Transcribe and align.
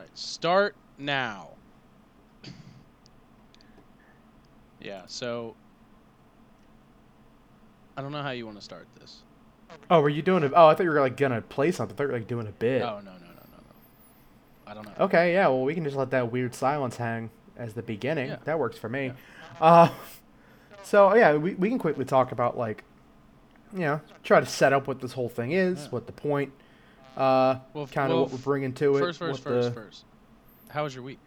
Right, 0.00 0.08
start 0.18 0.76
now. 0.96 1.48
yeah, 4.80 5.02
so 5.06 5.54
I 7.98 8.00
don't 8.00 8.10
know 8.10 8.22
how 8.22 8.30
you 8.30 8.46
want 8.46 8.56
to 8.56 8.64
start 8.64 8.86
this. 8.98 9.18
Oh, 9.90 10.00
were 10.00 10.08
you 10.08 10.22
doing 10.22 10.42
a? 10.42 10.50
Oh, 10.54 10.68
I 10.68 10.74
thought 10.74 10.84
you 10.84 10.90
were 10.90 11.00
like 11.00 11.18
gonna 11.18 11.42
play 11.42 11.70
something. 11.70 11.94
I 11.94 11.98
thought 11.98 12.04
you 12.04 12.08
were 12.12 12.18
like 12.18 12.28
doing 12.28 12.46
a 12.46 12.52
bit. 12.52 12.80
Oh 12.80 13.00
no 13.04 13.10
no 13.12 13.18
no 13.18 13.26
no 13.26 13.58
no. 13.58 14.70
I 14.70 14.72
don't 14.72 14.86
know. 14.86 15.04
Okay, 15.04 15.34
yeah. 15.34 15.48
Well, 15.48 15.64
we 15.64 15.74
can 15.74 15.84
just 15.84 15.96
let 15.96 16.10
that 16.12 16.32
weird 16.32 16.54
silence 16.54 16.96
hang 16.96 17.28
as 17.58 17.74
the 17.74 17.82
beginning. 17.82 18.28
Yeah. 18.30 18.36
That 18.44 18.58
works 18.58 18.78
for 18.78 18.88
me. 18.88 19.06
Yeah. 19.08 19.12
Uh, 19.60 19.90
so 20.82 21.14
yeah, 21.14 21.34
we 21.34 21.54
we 21.56 21.68
can 21.68 21.78
quickly 21.78 22.06
talk 22.06 22.32
about 22.32 22.56
like, 22.56 22.84
you 23.74 23.80
know, 23.80 24.00
try 24.24 24.40
to 24.40 24.46
set 24.46 24.72
up 24.72 24.86
what 24.88 25.02
this 25.02 25.12
whole 25.12 25.28
thing 25.28 25.52
is, 25.52 25.82
Yeah. 25.84 25.90
what 25.90 26.06
the 26.06 26.12
point, 26.12 26.54
uh, 27.16 27.56
Well, 27.74 27.86
kind 27.86 28.10
of 28.10 28.16
well, 28.16 28.22
what 28.24 28.32
we're 28.32 28.38
bringing 28.38 28.72
to 28.74 28.96
it. 28.96 29.00
First 29.00 29.18
first 29.18 29.42
first 29.42 29.68
the- 29.68 29.74
first. 29.74 30.04
How 30.68 30.84
was 30.84 30.94
your 30.94 31.02
week? 31.04 31.18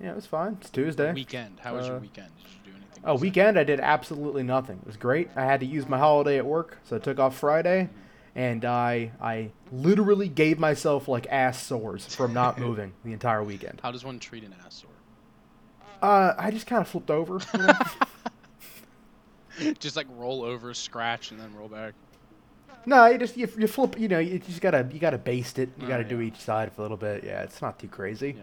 Yeah, 0.00 0.10
it 0.10 0.16
was 0.16 0.26
fine. 0.26 0.58
It's 0.60 0.70
Tuesday. 0.70 1.12
Weekend. 1.12 1.58
How 1.60 1.74
was 1.74 1.86
your 1.86 1.96
Uh, 1.96 2.00
weekend? 2.00 2.28
Did 2.36 2.44
you 2.66 2.72
do 2.72 2.76
anything? 2.76 3.02
Oh, 3.04 3.16
weekend 3.16 3.58
I 3.58 3.64
did 3.64 3.80
absolutely 3.80 4.42
nothing. 4.42 4.78
It 4.82 4.86
was 4.86 4.96
great. 4.96 5.30
I 5.36 5.44
had 5.44 5.60
to 5.60 5.66
use 5.66 5.88
my 5.88 5.98
holiday 5.98 6.36
at 6.38 6.46
work, 6.46 6.78
so 6.84 6.96
I 6.96 6.98
took 6.98 7.18
off 7.18 7.36
Friday, 7.36 7.88
and 8.34 8.64
I 8.64 9.12
I 9.20 9.50
literally 9.72 10.28
gave 10.28 10.58
myself 10.58 11.08
like 11.08 11.26
ass 11.30 11.62
sores 11.62 12.14
from 12.14 12.34
not 12.34 12.58
moving 12.66 12.92
the 13.04 13.12
entire 13.12 13.42
weekend. 13.42 13.80
How 13.82 13.90
does 13.90 14.04
one 14.04 14.18
treat 14.18 14.44
an 14.44 14.54
ass 14.64 14.82
sore? 14.82 14.90
Uh, 16.02 16.34
I 16.38 16.50
just 16.50 16.66
kind 16.66 16.82
of 16.82 16.88
flipped 16.88 17.10
over. 17.10 17.40
You 17.54 17.66
know? 17.66 17.72
just 19.78 19.96
like 19.96 20.06
roll 20.10 20.42
over, 20.42 20.74
scratch, 20.74 21.30
and 21.30 21.40
then 21.40 21.54
roll 21.54 21.68
back. 21.68 21.94
No, 22.86 23.06
you 23.06 23.18
just 23.18 23.36
you, 23.36 23.48
you 23.58 23.66
flip. 23.66 23.98
You 23.98 24.08
know, 24.08 24.18
you 24.18 24.38
just 24.38 24.60
gotta 24.60 24.88
you 24.92 24.98
gotta 24.98 25.18
baste 25.18 25.58
it. 25.58 25.70
You 25.78 25.84
Oh, 25.86 25.88
gotta 25.88 26.04
do 26.04 26.20
yeah. 26.20 26.28
each 26.28 26.36
side 26.38 26.72
for 26.72 26.80
a 26.80 26.84
little 26.84 26.96
bit. 26.96 27.24
Yeah, 27.24 27.42
it's 27.42 27.60
not 27.60 27.78
too 27.78 27.88
crazy. 27.88 28.36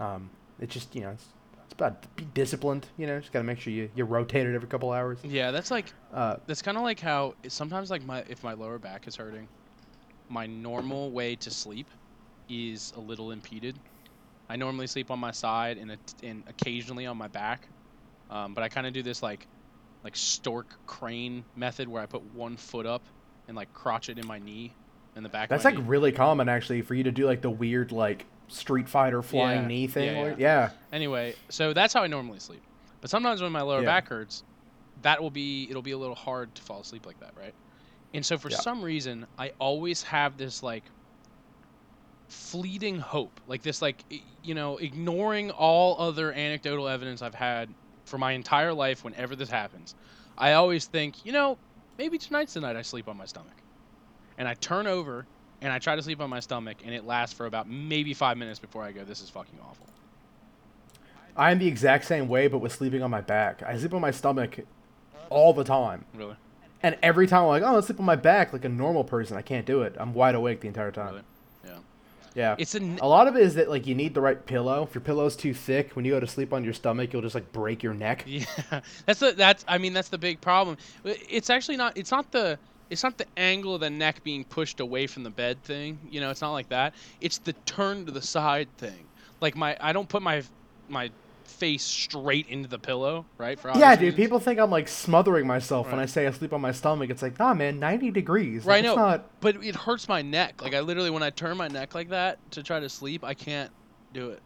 Yeah. 0.00 0.14
Um, 0.14 0.30
it's 0.58 0.72
just 0.72 0.94
you 0.94 1.02
know 1.02 1.10
it's 1.10 1.26
it's 1.64 1.72
about 1.74 2.14
be 2.16 2.24
disciplined. 2.24 2.86
You 2.96 3.06
know, 3.06 3.20
just 3.20 3.32
gotta 3.32 3.44
make 3.44 3.60
sure 3.60 3.72
you 3.72 3.90
you 3.94 4.04
rotate 4.04 4.46
it 4.46 4.54
every 4.54 4.68
couple 4.68 4.90
hours. 4.92 5.18
Yeah, 5.22 5.50
that's 5.50 5.70
like 5.70 5.92
Uh, 6.12 6.36
that's 6.46 6.62
kind 6.62 6.76
of 6.76 6.82
like 6.82 7.00
how 7.00 7.34
sometimes 7.48 7.90
like 7.90 8.04
my 8.04 8.24
if 8.28 8.42
my 8.42 8.54
lower 8.54 8.78
back 8.78 9.06
is 9.06 9.16
hurting, 9.16 9.48
my 10.28 10.46
normal 10.46 11.10
way 11.10 11.36
to 11.36 11.50
sleep 11.50 11.88
is 12.48 12.92
a 12.96 13.00
little 13.00 13.30
impeded. 13.30 13.78
I 14.48 14.56
normally 14.56 14.86
sleep 14.86 15.10
on 15.10 15.18
my 15.18 15.30
side 15.30 15.78
and, 15.78 15.90
it- 15.92 16.14
and 16.22 16.44
occasionally 16.46 17.06
on 17.06 17.16
my 17.16 17.28
back, 17.28 17.66
um, 18.30 18.52
but 18.54 18.62
I 18.62 18.68
kind 18.68 18.86
of 18.86 18.92
do 18.92 19.02
this 19.02 19.22
like 19.22 19.46
like 20.02 20.16
stork 20.16 20.66
crane 20.86 21.44
method 21.56 21.88
where 21.88 22.02
I 22.02 22.06
put 22.06 22.22
one 22.34 22.56
foot 22.58 22.84
up 22.84 23.02
and 23.48 23.56
like 23.56 23.72
crotch 23.72 24.08
it 24.08 24.18
in 24.18 24.26
my 24.26 24.38
knee 24.38 24.72
in 25.16 25.22
the 25.22 25.28
back. 25.28 25.48
that's 25.48 25.64
like 25.64 25.76
knee. 25.76 25.82
really 25.82 26.12
common 26.12 26.48
actually 26.48 26.82
for 26.82 26.94
you 26.94 27.04
to 27.04 27.12
do 27.12 27.26
like 27.26 27.40
the 27.40 27.50
weird 27.50 27.92
like 27.92 28.26
Street 28.48 28.88
Fighter 28.88 29.22
flying 29.22 29.62
Yeah, 29.62 29.66
knee 29.68 29.86
thing. 29.86 30.16
yeah, 30.16 30.26
yeah. 30.28 30.34
yeah. 30.38 30.70
Anyway, 30.92 31.34
so 31.48 31.72
that's 31.72 31.94
how 31.94 32.02
I 32.02 32.06
normally 32.06 32.40
sleep. 32.40 32.62
But 33.00 33.10
sometimes 33.10 33.42
when 33.42 33.52
my 33.52 33.62
lower 33.62 33.82
back 33.82 34.08
hurts, 34.08 34.42
that 35.02 35.20
will 35.22 35.30
be 35.30 35.66
it'll 35.70 35.82
be 35.82 35.92
a 35.92 35.98
little 35.98 36.14
hard 36.14 36.54
to 36.54 36.62
fall 36.62 36.80
asleep 36.80 37.06
like 37.06 37.20
that, 37.20 37.32
right? 37.38 37.54
And 38.12 38.24
so 38.24 38.38
for 38.38 38.48
some 38.50 38.82
reason, 38.82 39.26
I 39.38 39.52
always 39.58 40.02
have 40.04 40.36
this 40.36 40.62
like 40.62 40.84
fleeting 42.28 42.98
hope, 42.98 43.40
like 43.46 43.62
this 43.62 43.82
like 43.82 44.04
you 44.42 44.54
know, 44.54 44.76
ignoring 44.78 45.50
all 45.50 46.00
other 46.00 46.32
anecdotal 46.32 46.88
evidence 46.88 47.22
I've 47.22 47.34
had 47.34 47.68
for 48.04 48.18
my 48.18 48.32
entire 48.32 48.72
life 48.72 49.04
whenever 49.04 49.34
this 49.36 49.48
happens. 49.50 49.94
I 50.36 50.52
always 50.52 50.86
think, 50.86 51.24
you 51.24 51.32
know, 51.32 51.58
maybe 51.98 52.18
tonight's 52.18 52.54
the 52.54 52.60
night 52.60 52.76
I 52.76 52.82
sleep 52.82 53.08
on 53.08 53.16
my 53.16 53.26
stomach. 53.26 53.56
And 54.38 54.48
I 54.48 54.54
turn 54.54 54.86
over 54.86 55.26
and 55.60 55.72
I 55.72 55.78
try 55.78 55.96
to 55.96 56.02
sleep 56.02 56.20
on 56.20 56.30
my 56.30 56.40
stomach 56.40 56.78
and 56.84 56.94
it 56.94 57.04
lasts 57.04 57.34
for 57.34 57.46
about 57.46 57.68
maybe 57.68 58.14
5 58.14 58.36
minutes 58.36 58.58
before 58.58 58.82
I 58.82 58.92
go 58.92 59.04
this 59.04 59.22
is 59.22 59.30
fucking 59.30 59.58
awful. 59.62 59.86
I'm 61.36 61.58
the 61.58 61.66
exact 61.66 62.04
same 62.04 62.28
way, 62.28 62.46
but 62.46 62.58
with 62.58 62.72
sleeping 62.72 63.02
on 63.02 63.10
my 63.10 63.20
back. 63.20 63.62
I 63.62 63.76
sleep 63.76 63.94
on 63.94 64.00
my 64.00 64.12
stomach 64.12 64.60
all 65.30 65.52
the 65.52 65.64
time. 65.64 66.04
Really? 66.14 66.36
And 66.82 66.96
every 67.02 67.26
time 67.26 67.42
I'm 67.42 67.48
like, 67.48 67.62
oh, 67.62 67.74
let's 67.74 67.86
sleep 67.86 67.98
on 67.98 68.06
my 68.06 68.16
back 68.16 68.52
like 68.52 68.64
a 68.64 68.68
normal 68.68 69.04
person. 69.04 69.36
I 69.36 69.42
can't 69.42 69.66
do 69.66 69.82
it. 69.82 69.96
I'm 69.98 70.14
wide 70.14 70.34
awake 70.34 70.60
the 70.60 70.68
entire 70.68 70.92
time. 70.92 71.14
Really? 71.14 71.22
Yeah. 72.34 72.56
It's 72.58 72.74
a 72.74 72.80
lot 72.80 73.28
of 73.28 73.36
it 73.36 73.42
is 73.42 73.54
that 73.54 73.68
like 73.70 73.86
you 73.86 73.94
need 73.94 74.14
the 74.14 74.20
right 74.20 74.44
pillow. 74.44 74.82
If 74.82 74.94
your 74.94 75.02
pillow's 75.02 75.36
too 75.36 75.54
thick, 75.54 75.94
when 75.94 76.04
you 76.04 76.12
go 76.12 76.20
to 76.20 76.26
sleep 76.26 76.52
on 76.52 76.64
your 76.64 76.72
stomach, 76.72 77.12
you'll 77.12 77.22
just 77.22 77.34
like 77.34 77.52
break 77.52 77.82
your 77.82 77.94
neck. 77.94 78.24
yeah. 78.26 78.44
That's 79.06 79.20
the 79.20 79.32
that's 79.32 79.64
I 79.68 79.78
mean 79.78 79.92
that's 79.92 80.08
the 80.08 80.18
big 80.18 80.40
problem. 80.40 80.76
It's 81.04 81.50
actually 81.50 81.76
not 81.76 81.96
it's 81.96 82.10
not 82.10 82.30
the 82.32 82.58
it's 82.90 83.02
not 83.02 83.16
the 83.18 83.26
angle 83.36 83.74
of 83.74 83.80
the 83.80 83.90
neck 83.90 84.22
being 84.24 84.44
pushed 84.44 84.80
away 84.80 85.06
from 85.06 85.22
the 85.22 85.30
bed 85.30 85.62
thing. 85.62 85.98
You 86.10 86.20
know, 86.20 86.30
it's 86.30 86.40
not 86.40 86.52
like 86.52 86.68
that. 86.70 86.94
It's 87.20 87.38
the 87.38 87.52
turn 87.66 88.06
to 88.06 88.12
the 88.12 88.22
side 88.22 88.68
thing. 88.78 89.06
Like 89.40 89.56
my 89.56 89.76
I 89.80 89.92
don't 89.92 90.08
put 90.08 90.22
my 90.22 90.42
my 90.88 91.10
face 91.44 91.82
straight 91.84 92.48
into 92.48 92.68
the 92.68 92.78
pillow, 92.78 93.24
right? 93.38 93.58
For 93.58 93.70
Yeah, 93.76 93.94
dude. 93.94 94.02
reasons. 94.02 94.16
People 94.16 94.40
think 94.40 94.58
I'm 94.58 94.70
like 94.70 94.88
smothering 94.88 95.46
myself 95.46 95.90
when 95.90 96.00
I 96.00 96.06
say 96.06 96.26
I 96.26 96.30
sleep 96.30 96.52
on 96.52 96.60
my 96.60 96.72
stomach. 96.72 97.10
It's 97.10 97.22
like, 97.22 97.38
nah, 97.38 97.54
man, 97.54 97.78
90 97.78 98.10
degrees. 98.10 98.64
Right, 98.64 98.84
Like, 98.84 98.96
no. 98.96 99.00
not. 99.00 99.40
But 99.40 99.64
it 99.64 99.74
hurts 99.76 100.08
my 100.08 100.22
neck. 100.22 100.62
Like 100.62 100.74
I 100.74 100.80
literally 100.80 101.10
when 101.10 101.22
I 101.22 101.30
turn 101.30 101.56
my 101.56 101.68
neck 101.68 101.94
like 101.94 102.08
that 102.10 102.38
to 102.52 102.62
try 102.62 102.80
to 102.80 102.88
sleep, 102.88 103.24
I 103.24 103.34
can't 103.34 103.70
do 104.12 104.30
it. 104.30 104.40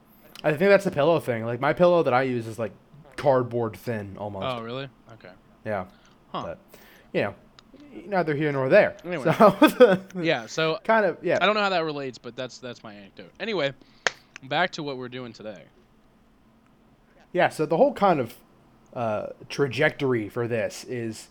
I 0.44 0.50
think 0.50 0.70
that's 0.70 0.84
the 0.84 0.90
pillow 0.90 1.18
thing. 1.20 1.44
Like 1.44 1.60
my 1.60 1.72
pillow 1.72 2.02
that 2.02 2.14
I 2.14 2.22
use 2.22 2.46
is 2.46 2.58
like 2.58 2.72
cardboard 3.16 3.76
thin 3.76 4.16
almost. 4.18 4.44
Oh, 4.46 4.60
really? 4.62 4.88
Okay. 5.14 5.30
Yeah. 5.64 5.86
Huh. 6.32 6.42
But 6.44 6.58
you 7.12 7.22
know, 7.22 7.34
neither 8.06 8.34
here 8.34 8.52
nor 8.52 8.68
there. 8.68 8.96
Anyway. 9.04 9.24
So 9.36 10.00
Yeah, 10.20 10.46
so 10.46 10.78
kind 10.84 11.04
of 11.06 11.18
yeah. 11.22 11.38
I 11.40 11.46
don't 11.46 11.54
know 11.54 11.62
how 11.62 11.70
that 11.70 11.84
relates, 11.84 12.18
but 12.18 12.36
that's 12.36 12.58
that's 12.58 12.82
my 12.82 12.94
anecdote. 12.94 13.32
Anyway, 13.40 13.72
back 14.44 14.70
to 14.72 14.82
what 14.82 14.96
we're 14.98 15.08
doing 15.08 15.32
today. 15.32 15.62
Yeah, 17.32 17.48
so 17.48 17.66
the 17.66 17.76
whole 17.76 17.92
kind 17.92 18.20
of 18.20 18.34
uh, 18.94 19.26
trajectory 19.48 20.28
for 20.28 20.48
this 20.48 20.84
is 20.84 21.28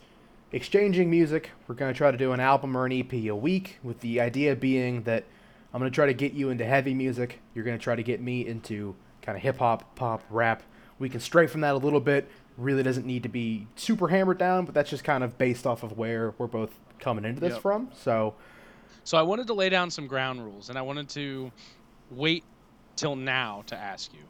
exchanging 0.52 1.10
music. 1.10 1.52
We're 1.68 1.76
going 1.76 1.94
to 1.94 1.98
try 1.98 2.12
to 2.12 2.18
do 2.18 2.32
an 2.32 2.40
album 2.40 2.78
or 2.78 2.86
an 2.86 2.92
EP 2.92 3.12
a 3.14 3.32
week, 3.36 3.80
with 3.84 4.02
the 4.02 4.20
idea 4.22 4.56
being 4.56 5.04
that 5.04 5.26
I'm 5.74 5.80
going 5.80 5.92
to 5.92 5.96
try 5.96 6.06
to 6.06 6.14
get 6.14 6.34
you 6.34 6.50
into 6.50 6.66
heavy 6.66 6.94
music. 6.94 7.42
You're 7.54 7.66
going 7.66 7.78
to 7.78 7.84
try 7.84 7.96
to 7.96 8.04
get 8.04 8.22
me 8.22 8.46
into 8.46 8.96
kind 9.22 9.36
of 9.36 9.42
hip 9.42 9.58
hop, 9.58 9.96
pop, 9.96 10.24
rap. 10.30 10.64
We 11.00 11.10
can 11.10 11.20
stray 11.20 11.48
from 11.48 11.62
that 11.62 11.74
a 11.76 11.78
little 11.78 12.00
bit. 12.00 12.30
Really 12.58 12.82
doesn't 12.84 13.06
need 13.06 13.24
to 13.24 13.30
be 13.30 13.68
super 13.76 14.08
hammered 14.08 14.38
down, 14.38 14.66
but 14.66 14.74
that's 14.74 14.90
just 14.90 15.04
kind 15.04 15.24
of 15.24 15.38
based 15.38 15.68
off 15.68 15.84
of 15.84 15.98
where 15.98 16.34
we're 16.38 16.48
both 16.48 16.72
coming 17.00 17.26
into 17.26 17.40
this 17.42 17.54
Yep. 17.54 17.62
from. 17.62 17.90
So, 17.94 18.34
So 19.04 19.18
I 19.18 19.22
wanted 19.22 19.48
to 19.48 19.54
lay 19.54 19.70
down 19.70 19.92
some 19.92 20.08
ground 20.08 20.44
rules, 20.44 20.70
and 20.70 20.78
I 20.78 20.82
wanted 20.82 21.10
to 21.10 21.52
wait 22.10 22.44
till 22.96 23.16
now 23.16 23.64
to 23.68 23.76
ask 23.76 24.12
you. 24.14 24.22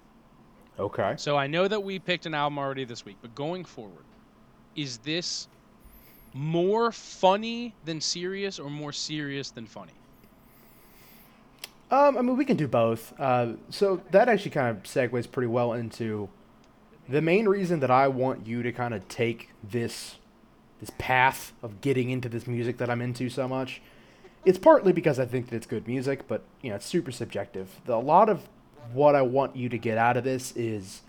Okay. 0.80 1.16
So 1.18 1.38
I 1.38 1.48
know 1.48 1.68
that 1.68 1.82
we 1.82 2.00
picked 2.00 2.26
an 2.26 2.34
album 2.34 2.58
already 2.60 2.86
this 2.86 3.06
week, 3.06 3.18
but 3.22 3.34
going 3.36 3.66
forward, 3.66 4.06
is 4.76 4.98
this 5.00 5.48
more 6.34 6.92
funny 6.92 7.74
than 7.86 8.00
serious, 8.00 8.60
or 8.60 8.70
more 8.70 8.92
serious 8.92 9.50
than 9.50 9.66
funny? 9.66 9.94
Um, 11.90 12.18
I 12.18 12.22
mean, 12.22 12.36
we 12.36 12.46
can 12.46 12.58
do 12.58 12.68
both. 12.68 13.14
Uh, 13.18 13.54
so 13.70 14.02
that 14.12 14.28
actually 14.28 14.52
kind 14.52 14.76
of 14.76 14.84
segues 14.84 15.30
pretty 15.32 15.48
well 15.48 15.74
into 15.74 16.30
the 17.08 17.22
main 17.22 17.48
reason 17.48 17.80
that 17.80 17.92
I 17.92 18.08
want 18.10 18.46
you 18.46 18.62
to 18.64 18.72
kind 18.72 18.94
of 18.94 19.08
take 19.08 19.50
this 19.64 20.16
this 20.80 20.92
path 21.00 21.54
of 21.64 21.82
getting 21.82 22.12
into 22.12 22.30
this 22.30 22.46
music 22.46 22.78
that 22.78 22.88
I'm 22.88 23.02
into 23.02 23.30
so 23.30 23.48
much. 23.48 23.82
It's 24.46 24.60
partly 24.60 24.94
because 24.94 25.18
I 25.18 25.26
think 25.26 25.50
that 25.50 25.56
it's 25.56 25.66
good 25.66 25.88
music, 25.88 26.28
but 26.28 26.44
you 26.62 26.70
know, 26.70 26.76
it's 26.76 26.86
super 26.86 27.12
subjective. 27.12 27.82
The, 27.86 27.96
a 27.96 27.98
lot 27.98 28.30
of 28.30 28.48
what 28.94 29.16
I 29.16 29.22
want 29.22 29.56
you 29.56 29.70
to 29.70 29.78
get 29.78 29.98
out 29.98 30.18
of 30.18 30.24
this 30.24 30.56
is 30.56 31.02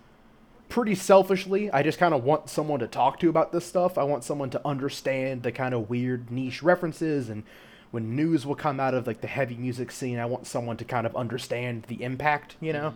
pretty 0.69 0.95
selfishly. 0.95 1.71
I 1.71 1.83
just 1.83 1.99
kind 1.99 2.15
of 2.15 2.25
want 2.25 2.51
someone 2.51 2.81
to 2.81 2.87
talk 2.87 3.19
to 3.21 3.29
about 3.29 3.53
this 3.53 3.65
stuff. 3.65 3.97
I 3.97 4.05
want 4.05 4.25
someone 4.25 4.51
to 4.51 4.67
understand 4.67 5.43
the 5.43 5.53
kind 5.53 5.75
of 5.75 5.89
weird 5.89 6.31
niche 6.31 6.63
references 6.63 7.29
and 7.29 7.45
when 7.91 8.15
news 8.15 8.45
will 8.45 8.55
come 8.55 8.81
out 8.81 8.93
of 8.93 9.07
like 9.07 9.23
the 9.23 9.27
heavy 9.27 9.57
music 9.57 9.91
scene, 9.91 10.19
I 10.19 10.27
want 10.27 10.47
someone 10.47 10.77
to 10.77 10.85
kind 10.85 11.07
of 11.07 11.17
understand 11.17 11.85
the 11.85 12.03
impact, 12.03 12.57
you 12.61 12.73
know? 12.73 12.95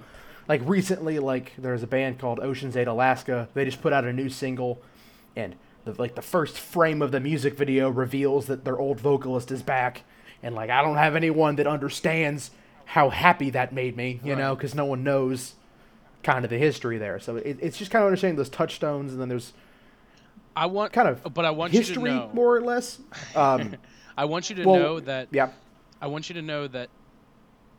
Like 0.48 0.60
recently 0.64 1.18
like 1.18 1.54
there's 1.56 1.82
a 1.82 1.86
band 1.86 2.18
called 2.18 2.40
Oceans 2.40 2.76
Ate 2.76 2.88
Alaska. 2.88 3.48
They 3.54 3.64
just 3.64 3.80
put 3.80 3.92
out 3.92 4.04
a 4.04 4.12
new 4.12 4.28
single 4.28 4.82
and 5.34 5.54
the, 5.84 5.94
like 5.94 6.14
the 6.14 6.22
first 6.22 6.58
frame 6.58 7.00
of 7.00 7.10
the 7.10 7.20
music 7.20 7.56
video 7.56 7.88
reveals 7.88 8.46
that 8.46 8.64
their 8.64 8.78
old 8.78 9.00
vocalist 9.00 9.50
is 9.50 9.62
back 9.62 10.02
and 10.42 10.54
like 10.54 10.68
I 10.68 10.82
don't 10.82 10.96
have 10.96 11.16
anyone 11.16 11.56
that 11.56 11.66
understands 11.66 12.50
how 12.92 13.08
happy 13.08 13.48
that 13.48 13.72
made 13.72 13.96
me, 13.96 14.20
you 14.22 14.36
know, 14.36 14.54
because 14.54 14.74
no 14.74 14.84
one 14.84 15.02
knows 15.02 15.54
kind 16.22 16.44
of 16.44 16.50
the 16.50 16.58
history 16.58 16.98
there. 16.98 17.18
So 17.18 17.36
it, 17.36 17.56
it's 17.58 17.78
just 17.78 17.90
kind 17.90 18.02
of 18.02 18.06
understanding 18.06 18.36
those 18.36 18.50
touchstones, 18.50 19.12
and 19.12 19.20
then 19.20 19.30
there's 19.30 19.54
I 20.54 20.66
want 20.66 20.92
kind 20.92 21.08
of 21.08 21.32
but 21.32 21.46
I 21.46 21.52
want 21.52 21.72
you 21.72 21.80
to 21.80 21.86
history, 21.86 22.10
know. 22.10 22.28
more 22.34 22.54
or 22.54 22.60
less. 22.60 22.98
Um, 23.34 23.76
I 24.18 24.26
want 24.26 24.50
you 24.50 24.56
to 24.56 24.68
well, 24.68 24.78
know 24.78 25.00
that 25.00 25.28
yeah, 25.30 25.48
I 26.02 26.06
want 26.08 26.28
you 26.28 26.34
to 26.34 26.42
know 26.42 26.68
that 26.68 26.90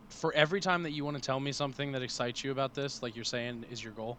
for 0.09 0.33
every 0.33 0.59
time 0.59 0.81
that 0.81 0.93
you 0.93 1.05
want 1.05 1.15
to 1.15 1.21
tell 1.21 1.39
me 1.39 1.51
something 1.51 1.91
that 1.91 2.01
excites 2.01 2.43
you 2.43 2.49
about 2.49 2.73
this, 2.73 3.03
like 3.03 3.15
you're 3.15 3.23
saying 3.23 3.65
is 3.69 3.83
your 3.83 3.93
goal, 3.93 4.17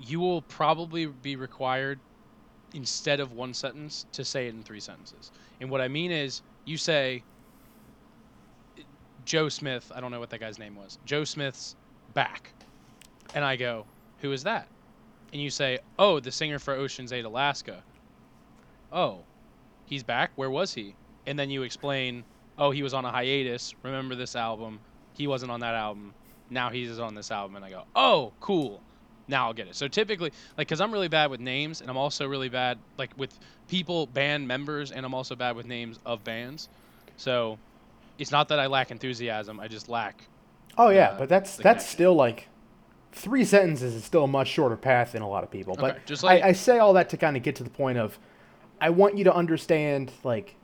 you 0.00 0.20
will 0.20 0.40
probably 0.40 1.04
be 1.04 1.36
required 1.36 2.00
instead 2.72 3.20
of 3.20 3.32
one 3.32 3.52
sentence 3.52 4.06
to 4.12 4.24
say 4.24 4.46
it 4.46 4.54
in 4.54 4.62
three 4.62 4.80
sentences. 4.80 5.32
And 5.60 5.68
what 5.68 5.82
I 5.82 5.88
mean 5.88 6.10
is 6.10 6.40
you 6.64 6.78
say 6.78 7.22
Joe 9.28 9.50
Smith, 9.50 9.92
I 9.94 10.00
don't 10.00 10.10
know 10.10 10.20
what 10.20 10.30
that 10.30 10.40
guy's 10.40 10.58
name 10.58 10.74
was. 10.74 10.98
Joe 11.04 11.22
Smith's 11.22 11.76
back. 12.14 12.50
And 13.34 13.44
I 13.44 13.56
go, 13.56 13.84
"Who 14.20 14.32
is 14.32 14.42
that?" 14.44 14.66
And 15.34 15.42
you 15.42 15.50
say, 15.50 15.80
"Oh, 15.98 16.18
the 16.18 16.32
singer 16.32 16.58
for 16.58 16.72
Oceans 16.72 17.12
Ate 17.12 17.26
Alaska." 17.26 17.82
Oh, 18.90 19.24
he's 19.84 20.02
back. 20.02 20.30
Where 20.36 20.48
was 20.48 20.72
he? 20.72 20.94
And 21.26 21.38
then 21.38 21.50
you 21.50 21.62
explain, 21.62 22.24
"Oh, 22.56 22.70
he 22.70 22.82
was 22.82 22.94
on 22.94 23.04
a 23.04 23.12
hiatus. 23.12 23.74
Remember 23.82 24.14
this 24.14 24.34
album? 24.34 24.80
He 25.12 25.26
wasn't 25.26 25.52
on 25.52 25.60
that 25.60 25.74
album. 25.74 26.14
Now 26.48 26.70
he's 26.70 26.98
on 26.98 27.14
this 27.14 27.30
album." 27.30 27.54
And 27.54 27.66
I 27.66 27.68
go, 27.68 27.84
"Oh, 27.94 28.32
cool." 28.40 28.80
Now 29.26 29.48
I'll 29.48 29.52
get 29.52 29.68
it. 29.68 29.76
So 29.76 29.88
typically, 29.88 30.32
like, 30.56 30.68
cause 30.68 30.80
I'm 30.80 30.90
really 30.90 31.08
bad 31.08 31.30
with 31.30 31.40
names, 31.40 31.82
and 31.82 31.90
I'm 31.90 31.98
also 31.98 32.26
really 32.26 32.48
bad 32.48 32.78
like 32.96 33.10
with 33.18 33.38
people, 33.68 34.06
band 34.06 34.48
members, 34.48 34.90
and 34.90 35.04
I'm 35.04 35.12
also 35.12 35.36
bad 35.36 35.54
with 35.54 35.66
names 35.66 36.00
of 36.06 36.24
bands. 36.24 36.70
So 37.18 37.58
it's 38.18 38.30
not 38.30 38.48
that 38.48 38.58
I 38.58 38.66
lack 38.66 38.90
enthusiasm. 38.90 39.60
I 39.60 39.68
just 39.68 39.88
lack. 39.88 40.24
Oh 40.76 40.90
yeah, 40.90 41.10
uh, 41.10 41.18
but 41.18 41.28
that's 41.28 41.56
that's 41.56 41.62
connection. 41.62 41.88
still 41.88 42.14
like 42.14 42.48
three 43.12 43.44
sentences 43.44 43.94
is 43.94 44.04
still 44.04 44.24
a 44.24 44.28
much 44.28 44.48
shorter 44.48 44.76
path 44.76 45.12
than 45.12 45.22
a 45.22 45.28
lot 45.28 45.42
of 45.44 45.50
people. 45.50 45.74
But 45.74 45.92
Okay, 45.92 46.00
just 46.06 46.22
like- 46.22 46.42
I, 46.42 46.48
I 46.48 46.52
say 46.52 46.78
all 46.78 46.92
that 46.94 47.08
to 47.10 47.16
kind 47.16 47.36
of 47.36 47.42
get 47.42 47.56
to 47.56 47.64
the 47.64 47.70
point 47.70 47.98
of 47.98 48.18
I 48.80 48.90
want 48.90 49.16
you 49.18 49.24
to 49.24 49.34
understand 49.34 50.12
like 50.22 50.54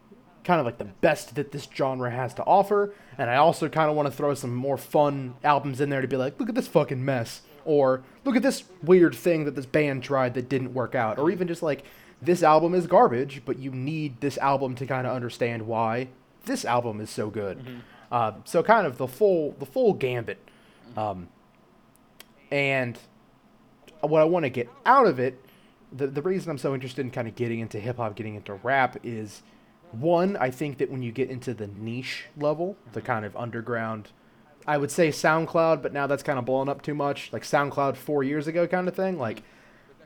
kind 0.44 0.60
of 0.60 0.66
like 0.66 0.78
the 0.78 0.84
best 0.84 1.34
that 1.36 1.52
this 1.52 1.66
genre 1.74 2.10
has 2.10 2.34
to 2.34 2.44
offer, 2.44 2.94
and 3.16 3.30
I 3.30 3.36
also 3.36 3.68
kind 3.68 3.88
of 3.90 3.96
want 3.96 4.06
to 4.10 4.12
throw 4.14 4.34
some 4.34 4.54
more 4.54 4.76
fun 4.76 5.34
albums 5.42 5.80
in 5.80 5.88
there 5.88 6.02
to 6.02 6.06
be 6.08 6.16
like, 6.16 6.38
look 6.38 6.48
at 6.50 6.54
this 6.54 6.68
fucking 6.68 7.02
mess, 7.02 7.40
or 7.64 8.02
look 8.24 8.36
at 8.36 8.42
this 8.42 8.64
weird 8.82 9.14
thing 9.14 9.46
that 9.46 9.56
this 9.56 9.64
band 9.66 10.02
tried 10.02 10.34
that 10.34 10.48
didn't 10.50 10.74
work 10.74 10.94
out, 10.94 11.18
or 11.18 11.30
even 11.30 11.48
just 11.48 11.62
like 11.62 11.84
this 12.20 12.42
album 12.42 12.74
is 12.74 12.86
garbage, 12.86 13.42
but 13.46 13.58
you 13.58 13.70
need 13.70 14.20
this 14.20 14.36
album 14.38 14.74
to 14.76 14.86
kind 14.86 15.06
of 15.06 15.14
understand 15.14 15.66
why 15.66 16.08
this 16.44 16.64
album 16.64 17.00
is 17.00 17.10
so 17.10 17.30
good. 17.30 17.64
Uh, 18.10 18.32
so 18.44 18.62
kind 18.62 18.86
of 18.86 18.98
the 18.98 19.08
full 19.08 19.52
the 19.58 19.66
full 19.66 19.92
gambit. 19.94 20.38
Mm-hmm. 20.90 20.98
Um, 20.98 21.28
and 22.50 22.98
what 24.00 24.20
I 24.20 24.24
want 24.24 24.44
to 24.44 24.50
get 24.50 24.68
out 24.86 25.06
of 25.06 25.18
it, 25.18 25.40
the, 25.92 26.06
the 26.06 26.22
reason 26.22 26.50
I'm 26.50 26.58
so 26.58 26.74
interested 26.74 27.04
in 27.04 27.10
kind 27.10 27.26
of 27.26 27.34
getting 27.34 27.60
into 27.60 27.80
hip 27.80 27.96
hop, 27.96 28.14
getting 28.14 28.34
into 28.34 28.54
rap 28.54 28.98
is 29.02 29.42
one, 29.92 30.36
I 30.36 30.50
think 30.50 30.78
that 30.78 30.90
when 30.90 31.02
you 31.02 31.12
get 31.12 31.30
into 31.30 31.54
the 31.54 31.66
niche 31.66 32.24
level, 32.36 32.76
the 32.92 33.00
mm-hmm. 33.00 33.06
kind 33.06 33.24
of 33.24 33.36
underground, 33.36 34.10
I 34.66 34.78
would 34.78 34.90
say 34.90 35.08
SoundCloud, 35.08 35.82
but 35.82 35.92
now 35.92 36.06
that's 36.06 36.22
kind 36.22 36.38
of 36.38 36.44
blown 36.44 36.68
up 36.68 36.82
too 36.82 36.94
much. 36.94 37.32
Like 37.32 37.42
SoundCloud 37.42 37.96
four 37.96 38.22
years 38.22 38.46
ago 38.46 38.66
kind 38.66 38.88
of 38.88 38.94
thing. 38.94 39.18
Like 39.18 39.42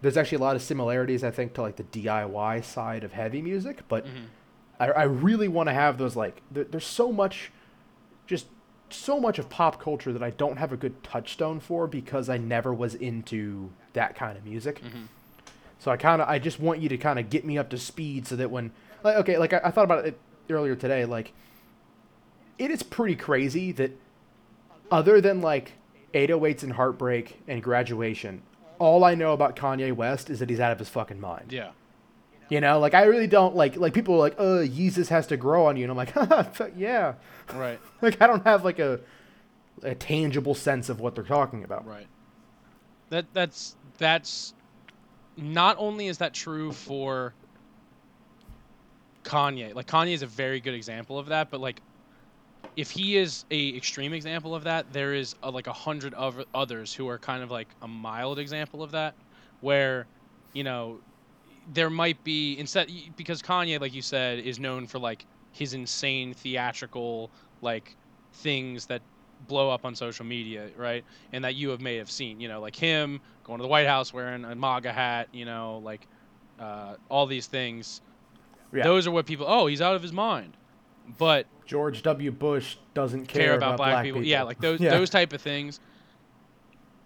there's 0.00 0.16
actually 0.16 0.36
a 0.36 0.42
lot 0.42 0.56
of 0.56 0.62
similarities, 0.62 1.24
I 1.24 1.30
think, 1.30 1.54
to 1.54 1.62
like 1.62 1.76
the 1.76 1.84
DIY 1.84 2.64
side 2.64 3.04
of 3.04 3.12
heavy 3.12 3.42
music, 3.42 3.82
but 3.88 4.06
I, 4.78 4.86
I 4.88 5.02
really 5.04 5.48
want 5.48 5.68
to 5.68 5.72
have 5.72 5.98
those 5.98 6.16
like 6.16 6.42
there, 6.50 6.64
there's 6.64 6.86
so 6.86 7.12
much 7.12 7.50
just 8.26 8.46
so 8.90 9.20
much 9.20 9.38
of 9.38 9.50
pop 9.50 9.80
culture 9.80 10.12
that 10.12 10.22
I 10.22 10.30
don't 10.30 10.56
have 10.56 10.72
a 10.72 10.76
good 10.76 11.02
touchstone 11.02 11.60
for 11.60 11.86
because 11.86 12.28
I 12.28 12.38
never 12.38 12.72
was 12.72 12.94
into 12.94 13.70
that 13.92 14.14
kind 14.14 14.38
of 14.38 14.44
music. 14.44 14.82
Mm-hmm. 14.82 15.04
So 15.78 15.90
I 15.90 15.96
kind 15.96 16.22
of 16.22 16.28
I 16.28 16.38
just 16.38 16.58
want 16.60 16.80
you 16.80 16.88
to 16.88 16.96
kind 16.96 17.18
of 17.18 17.30
get 17.30 17.44
me 17.44 17.58
up 17.58 17.70
to 17.70 17.78
speed 17.78 18.26
so 18.26 18.36
that 18.36 18.50
when 18.50 18.72
like 19.02 19.16
okay 19.16 19.38
like 19.38 19.52
I, 19.52 19.60
I 19.64 19.70
thought 19.70 19.84
about 19.84 20.06
it 20.06 20.18
earlier 20.50 20.74
today 20.74 21.04
like 21.04 21.32
it 22.58 22.70
is 22.70 22.82
pretty 22.82 23.14
crazy 23.14 23.72
that 23.72 23.92
other 24.90 25.20
than 25.20 25.40
like 25.40 25.72
808s 26.14 26.62
and 26.62 26.72
heartbreak 26.72 27.40
and 27.46 27.62
graduation 27.62 28.42
all 28.78 29.04
I 29.04 29.14
know 29.14 29.32
about 29.32 29.56
Kanye 29.56 29.92
West 29.92 30.30
is 30.30 30.38
that 30.38 30.50
he's 30.50 30.60
out 30.60 30.72
of 30.72 30.78
his 30.78 30.88
fucking 30.88 31.20
mind. 31.20 31.52
Yeah. 31.52 31.70
You 32.48 32.60
know, 32.60 32.78
like 32.78 32.94
I 32.94 33.04
really 33.04 33.26
don't 33.26 33.54
like 33.54 33.76
like 33.76 33.92
people 33.92 34.14
are 34.14 34.18
like, 34.18 34.34
"Uh, 34.38 34.64
Yeezus 34.64 35.08
has 35.08 35.26
to 35.28 35.36
grow 35.36 35.66
on 35.66 35.76
you," 35.76 35.84
and 35.84 35.90
I'm 35.90 35.96
like, 35.96 36.14
"Yeah." 36.76 37.14
Right. 37.54 37.78
Like 38.00 38.22
I 38.22 38.26
don't 38.26 38.44
have 38.44 38.64
like 38.64 38.78
a 38.78 39.00
a 39.82 39.94
tangible 39.94 40.54
sense 40.54 40.88
of 40.88 41.00
what 41.00 41.14
they're 41.14 41.24
talking 41.24 41.64
about. 41.64 41.86
Right. 41.86 42.06
That 43.10 43.26
that's 43.32 43.76
that's 43.98 44.54
not 45.36 45.76
only 45.78 46.06
is 46.06 46.18
that 46.18 46.32
true 46.32 46.72
for 46.72 47.34
Kanye. 49.24 49.74
Like 49.74 49.86
Kanye 49.86 50.12
is 50.12 50.22
a 50.22 50.26
very 50.26 50.60
good 50.60 50.74
example 50.74 51.18
of 51.18 51.26
that, 51.26 51.50
but 51.50 51.60
like 51.60 51.82
if 52.76 52.90
he 52.90 53.16
is 53.16 53.44
a 53.50 53.76
extreme 53.76 54.12
example 54.12 54.54
of 54.54 54.64
that, 54.64 54.92
there 54.92 55.14
is 55.14 55.34
a, 55.42 55.50
like 55.50 55.66
a 55.66 55.72
hundred 55.72 56.14
of 56.14 56.44
others 56.54 56.94
who 56.94 57.08
are 57.08 57.18
kind 57.18 57.42
of 57.42 57.50
like 57.50 57.68
a 57.82 57.88
mild 57.88 58.38
example 58.38 58.82
of 58.82 58.92
that, 58.92 59.14
where 59.60 60.06
you 60.52 60.64
know 60.64 61.00
there 61.72 61.90
might 61.90 62.22
be 62.24 62.58
instead 62.58 62.90
because 63.16 63.42
Kanye, 63.42 63.80
like 63.80 63.94
you 63.94 64.02
said, 64.02 64.38
is 64.40 64.58
known 64.58 64.86
for 64.86 64.98
like 64.98 65.26
his 65.52 65.74
insane 65.74 66.34
theatrical 66.34 67.30
like 67.60 67.96
things 68.32 68.86
that 68.86 69.02
blow 69.46 69.70
up 69.70 69.84
on 69.84 69.94
social 69.94 70.24
media, 70.24 70.68
right? 70.76 71.04
And 71.32 71.44
that 71.44 71.54
you 71.54 71.70
have 71.70 71.80
may 71.80 71.96
have 71.96 72.10
seen, 72.10 72.40
you 72.40 72.48
know, 72.48 72.60
like 72.60 72.74
him 72.76 73.20
going 73.44 73.58
to 73.58 73.62
the 73.62 73.68
White 73.68 73.86
House 73.86 74.12
wearing 74.12 74.44
a 74.44 74.54
MAGA 74.54 74.92
hat, 74.92 75.28
you 75.32 75.44
know, 75.44 75.80
like 75.84 76.06
uh, 76.58 76.96
all 77.08 77.26
these 77.26 77.46
things. 77.46 78.00
Yeah. 78.72 78.84
Those 78.84 79.06
are 79.06 79.10
what 79.10 79.26
people. 79.26 79.46
Oh, 79.48 79.66
he's 79.66 79.80
out 79.80 79.94
of 79.94 80.02
his 80.02 80.12
mind. 80.12 80.56
But 81.16 81.46
George 81.64 82.02
W. 82.02 82.30
Bush 82.30 82.76
doesn't 82.94 83.26
care, 83.26 83.44
care, 83.46 83.54
about, 83.56 83.78
black, 83.78 84.04
people. 84.04 84.22
Yeah, 84.22 84.42
like 84.42 84.60
those 84.60 84.80
Yeah. 84.80 84.90
those 84.90 85.10
type 85.10 85.32
of 85.32 85.40
things. 85.40 85.80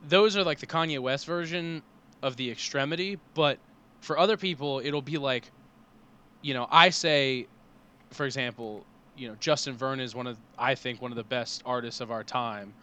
Those 0.08 0.36
are 0.36 0.42
like 0.42 0.58
the 0.58 0.66
Kanye 0.66 0.98
West 0.98 1.26
version 1.26 1.82
of 2.22 2.36
the 2.36 2.50
extremity, 2.50 3.18
but 3.34 3.58
for 4.02 4.18
other 4.18 4.36
people 4.36 4.82
it'll 4.84 5.00
be 5.00 5.16
like 5.16 5.50
you 6.42 6.54
know, 6.54 6.66
I 6.70 6.90
say 6.90 7.46
for 8.10 8.26
example, 8.26 8.84
you 9.16 9.28
know, 9.28 9.36
Justin 9.40 9.74
Vernon 9.76 10.00
is 10.00 10.14
one 10.14 10.26
of 10.26 10.36
I 10.58 10.74
think 10.74 11.00
one 11.00 11.12
of 11.12 11.16
the 11.16 11.24
best 11.24 11.62
artists 11.64 12.00
of 12.00 12.10
our 12.10 12.24
time. 12.24 12.74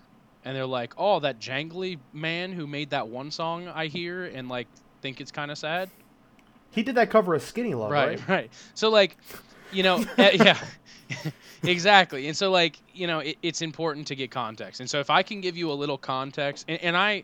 And 0.45 0.56
they're 0.56 0.66
like, 0.66 0.94
"Oh, 0.98 1.19
that 1.19 1.39
jangly 1.39 2.00
man 2.13 2.54
who 2.54 2.66
made 2.66 2.89
that 2.92 3.07
one 3.07 3.30
song 3.30 3.68
I 3.68 3.88
hear 3.88 4.25
and 4.25 4.48
like 4.48 4.68
think 5.01 5.21
it's 5.21 5.31
kind 5.31 5.51
of 5.51 5.57
sad." 5.57 5.89
He 6.71 6.81
did 6.81 6.95
that 6.95 7.10
cover 7.10 7.36
of 7.36 7.42
Skinny 7.42 7.74
Love, 7.74 7.92
right? 7.92 8.19
right 8.19 8.30
right 8.30 8.51
so 8.74 8.89
like 8.89 9.18
you 9.72 9.83
know 9.83 10.04
eh, 10.18 10.38
yeah 10.39 10.57
exactly 11.63 12.27
and 12.27 12.38
so 12.38 12.51
like 12.51 12.80
you 12.94 13.07
know 13.07 13.19
it, 13.19 13.38
it's 13.42 13.62
important 13.62 14.07
to 14.07 14.15
get 14.15 14.31
context 14.31 14.80
and 14.80 14.89
so 14.89 15.00
if 15.00 15.10
i 15.10 15.24
can 15.24 15.42
give 15.42 15.57
you 15.57 15.72
a 15.72 15.74
little 15.74 15.98
context 15.98 16.65
and, 16.68 16.80
and 16.81 16.95
i 16.95 17.24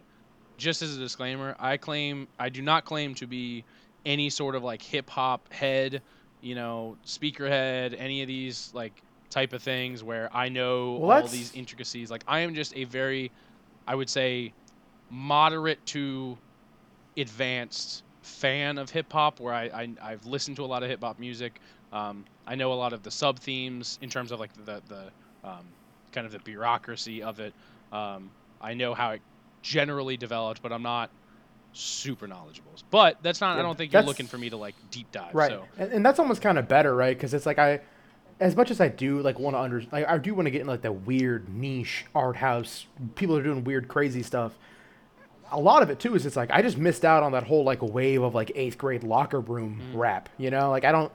just 0.57 0.81
as 0.81 0.97
a 0.97 0.99
disclaimer 0.99 1.55
i 1.59 1.77
claim 1.77 2.27
i 2.39 2.49
do 2.49 2.61
not 2.61 2.85
claim 2.85 3.13
to 3.13 3.27
be 3.27 3.63
any 4.05 4.29
sort 4.29 4.55
of 4.55 4.63
like 4.63 4.81
hip 4.81 5.09
hop 5.09 5.51
head 5.51 6.01
you 6.41 6.55
know 6.55 6.95
speaker 7.03 7.47
head 7.47 7.93
any 7.95 8.21
of 8.21 8.27
these 8.27 8.69
like 8.73 8.93
type 9.29 9.51
of 9.53 9.61
things 9.63 10.03
where 10.03 10.29
i 10.33 10.47
know 10.49 10.93
Well, 10.97 11.03
all 11.03 11.15
that's- 11.17 11.31
these 11.31 11.51
intricacies 11.55 12.11
like 12.11 12.23
i 12.27 12.39
am 12.41 12.53
just 12.53 12.75
a 12.75 12.83
very 12.83 13.31
i 13.87 13.95
would 13.95 14.09
say 14.09 14.53
moderate 15.09 15.83
to 15.87 16.37
advanced 17.17 18.03
fan 18.21 18.77
of 18.77 18.89
hip 18.89 19.11
hop 19.11 19.39
where 19.39 19.53
I, 19.53 19.63
I 19.65 19.89
I've 20.01 20.25
listened 20.25 20.57
to 20.57 20.65
a 20.65 20.67
lot 20.67 20.83
of 20.83 20.89
hip 20.89 21.01
hop 21.03 21.19
music. 21.19 21.59
Um, 21.93 22.25
I 22.47 22.55
know 22.55 22.73
a 22.73 22.75
lot 22.75 22.91
of 22.93 23.03
the 23.03 23.11
sub 23.11 23.39
themes 23.39 23.99
in 24.01 24.09
terms 24.09 24.31
of 24.31 24.39
like 24.39 24.51
the 24.65 24.81
the 24.87 25.03
um, 25.47 25.65
kind 26.11 26.25
of 26.25 26.33
the 26.33 26.39
bureaucracy 26.39 27.21
of 27.21 27.39
it. 27.39 27.53
Um, 27.91 28.31
I 28.61 28.73
know 28.73 28.93
how 28.93 29.11
it 29.11 29.21
generally 29.61 30.17
developed, 30.17 30.61
but 30.61 30.73
I'm 30.73 30.81
not 30.83 31.09
super 31.75 32.27
knowledgeable. 32.27 32.71
But 32.89 33.21
that's 33.21 33.41
not. 33.41 33.59
I 33.59 33.61
don't 33.61 33.77
think 33.77 33.93
you're 33.93 34.01
looking 34.01 34.27
for 34.27 34.37
me 34.37 34.49
to 34.49 34.57
like 34.57 34.75
deep 34.91 35.11
dive. 35.11 35.33
Right. 35.33 35.51
So 35.51 35.65
And, 35.77 35.91
and 35.91 36.05
that's 36.05 36.19
almost 36.19 36.41
kind 36.41 36.57
of 36.57 36.67
better, 36.67 36.95
right? 36.95 37.15
Because 37.15 37.33
it's 37.33 37.45
like 37.45 37.59
I, 37.59 37.81
as 38.39 38.55
much 38.55 38.71
as 38.71 38.81
I 38.81 38.87
do 38.87 39.21
like 39.21 39.39
want 39.39 39.55
to 39.55 39.59
under, 39.59 39.83
like, 39.91 40.07
I 40.07 40.17
do 40.17 40.33
want 40.33 40.45
to 40.47 40.51
get 40.51 40.61
in 40.61 40.67
like 40.67 40.81
that 40.81 41.05
weird 41.05 41.49
niche 41.49 42.05
art 42.13 42.37
house. 42.37 42.87
People 43.15 43.37
are 43.37 43.43
doing 43.43 43.63
weird, 43.63 43.87
crazy 43.87 44.23
stuff. 44.23 44.53
A 45.51 45.59
lot 45.59 45.83
of 45.83 45.89
it 45.89 45.99
too 45.99 46.15
is 46.15 46.25
it's 46.25 46.35
like 46.35 46.51
I 46.51 46.61
just 46.61 46.77
missed 46.77 47.05
out 47.05 47.23
on 47.23 47.33
that 47.33 47.43
whole 47.43 47.63
like 47.63 47.81
wave 47.81 48.23
of 48.23 48.33
like 48.33 48.51
eighth 48.55 48.77
grade 48.77 49.03
locker 49.03 49.39
room 49.39 49.81
mm. 49.81 49.97
rap. 49.97 50.29
You 50.37 50.51
know, 50.51 50.69
like 50.69 50.85
I 50.85 50.91
don't. 50.91 51.11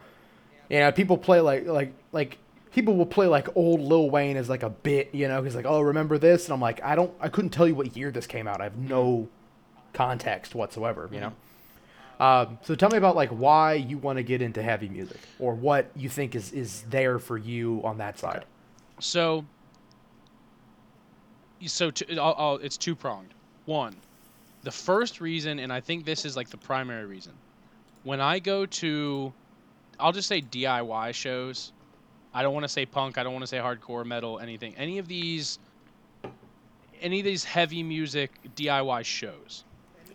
You 0.68 0.78
know, 0.78 0.92
people 0.92 1.18
play 1.18 1.40
like 1.40 1.66
like 1.66 1.92
like 2.12 2.38
people 2.72 2.96
will 2.96 3.06
play 3.06 3.26
like 3.26 3.48
old 3.56 3.80
Lil 3.80 4.08
Wayne 4.08 4.36
as 4.36 4.48
like 4.48 4.62
a 4.62 4.70
bit. 4.70 5.14
You 5.14 5.26
know, 5.26 5.42
he's 5.42 5.56
like, 5.56 5.66
oh, 5.66 5.80
remember 5.80 6.16
this? 6.16 6.44
And 6.44 6.52
I'm 6.52 6.60
like, 6.60 6.82
I 6.82 6.94
don't. 6.94 7.12
I 7.20 7.28
couldn't 7.28 7.50
tell 7.50 7.66
you 7.66 7.74
what 7.74 7.96
year 7.96 8.10
this 8.12 8.26
came 8.26 8.46
out. 8.46 8.60
I 8.60 8.64
have 8.64 8.76
no 8.76 9.28
context 9.92 10.54
whatsoever. 10.54 11.08
You 11.12 11.20
know. 11.20 11.32
Um, 12.20 12.58
so 12.62 12.74
tell 12.74 12.90
me 12.90 12.98
about 12.98 13.16
like 13.16 13.30
why 13.30 13.74
you 13.74 13.96
want 13.96 14.18
to 14.18 14.22
get 14.22 14.42
into 14.42 14.62
heavy 14.62 14.88
music, 14.88 15.18
or 15.38 15.54
what 15.54 15.90
you 15.96 16.08
think 16.08 16.34
is 16.34 16.52
is 16.52 16.82
there 16.90 17.18
for 17.18 17.38
you 17.38 17.80
on 17.82 17.98
that 17.98 18.18
side. 18.18 18.44
so 18.98 19.44
so 21.66 21.90
to, 21.90 22.18
I'll, 22.18 22.34
I'll, 22.38 22.56
it's 22.56 22.76
two 22.76 22.94
pronged. 22.94 23.34
One, 23.66 23.96
the 24.62 24.70
first 24.70 25.20
reason, 25.20 25.58
and 25.58 25.72
I 25.72 25.80
think 25.80 26.04
this 26.04 26.24
is 26.24 26.36
like 26.36 26.48
the 26.50 26.56
primary 26.56 27.04
reason, 27.06 27.32
when 28.04 28.20
I 28.20 28.38
go 28.38 28.66
to, 28.66 29.32
I'll 29.98 30.12
just 30.12 30.28
say 30.28 30.40
DIY 30.40 31.14
shows. 31.14 31.72
I 32.32 32.42
don't 32.42 32.54
want 32.54 32.64
to 32.64 32.68
say 32.68 32.86
punk. 32.86 33.18
I 33.18 33.22
don't 33.22 33.32
want 33.32 33.42
to 33.42 33.46
say 33.46 33.58
hardcore, 33.58 34.06
metal, 34.06 34.38
anything. 34.38 34.74
Any 34.76 34.98
of 34.98 35.08
these, 35.08 35.58
any 37.00 37.20
of 37.20 37.24
these 37.24 37.44
heavy 37.44 37.82
music 37.82 38.30
DIY 38.56 39.04
shows. 39.04 39.64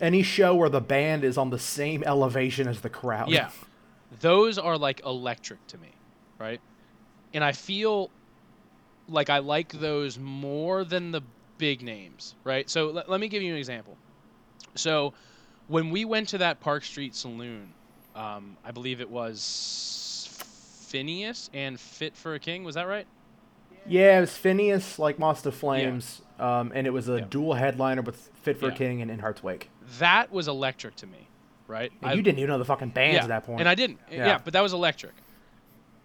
Any 0.01 0.23
show 0.23 0.55
where 0.55 0.69
the 0.69 0.81
band 0.81 1.23
is 1.23 1.37
on 1.37 1.49
the 1.49 1.59
same 1.59 2.03
elevation 2.03 2.67
as 2.67 2.81
the 2.81 2.89
crowd. 2.89 3.29
Yeah. 3.29 3.49
Those 4.21 4.57
are 4.57 4.77
like 4.77 5.01
electric 5.05 5.65
to 5.67 5.77
me, 5.77 5.89
right? 6.39 6.61
And 7.33 7.43
I 7.43 7.51
feel 7.51 8.09
like 9.07 9.29
I 9.29 9.39
like 9.39 9.71
those 9.73 10.17
more 10.17 10.83
than 10.83 11.11
the 11.11 11.21
big 11.57 11.81
names, 11.81 12.35
right? 12.43 12.69
So 12.69 12.87
let, 12.87 13.09
let 13.09 13.19
me 13.19 13.27
give 13.27 13.41
you 13.43 13.51
an 13.51 13.57
example. 13.57 13.97
So 14.75 15.13
when 15.67 15.89
we 15.89 16.05
went 16.05 16.29
to 16.29 16.37
that 16.39 16.59
Park 16.59 16.83
Street 16.83 17.15
Saloon, 17.15 17.73
um, 18.15 18.57
I 18.63 18.71
believe 18.71 19.01
it 19.01 19.09
was 19.09 20.29
Phinehas 20.87 21.49
and 21.53 21.79
Fit 21.79 22.15
for 22.15 22.35
a 22.35 22.39
King. 22.39 22.63
Was 22.63 22.75
that 22.75 22.87
right? 22.87 23.07
Yeah, 23.87 24.17
it 24.17 24.21
was 24.21 24.35
Phinehas, 24.35 24.97
like 24.97 25.19
Monster 25.19 25.51
Flames, 25.51 26.21
um, 26.39 26.71
and 26.73 26.87
it 26.87 26.89
was 26.91 27.07
a 27.07 27.19
Yeah. 27.19 27.25
dual 27.29 27.53
headliner 27.53 28.01
with 28.01 28.29
Fit 28.41 28.57
for 28.57 28.67
Yeah. 28.67 28.73
a 28.73 28.75
King 28.75 29.01
and 29.01 29.11
In 29.11 29.19
Heart's 29.19 29.43
Wake. 29.43 29.69
That 29.99 30.31
was 30.31 30.47
electric 30.47 30.95
to 30.97 31.07
me, 31.07 31.27
right? 31.67 31.91
And 32.01 32.11
I- 32.11 32.13
you 32.13 32.21
didn't 32.21 32.39
even 32.39 32.49
know 32.49 32.57
the 32.57 32.65
fucking 32.65 32.89
bands 32.89 33.15
yeah, 33.15 33.23
at 33.23 33.27
that 33.29 33.45
point. 33.45 33.59
And 33.59 33.69
I 33.69 33.75
didn't. 33.75 33.99
Yeah. 34.11 34.25
Yeah. 34.25 34.39
but 34.43 34.53
that 34.53 34.61
was 34.61 34.73
electric. 34.73 35.13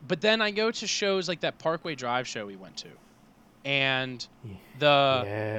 But 0.06 0.20
then 0.20 0.40
I 0.40 0.50
go 0.50 0.70
to 0.70 0.86
shows 0.86 1.28
like 1.28 1.40
that 1.40 1.58
Parkway 1.58 1.94
Drive 1.94 2.26
show 2.26 2.46
we 2.46 2.56
went 2.56 2.76
to, 2.78 2.88
and 3.66 4.26
the 4.78 4.88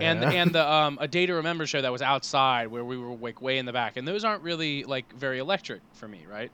and 0.02 0.22
Yeah. 0.22 0.32
and 0.32 0.52
the 0.52 0.68
um 0.68 0.98
a 1.00 1.08
day 1.08 1.28
to 1.28 1.34
remember 1.36 1.68
show 1.68 1.82
that 1.82 1.92
was 1.92 2.02
outside 2.02 2.68
where 2.68 2.84
we 2.84 2.98
were 2.98 3.14
like 3.16 3.40
way 3.42 3.60
in 3.60 3.66
the 3.68 3.74
back, 3.74 3.98
and 3.98 4.08
those 4.08 4.24
aren't 4.24 4.42
really 4.42 4.84
like 4.84 5.14
very 5.14 5.38
electric 5.38 5.82
for 5.94 6.08
me, 6.08 6.26
right? 6.28 6.52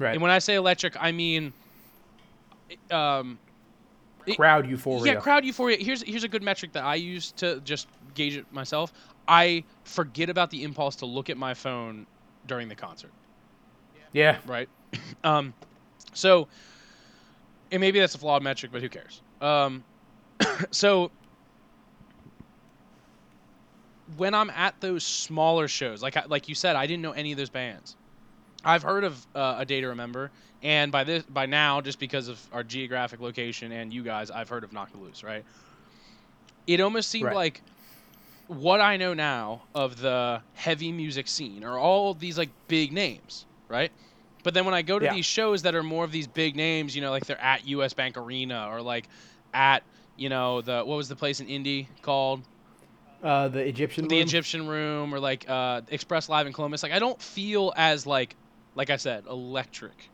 right. 0.00 0.14
And 0.14 0.20
when 0.22 0.32
I 0.32 0.40
say 0.40 0.56
electric, 0.56 1.00
I 1.00 1.12
mean, 1.12 1.52
um, 2.90 3.38
crowd 4.34 4.68
euphoria. 4.68 5.14
yeah, 5.14 5.20
crowd 5.20 5.44
euphoria. 5.44 5.76
Here's 5.78 6.02
here's 6.02 6.24
a 6.24 6.28
good 6.28 6.42
metric 6.42 6.72
that 6.72 6.84
I 6.84 6.96
use 6.96 7.30
to 7.32 7.60
just 7.60 7.86
gauge 8.14 8.36
it 8.36 8.46
myself. 8.52 8.92
I 9.28 9.64
forget 9.84 10.30
about 10.30 10.50
the 10.50 10.62
impulse 10.62 10.96
to 10.96 11.06
look 11.06 11.30
at 11.30 11.36
my 11.36 11.54
phone 11.54 12.06
during 12.46 12.68
the 12.68 12.76
concert. 12.76 13.12
yeah. 14.12 14.38
right? 14.46 14.68
um, 15.24 15.54
so, 16.14 16.48
and 17.70 17.80
maybe 17.80 17.98
that's 17.98 18.14
a 18.14 18.18
flawed 18.18 18.42
metric, 18.42 18.72
but 18.72 18.82
who 18.82 18.88
cares? 18.88 19.20
Um, 19.40 19.84
so, 20.70 21.10
when 24.16 24.34
I'm 24.34 24.50
at 24.50 24.80
those 24.80 25.04
smaller 25.04 25.68
shows, 25.68 26.02
like 26.02 26.16
like 26.28 26.48
you 26.48 26.54
said, 26.54 26.76
I 26.76 26.86
didn't 26.86 27.02
know 27.02 27.12
any 27.12 27.32
of 27.32 27.38
those 27.38 27.50
bands. 27.50 27.96
I've 28.64 28.82
heard 28.82 29.04
of 29.04 29.26
uh, 29.34 29.56
a 29.58 29.64
Day 29.64 29.80
to 29.80 29.88
Remember, 29.88 30.30
and 30.62 30.90
by 30.90 31.04
this 31.04 31.24
by 31.24 31.46
now, 31.46 31.80
just 31.80 31.98
because 31.98 32.28
of 32.28 32.40
our 32.52 32.62
geographic 32.62 33.20
location 33.20 33.72
and 33.72 33.92
you 33.92 34.02
guys, 34.02 34.30
I've 34.30 34.48
heard 34.48 34.64
of 34.64 34.72
Knocked 34.72 34.96
Loose, 34.96 35.22
right? 35.22 35.44
It 36.66 36.80
almost 36.80 37.10
seemed 37.10 37.26
Right. 37.26 37.34
like 37.34 37.62
what 38.48 38.80
I 38.80 38.96
know 38.96 39.14
now 39.14 39.64
of 39.74 39.98
the 40.00 40.42
heavy 40.52 40.92
music 40.92 41.28
scene 41.28 41.64
are 41.64 41.78
all 41.78 42.14
these 42.14 42.38
like 42.38 42.50
big 42.68 42.92
names, 42.92 43.46
right? 43.68 43.90
But 44.44 44.54
then 44.54 44.64
when 44.64 44.74
I 44.74 44.82
go 44.82 44.98
to 44.98 45.04
Yeah. 45.04 45.12
these 45.12 45.26
shows 45.26 45.62
that 45.62 45.74
are 45.74 45.82
more 45.82 46.04
of 46.04 46.12
these 46.12 46.28
big 46.28 46.54
names, 46.54 46.94
you 46.94 47.02
know, 47.02 47.10
like 47.10 47.26
they're 47.26 47.40
at 47.40 47.66
US 47.66 47.92
Bank 47.94 48.16
Arena 48.16 48.68
or 48.70 48.80
like 48.80 49.08
at, 49.52 49.82
you 50.16 50.28
know, 50.28 50.60
the 50.60 50.84
what 50.84 50.96
was 50.96 51.08
the 51.08 51.16
place 51.16 51.40
in 51.40 51.48
Indy 51.48 51.88
called? 52.02 52.46
Uh, 53.22 53.48
the 53.48 53.60
Egyptian. 53.66 54.06
The 54.06 54.14
room. 54.14 54.22
Egyptian 54.22 54.66
Room 54.68 55.14
or 55.14 55.18
like 55.18 55.48
uh 55.48 55.82
Express 55.88 56.28
Live 56.28 56.46
in 56.46 56.52
Columbus. 56.52 56.82
Like 56.82 56.92
I 56.92 56.98
don't 56.98 57.20
feel 57.20 57.72
as 57.76 58.06
like 58.06 58.36
like 58.74 58.90
I 58.90 58.96
said, 58.96 59.24
electric 59.26 60.10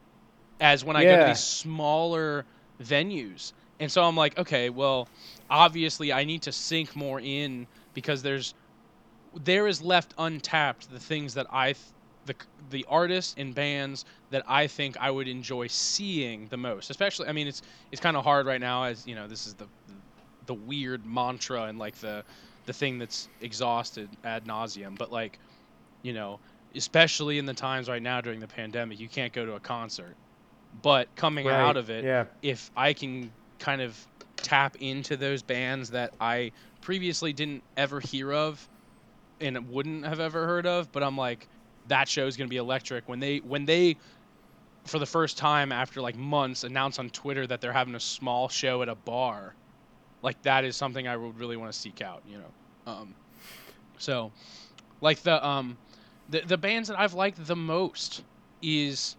as 0.61 0.85
when 0.85 0.97
I 0.97 1.05
go 1.05 1.19
to 1.19 1.25
these 1.25 1.41
smaller 1.41 2.47
venues. 2.83 3.53
And 3.81 3.91
so 3.91 4.05
I'm 4.05 4.17
like, 4.17 4.39
okay, 4.39 4.71
well, 4.71 5.09
obviously 5.51 6.13
I 6.13 6.25
need 6.25 6.43
to 6.43 6.53
sink 6.53 6.95
more 6.95 7.21
in 7.21 7.67
because 7.95 8.23
there's 8.23 8.55
there 9.35 9.67
is 9.67 9.81
left 9.83 10.15
untapped 10.19 10.89
the 10.91 11.01
things 11.01 11.35
that 11.35 11.47
I 11.51 11.73
th- 11.75 11.87
the 12.25 12.37
the 12.59 12.85
artists 12.89 13.35
and 13.37 13.55
bands 13.55 14.05
that 14.31 14.45
I 14.47 14.67
think 14.67 14.97
I 14.99 15.11
would 15.11 15.29
enjoy 15.29 15.67
seeing 15.69 16.49
the 16.49 16.57
most. 16.59 16.91
Especially, 16.91 17.29
I 17.29 17.33
mean, 17.33 17.49
it's 17.49 17.63
it's 17.91 18.01
kind 18.01 18.17
of 18.17 18.25
hard 18.25 18.47
right 18.47 18.61
now 18.61 18.85
as 18.85 19.07
you 19.07 19.15
know 19.15 19.29
this 19.29 19.47
is 19.47 19.57
the 19.57 19.69
the 20.43 20.55
weird 20.55 21.07
mantra 21.07 21.65
and 21.65 21.79
like 21.79 21.99
the 21.99 22.25
the 22.67 22.73
thing 22.73 22.99
that's 22.99 23.29
exhausted 23.41 24.17
ad 24.25 24.45
nauseum. 24.47 24.97
But 24.99 25.11
like, 25.11 25.39
you 26.03 26.13
know, 26.13 26.41
especially 26.75 27.39
in 27.39 27.47
the 27.47 27.55
times 27.55 27.89
right 27.89 28.03
now 28.03 28.21
during 28.21 28.41
the 28.41 28.49
pandemic, 28.49 28.99
you 29.01 29.09
can't 29.09 29.33
go 29.33 29.47
to 29.47 29.55
a 29.55 29.61
concert. 29.61 30.19
But 30.73 31.15
coming 31.17 31.51
Right, 31.51 31.51
out 31.51 31.77
of 31.77 31.91
it, 31.91 32.07
Yeah. 32.07 32.27
if 32.43 32.71
I 32.77 32.95
can 32.95 33.37
kind 33.59 33.83
of 33.83 34.07
tap 34.39 34.77
into 34.81 35.17
those 35.17 35.43
bands 35.43 35.91
that 35.91 36.15
I 36.21 36.53
previously 36.81 37.33
didn't 37.33 37.63
ever 37.77 38.01
hear 38.01 38.33
of 38.33 38.69
and 39.41 39.69
wouldn't 39.69 40.05
have 40.05 40.21
ever 40.21 40.47
heard 40.47 40.67
of, 40.67 40.91
but 40.93 41.03
I'm 41.03 41.17
like, 41.17 41.49
that 41.89 42.09
show 42.09 42.27
is 42.27 42.37
gonna 42.37 42.49
be 42.49 42.57
electric 42.57 43.09
when 43.09 43.21
they 43.21 43.39
when 43.39 43.65
they 43.65 43.97
for 44.87 44.99
the 44.99 45.07
first 45.07 45.39
time 45.39 45.73
after 45.73 46.01
like 46.01 46.17
months 46.17 46.65
announce 46.65 46.99
on 46.99 47.11
Twitter 47.11 47.47
that 47.47 47.61
they're 47.61 47.73
having 47.73 47.95
a 47.95 48.01
small 48.01 48.49
show 48.49 48.83
at 48.83 48.89
a 48.89 48.95
bar, 48.95 49.55
like 50.23 50.41
that 50.43 50.65
is 50.65 50.77
something 50.77 51.07
I 51.07 51.17
would 51.17 51.39
really 51.39 51.57
want 51.57 51.73
to 51.73 51.79
seek 51.79 52.03
out, 52.03 52.23
you 52.27 52.39
know. 52.39 52.93
Um, 52.93 53.15
so, 53.99 54.33
like 55.01 55.23
the 55.23 55.45
um, 55.47 55.77
the 56.29 56.41
the 56.41 56.59
bands 56.59 56.89
that 56.89 56.99
I've 56.99 57.15
liked 57.15 57.45
the 57.47 57.57
most 57.57 58.23
is 58.63 59.17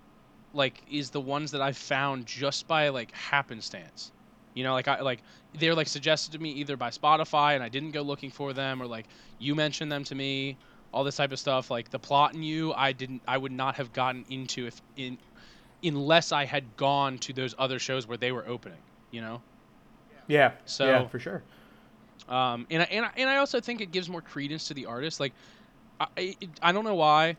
like 0.53 0.81
is 0.89 1.09
the 1.09 1.21
ones 1.21 1.51
that 1.51 1.61
I've 1.61 1.77
found 1.77 2.25
just 2.25 2.67
by 2.67 2.89
like 2.89 3.11
happenstance. 3.13 4.11
You 4.53 4.63
know, 4.63 4.73
like 4.73 4.87
I 4.87 5.01
like 5.01 5.21
they're 5.57 5.75
like 5.75 5.87
suggested 5.87 6.31
to 6.33 6.39
me 6.39 6.51
either 6.51 6.77
by 6.77 6.89
Spotify 6.89 7.55
and 7.55 7.63
I 7.63 7.69
didn't 7.69 7.91
go 7.91 8.01
looking 8.01 8.29
for 8.29 8.53
them 8.53 8.81
or 8.81 8.87
like 8.87 9.05
you 9.39 9.55
mentioned 9.55 9.91
them 9.91 10.03
to 10.05 10.15
me, 10.15 10.57
all 10.93 11.03
this 11.03 11.15
type 11.15 11.31
of 11.31 11.39
stuff. 11.39 11.71
Like 11.71 11.89
the 11.89 11.99
plot 11.99 12.33
in 12.33 12.43
you, 12.43 12.73
I 12.73 12.91
didn't 12.91 13.21
I 13.27 13.37
would 13.37 13.51
not 13.51 13.75
have 13.75 13.93
gotten 13.93 14.25
into 14.29 14.67
if 14.67 14.81
in 14.95 15.17
unless 15.83 16.31
I 16.31 16.45
had 16.45 16.77
gone 16.77 17.17
to 17.19 17.33
those 17.33 17.53
other 17.57 17.79
shows 17.79 18.07
where 18.07 18.17
they 18.17 18.31
were 18.31 18.47
opening, 18.47 18.79
you 19.11 19.21
know? 19.21 19.41
Yeah. 20.27 20.51
So 20.65 20.85
yeah, 20.85 21.07
for 21.07 21.19
sure. 21.19 21.43
um, 22.29 22.65
and 22.69 22.83
I, 22.83 22.85
and 22.85 23.05
I, 23.05 23.11
and 23.17 23.29
I 23.29 23.37
also 23.37 23.59
think 23.59 23.81
it 23.81 23.91
gives 23.91 24.09
more 24.09 24.21
credence 24.21 24.67
to 24.69 24.73
the 24.73 24.85
artist. 24.85 25.19
Like, 25.19 25.33
I, 25.99 26.07
I, 26.17 26.35
I 26.61 26.71
don't 26.71 26.85
know 26.85 26.95
why, 26.95 27.35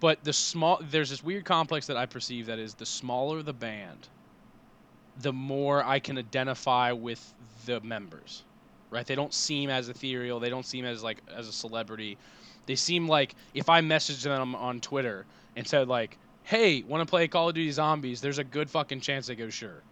but 0.00 0.24
the 0.24 0.32
small 0.32 0.80
there's 0.90 1.10
this 1.10 1.22
weird 1.22 1.44
complex 1.44 1.86
that 1.88 1.96
I 1.98 2.06
perceive 2.06 2.46
that 2.46 2.58
is 2.58 2.74
the 2.74 2.86
smaller 2.86 3.42
the 3.42 3.52
band, 3.52 4.08
the 5.22 5.32
more 5.32 5.84
I 5.84 5.98
can 5.98 6.18
identify 6.18 6.92
with 6.92 7.34
the 7.66 7.80
members. 7.80 8.44
Right? 8.90 9.06
They 9.06 9.14
don't 9.14 9.32
seem 9.32 9.70
as 9.70 9.88
ethereal. 9.88 10.40
They 10.40 10.50
don't 10.50 10.66
seem 10.66 10.84
as 10.84 11.02
like 11.02 11.18
as 11.34 11.46
a 11.48 11.52
celebrity. 11.52 12.18
They 12.66 12.74
seem 12.74 13.08
like 13.08 13.34
if 13.54 13.68
I 13.68 13.80
messaged 13.80 14.22
them 14.22 14.54
on 14.54 14.80
Twitter 14.80 15.26
and 15.56 15.66
said 15.66 15.86
like, 15.88 16.18
"Hey, 16.42 16.82
want 16.82 17.00
to 17.00 17.08
play 17.08 17.28
Call 17.28 17.48
of 17.48 17.54
Duty 17.54 17.70
Zombies?" 17.70 18.20
There's 18.20 18.38
a 18.38 18.44
good 18.44 18.68
fucking 18.68 19.00
chance 19.00 19.28
they 19.28 19.36
go 19.36 19.48
sure. 19.48 19.82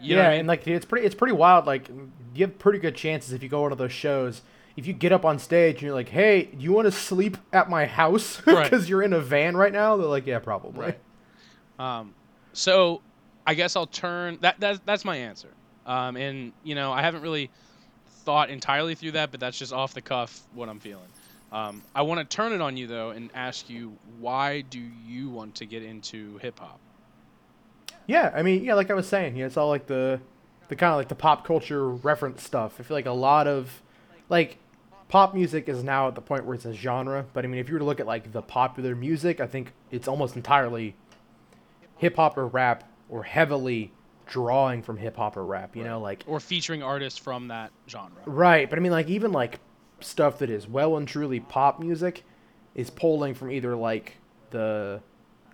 You 0.00 0.16
yeah, 0.16 0.28
I 0.28 0.30
mean? 0.30 0.38
and 0.40 0.48
like 0.48 0.66
it's 0.66 0.86
pretty 0.86 1.04
it's 1.06 1.14
pretty 1.14 1.34
wild. 1.34 1.66
Like 1.66 1.88
you 2.34 2.46
have 2.46 2.58
pretty 2.58 2.78
good 2.78 2.94
chances 2.94 3.32
if 3.32 3.42
you 3.42 3.48
go 3.48 3.68
to 3.68 3.74
those 3.74 3.92
shows. 3.92 4.42
If 4.76 4.86
you 4.86 4.92
get 4.92 5.10
up 5.12 5.24
on 5.24 5.38
stage 5.40 5.74
and 5.76 5.82
you're 5.82 5.94
like, 5.94 6.08
"Hey, 6.10 6.44
do 6.44 6.62
you 6.62 6.72
want 6.72 6.86
to 6.86 6.92
sleep 6.92 7.36
at 7.52 7.68
my 7.68 7.84
house 7.86 8.36
because 8.36 8.70
Right. 8.72 8.88
you're 8.88 9.02
in 9.02 9.12
a 9.12 9.20
van 9.20 9.56
right 9.56 9.72
now?" 9.72 9.96
They're 9.96 10.06
like, 10.06 10.26
"Yeah, 10.26 10.38
probably." 10.38 10.80
Right. 10.86 11.00
Um, 11.78 12.14
so 12.52 13.02
I 13.50 13.54
guess 13.54 13.74
I'll 13.74 13.88
turn 13.88 14.38
that. 14.42 14.60
That's 14.60 14.78
that's 14.84 15.04
my 15.04 15.16
answer. 15.16 15.48
Um, 15.84 16.16
and 16.16 16.52
you 16.62 16.76
know, 16.76 16.92
I 16.92 17.02
haven't 17.02 17.22
really 17.22 17.50
thought 18.24 18.48
entirely 18.48 18.94
through 18.94 19.12
that, 19.12 19.32
but 19.32 19.40
that's 19.40 19.58
just 19.58 19.72
off 19.72 19.92
the 19.92 20.00
cuff 20.00 20.40
what 20.54 20.68
I'm 20.68 20.78
feeling. 20.78 21.08
Um, 21.50 21.82
I 21.92 22.02
want 22.02 22.20
to 22.20 22.36
turn 22.36 22.52
it 22.52 22.60
on 22.60 22.76
you 22.76 22.86
though 22.86 23.10
and 23.10 23.28
ask 23.34 23.68
you 23.68 23.96
why 24.20 24.60
do 24.60 24.78
you 25.04 25.30
want 25.30 25.56
to 25.56 25.66
get 25.66 25.82
into 25.82 26.38
hip 26.38 26.60
hop? 26.60 26.78
Yeah, 28.06 28.30
I 28.32 28.42
mean, 28.42 28.62
yeah, 28.62 28.74
like 28.74 28.88
I 28.88 28.94
was 28.94 29.08
saying, 29.08 29.34
yeah, 29.34 29.46
it's 29.46 29.56
all 29.56 29.68
like 29.68 29.88
the, 29.88 30.20
the 30.68 30.76
kind 30.76 30.92
of 30.92 30.98
like 30.98 31.08
the 31.08 31.16
pop 31.16 31.44
culture 31.44 31.88
reference 31.88 32.44
stuff. 32.44 32.76
I 32.78 32.84
feel 32.84 32.96
like 32.96 33.06
a 33.06 33.10
lot 33.10 33.48
of, 33.48 33.82
like, 34.28 34.58
pop 35.08 35.34
music 35.34 35.68
is 35.68 35.82
now 35.82 36.06
at 36.06 36.14
the 36.14 36.20
point 36.20 36.44
where 36.44 36.54
it's 36.54 36.64
a 36.66 36.72
genre. 36.72 37.26
But 37.32 37.44
I 37.44 37.48
mean, 37.48 37.60
if 37.60 37.68
you 37.68 37.74
were 37.74 37.80
to 37.80 37.84
look 37.84 37.98
at 37.98 38.06
like 38.06 38.30
the 38.30 38.42
popular 38.42 38.94
music, 38.94 39.40
I 39.40 39.48
think 39.48 39.72
it's 39.90 40.06
almost 40.06 40.36
entirely 40.36 40.94
hip 41.98 42.16
hop 42.16 42.38
or 42.38 42.46
rap, 42.46 42.89
or 43.10 43.22
heavily 43.22 43.92
drawing 44.26 44.82
from 44.82 44.96
hip 44.96 45.16
hop 45.16 45.36
or 45.36 45.44
rap. 45.44 45.76
You 45.76 45.84
know, 45.84 46.00
like 46.00 46.24
Or 46.26 46.40
featuring 46.40 46.82
artists 46.82 47.18
from 47.18 47.48
that 47.48 47.72
genre? 47.88 48.22
right. 48.24 48.70
But 48.70 48.78
I 48.78 48.82
mean, 48.82 48.92
like 48.92 49.08
even 49.08 49.32
like 49.32 49.58
stuff 50.00 50.38
that 50.38 50.48
is 50.48 50.66
well 50.66 50.96
and 50.96 51.06
truly 51.06 51.40
pop 51.40 51.78
music 51.80 52.24
is 52.74 52.88
pulling 52.88 53.34
from 53.34 53.50
either 53.50 53.76
like 53.76 54.16
the 54.50 55.00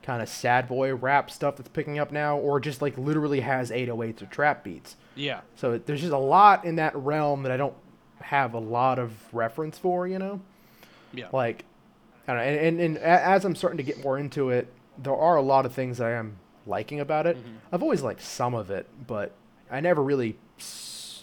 kind 0.03 0.23
of 0.23 0.29
sad 0.29 0.69
boy 0.69 0.95
rap 0.95 1.31
stuff 1.31 1.57
that's 1.57 1.71
picking 1.71 1.99
up 1.99 2.13
now, 2.13 2.37
or 2.39 2.61
just 2.61 2.81
like 2.81 2.97
literally 2.97 3.41
has 3.41 3.71
808s 3.71 4.23
or 4.23 4.27
trap 4.27 4.63
beats. 4.63 4.95
Yeah. 5.17 5.41
So 5.57 5.79
there's 5.79 6.01
just 6.01 6.13
a 6.13 6.19
lot 6.19 6.65
in 6.65 6.77
that 6.77 6.95
realm 6.95 7.43
that 7.43 7.51
I 7.51 7.57
don't 7.57 7.75
have 8.21 8.55
a 8.55 8.59
lot 8.59 8.99
of 8.99 9.13
reference 9.35 9.79
for, 9.79 10.07
you 10.07 10.19
know? 10.19 10.41
Yeah. 11.13 11.29
Like, 11.33 11.65
I 12.29 12.35
don't 12.35 12.37
know. 12.37 12.43
And, 12.51 12.59
and, 12.61 12.81
and 12.81 12.99
as 12.99 13.45
I'm 13.45 13.55
starting 13.57 13.79
to 13.79 13.83
get 13.83 14.03
more 14.05 14.19
into 14.19 14.51
it, 14.51 14.73
there 14.99 15.17
are 15.17 15.37
a 15.37 15.43
lot 15.43 15.67
of 15.67 15.73
things 15.73 15.99
that 15.99 16.07
I 16.07 16.13
am 16.13 16.37
liking 16.67 17.01
about 17.01 17.27
it. 17.27 17.37
Mhm. 17.37 17.57
I've 17.73 17.83
always 17.83 18.03
liked 18.03 18.23
some 18.23 18.55
of 18.55 18.71
it, 18.71 18.87
but 19.07 19.33
I 19.71 19.81
never 19.81 20.03
really 20.03 20.37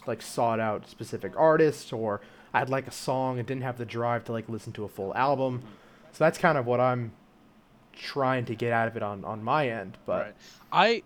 like 0.05 0.21
sought 0.21 0.59
out 0.59 0.87
specific 0.87 1.33
artists 1.37 1.93
or 1.93 2.21
I'd 2.53 2.69
like 2.69 2.87
a 2.87 2.91
song 2.91 3.39
and 3.39 3.47
didn't 3.47 3.63
have 3.63 3.77
the 3.77 3.85
drive 3.85 4.25
to 4.25 4.31
like 4.31 4.47
listen 4.49 4.73
to 4.73 4.83
a 4.83 4.89
full 4.89 5.15
album. 5.15 5.63
So 6.11 6.23
that's 6.23 6.37
kind 6.37 6.57
of 6.57 6.65
what 6.65 6.79
I'm 6.79 7.13
trying 7.93 8.45
to 8.45 8.55
get 8.55 8.71
out 8.73 8.87
of 8.87 8.97
it 8.97 9.03
on 9.03 9.23
on 9.25 9.43
my 9.43 9.69
end. 9.69 9.97
But 10.05 10.21
right. 10.21 10.35
I, 10.71 11.03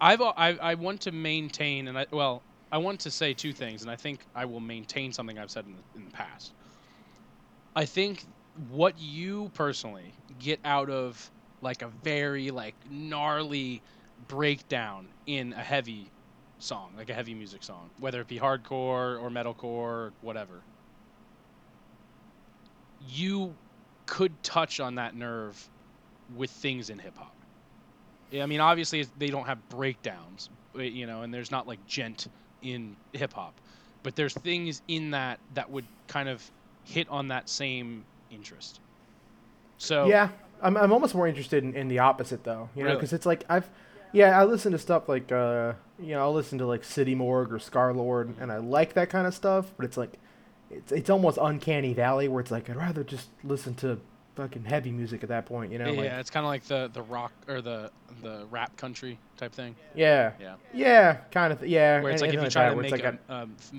I've, 0.00 0.20
I, 0.20 0.58
I 0.60 0.74
want 0.74 1.00
to 1.02 1.12
maintain, 1.12 1.88
and 1.88 1.98
I, 1.98 2.06
well, 2.10 2.42
I 2.70 2.78
want 2.78 3.00
to 3.00 3.10
say 3.10 3.34
two 3.34 3.52
things, 3.52 3.82
and 3.82 3.90
I 3.90 3.96
think 3.96 4.20
I 4.34 4.44
will 4.44 4.60
maintain 4.60 5.12
something 5.12 5.38
I've 5.38 5.50
said 5.50 5.64
in 5.64 5.74
the, 5.74 5.98
in 5.98 6.04
the 6.04 6.10
past. 6.10 6.52
I 7.76 7.84
think 7.84 8.24
what 8.70 8.98
you 8.98 9.50
personally 9.54 10.12
get 10.38 10.60
out 10.64 10.90
of 10.90 11.30
like 11.60 11.82
a 11.82 11.88
very 11.88 12.50
like 12.50 12.74
gnarly 12.90 13.82
breakdown 14.28 15.06
in 15.26 15.52
a 15.52 15.62
heavy 15.62 16.10
song, 16.58 16.90
like 16.96 17.10
a 17.10 17.14
heavy 17.14 17.34
music 17.34 17.62
song, 17.62 17.90
whether 18.00 18.20
it 18.20 18.28
be 18.28 18.38
hardcore 18.38 19.20
or 19.20 19.30
metalcore 19.30 19.64
or 19.64 20.12
whatever. 20.22 20.62
You 23.10 23.54
could 24.06 24.42
touch 24.42 24.80
on 24.80 24.96
that 24.96 25.14
nerve 25.14 25.68
with 26.36 26.50
things 26.50 26.90
in 26.90 26.98
hip 26.98 27.16
hop. 27.16 27.34
I 28.40 28.46
mean, 28.46 28.60
obviously 28.60 29.06
they 29.18 29.28
don't 29.28 29.46
have 29.46 29.68
breakdowns, 29.68 30.48
you 30.76 31.06
know, 31.06 31.22
and 31.22 31.32
there's 31.32 31.50
not 31.50 31.68
like 31.68 31.86
djent 31.86 32.26
in 32.62 32.96
hip 33.12 33.32
hop, 33.32 33.54
but 34.02 34.16
there's 34.16 34.34
things 34.34 34.82
in 34.88 35.10
that 35.12 35.38
that 35.54 35.70
would 35.70 35.84
kind 36.08 36.28
of 36.28 36.42
hit 36.84 37.08
on 37.08 37.28
that 37.28 37.48
same 37.48 38.04
interest. 38.30 38.80
So 39.78 40.06
yeah, 40.06 40.28
I'm 40.62 40.76
I'm 40.76 40.92
almost 40.92 41.14
more 41.14 41.26
interested 41.28 41.62
in, 41.64 41.74
in 41.74 41.88
the 41.88 41.98
opposite 42.00 42.44
though, 42.44 42.68
you 42.74 42.82
know, 42.82 42.88
Really? 42.90 42.96
because 42.96 43.12
it's 43.12 43.26
like 43.26 43.44
I've 43.48 43.68
yeah 44.12 44.38
I 44.40 44.44
listen 44.44 44.72
to 44.72 44.78
stuff 44.78 45.08
like 45.08 45.30
uh 45.32 45.72
you 45.98 46.14
know 46.14 46.20
I'll 46.20 46.32
listen 46.34 46.58
to 46.58 46.66
like 46.66 46.84
City 46.84 47.14
Morgue 47.14 47.52
or 47.52 47.58
Scarlxrd 47.58 48.40
and 48.40 48.50
I 48.52 48.58
like 48.58 48.94
that 48.94 49.10
kind 49.10 49.26
of 49.26 49.34
stuff, 49.34 49.72
but 49.76 49.84
it's 49.84 49.96
like 49.96 50.14
it's 50.70 50.92
it's 50.92 51.10
almost 51.10 51.38
uncanny 51.40 51.92
valley 51.94 52.28
where 52.28 52.40
it's 52.40 52.50
like 52.50 52.70
I'd 52.70 52.76
rather 52.76 53.04
just 53.04 53.28
listen 53.42 53.74
to 53.76 54.00
fucking 54.36 54.64
heavy 54.64 54.90
music 54.90 55.22
at 55.22 55.28
that 55.28 55.46
point, 55.46 55.70
you 55.70 55.78
know? 55.78 55.86
yeah, 55.92 56.00
Like, 56.00 56.10
it's 56.14 56.30
kind 56.30 56.44
of 56.44 56.48
like 56.48 56.64
the 56.64 56.90
the 56.92 57.02
rock 57.02 57.32
or 57.46 57.60
the 57.60 57.90
the 58.22 58.46
rap 58.50 58.76
country 58.76 59.18
type 59.36 59.52
thing. 59.52 59.76
yeah, 59.94 60.32
Yeah. 60.40 60.54
yeah, 60.72 61.12
kind 61.30 61.52
of, 61.52 61.60
th- 61.60 61.70
yeah. 61.70 62.00
where 62.00 62.10
it's 62.12 62.22
and- 62.22 62.30
like 62.32 62.38
if 62.38 62.42
you 62.44 62.50
try 62.50 62.68
that, 62.70 62.74
to 62.76 62.80
make 62.82 62.90
like 62.90 63.04
a, 63.04 63.18
um, 63.32 63.54
f- 63.58 63.72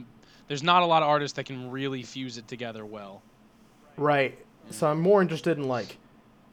there's 0.47 0.63
not 0.63 0.81
a 0.83 0.85
lot 0.85 1.01
of 1.03 1.09
artists 1.09 1.35
that 1.37 1.45
can 1.45 1.71
really 1.71 2.03
fuse 2.03 2.37
it 2.37 2.47
together 2.47 2.85
well. 2.85 3.21
Right. 3.97 4.37
So 4.69 4.87
I'm 4.87 5.01
more 5.01 5.21
interested 5.21 5.57
in 5.57 5.67
like 5.67 5.97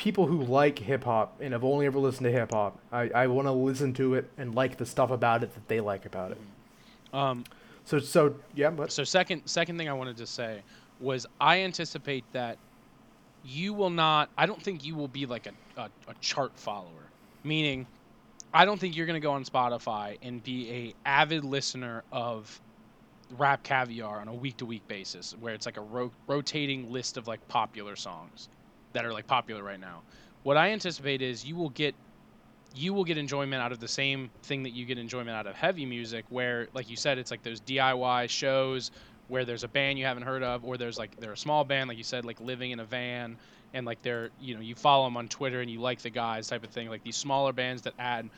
people 0.02 0.26
who 0.26 0.42
like 0.42 0.80
hip 0.80 1.04
hop 1.04 1.36
and 1.40 1.52
have 1.52 1.62
only 1.62 1.86
ever 1.86 1.96
listened 1.96 2.24
to 2.24 2.32
hip 2.32 2.50
hop. 2.50 2.76
I, 2.90 3.08
I 3.14 3.26
want 3.28 3.46
to 3.46 3.52
listen 3.52 3.92
to 3.94 4.14
it 4.14 4.28
and 4.36 4.52
like 4.52 4.76
the 4.76 4.84
stuff 4.84 5.12
about 5.12 5.44
it 5.44 5.54
that 5.54 5.68
they 5.68 5.78
like 5.78 6.06
about 6.06 6.32
it. 6.32 6.38
Um, 7.12 7.44
So 7.84 8.00
so 8.00 8.34
yeah, 8.56 8.70
but 8.70 8.90
so 8.90 9.04
second 9.04 9.42
second 9.46 9.78
thing 9.78 9.88
I 9.88 9.92
wanted 9.92 10.16
to 10.16 10.26
say 10.26 10.62
was 11.00 11.24
I 11.40 11.60
anticipate 11.60 12.24
that 12.32 12.58
you 13.44 13.74
will 13.74 13.90
not. 13.90 14.28
I 14.36 14.46
don't 14.46 14.60
think 14.60 14.84
you 14.84 14.96
will 14.96 15.08
be 15.08 15.24
like 15.24 15.46
a, 15.46 15.52
a, 15.80 15.84
a 16.08 16.14
chart 16.20 16.52
follower, 16.56 17.06
meaning 17.44 17.86
I 18.52 18.64
don't 18.64 18.80
think 18.80 18.96
you're 18.96 19.06
going 19.06 19.20
to 19.20 19.24
go 19.24 19.32
on 19.32 19.44
Spotify 19.44 20.18
and 20.20 20.42
be 20.42 20.70
a 20.70 20.94
avid 21.08 21.44
listener 21.44 22.02
of 22.10 22.60
RapCaviar 23.38 24.20
on 24.20 24.26
a 24.26 24.34
week 24.34 24.56
to 24.58 24.66
week 24.66 24.86
basis 24.88 25.36
where 25.40 25.54
it's 25.54 25.64
like 25.66 25.76
a 25.76 25.80
ro- 25.80 26.12
rotating 26.26 26.90
list 26.92 27.16
of 27.16 27.28
like 27.28 27.46
popular 27.46 27.94
songs 27.96 28.48
that 28.92 29.04
are 29.04 29.12
like 29.12 29.26
popular 29.26 29.62
right 29.62 29.80
now. 29.80 30.02
What 30.42 30.56
i 30.56 30.70
anticipate 30.70 31.22
is 31.22 31.44
you 31.44 31.56
will 31.56 31.70
get 31.70 31.94
you 32.74 32.94
will 32.94 33.04
get 33.04 33.18
enjoyment 33.18 33.62
out 33.62 33.72
of 33.72 33.80
the 33.80 33.88
same 33.88 34.30
thing 34.42 34.62
that 34.62 34.70
you 34.70 34.86
get 34.86 34.98
enjoyment 34.98 35.30
out 35.30 35.46
of 35.46 35.54
heavy 35.54 35.84
music 35.84 36.24
where 36.30 36.68
like 36.74 36.88
you 36.88 36.96
said 36.96 37.18
it's 37.18 37.30
like 37.30 37.42
those 37.42 37.60
diy 37.60 38.28
shows 38.28 38.90
where 39.28 39.44
there's 39.44 39.62
a 39.62 39.68
band 39.68 39.98
you 39.98 40.04
haven't 40.04 40.22
heard 40.22 40.42
of 40.42 40.64
or 40.64 40.76
there's 40.76 40.98
like 40.98 41.14
they're 41.20 41.32
a 41.32 41.36
small 41.36 41.64
band 41.64 41.88
like 41.88 41.98
you 41.98 42.04
said 42.04 42.24
like 42.24 42.40
living 42.40 42.70
in 42.70 42.80
a 42.80 42.84
van 42.84 43.36
and 43.74 43.86
like 43.86 44.00
they're 44.02 44.30
you 44.40 44.54
know 44.54 44.60
you 44.60 44.74
follow 44.74 45.04
them 45.04 45.16
on 45.16 45.28
twitter 45.28 45.60
and 45.60 45.70
you 45.70 45.80
like 45.80 46.00
the 46.00 46.10
guys 46.10 46.48
type 46.48 46.64
of 46.64 46.70
thing. 46.70 46.88
Like 46.88 47.04
these 47.04 47.16
smaller 47.16 47.52
bands 47.52 47.82
that 47.82 47.94
add 47.98 48.28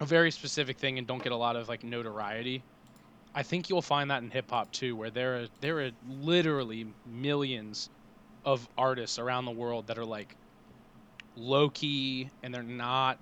a 0.00 0.04
very 0.04 0.30
specific 0.30 0.78
thing 0.78 0.98
and 0.98 1.06
don't 1.06 1.22
get 1.22 1.32
a 1.32 1.36
lot 1.36 1.56
of 1.56 1.68
like 1.68 1.84
notoriety 1.84 2.62
I 3.34 3.42
think 3.42 3.68
you'll 3.68 3.82
find 3.82 4.10
that 4.10 4.22
in 4.22 4.30
hip 4.30 4.50
hop 4.50 4.72
too, 4.72 4.96
where 4.96 5.10
there 5.10 5.42
are 5.42 5.46
there 5.60 5.80
are 5.80 5.90
literally 6.08 6.86
millions 7.06 7.90
of 8.48 8.66
artists 8.78 9.18
around 9.18 9.44
the 9.44 9.50
world 9.52 9.88
that 9.88 9.98
are 9.98 10.06
like 10.06 10.34
low 11.36 11.68
key 11.70 12.30
and 12.42 12.52
they're 12.54 12.62
not 12.62 13.18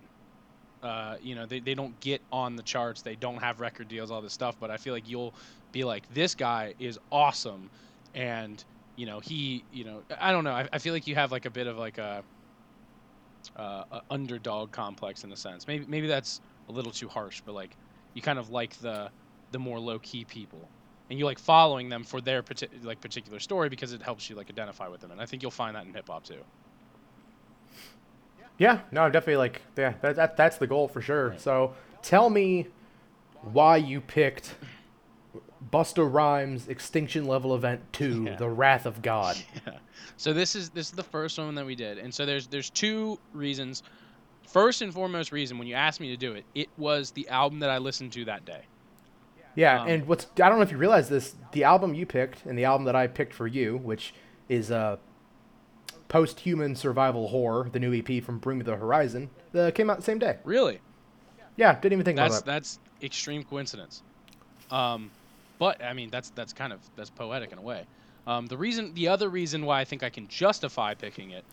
uh, 0.82 1.16
you 1.20 1.34
know, 1.34 1.46
they, 1.46 1.58
they 1.60 1.74
don't 1.74 1.98
get 2.00 2.22
on 2.30 2.54
the 2.54 2.62
charts, 2.62 3.02
they 3.02 3.16
don't 3.16 3.38
have 3.38 3.60
record 3.60 3.88
deals, 3.88 4.10
all 4.10 4.22
this 4.22 4.32
stuff, 4.34 4.56
but 4.60 4.70
I 4.70 4.76
feel 4.76 4.94
like 4.94 5.08
you'll 5.08 5.34
be 5.72 5.84
like, 5.84 6.06
This 6.08 6.34
guy 6.34 6.74
is 6.78 6.98
awesome. 7.10 7.70
And 8.14 8.64
you 8.96 9.06
know, 9.06 9.20
he 9.20 9.64
you 9.72 9.84
know 9.84 10.04
I 10.20 10.32
don't 10.32 10.44
know, 10.44 10.52
I, 10.52 10.68
I 10.72 10.78
feel 10.78 10.94
like 10.94 11.06
you 11.06 11.16
have 11.16 11.32
like 11.32 11.46
a 11.46 11.50
bit 11.50 11.66
of 11.66 11.76
like 11.78 11.98
a 11.98 12.24
uh, 13.56 13.84
a 13.90 14.02
underdog 14.10 14.72
complex 14.72 15.24
in 15.24 15.32
a 15.32 15.36
sense. 15.36 15.66
Maybe 15.66 15.86
maybe 15.86 16.06
that's 16.06 16.40
a 16.68 16.72
little 16.72 16.92
too 16.92 17.08
harsh, 17.08 17.42
but 17.44 17.54
like 17.54 17.76
you 18.14 18.22
kind 18.22 18.38
of 18.38 18.50
like 18.50 18.76
the 18.78 19.10
the 19.50 19.58
more 19.58 19.80
low 19.80 19.98
key 19.98 20.24
people, 20.24 20.75
and 21.10 21.18
you 21.18 21.24
like 21.24 21.38
following 21.38 21.88
them 21.88 22.04
for 22.04 22.20
their 22.20 22.42
like 22.82 23.00
particular 23.00 23.38
story 23.40 23.68
because 23.68 23.92
it 23.92 24.02
helps 24.02 24.28
you 24.28 24.36
like 24.36 24.50
identify 24.50 24.88
with 24.88 25.00
them. 25.00 25.10
And 25.10 25.20
I 25.20 25.26
think 25.26 25.42
you'll 25.42 25.50
find 25.50 25.76
that 25.76 25.84
in 25.86 25.94
hip 25.94 26.08
hop 26.08 26.24
too. 26.24 26.40
yeah, 28.58 28.80
no, 28.90 29.08
definitely 29.10 29.36
like 29.36 29.62
yeah, 29.76 29.94
that, 30.00 30.16
that 30.16 30.36
that's 30.36 30.56
the 30.58 30.66
goal 30.66 30.88
for 30.88 31.00
sure. 31.00 31.30
Right. 31.30 31.40
So 31.40 31.74
tell 32.02 32.30
me 32.30 32.66
why 33.42 33.76
you 33.76 34.00
picked 34.00 34.54
Busta 35.72 36.10
Rhymes 36.10 36.68
Extinction 36.68 37.26
Level 37.26 37.54
Event 37.54 37.80
2, 37.92 38.24
Yeah. 38.24 38.36
The 38.36 38.48
Wrath 38.48 38.86
of 38.86 39.02
God. 39.02 39.36
Yeah. 39.66 39.78
So 40.18 40.32
this 40.32 40.54
is 40.54 40.70
this 40.70 40.86
is 40.86 40.92
the 40.92 41.02
first 41.02 41.36
one 41.38 41.54
that 41.56 41.66
we 41.66 41.74
did, 41.74 41.98
and 41.98 42.14
so 42.14 42.24
there's 42.24 42.46
there's 42.46 42.70
two 42.70 43.18
reasons. 43.34 43.82
First 44.46 44.80
and 44.80 44.94
foremost 44.94 45.32
reason 45.32 45.58
when 45.58 45.66
you 45.66 45.74
asked 45.74 46.00
me 46.00 46.08
to 46.08 46.16
do 46.16 46.32
it, 46.32 46.44
it 46.54 46.68
was 46.78 47.10
the 47.10 47.28
album 47.28 47.58
that 47.60 47.68
I 47.68 47.78
listened 47.78 48.12
to 48.12 48.24
that 48.26 48.44
day. 48.46 48.62
Yeah, 49.56 49.82
Um, 49.82 49.88
and 49.88 50.06
what's 50.06 50.26
I 50.40 50.48
don't 50.48 50.58
know 50.58 50.62
if 50.62 50.70
you 50.70 50.76
realize 50.78 51.08
this, 51.08 51.34
the 51.52 51.64
album 51.64 51.94
you 51.94 52.06
picked 52.06 52.46
and 52.46 52.56
the 52.58 52.64
album 52.64 52.84
that 52.84 52.94
I 52.94 53.08
picked 53.08 53.34
for 53.34 53.46
you, 53.48 53.78
which 53.78 54.14
is 54.48 54.70
uh 54.70 54.96
Post-Human 56.08 56.76
Survival 56.76 57.28
Horror, 57.28 57.68
the 57.72 57.80
new 57.80 57.92
EP 57.92 58.22
from 58.22 58.38
Bring 58.38 58.58
Me 58.58 58.64
the 58.64 58.76
Horizon, 58.76 59.28
uh, 59.58 59.72
came 59.74 59.90
out 59.90 59.96
the 59.96 60.04
same 60.04 60.20
day. 60.20 60.36
Really, 60.44 60.78
Yeah, 61.56 61.74
didn't 61.74 61.94
even 61.94 62.04
think 62.04 62.16
that's 62.16 62.36
about 62.36 62.46
that. 62.46 62.52
that's 62.52 62.78
extreme 63.02 63.42
coincidence. 63.42 64.02
Um, 64.70 65.10
but 65.58 65.82
I 65.82 65.92
mean 65.94 66.10
that's 66.10 66.30
that's 66.30 66.52
kind 66.52 66.72
of 66.72 66.80
that's 66.96 67.10
poetic 67.10 67.50
in 67.52 67.58
a 67.58 67.62
way. 67.62 67.86
Um, 68.26 68.46
the 68.46 68.56
reason, 68.56 68.92
the 68.94 69.06
other 69.08 69.28
reason 69.28 69.64
why 69.64 69.80
I 69.80 69.84
think 69.84 70.02
I 70.02 70.10
can 70.10 70.26
justify 70.28 70.94
picking 70.94 71.30
it 71.30 71.44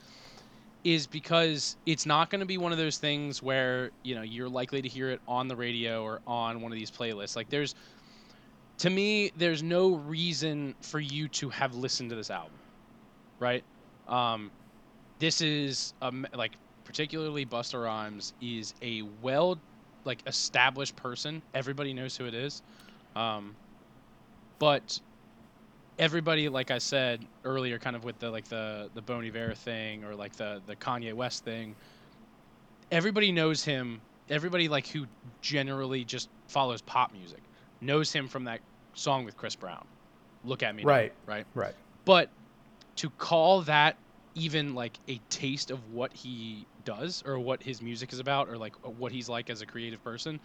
is 0.83 1.05
because 1.07 1.77
it's 1.85 2.05
not 2.05 2.29
going 2.29 2.39
to 2.39 2.45
be 2.47 2.57
one 2.57 2.71
of 2.71 2.77
those 2.77 2.97
things 2.97 3.41
where 3.41 3.91
you 4.03 4.15
know 4.15 4.21
you're 4.23 4.49
likely 4.49 4.81
to 4.81 4.89
hear 4.89 5.09
it 5.11 5.21
on 5.27 5.47
the 5.47 5.55
radio 5.55 6.03
or 6.03 6.19
on 6.27 6.61
one 6.61 6.71
of 6.71 6.77
these 6.77 6.91
playlists. 6.91 7.35
Like 7.35 7.49
there's, 7.49 7.75
to 8.79 8.89
me, 8.89 9.31
there's 9.38 9.63
no 9.63 9.95
reason 9.95 10.75
for 10.81 10.99
you 10.99 11.27
to 11.29 11.49
have 11.49 11.75
listened 11.75 12.09
to 12.09 12.15
this 12.15 12.29
album, 12.29 12.51
right? 13.39 13.63
Um, 14.07 14.51
this 15.19 15.41
is 15.41 15.93
like 16.33 16.51
particularly 16.83 17.45
Busta 17.45 17.81
Rhymes 17.81 18.33
is 18.41 18.73
a 18.81 19.03
well 19.21 19.57
like 20.05 20.19
established 20.27 20.95
person. 20.95 21.41
Everybody 21.53 21.93
knows 21.93 22.17
who 22.17 22.25
it 22.25 22.33
is. 22.33 22.62
Um, 23.15 23.55
but 24.59 24.99
everybody, 25.97 26.49
like 26.49 26.71
I 26.71 26.79
said 26.79 27.25
earlier, 27.45 27.79
kind 27.79 27.95
of 27.95 28.03
with 28.03 28.19
the 28.19 28.29
like 28.31 28.45
the 28.49 28.89
the 28.95 29.01
Bon 29.01 29.23
Iver 29.23 29.53
thing 29.53 30.03
or 30.03 30.15
like 30.15 30.36
the 30.36 30.62
the 30.65 30.75
Kanye 30.75 31.13
West 31.13 31.45
thing. 31.45 31.75
Everybody 32.91 33.31
knows 33.31 33.63
him. 33.63 34.01
Everybody 34.29 34.67
like 34.67 34.88
who 34.88 35.05
generally 35.41 36.03
just 36.03 36.29
follows 36.47 36.81
pop 36.81 37.13
music 37.13 37.41
knows 37.84 38.12
him 38.12 38.28
from 38.28 38.46
that 38.46 38.62
song 38.96 39.26
with 39.26 39.36
Chris 39.38 39.56
Brown. 39.56 39.86
Look 40.43 40.63
at 40.63 40.76
me, 40.76 40.84
now, 40.84 40.89
Right. 40.89 41.13
right. 41.26 41.46
Right. 41.54 41.74
But 42.06 42.32
to 42.98 43.10
call 43.10 43.62
that 43.62 43.98
even 44.36 44.76
like 44.76 45.00
a 45.08 45.19
taste 45.30 45.72
of 45.72 45.88
what 45.89 46.13
he 46.13 46.67
does 46.84 47.22
or 47.26 47.39
what 47.39 47.62
his 47.63 47.82
music 47.82 48.12
is 48.13 48.19
about 48.19 48.50
or 48.50 48.58
like 48.58 48.76
what 48.84 49.12
he's 49.12 49.30
like 49.30 49.50
as 49.50 49.62
a 49.62 49.65
creative 49.65 50.04
person 50.04 50.39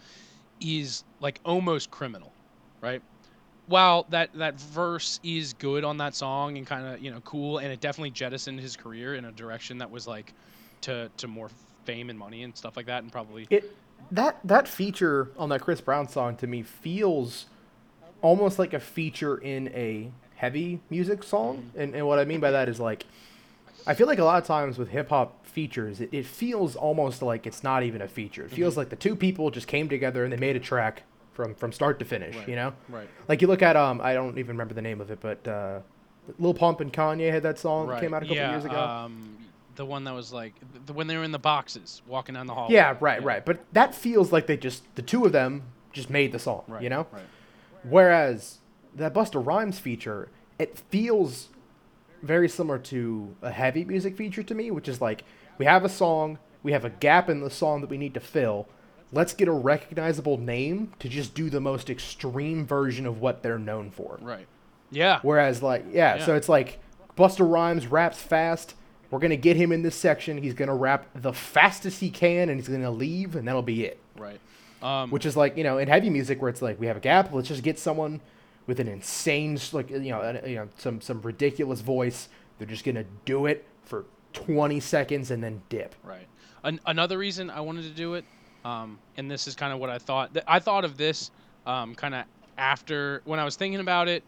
is 0.61 1.03
like 1.19 1.39
almost 1.43 1.89
criminal, 1.89 2.33
right? 2.81 3.01
While 3.65 4.05
that 4.09 4.33
that 4.33 4.59
verse 4.59 5.19
is 5.23 5.53
good 5.53 5.83
on 5.83 5.97
that 5.97 6.15
song 6.15 6.57
and 6.57 6.65
kind 6.65 6.87
of 6.87 7.01
you 7.01 7.11
know 7.11 7.21
cool 7.21 7.59
and 7.59 7.71
it 7.71 7.79
definitely 7.79 8.11
jettisoned 8.11 8.59
his 8.59 8.75
career 8.75 9.15
in 9.15 9.25
a 9.25 9.31
direction 9.31 9.79
that 9.79 9.91
was 9.91 10.07
like 10.07 10.33
to 10.81 11.11
to 11.17 11.27
more 11.27 11.49
fame 11.85 12.09
and 12.09 12.17
money 12.17 12.43
and 12.43 12.55
stuff 12.55 12.77
like 12.77 12.87
that 12.87 13.03
and 13.03 13.11
probably 13.11 13.47
It 13.49 13.71
that 14.11 14.39
that 14.43 14.67
feature 14.67 15.29
on 15.37 15.49
that 15.49 15.61
Chris 15.61 15.81
Brown 15.81 16.07
song 16.07 16.35
to 16.37 16.47
me 16.47 16.61
feels 16.63 17.45
almost 18.21 18.59
like 18.59 18.73
a 18.73 18.79
feature 18.79 19.37
in 19.37 19.69
a 19.69 20.11
heavy 20.35 20.79
music 20.89 21.23
song. 21.23 21.71
And 21.75 21.93
and 21.95 22.07
what 22.07 22.19
I 22.19 22.25
mean 22.25 22.39
by 22.39 22.51
that 22.51 22.69
is 22.69 22.79
like 22.79 23.05
I 23.87 23.93
feel 23.93 24.07
like 24.07 24.19
a 24.19 24.23
lot 24.23 24.41
of 24.41 24.47
times 24.47 24.77
with 24.77 24.89
hip 24.89 25.09
hop 25.09 25.45
features, 25.45 25.99
it, 26.01 26.09
it 26.13 26.25
feels 26.25 26.75
almost 26.75 27.21
like 27.21 27.47
it's 27.47 27.63
not 27.63 27.83
even 27.83 28.01
a 28.01 28.07
feature. 28.07 28.43
It 28.45 28.51
feels 28.51 28.77
like 28.77 28.89
the 28.89 28.95
two 28.95 29.15
people 29.15 29.49
just 29.51 29.67
came 29.67 29.89
together 29.89 30.23
and 30.23 30.31
they 30.33 30.37
made 30.37 30.55
a 30.55 30.59
track 30.59 31.03
from 31.33 31.55
from 31.55 31.71
start 31.71 31.99
to 31.99 32.05
finish, 32.05 32.35
Right. 32.35 32.49
you 32.49 32.55
know? 32.55 32.73
right 32.89 33.07
Like 33.27 33.41
you 33.41 33.47
look 33.47 33.61
at 33.61 33.75
um 33.75 34.01
I 34.01 34.13
don't 34.13 34.37
even 34.37 34.55
remember 34.55 34.73
the 34.73 34.81
name 34.81 35.01
of 35.01 35.11
it, 35.11 35.19
but 35.21 35.47
uh 35.47 35.79
Lil 36.37 36.53
Pump 36.53 36.79
and 36.81 36.91
Kanye 36.93 37.31
had 37.31 37.43
that 37.43 37.57
song 37.57 37.87
that 37.87 37.93
right 37.93 38.01
came 38.01 38.13
out 38.13 38.21
a 38.21 38.25
couple 38.25 38.35
yeah, 38.37 38.51
years 38.51 38.65
ago. 38.65 38.79
um 38.79 39.37
the 39.79 39.85
one 39.85 40.03
that 40.03 40.13
was 40.13 40.33
like 40.33 40.53
the, 40.85 40.91
when 40.91 41.07
they 41.07 41.15
were 41.15 41.23
in 41.23 41.31
the 41.31 41.39
boxes 41.39 42.01
walking 42.05 42.35
down 42.35 42.45
the 42.47 42.53
hall 42.53 42.67
yeah, 42.69 42.97
right, 42.99 43.23
right. 43.23 43.45
But 43.45 43.63
that 43.71 43.95
feels 43.95 44.29
like 44.33 44.45
they 44.45 44.57
just 44.57 44.83
the 44.95 45.01
two 45.01 45.23
of 45.23 45.31
them 45.31 45.63
just 45.93 46.09
made 46.09 46.33
the 46.33 46.37
song, 46.37 46.63
right 46.67 46.83
you 46.83 46.89
know? 46.89 47.07
right 47.13 47.23
Whereas 47.83 48.59
that 48.93 49.13
Busta 49.13 49.43
Rhymes 49.43 49.79
feature, 49.79 50.29
it 50.59 50.77
feels 50.89 51.47
very 52.21 52.49
similar 52.49 52.77
to 52.77 53.35
a 53.41 53.51
heavy 53.51 53.85
music 53.85 54.17
feature 54.17 54.43
to 54.43 54.53
me, 54.53 54.69
which 54.69 54.89
is 54.89 54.99
like 54.99 55.23
we 55.57 55.63
have 55.63 55.85
a 55.85 55.89
song, 55.89 56.39
we 56.61 56.73
have 56.73 56.83
a 56.83 56.89
gap 56.89 57.29
in 57.29 57.39
the 57.39 57.49
song 57.49 57.79
that 57.79 57.89
we 57.89 57.97
need 57.97 58.13
to 58.15 58.19
fill. 58.19 58.67
Let's 59.13 59.33
get 59.33 59.47
a 59.47 59.53
recognizable 59.53 60.37
name 60.37 60.91
to 60.99 61.07
just 61.07 61.33
do 61.33 61.49
the 61.49 61.61
most 61.61 61.89
extreme 61.89 62.67
version 62.67 63.05
of 63.05 63.21
what 63.21 63.43
they're 63.43 63.57
known 63.57 63.91
for. 63.91 64.19
Right. 64.21 64.45
Yeah. 64.91 65.19
Whereas, 65.21 65.63
like, 65.63 65.85
yeah, 65.89 66.17
Yeah. 66.17 66.25
so 66.25 66.35
it's 66.35 66.49
like 66.49 66.79
Busta 67.17 67.49
Rhymes 67.49 67.87
raps 67.87 68.21
fast. 68.21 68.75
We're 69.11 69.19
gonna 69.19 69.35
get 69.35 69.55
him 69.57 69.71
in 69.71 69.81
this 69.81 69.95
section. 69.95 70.37
He's 70.37 70.53
gonna 70.53 70.75
rap 70.75 71.07
the 71.15 71.33
fastest 71.33 71.99
he 71.99 72.09
can, 72.09 72.49
and 72.49 72.59
he's 72.59 72.69
gonna 72.69 72.91
leave, 72.91 73.35
and 73.35 73.47
that'll 73.47 73.61
be 73.61 73.85
it. 73.85 73.99
Right. 74.17 74.39
Um, 74.81 75.09
Which 75.11 75.25
is 75.25 75.35
like 75.35 75.57
you 75.57 75.63
know 75.63 75.77
in 75.77 75.87
heavy 75.87 76.09
music 76.09 76.41
where 76.41 76.49
it's 76.49 76.61
like 76.61 76.79
we 76.79 76.87
have 76.87 76.97
a 76.97 77.01
gap. 77.01 77.33
Let's 77.33 77.47
just 77.47 77.63
get 77.63 77.79
someone 77.79 78.21
with 78.67 78.79
an 78.79 78.87
insane 78.87 79.59
like 79.73 79.89
you 79.89 79.99
know 80.11 80.19
uh, 80.21 80.41
you 80.45 80.55
know 80.55 80.69
some 80.77 81.01
some 81.01 81.21
ridiculous 81.21 81.81
voice. 81.81 82.29
They're 82.57 82.67
just 82.67 82.85
gonna 82.85 83.05
do 83.25 83.45
it 83.45 83.65
for 83.83 84.05
20 84.33 84.79
seconds 84.79 85.31
and 85.31 85.43
then 85.43 85.61
dip. 85.69 85.95
Right. 86.03 86.27
An- 86.63 86.79
another 86.85 87.17
reason 87.17 87.49
I 87.49 87.61
wanted 87.61 87.83
to 87.83 87.89
do 87.89 88.13
it, 88.13 88.25
um, 88.63 88.99
and 89.17 89.31
this 89.31 89.47
is 89.47 89.55
kind 89.55 89.73
of 89.73 89.79
what 89.79 89.89
I 89.89 89.97
thought. 89.97 90.33
Th- 90.33 90.45
I 90.47 90.59
thought 90.59 90.85
of 90.85 90.97
this 90.97 91.31
um, 91.65 91.95
kind 91.95 92.13
of 92.13 92.25
after 92.57 93.21
when 93.25 93.39
I 93.39 93.45
was 93.45 93.55
thinking 93.55 93.79
about 93.79 94.07
it. 94.07 94.23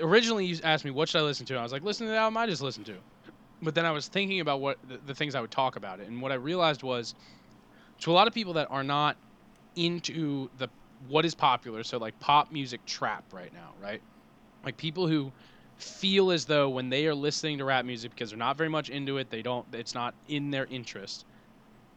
Originally, 0.00 0.44
you 0.46 0.58
asked 0.62 0.84
me 0.84 0.90
what 0.90 1.08
should 1.08 1.20
I 1.20 1.24
listen 1.24 1.46
to. 1.46 1.56
I 1.56 1.62
was 1.62 1.72
like, 1.72 1.82
listen 1.82 2.06
to 2.06 2.12
the 2.12 2.18
album 2.18 2.36
I 2.36 2.46
just 2.46 2.62
listened 2.62 2.86
to. 2.86 2.96
But 3.62 3.74
then 3.74 3.84
I 3.84 3.90
was 3.90 4.08
thinking 4.08 4.40
about 4.40 4.60
what 4.60 4.78
the, 4.82 4.98
the 4.98 5.14
things 5.14 5.34
I 5.34 5.40
would 5.40 5.50
talk 5.50 5.76
about 5.76 6.00
it, 6.00 6.08
and 6.08 6.22
what 6.22 6.32
I 6.32 6.36
realized 6.36 6.82
was, 6.82 7.14
to 8.00 8.10
a 8.10 8.14
lot 8.14 8.26
of 8.26 8.34
people 8.34 8.54
that 8.54 8.68
are 8.70 8.84
not 8.84 9.16
into 9.76 10.48
the 10.56 10.68
what 11.06 11.24
is 11.24 11.34
popular, 11.34 11.82
so 11.82 11.98
like 11.98 12.18
pop 12.20 12.50
music 12.50 12.84
trap 12.86 13.24
right 13.32 13.52
now, 13.52 13.74
right? 13.78 14.02
Like 14.64 14.76
people 14.76 15.06
who 15.06 15.32
feel 15.76 16.30
as 16.30 16.44
though 16.46 16.68
when 16.68 16.90
they 16.90 17.06
are 17.06 17.14
listening 17.14 17.58
to 17.58 17.64
rap 17.64 17.84
music 17.84 18.10
because 18.10 18.30
they're 18.30 18.38
not 18.38 18.56
very 18.58 18.68
much 18.68 18.90
into 18.90 19.18
it, 19.18 19.30
they 19.30 19.42
don't 19.42 19.66
it's 19.74 19.94
not 19.94 20.14
in 20.26 20.50
their 20.50 20.66
interest. 20.66 21.24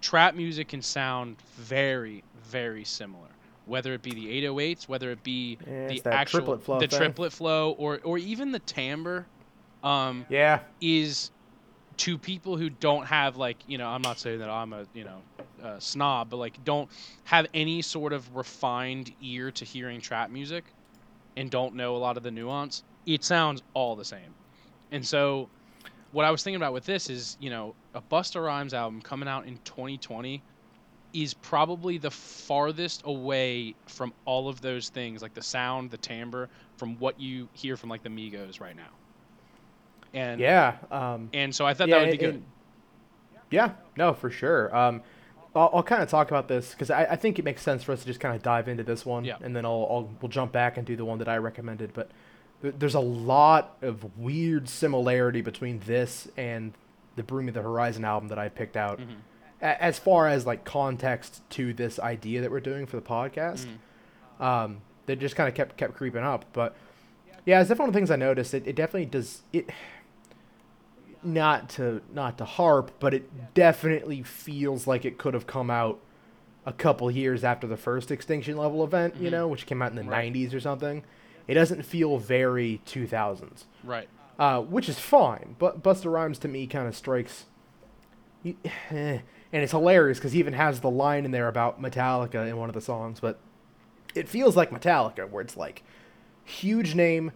Trap 0.02 0.36
music 0.36 0.68
can 0.70 0.82
sound 0.82 1.42
very 1.56 2.24
very 2.36 2.84
similar. 2.86 3.30
Whether 3.66 3.94
it 3.94 4.02
be 4.04 4.14
the 4.14 4.30
808s, 4.46 4.88
whether 4.90 5.12
it 5.12 5.24
be 5.24 5.60
Yeah, 5.66 5.88
the 5.88 6.02
actual 6.12 6.40
triplet 6.40 6.64
flow 6.64 6.80
the 6.80 6.88
thing. 6.88 6.98
triplet 7.00 7.34
flow 7.34 7.72
or 7.72 8.00
or 8.04 8.18
even 8.18 8.52
the 8.52 8.60
timbre 8.60 9.28
um 9.84 10.26
Yeah, 10.30 10.60
is 10.82 11.32
to 11.98 12.18
people 12.18 12.58
who 12.58 12.70
don't 12.70 13.06
have 13.06 13.38
like 13.38 13.58
you 13.68 13.78
know 13.78 13.88
i'm 13.88 14.02
not 14.02 14.20
saying 14.20 14.40
that 14.40 14.50
i'm 14.50 14.74
a 14.74 14.86
you 14.94 15.04
know 15.04 15.22
uh, 15.64 15.80
snob 15.80 16.30
but 16.30 16.38
like 16.38 16.64
don't 16.66 16.90
have 17.24 17.48
any 17.54 17.82
sort 17.82 18.14
of 18.14 18.36
refined 18.36 19.12
ear 19.22 19.52
to 19.52 19.64
hearing 19.66 20.02
trap 20.02 20.30
music 20.30 20.66
and 21.38 21.50
don't 21.50 21.76
know 21.76 21.96
a 21.96 21.98
lot 21.98 22.18
of 22.18 22.24
the 22.24 22.32
nuance 22.32 22.84
it 23.06 23.24
sounds 23.24 23.62
all 23.74 23.96
the 23.96 24.06
same. 24.06 24.34
And 24.92 25.06
so 25.06 25.50
what 26.12 26.26
i 26.26 26.32
was 26.32 26.44
thinking 26.44 26.58
about 26.58 26.74
with 26.74 26.86
this 26.86 27.10
is 27.10 27.38
you 27.40 27.50
know 27.50 27.74
a 27.96 28.02
busta 28.02 28.44
rhymes 28.44 28.74
album 28.74 29.02
coming 29.02 29.28
out 29.28 29.48
in 29.48 29.58
2020 29.66 30.42
is 31.12 31.34
probably 31.34 31.98
the 31.98 32.12
farthest 32.12 33.02
away 33.06 33.74
from 33.88 34.14
all 34.26 34.48
of 34.48 34.62
those 34.62 34.90
things 34.90 35.24
like 35.24 35.34
the 35.34 35.42
sound 35.42 35.90
the 35.90 35.98
timbre 35.98 36.48
from 36.78 36.96
what 37.00 37.20
you 37.20 37.50
hear 37.54 37.76
from 37.76 37.90
like 37.90 38.04
the 38.04 38.10
migos 38.10 38.62
right 38.62 38.76
now 38.76 38.90
and 40.14 40.40
yeah. 40.40 40.76
Um, 40.92 41.30
and 41.34 41.54
so 41.56 41.66
I 41.66 41.74
thought 41.74 41.88
yeah, 41.90 42.00
that 42.00 42.06
would 42.08 42.12
be 42.12 42.18
good. 42.18 42.44
yeah, 43.52 43.72
no, 43.98 44.14
for 44.14 44.30
sure. 44.30 44.76
Um, 44.76 45.02
I'll, 45.56 45.70
I'll 45.74 45.84
kind 45.84 46.02
of 46.02 46.10
talk 46.10 46.30
about 46.30 46.48
this 46.48 46.72
because 46.72 46.90
I, 46.90 47.04
I 47.06 47.16
think 47.16 47.38
it 47.40 47.46
makes 47.46 47.62
sense 47.62 47.84
for 47.84 47.92
us 47.92 48.00
to 48.02 48.06
just 48.06 48.20
kind 48.20 48.36
of 48.36 48.42
dive 48.42 48.68
into 48.68 48.84
this 48.84 49.06
one, 49.06 49.24
Yeah. 49.26 49.38
and 49.42 49.56
then 49.56 49.66
I'll, 49.66 49.88
I'll 49.90 50.10
we'll 50.22 50.30
jump 50.30 50.52
back 50.52 50.78
and 50.78 50.86
do 50.88 50.96
the 50.96 51.06
one 51.06 51.20
that 51.20 51.28
I 51.30 51.38
recommended. 51.38 51.94
But 51.94 52.10
th- 52.62 52.76
there's 52.80 52.96
a 52.96 53.00
lot 53.00 53.78
of 53.82 54.18
weird 54.18 54.68
similarity 54.68 55.42
between 55.42 55.80
this 55.86 56.28
and 56.38 56.74
the 57.16 57.24
Bring 57.24 57.48
of 57.48 57.54
the 57.54 57.62
Horizon 57.62 58.04
album 58.06 58.30
that 58.30 58.40
I 58.40 58.50
picked 58.50 58.76
out, 58.78 59.00
Mhm. 59.00 59.18
a- 59.62 59.84
as 59.84 60.00
far 60.00 60.28
as 60.28 60.48
like 60.48 60.64
context 60.66 61.48
to 61.52 61.74
this 61.74 62.00
idea 62.00 62.42
that 62.42 62.50
we're 62.50 62.60
doing 62.60 62.88
for 62.88 62.96
the 62.98 63.04
podcast. 63.04 63.68
Mhm. 64.40 64.44
Um, 64.44 64.82
that 65.06 65.20
just 65.20 65.36
kind 65.36 65.48
of 65.48 65.54
kept 65.54 65.78
kept 65.78 65.94
creeping 65.96 66.24
up, 66.24 66.46
but 66.54 66.76
yeah, 67.46 67.60
it's 67.60 67.68
definitely 67.70 67.84
one 67.84 67.90
of 67.90 67.94
the 67.94 68.00
things 68.00 68.12
I 68.12 68.16
noticed. 68.16 68.54
It, 68.56 68.66
it 68.66 68.76
definitely 68.76 69.06
does 69.06 69.44
it. 69.54 69.70
Not 71.24 71.70
to 71.72 72.02
not 72.14 72.38
to 72.40 72.46
harp, 72.46 72.92
but 73.00 73.14
it 73.14 73.54
definitely 73.54 74.24
feels 74.24 74.88
like 74.88 75.06
it 75.06 75.18
could 75.18 75.34
have 75.34 75.48
come 75.48 75.70
out 75.70 76.00
a 76.66 76.74
couple 76.74 77.10
years 77.12 77.44
after 77.44 77.68
the 77.68 77.78
first 77.78 78.12
Extinction 78.12 78.58
Level 78.58 78.84
event, 78.84 79.16
you 79.18 79.28
Mhm. 79.30 79.32
know, 79.32 79.48
which 79.48 79.66
came 79.66 79.82
out 79.82 79.92
in 79.92 79.96
the 79.98 80.04
Right. 80.04 80.26
'90s 80.34 80.54
or 80.54 80.60
something. 80.60 81.04
It 81.48 81.54
doesn't 81.56 81.84
feel 81.84 82.18
very 82.18 82.82
2000s, 82.86 83.66
Right. 83.84 84.08
uh, 84.40 84.62
which 84.62 84.88
is 84.90 84.98
fine. 85.00 85.56
But 85.60 85.82
Busta 85.84 86.12
Rhymes 86.12 86.40
to 86.40 86.48
me 86.48 86.68
kind 86.68 86.88
of 86.88 86.96
strikes, 86.96 87.46
you- 88.44 88.56
eh, 88.92 89.20
and 89.52 89.64
it's 89.64 89.72
hilarious 89.72 90.18
because 90.20 90.32
he 90.34 90.40
even 90.40 90.54
has 90.54 90.80
the 90.82 90.90
line 90.90 91.26
in 91.26 91.32
there 91.32 91.48
about 91.48 91.82
Metallica 91.82 92.48
in 92.48 92.58
one 92.58 92.70
of 92.70 92.74
the 92.76 92.82
songs. 92.82 93.20
But 93.20 93.40
it 94.16 94.28
feels 94.28 94.56
like 94.58 94.72
Metallica, 94.72 95.30
where 95.30 95.42
it's 95.42 95.56
like 95.58 95.84
huge 96.46 96.96
name, 96.96 97.32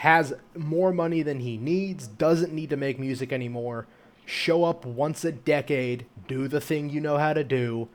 has 0.00 0.32
more 0.56 0.94
money 0.94 1.20
than 1.20 1.40
he 1.40 1.58
needs, 1.58 2.06
doesn't 2.06 2.54
need 2.54 2.70
to 2.70 2.76
make 2.76 2.98
music 2.98 3.34
anymore, 3.34 3.86
show 4.24 4.64
up 4.64 4.86
once 4.86 5.26
a 5.26 5.30
decade, 5.30 6.06
do 6.26 6.48
the 6.48 6.58
thing 6.58 6.88
you 6.88 7.02
know 7.02 7.18
how 7.18 7.34
to 7.34 7.44
do. 7.44 7.86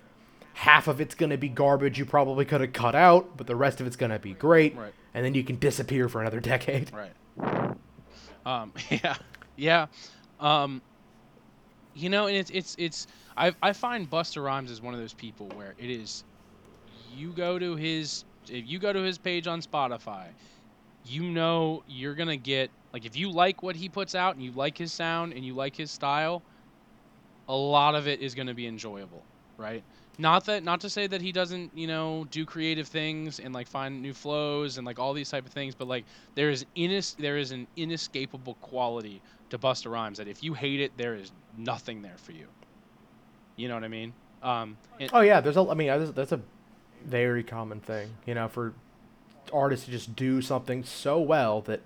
Half 0.53 0.87
of 0.87 1.01
it's 1.01 1.15
going 1.15 1.31
to 1.31 1.37
be 1.37 1.49
garbage 1.49 1.97
you 1.97 2.05
probably 2.05 2.45
could 2.45 2.61
have 2.61 2.73
cut 2.73 2.93
out, 2.93 3.35
but 3.35 3.47
the 3.47 3.55
rest 3.55 3.81
of 3.81 3.87
it's 3.87 3.95
going 3.95 4.11
to 4.11 4.19
be 4.19 4.33
great. 4.35 4.77
Right. 4.77 4.93
And 5.15 5.25
then 5.25 5.33
you 5.33 5.43
can 5.43 5.55
disappear 5.55 6.07
for 6.07 6.21
another 6.21 6.39
decade. 6.39 6.91
Right. 6.93 7.75
Um, 8.45 8.71
yeah. 8.91 9.15
Yeah. 9.55 9.87
Um, 10.39 10.83
you 11.95 12.09
know, 12.09 12.27
and 12.27 12.37
it's 12.37 12.51
it's 12.51 12.75
it's 12.77 13.07
I 13.35 13.55
I 13.63 13.73
find 13.73 14.07
Busta 14.07 14.43
Rhymes 14.43 14.69
is 14.69 14.79
one 14.79 14.93
of 14.93 14.99
those 14.99 15.13
people 15.13 15.47
where 15.55 15.73
it 15.79 15.89
is 15.89 16.23
you 17.15 17.31
go 17.31 17.57
to 17.57 17.75
his 17.75 18.25
if 18.47 18.67
you 18.67 18.77
go 18.77 18.93
to 18.93 18.99
his 18.99 19.17
page 19.17 19.47
on 19.47 19.59
Spotify, 19.59 20.27
you 21.07 21.23
know 21.23 21.83
you're 21.87 22.15
gonna 22.15 22.37
get 22.37 22.69
like 22.93 23.05
if 23.05 23.15
you 23.17 23.29
like 23.31 23.63
what 23.63 23.75
he 23.75 23.89
puts 23.89 24.15
out 24.15 24.35
and 24.35 24.43
you 24.43 24.51
like 24.51 24.77
his 24.77 24.91
sound 24.93 25.33
and 25.33 25.45
you 25.45 25.53
like 25.53 25.75
his 25.75 25.91
style, 25.91 26.41
a 27.47 27.55
lot 27.55 27.95
of 27.95 28.07
it 28.07 28.21
is 28.21 28.33
gonna 28.35 28.53
be 28.53 28.67
enjoyable, 28.67 29.23
right? 29.57 29.83
Not 30.17 30.45
that 30.45 30.63
not 30.63 30.79
to 30.81 30.89
say 30.89 31.07
that 31.07 31.21
he 31.21 31.31
doesn't, 31.31 31.77
you 31.77 31.87
know, 31.87 32.25
do 32.31 32.45
creative 32.45 32.87
things 32.87 33.39
and 33.39 33.53
like 33.53 33.67
find 33.67 34.01
new 34.01 34.13
flows 34.13 34.77
and 34.77 34.85
like 34.85 34.97
all 34.97 35.13
these 35.13 35.29
type 35.29 35.45
of 35.45 35.51
things, 35.51 35.75
but 35.75 35.87
like 35.87 36.05
there 36.35 36.49
is 36.49 36.65
inis- 36.75 37.15
there 37.15 37.37
is 37.37 37.51
an 37.51 37.67
inescapable 37.75 38.55
quality 38.61 39.21
to 39.49 39.57
Busta 39.57 39.91
Rhymes 39.91 40.17
that 40.17 40.27
if 40.27 40.41
you 40.41 40.53
hate 40.53 40.79
it, 40.79 40.97
there 40.97 41.15
is 41.15 41.31
nothing 41.57 42.01
there 42.01 42.17
for 42.17 42.31
you. 42.31 42.47
You 43.57 43.67
know 43.67 43.73
what 43.75 43.83
I 43.83 43.89
mean? 43.89 44.13
Um, 44.41 44.77
and, 44.99 45.09
Oh 45.13 45.21
yeah, 45.21 45.41
there's 45.41 45.57
a. 45.57 45.67
I 45.67 45.73
mean, 45.73 45.87
that's, 45.87 46.11
that's 46.11 46.31
a 46.31 46.39
very 47.05 47.43
common 47.43 47.79
thing, 47.79 48.09
you 48.25 48.33
know, 48.33 48.47
for 48.47 48.73
artists 49.53 49.85
to 49.85 49.91
just 49.91 50.15
do 50.15 50.41
something 50.41 50.83
so 50.83 51.19
well 51.19 51.61
that 51.61 51.81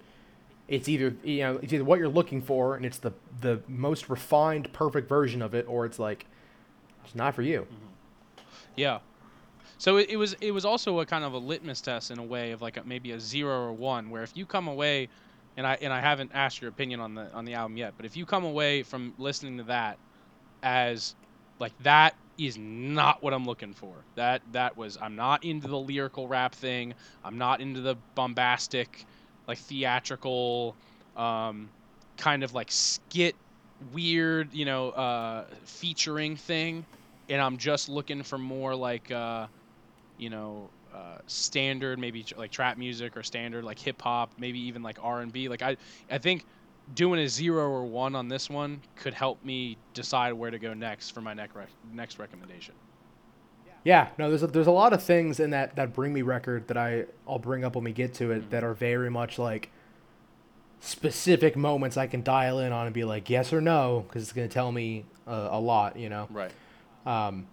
it's 0.68 0.88
either 0.88 1.16
you 1.24 1.40
know 1.40 1.60
it's 1.62 1.74
either 1.74 1.84
what 1.84 2.00
you're 2.00 2.08
looking 2.08 2.42
for 2.42 2.76
and 2.76 2.86
it's 2.86 3.00
the 3.00 3.12
the 3.42 3.62
most 3.68 4.10
refined, 4.10 4.72
perfect 4.74 5.10
version 5.10 5.42
of 5.42 5.54
it, 5.54 5.66
or 5.68 5.86
it's 5.86 6.00
like 6.00 6.26
it's 7.04 7.16
not 7.16 7.34
for 7.34 7.42
you. 7.42 7.62
Mm-hmm. 7.62 8.44
yeah. 8.76 9.00
So 9.78 9.98
it, 9.98 10.10
it 10.10 10.18
was 10.18 10.36
it 10.42 10.52
was 10.52 10.66
also 10.66 11.00
a 11.00 11.06
kind 11.06 11.24
of 11.24 11.34
a 11.34 11.38
litmus 11.38 11.82
test 11.82 12.12
in 12.12 12.20
a 12.20 12.24
way 12.24 12.52
of 12.52 12.62
like 12.62 12.78
a, 12.78 12.84
maybe 12.84 13.12
a 13.12 13.20
zero 13.20 13.68
or 13.68 13.74
one, 13.74 14.10
where 14.10 14.24
if 14.24 14.36
you 14.36 14.46
come 14.46 14.68
away, 14.68 15.10
and 15.58 15.66
I 15.66 15.78
and 15.82 15.92
I 15.92 16.02
haven't 16.02 16.32
asked 16.34 16.62
your 16.62 16.70
opinion 16.70 17.00
on 17.00 17.16
the 17.16 17.32
on 17.34 17.46
the 17.46 17.54
album 17.54 17.78
yet, 17.78 17.94
but 17.98 18.06
if 18.06 18.16
you 18.16 18.26
come 18.26 18.44
away 18.44 18.84
from 18.84 19.14
listening 19.18 19.58
to 19.58 19.64
that 19.64 19.98
as 20.62 21.16
like 21.60 21.72
that 21.84 22.16
is 22.40 22.58
not 22.58 23.22
what 23.22 23.34
I'm 23.34 23.46
looking 23.46 23.74
for. 23.74 24.06
That 24.16 24.42
that 24.54 24.78
was 24.78 24.98
I'm 25.02 25.16
not 25.16 25.44
into 25.44 25.68
the 25.68 25.80
lyrical 25.80 26.28
rap 26.28 26.56
thing. 26.56 26.94
I'm 27.24 27.38
not 27.38 27.62
into 27.62 27.82
the 27.82 27.96
bombastic, 28.16 29.06
like 29.48 29.58
theatrical, 29.60 30.78
um, 31.16 31.74
kind 32.18 32.44
of 32.44 32.54
like 32.54 32.72
skit, 32.72 33.36
weird, 33.92 34.54
you 34.54 34.66
know, 34.66 34.90
uh, 34.92 35.46
featuring 35.66 36.36
thing. 36.38 36.86
And 37.30 37.42
I'm 37.42 37.58
just 37.58 37.90
looking 37.90 38.24
for 38.24 38.38
more 38.38 38.76
like, 38.76 39.12
uh, 39.12 39.48
you 40.18 40.30
know, 40.30 40.72
uh, 40.94 41.20
standard 41.28 42.00
maybe 42.00 42.26
like 42.38 42.52
trap 42.52 42.78
music 42.78 43.16
or 43.16 43.24
standard 43.24 43.64
like 43.64 43.80
hip 43.80 44.02
hop, 44.02 44.34
maybe 44.38 44.60
even 44.62 44.82
like 44.84 44.98
R 45.02 45.22
and 45.22 45.32
B. 45.32 45.48
Like 45.50 45.62
I, 45.62 45.78
I 46.10 46.18
think 46.18 46.46
doing 46.96 47.20
a 47.20 47.28
zero 47.28 47.70
or 47.70 47.86
one 47.86 48.16
on 48.16 48.28
this 48.28 48.50
one 48.50 48.82
could 48.96 49.14
help 49.14 49.44
me 49.44 49.78
decide 49.94 50.34
where 50.34 50.52
to 50.52 50.60
go 50.60 50.74
next 50.74 51.12
for 51.12 51.22
my 51.22 51.34
next 51.34 51.56
rec- 51.56 51.70
next 51.94 52.20
recommendation. 52.20 52.74
Yeah, 53.84 54.10
no, 54.18 54.30
there's 54.30 54.44
a, 54.44 54.48
there's 54.48 54.68
a 54.68 54.72
lot 54.72 54.92
of 54.92 55.02
things 55.02 55.40
in 55.40 55.52
that 55.52 55.76
that 55.76 55.94
Bring 55.94 56.14
Me 56.14 56.22
record 56.22 56.68
that 56.68 56.78
I 56.78 57.06
I'll 57.28 57.40
bring 57.40 57.64
up 57.64 57.76
when 57.76 57.84
we 57.84 57.94
get 57.94 58.14
to 58.16 58.32
it 58.32 58.50
that 58.52 58.64
are 58.64 58.74
very 58.74 59.10
much 59.10 59.40
like 59.40 59.72
specific 60.82 61.56
moments 61.56 61.98
I 61.98 62.08
can 62.08 62.24
dial 62.24 62.60
in 62.60 62.72
on 62.72 62.86
and 62.86 62.94
be 62.94 63.04
like 63.04 63.30
yes 63.30 63.54
or 63.54 63.62
no 63.62 64.06
because 64.08 64.24
it's 64.24 64.34
gonna 64.34 64.48
tell 64.48 64.72
me 64.72 65.06
uh, 65.28 65.50
a 65.52 65.60
lot, 65.60 65.98
you 65.98 66.10
know. 66.10 66.28
Right. 66.30 66.52
Um, 67.06 67.48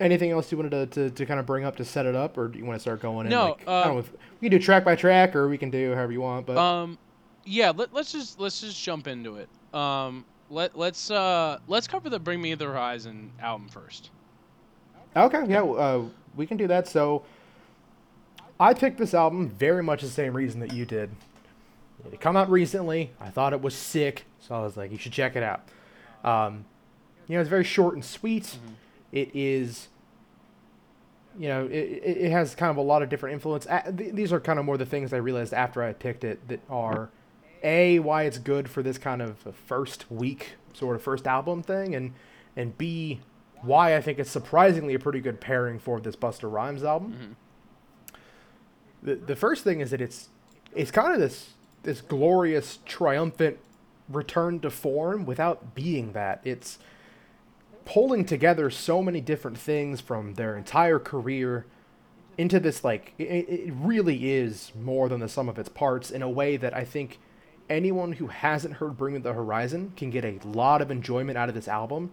anything 0.00 0.30
else 0.30 0.50
you 0.50 0.56
wanted 0.56 0.70
to, 0.70 0.86
to, 0.86 1.10
to 1.10 1.26
kind 1.26 1.38
of 1.38 1.46
bring 1.46 1.64
up 1.64 1.76
to 1.76 1.84
set 1.84 2.06
it 2.06 2.16
up, 2.16 2.38
or 2.38 2.48
do 2.48 2.58
you 2.58 2.64
want 2.64 2.76
to 2.76 2.80
start 2.80 3.02
going 3.02 3.26
in? 3.26 3.30
No, 3.30 3.50
like, 3.50 3.68
I 3.68 3.82
don't 3.82 3.88
um, 3.88 3.94
know 3.94 3.98
if 4.00 4.12
we 4.40 4.48
can 4.48 4.58
do 4.58 4.64
track 4.64 4.84
by 4.84 4.96
track, 4.96 5.36
or 5.36 5.48
we 5.48 5.58
can 5.58 5.70
do 5.70 5.94
however 5.94 6.12
you 6.12 6.22
want. 6.22 6.46
But 6.46 6.56
Um, 6.56 6.98
yeah. 7.44 7.72
Let, 7.74 7.92
let's 7.92 8.12
just 8.12 8.40
let's 8.40 8.60
just 8.60 8.82
jump 8.82 9.06
into 9.06 9.36
it. 9.36 9.48
Um, 9.74 10.24
let 10.50 10.76
let's 10.76 11.10
uh 11.10 11.58
let's 11.68 11.86
cover 11.86 12.10
the 12.10 12.18
Bring 12.18 12.40
Me 12.40 12.54
the 12.54 12.66
Horizon 12.66 13.32
album 13.40 13.68
first. 13.68 14.10
Okay, 15.16 15.44
yeah, 15.48 15.62
uh, 15.62 16.04
we 16.36 16.46
can 16.46 16.56
do 16.56 16.68
that. 16.68 16.86
So, 16.86 17.24
I 18.60 18.74
picked 18.74 18.98
this 18.98 19.12
album 19.14 19.48
very 19.48 19.82
much 19.82 20.02
the 20.02 20.08
same 20.08 20.34
reason 20.34 20.60
that 20.60 20.72
you 20.72 20.84
did. 20.86 21.10
It 22.12 22.20
come 22.20 22.36
out 22.36 22.50
recently. 22.50 23.10
I 23.20 23.28
thought 23.28 23.52
it 23.52 23.60
was 23.60 23.74
sick, 23.74 24.24
so 24.38 24.54
I 24.54 24.60
was 24.60 24.76
like, 24.76 24.90
you 24.90 24.98
should 24.98 25.12
check 25.12 25.36
it 25.36 25.42
out. 25.42 25.62
Um, 26.24 26.64
you 27.26 27.34
know, 27.34 27.40
it's 27.40 27.50
very 27.50 27.64
short 27.64 27.94
and 27.94 28.04
sweet. 28.04 28.58
It 29.12 29.30
is, 29.34 29.88
you 31.38 31.48
know, 31.48 31.66
it, 31.66 31.72
it 31.72 32.16
it 32.18 32.32
has 32.32 32.54
kind 32.54 32.70
of 32.70 32.76
a 32.76 32.82
lot 32.82 33.02
of 33.02 33.08
different 33.08 33.34
influence. 33.34 33.66
These 33.90 34.32
are 34.32 34.40
kind 34.40 34.58
of 34.58 34.64
more 34.64 34.76
the 34.78 34.86
things 34.86 35.12
I 35.12 35.18
realized 35.18 35.52
after 35.52 35.82
I 35.82 35.92
picked 35.92 36.24
it 36.24 36.46
that 36.48 36.60
are, 36.68 37.10
a 37.62 37.98
why 37.98 38.24
it's 38.24 38.38
good 38.38 38.68
for 38.68 38.82
this 38.82 38.98
kind 38.98 39.22
of 39.22 39.38
first 39.66 40.10
week 40.10 40.54
sort 40.72 40.96
of 40.96 41.02
first 41.02 41.26
album 41.26 41.62
thing, 41.62 41.94
and 41.94 42.12
and 42.56 42.76
b 42.78 43.20
why 43.62 43.96
I 43.96 44.00
think 44.00 44.18
it's 44.18 44.30
surprisingly 44.30 44.94
a 44.94 44.98
pretty 44.98 45.20
good 45.20 45.40
pairing 45.40 45.78
for 45.78 46.00
this 46.00 46.16
Busta 46.16 46.50
Rhymes 46.50 46.82
album. 46.82 47.12
Mm-hmm. 47.12 47.32
The 49.02 49.14
the 49.16 49.36
first 49.36 49.64
thing 49.64 49.80
is 49.80 49.90
that 49.90 50.00
it's 50.00 50.28
it's 50.74 50.90
kind 50.90 51.12
of 51.12 51.20
this 51.20 51.54
this 51.82 52.00
glorious 52.00 52.78
triumphant 52.84 53.58
return 54.08 54.60
to 54.60 54.70
form 54.70 55.24
without 55.24 55.74
being 55.74 56.12
that. 56.12 56.40
It's 56.44 56.78
pulling 57.84 58.24
together 58.24 58.70
so 58.70 59.02
many 59.02 59.20
different 59.20 59.58
things 59.58 60.00
from 60.00 60.34
their 60.34 60.56
entire 60.56 60.98
career 60.98 61.66
into 62.38 62.60
this 62.60 62.84
like 62.84 63.12
it, 63.18 63.24
it 63.24 63.72
really 63.74 64.30
is 64.32 64.72
more 64.80 65.08
than 65.08 65.20
the 65.20 65.28
sum 65.28 65.48
of 65.48 65.58
its 65.58 65.68
parts 65.68 66.10
in 66.10 66.22
a 66.22 66.28
way 66.28 66.56
that 66.56 66.74
I 66.74 66.84
think 66.84 67.18
anyone 67.70 68.12
who 68.12 68.26
hasn't 68.26 68.74
heard 68.74 68.96
Bring 68.98 69.14
Me 69.14 69.20
the 69.20 69.32
Horizon 69.32 69.92
can 69.96 70.10
get 70.10 70.24
a 70.24 70.38
lot 70.44 70.82
of 70.82 70.90
enjoyment 70.90 71.38
out 71.38 71.48
of 71.48 71.54
this 71.54 71.68
album. 71.68 72.10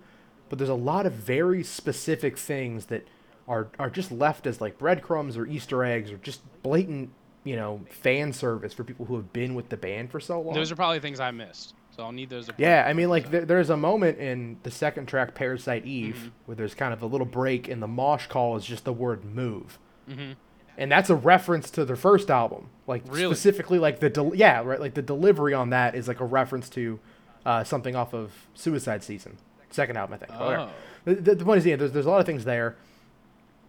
But 0.49 0.59
there's 0.59 0.69
a 0.69 0.73
lot 0.75 1.05
of 1.05 1.11
very 1.13 1.63
specific 1.63 2.37
things 2.37 2.85
that 2.85 3.05
are 3.49 3.67
are 3.77 3.89
just 3.89 4.11
left 4.11 4.47
as 4.47 4.61
like 4.61 4.77
breadcrumbs 4.77 5.35
or 5.35 5.45
Easter 5.45 5.83
eggs 5.83 6.11
or 6.11 6.17
just 6.17 6.41
blatant, 6.63 7.09
you 7.43 7.55
know, 7.57 7.81
fan 7.89 8.31
service 8.31 8.73
for 8.73 8.83
people 8.85 9.05
who 9.07 9.15
have 9.15 9.33
been 9.33 9.55
with 9.55 9.67
the 9.69 9.75
band 9.77 10.11
for 10.11 10.19
so 10.21 10.39
long. 10.39 10.53
Those 10.53 10.71
are 10.71 10.75
probably 10.77 10.99
things 11.01 11.19
I 11.19 11.31
missed, 11.31 11.73
so 11.95 12.03
I'll 12.03 12.11
need 12.13 12.29
those. 12.29 12.49
Yeah, 12.57 12.85
I 12.87 12.93
mean, 12.93 13.09
like 13.09 13.29
there, 13.31 13.43
there's 13.45 13.69
a 13.69 13.75
moment 13.77 14.19
in 14.19 14.57
the 14.63 14.71
second 14.71 15.07
track, 15.07 15.35
Parasite 15.35 15.85
Eve, 15.85 16.15
Mm-hmm. 16.15 16.27
where 16.45 16.55
there's 16.55 16.73
kind 16.75 16.93
of 16.93 17.01
a 17.01 17.05
little 17.05 17.27
break, 17.27 17.67
and 17.67 17.81
the 17.83 17.87
mosh 17.87 18.27
call 18.27 18.55
is 18.55 18.65
just 18.65 18.85
the 18.85 18.93
word 18.93 19.25
"move," 19.25 19.79
hmm 20.09 20.31
and 20.77 20.91
that's 20.91 21.09
a 21.09 21.15
reference 21.15 21.69
to 21.71 21.85
their 21.85 21.95
first 21.95 22.29
album. 22.29 22.69
Like 22.85 23.03
Really? 23.07 23.33
specifically, 23.33 23.79
like 23.79 23.99
the 23.99 24.09
del- 24.09 24.35
yeah, 24.35 24.61
right, 24.63 24.79
like 24.79 24.93
the 24.93 25.01
delivery 25.01 25.53
on 25.53 25.71
that 25.71 25.95
is 25.95 26.07
like 26.07 26.19
a 26.19 26.25
reference 26.25 26.69
to 26.69 26.99
uh, 27.45 27.63
something 27.63 27.95
off 27.95 28.13
of 28.13 28.31
Suicide 28.53 29.03
Season, 29.03 29.37
second 29.71 29.97
album, 29.97 30.13
I 30.15 30.17
think. 30.25 30.31
Oh. 30.39 30.69
The, 31.05 31.15
the, 31.15 31.35
the 31.35 31.45
point 31.45 31.59
is, 31.59 31.65
yeah, 31.65 31.75
there's 31.77 31.91
there's 31.93 32.05
a 32.05 32.09
lot 32.09 32.19
of 32.19 32.25
things 32.25 32.43
there 32.45 32.75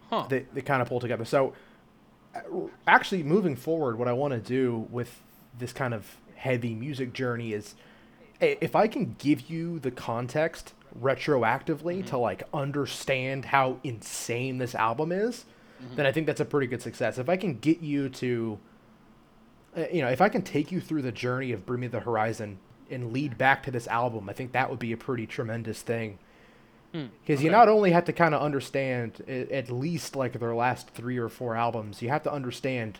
Huh. 0.09 0.25
that, 0.29 0.53
that 0.55 0.65
kind 0.65 0.81
of 0.81 0.87
pull 0.87 0.99
together. 0.99 1.23
So, 1.25 1.53
actually, 2.87 3.23
moving 3.23 3.55
forward, 3.55 3.97
what 3.97 4.07
I 4.07 4.13
want 4.13 4.33
to 4.33 4.39
do 4.39 4.87
with 4.89 5.21
this 5.57 5.71
kind 5.73 5.93
of 5.93 6.17
heavy 6.35 6.73
music 6.73 7.13
journey 7.13 7.53
is 7.53 7.75
if 8.39 8.75
I 8.75 8.87
can 8.87 9.15
give 9.19 9.49
you 9.49 9.79
the 9.79 9.91
context 9.91 10.73
retroactively 10.99 12.05
to 12.07 12.17
like 12.17 12.43
understand 12.53 13.45
how 13.45 13.77
insane 13.83 14.57
this 14.57 14.73
album 14.75 15.11
is, 15.11 15.45
then 15.95 16.05
I 16.05 16.11
think 16.11 16.27
that's 16.27 16.41
a 16.41 16.45
pretty 16.45 16.67
good 16.67 16.81
success. 16.81 17.17
If 17.17 17.29
I 17.29 17.37
can 17.37 17.57
get 17.59 17.81
you 17.81 18.09
to, 18.09 18.59
uh, 19.77 19.83
you 19.91 20.01
know, 20.01 20.09
if 20.09 20.21
I 20.21 20.29
can 20.29 20.41
take 20.41 20.71
you 20.71 20.79
through 20.81 21.01
the 21.03 21.11
journey 21.11 21.51
of 21.51 21.65
Bring 21.65 21.81
Me 21.81 21.87
the 21.87 21.99
Horizon 22.01 22.59
and 22.89 23.13
lead 23.13 23.37
back 23.37 23.63
to 23.63 23.71
this 23.71 23.87
album, 23.87 24.29
I 24.29 24.33
think 24.33 24.51
that 24.51 24.69
would 24.69 24.79
be 24.79 24.91
a 24.91 24.97
pretty 24.97 25.25
tremendous 25.27 25.81
thing 25.81 26.17
Hmm, 26.91 27.05
because 27.21 27.43
you 27.43 27.49
okay. 27.49 27.55
not 27.57 27.69
only 27.69 27.91
have 27.91 28.05
to 28.05 28.13
kind 28.13 28.33
of 28.33 28.41
understand 28.41 29.21
at 29.29 29.69
least 29.69 30.15
like 30.15 30.39
their 30.39 30.55
last 30.55 30.89
three 30.89 31.17
or 31.19 31.29
four 31.29 31.55
albums 31.55 32.01
you 32.01 32.09
have 32.09 32.23
to 32.23 32.33
understand 32.33 32.97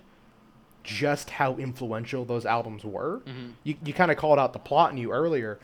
just 0.84 1.32
how 1.32 1.56
influential 1.58 2.24
those 2.24 2.46
albums 2.46 2.86
were 2.86 3.22
Mhm. 3.26 3.54
you, 3.64 3.76
you 3.84 3.92
kind 3.94 4.12
of 4.12 4.18
called 4.18 4.38
out 4.38 4.54
the 4.54 4.60
plot 4.60 4.92
in 4.92 5.00
you 5.00 5.12
earlier 5.12 5.58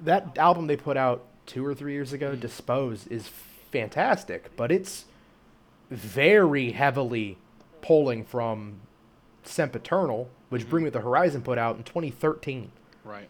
that 0.00 0.36
album 0.36 0.66
they 0.66 0.76
put 0.76 0.96
out 0.96 1.26
two 1.46 1.64
or 1.64 1.74
three 1.76 1.92
years 1.92 2.12
ago 2.12 2.34
dispose 2.34 3.06
is 3.06 3.28
fantastic 3.70 4.50
but 4.56 4.72
it's 4.72 5.04
very 5.90 6.72
heavily 6.72 7.38
pulling 7.82 8.24
from 8.24 8.80
sempiternal 9.44 10.28
which 10.50 10.68
bring 10.68 10.84
me 10.84 10.90
the 10.90 11.00
horizon 11.00 11.42
put 11.42 11.58
out 11.58 11.76
in 11.76 11.82
2013 11.82 12.70
Right. 13.04 13.28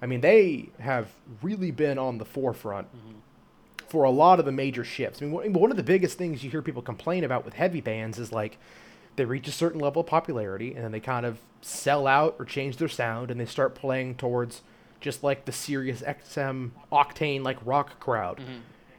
I 0.00 0.06
mean, 0.06 0.20
they 0.22 0.70
have 0.80 1.08
really 1.42 1.70
been 1.70 1.98
on 1.98 2.18
the 2.18 2.24
forefront 2.24 2.88
Mm-hmm. 2.94 3.18
for 3.86 4.04
a 4.04 4.10
lot 4.10 4.38
of 4.38 4.44
the 4.46 4.52
major 4.52 4.82
shifts. 4.84 5.20
I 5.20 5.26
mean, 5.26 5.32
one- 5.34 5.52
one 5.52 5.70
of 5.70 5.76
the 5.76 5.82
biggest 5.82 6.16
things 6.18 6.42
you 6.42 6.50
hear 6.50 6.62
people 6.62 6.80
complain 6.82 7.22
about 7.24 7.44
with 7.44 7.54
heavy 7.54 7.80
bands 7.80 8.18
is 8.18 8.32
like 8.32 8.56
they 9.16 9.24
reach 9.26 9.46
a 9.46 9.52
certain 9.52 9.80
level 9.80 10.00
of 10.00 10.06
popularity 10.06 10.74
and 10.74 10.84
then 10.84 10.92
they 10.92 11.00
kind 11.00 11.24
of 11.26 11.38
sell 11.60 12.06
out 12.06 12.34
or 12.38 12.44
change 12.46 12.78
their 12.78 12.88
sound 12.88 13.30
and 13.30 13.38
they 13.38 13.44
start 13.46 13.74
playing 13.74 14.14
towards 14.16 14.62
just 15.00 15.22
like 15.22 15.44
the 15.44 15.52
SiriusXM 15.52 16.70
octane 16.90 17.42
like 17.44 17.58
rock 17.64 18.00
crowd. 18.00 18.40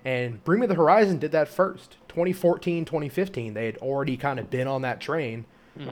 And 0.03 0.43
Bring 0.43 0.59
Me 0.59 0.67
the 0.67 0.75
Horizon 0.75 1.17
did 1.19 1.31
that 1.31 1.47
first. 1.47 1.97
2014, 2.15 2.85
2015, 2.85 3.53
they 3.53 3.65
had 3.65 3.77
already 3.77 4.15
kind 4.15 4.39
of 4.39 4.49
been 4.49 4.67
on 4.67 4.81
that 4.83 5.01
train 5.01 5.45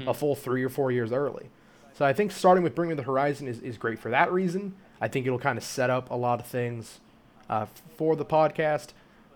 a 0.07 0.13
full 0.13 0.33
three 0.33 0.63
or 0.63 0.69
four 0.69 0.91
years 0.93 1.11
early. 1.11 1.49
So 1.93 2.05
I 2.05 2.13
think 2.13 2.31
starting 2.31 2.63
with 2.63 2.73
Bring 2.73 2.89
Me 2.89 2.95
the 2.95 3.03
Horizon 3.03 3.49
is, 3.49 3.59
is 3.59 3.77
great 3.77 3.99
for 3.99 4.09
that 4.09 4.31
reason. 4.31 4.75
I 5.01 5.09
think 5.09 5.25
it'll 5.25 5.37
kind 5.37 5.57
of 5.57 5.63
set 5.65 5.89
up 5.89 6.09
a 6.09 6.15
lot 6.15 6.39
of 6.39 6.47
things 6.47 7.01
uh, 7.49 7.65
for 7.97 8.15
the 8.15 8.23
podcast. 8.23 8.89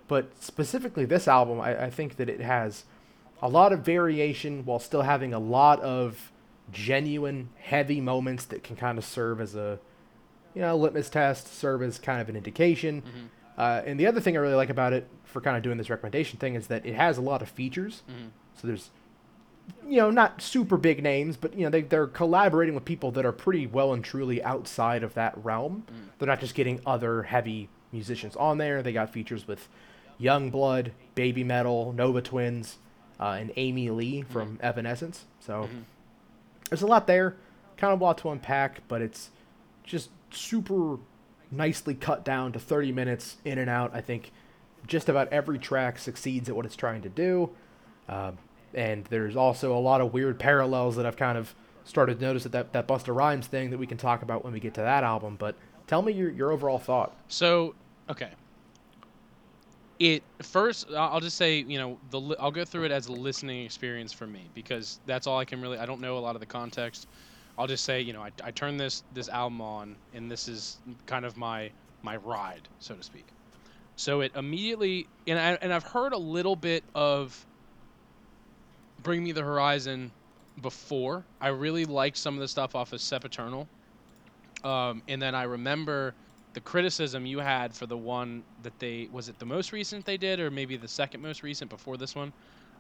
But 0.08 0.42
specifically, 0.42 1.04
this 1.04 1.28
album, 1.28 1.60
I, 1.60 1.88
I 1.88 1.90
think 1.90 2.16
that 2.16 2.30
it 2.30 2.40
has 2.40 2.86
a 3.42 3.50
lot 3.50 3.74
of 3.74 3.82
variation 3.82 4.64
while 4.64 4.80
still 4.80 5.02
having 5.02 5.34
a 5.34 5.40
lot 5.40 5.82
of 5.82 6.32
genuine, 6.72 7.50
heavy 7.60 8.00
moments 8.00 8.46
that 8.46 8.64
can 8.64 8.78
kind 8.78 8.98
of 8.98 9.04
serve 9.04 9.42
as 9.42 9.54
a 9.56 9.80
you 10.56 10.62
know 10.62 10.78
litmus 10.78 11.10
test, 11.10 11.54
serve 11.54 11.84
as 11.84 12.00
kind 12.00 12.22
of 12.22 12.30
an 12.30 12.38
indication. 12.38 13.04
Uh, 13.58 13.82
and 13.86 14.00
the 14.00 14.06
other 14.06 14.22
thing 14.22 14.38
I 14.38 14.40
really 14.40 14.56
like 14.56 14.70
about 14.70 14.94
it 14.94 15.08
for 15.24 15.42
kind 15.42 15.58
of 15.58 15.64
doing 15.64 15.78
this 15.78 15.90
recommendation 15.90 16.38
thing 16.40 16.56
is 16.56 16.68
that 16.68 16.86
it 16.86 16.94
has 16.96 17.18
a 17.18 17.22
lot 17.22 17.42
of 17.42 17.50
features. 17.50 18.04
So 18.56 18.68
there's 18.68 18.92
you 19.86 19.98
know, 19.98 20.10
not 20.12 20.42
super 20.42 20.78
big 20.78 21.04
names, 21.04 21.36
but 21.38 21.54
you 21.54 21.64
know, 21.64 21.70
they 21.70 21.82
they're 21.82 22.08
collaborating 22.08 22.74
with 22.76 22.86
people 22.86 23.12
that 23.12 23.26
are 23.26 23.32
pretty 23.34 23.68
well 23.68 23.94
and 23.94 24.04
truly 24.04 24.42
outside 24.44 25.04
of 25.04 25.14
that 25.16 25.34
realm. 25.44 25.84
They're 26.20 26.28
not 26.28 26.40
just 26.40 26.56
getting 26.56 26.80
other 26.86 27.24
heavy 27.24 27.68
musicians 27.92 28.36
on 28.36 28.58
there. 28.60 28.82
They 28.82 28.94
got 28.94 29.12
features 29.12 29.48
with 29.48 29.68
YUNGBLUD, 30.22 30.92
Baby 31.16 31.44
Metal, 31.44 31.94
Nova 31.94 32.22
Twins, 32.22 32.78
uh, 33.20 33.38
and 33.40 33.52
Amy 33.58 33.90
Lee 33.90 34.22
from 34.24 34.58
Evanescence. 34.62 35.26
So 35.40 35.68
there's 36.70 36.82
a 36.82 36.88
lot 36.88 37.08
there, 37.08 37.36
kind 37.78 37.94
of 37.94 38.00
a 38.00 38.04
lot 38.04 38.18
to 38.20 38.30
unpack, 38.30 38.82
but 38.88 39.02
it's 39.02 39.32
just 39.84 40.10
super 40.32 40.98
nicely 41.52 41.94
cut 41.94 42.26
down 42.26 42.52
to 42.54 42.60
30 42.60 42.92
minutes 42.92 43.38
in 43.46 43.58
and 43.58 43.70
out. 43.70 43.92
I 43.94 44.02
think 44.02 44.32
just 44.86 45.10
about 45.10 45.32
every 45.32 45.60
track 45.60 46.00
succeeds 46.00 46.50
at 46.50 46.56
what 46.56 46.66
it's 46.66 46.76
trying 46.76 47.02
to 47.02 47.10
do. 47.10 47.50
Um, 48.08 48.38
and 48.74 49.06
there's 49.06 49.36
also 49.36 49.76
a 49.76 49.80
lot 49.80 50.02
of 50.02 50.14
weird 50.14 50.40
parallels 50.40 50.96
that 50.96 51.06
I've 51.06 51.18
kind 51.18 51.38
of 51.38 51.54
started 51.84 52.20
to 52.20 52.26
notice 52.26 52.46
at 52.46 52.52
that, 52.52 52.74
that 52.74 52.88
Busta 52.88 53.16
Rhymes 53.16 53.48
thing 53.48 53.70
that 53.72 53.78
we 53.78 53.88
can 53.88 53.98
talk 53.98 54.22
about 54.22 54.44
when 54.44 54.54
we 54.54 54.60
get 54.60 54.74
to 54.76 54.82
that 54.82 55.04
album. 55.04 55.36
But 55.38 55.56
tell 55.88 56.02
me 56.02 56.14
your, 56.14 56.30
your 56.30 56.52
overall 56.52 56.80
thought. 56.80 57.16
So, 57.28 57.76
okay. 58.10 58.30
It 60.00 60.22
first, 60.44 60.92
I'll 60.96 61.20
just 61.20 61.38
say, 61.38 61.66
you 61.68 61.80
know, 61.80 61.98
the 62.12 62.36
I'll 62.40 62.52
go 62.52 62.64
through 62.64 62.84
it 62.84 62.92
as 62.92 63.08
a 63.08 63.14
listening 63.14 63.66
experience 63.66 64.14
for 64.14 64.28
me 64.28 64.44
because 64.54 65.00
that's 65.08 65.26
all 65.26 65.40
I 65.40 65.46
can 65.46 65.60
really. 65.60 65.80
I 65.80 65.88
don't 65.88 66.02
know 66.02 66.20
a 66.20 66.20
lot 66.20 66.36
of 66.36 66.40
the 66.40 66.46
context. 66.46 67.08
I'll 67.58 67.68
just 67.68 67.84
say, 67.84 68.02
you 68.02 68.14
know, 68.14 68.22
I, 68.22 68.32
I 68.44 68.52
this 68.52 69.04
this 69.14 69.30
album 69.30 69.62
on, 69.62 69.96
and 70.14 70.30
this 70.30 70.48
is 70.48 70.78
kind 71.06 71.26
of 71.26 71.38
my 71.38 71.72
my 72.04 72.18
ride, 72.18 72.68
so 72.80 72.96
to 72.96 73.04
speak. 73.04 73.26
So 73.96 74.22
it 74.22 74.32
immediately, 74.36 75.08
and 75.26 75.40
I 75.40 75.58
and 75.62 75.74
I've 75.74 75.84
heard 75.84 76.14
a 76.14 76.18
little 76.18 76.56
bit 76.56 76.84
of 76.94 77.46
Bring 79.02 79.24
Me 79.24 79.32
the 79.32 79.44
Horizon 79.44 80.12
before. 80.62 81.24
I 81.42 81.50
really 81.50 81.86
liked 81.86 82.18
some 82.18 82.36
of 82.36 82.40
the 82.40 82.48
stuff 82.48 82.76
off 82.76 82.94
of 82.94 83.02
Sempiternal. 83.02 83.68
Um, 84.64 85.02
and 85.08 85.22
then 85.22 85.36
I 85.36 85.44
remember 85.44 86.14
the 86.54 86.60
criticism 86.62 87.26
you 87.26 87.40
had 87.40 87.74
for 87.76 87.86
the 87.86 87.98
one 87.98 88.44
that 88.64 88.78
they 88.80 89.08
was 89.12 89.30
it 89.30 89.38
the 89.38 89.46
most 89.46 89.72
recent 89.72 90.06
they 90.06 90.18
did 90.18 90.40
or 90.40 90.50
maybe 90.50 90.76
the 90.76 90.88
second 90.88 91.22
most 91.22 91.44
recent 91.44 91.70
before 91.70 91.98
this 91.98 92.16
one. 92.16 92.34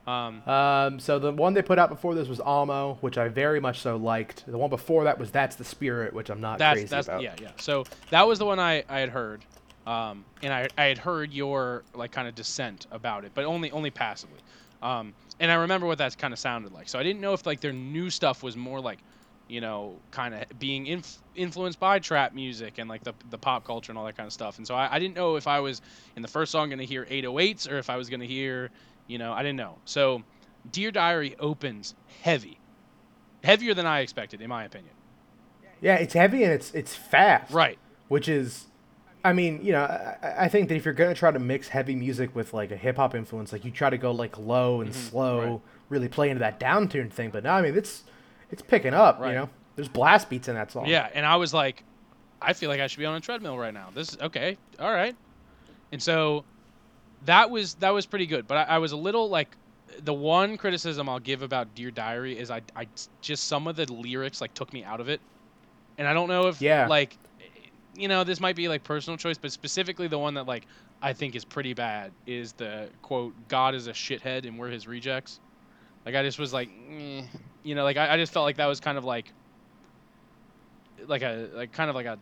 Um, 0.08 0.42
Um, 0.48 1.00
so 1.00 1.20
the 1.20 1.32
one 1.32 1.54
they 1.54 1.62
put 1.62 1.78
out 1.78 1.90
before 1.90 2.16
this 2.16 2.28
was 2.28 2.40
amo, 2.40 2.98
which 3.02 3.18
I 3.18 3.28
very 3.28 3.60
much 3.60 3.80
so 3.82 3.98
liked. 3.98 4.46
The 4.48 4.58
one 4.58 4.70
before 4.70 5.04
that 5.04 5.20
was 5.20 5.32
That's 5.32 5.56
the 5.58 5.66
Spirit, 5.66 6.14
which 6.14 6.30
I'm 6.30 6.40
not 6.42 6.60
that's 6.60 6.76
crazy 6.76 6.88
that's 6.88 7.08
about. 7.08 7.22
yeah 7.22 7.36
yeah. 7.42 7.52
So 7.58 7.84
that 8.10 8.26
was 8.28 8.40
the 8.40 8.46
one 8.46 8.60
I 8.60 8.84
I 8.88 9.00
had 9.00 9.10
heard. 9.10 9.44
um, 9.86 10.24
and 10.42 10.54
I, 10.54 10.68
I 10.78 10.86
had 10.86 10.98
heard 10.98 11.34
your 11.34 11.84
like 11.94 12.12
kind 12.12 12.28
of 12.28 12.36
dissent 12.36 12.88
about 12.92 13.26
it, 13.26 13.32
but 13.34 13.44
only 13.46 13.70
only 13.72 13.90
passively. 13.92 14.40
Um, 14.82 15.14
and 15.40 15.52
I 15.52 15.56
remember 15.56 15.88
what 15.88 15.98
that 15.98 16.18
kind 16.18 16.34
of 16.34 16.40
sounded 16.40 16.72
like. 16.72 16.88
So 16.90 17.00
I 17.00 17.04
didn't 17.04 17.20
know 17.22 17.34
if 17.34 17.46
like 17.46 17.60
their 17.62 17.74
new 17.74 18.10
stuff 18.10 18.44
was 18.44 18.56
more 18.56 18.80
like, 18.80 19.00
you 19.48 19.60
know, 19.62 19.96
kind 20.12 20.34
of 20.36 20.44
being 20.60 20.88
inf- 20.88 21.18
influenced 21.36 21.80
by 21.80 22.00
trap 22.00 22.34
music 22.34 22.78
and 22.78 22.88
like 22.90 23.04
the, 23.04 23.14
the 23.30 23.38
pop 23.38 23.66
culture 23.66 23.92
and 23.92 23.98
all 24.00 24.06
that 24.06 24.16
kind 24.18 24.28
of 24.28 24.34
stuff. 24.34 24.58
And 24.58 24.68
so 24.68 24.76
I, 24.76 24.96
I 24.96 25.00
didn't 25.00 25.16
know 25.16 25.36
if 25.36 25.48
I 25.48 25.60
was 25.60 25.82
in 26.16 26.22
the 26.22 26.28
first 26.28 26.52
song 26.52 26.70
going 26.70 26.80
to 26.80 26.86
hear 26.86 27.06
808s 27.06 27.70
or 27.72 27.78
if 27.78 27.90
I 27.90 27.98
was 27.98 28.10
going 28.10 28.20
to 28.20 28.28
hear, 28.28 28.70
you 29.08 29.18
know, 29.18 29.34
I 29.34 29.42
didn't 29.44 29.58
know. 29.58 29.78
So 29.86 30.24
Dear 30.72 30.92
Diary 30.92 31.36
opens 31.40 31.96
heavy, 32.22 32.60
heavier 33.44 33.74
than 33.74 33.86
I 33.86 34.00
expected, 34.02 34.42
in 34.42 34.50
my 34.50 34.64
opinion. 34.66 34.94
Yeah, 35.82 35.96
it's 35.96 36.14
heavy 36.14 36.44
and 36.44 36.52
it's 36.54 36.72
it's 36.74 36.96
fast. 36.96 37.54
Right. 37.54 37.78
Which 38.08 38.28
is, 38.28 38.66
I 39.24 39.34
mean, 39.34 39.60
you 39.64 39.74
know, 39.74 39.82
I, 39.84 40.46
I 40.46 40.48
think 40.48 40.70
that 40.70 40.76
if 40.76 40.86
you're 40.86 40.94
gonna 40.94 41.14
try 41.14 41.32
to 41.32 41.40
mix 41.40 41.68
heavy 41.68 41.96
music 41.96 42.36
with 42.36 42.54
like 42.54 42.72
a 42.72 42.78
hip 42.78 42.96
hop 42.98 43.14
influence, 43.16 43.52
like 43.52 43.64
you 43.66 43.72
try 43.72 43.90
to 43.90 43.98
go 43.98 44.12
like 44.12 44.38
low 44.38 44.82
and 44.82 44.94
slow, 44.94 45.40
Mm-hmm. 45.40 45.52
right. 45.52 45.62
really 45.90 46.08
play 46.08 46.30
into 46.30 46.40
that 46.40 46.60
down 46.60 46.88
tune 46.90 47.10
thing. 47.10 47.30
But 47.30 47.44
no, 47.44 47.52
I 47.52 47.62
mean, 47.62 47.76
it's 47.78 48.04
it's 48.52 48.62
picking 48.62 48.94
up. 48.94 49.20
Right. 49.20 49.30
You 49.30 49.36
know, 49.36 49.50
there's 49.76 49.88
blast 49.90 50.30
beats 50.30 50.48
in 50.48 50.56
that 50.56 50.72
song. 50.72 50.88
Yeah, 50.88 51.10
and 51.14 51.26
I 51.26 51.36
was 51.36 51.54
like, 51.54 51.84
I 52.42 52.54
feel 52.54 52.70
like 52.70 52.80
I 52.82 52.88
should 52.88 53.00
be 53.00 53.06
on 53.06 53.16
a 53.16 53.20
treadmill 53.20 53.58
right 53.58 53.74
now. 53.74 53.90
This 53.94 54.10
is 54.14 54.18
okay, 54.20 54.58
all 54.80 54.92
right. 54.92 55.16
And 55.92 56.02
so 56.02 56.44
that 57.28 57.52
was 57.52 57.76
that 57.78 57.92
was 57.92 58.08
pretty 58.08 58.28
good. 58.28 58.48
But 58.48 58.70
I, 58.70 58.76
I 58.76 58.80
was 58.80 58.94
a 58.94 58.98
little 58.98 59.30
like 59.30 59.58
the 60.02 60.16
one 60.16 60.58
criticism 60.58 61.10
I'll 61.10 61.20
give 61.20 61.44
about 61.44 61.76
Dear 61.76 61.92
Diary 61.92 62.38
is 62.40 62.52
I 62.52 62.64
I 62.76 62.90
just 63.22 63.48
some 63.48 63.68
of 63.68 63.78
the 63.78 63.92
lyrics 63.94 64.42
like 64.42 64.56
took 64.56 64.74
me 64.74 64.86
out 64.86 65.02
of 65.02 65.10
it, 65.10 65.22
and 65.98 66.08
I 66.08 66.14
don't 66.14 66.30
know 66.30 66.48
if 66.48 66.62
Yeah. 66.62 66.88
like 66.88 67.20
you 67.96 68.10
know 68.10 68.24
this 68.26 68.42
might 68.42 68.58
be 68.58 68.70
like 68.70 68.84
personal 68.84 69.18
choice, 69.18 69.38
but 69.40 69.54
specifically 69.54 70.08
the 70.10 70.20
one 70.20 70.36
that 70.36 70.48
like 70.48 70.68
I 71.02 71.14
think 71.14 71.36
is 71.36 71.46
pretty 71.46 71.74
bad 71.76 72.16
is 72.28 72.54
the 72.56 72.92
quote 73.04 73.36
God 73.48 73.76
is 73.76 73.88
a 73.88 73.94
shithead 73.94 74.48
and 74.48 74.60
we're 74.60 74.70
his 74.70 74.88
rejects. 74.88 75.42
Like 76.06 76.16
I 76.16 76.24
just 76.24 76.40
was 76.40 76.54
like, 76.54 76.70
eh. 76.70 77.24
you 77.64 77.76
know, 77.76 77.84
like 77.86 77.98
I, 77.98 78.16
I 78.16 78.18
just 78.18 78.34
felt 78.34 78.46
like 78.46 78.58
that 78.58 78.68
was 78.68 78.82
kind 78.82 78.98
of 78.98 79.06
like 79.06 79.34
like 81.06 81.22
a 81.24 81.50
like 81.54 81.72
kind 81.72 81.90
of 81.90 81.96
like 81.96 82.06
a 82.08 82.20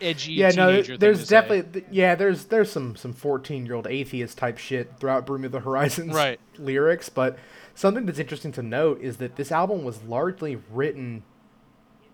edgy 0.00 0.32
Yeah, 0.32 0.50
no, 0.50 0.82
there's 0.82 1.28
definitely 1.28 1.80
th- 1.80 1.92
yeah, 1.92 2.14
there's 2.14 2.46
there's 2.46 2.70
some 2.70 2.96
some 2.96 3.12
14 3.12 3.66
year 3.66 3.74
old 3.74 3.86
atheist 3.86 4.38
type 4.38 4.58
shit 4.58 4.92
throughout 4.98 5.26
Bring 5.26 5.42
Me 5.42 5.48
the 5.48 5.60
Horizons 5.60 6.14
Right. 6.14 6.38
lyrics, 6.58 7.08
but 7.08 7.38
something 7.74 8.06
that's 8.06 8.18
interesting 8.18 8.52
to 8.52 8.62
note 8.62 9.00
is 9.00 9.16
that 9.18 9.36
this 9.36 9.50
album 9.52 9.84
was 9.84 10.02
largely 10.02 10.56
written 10.70 11.22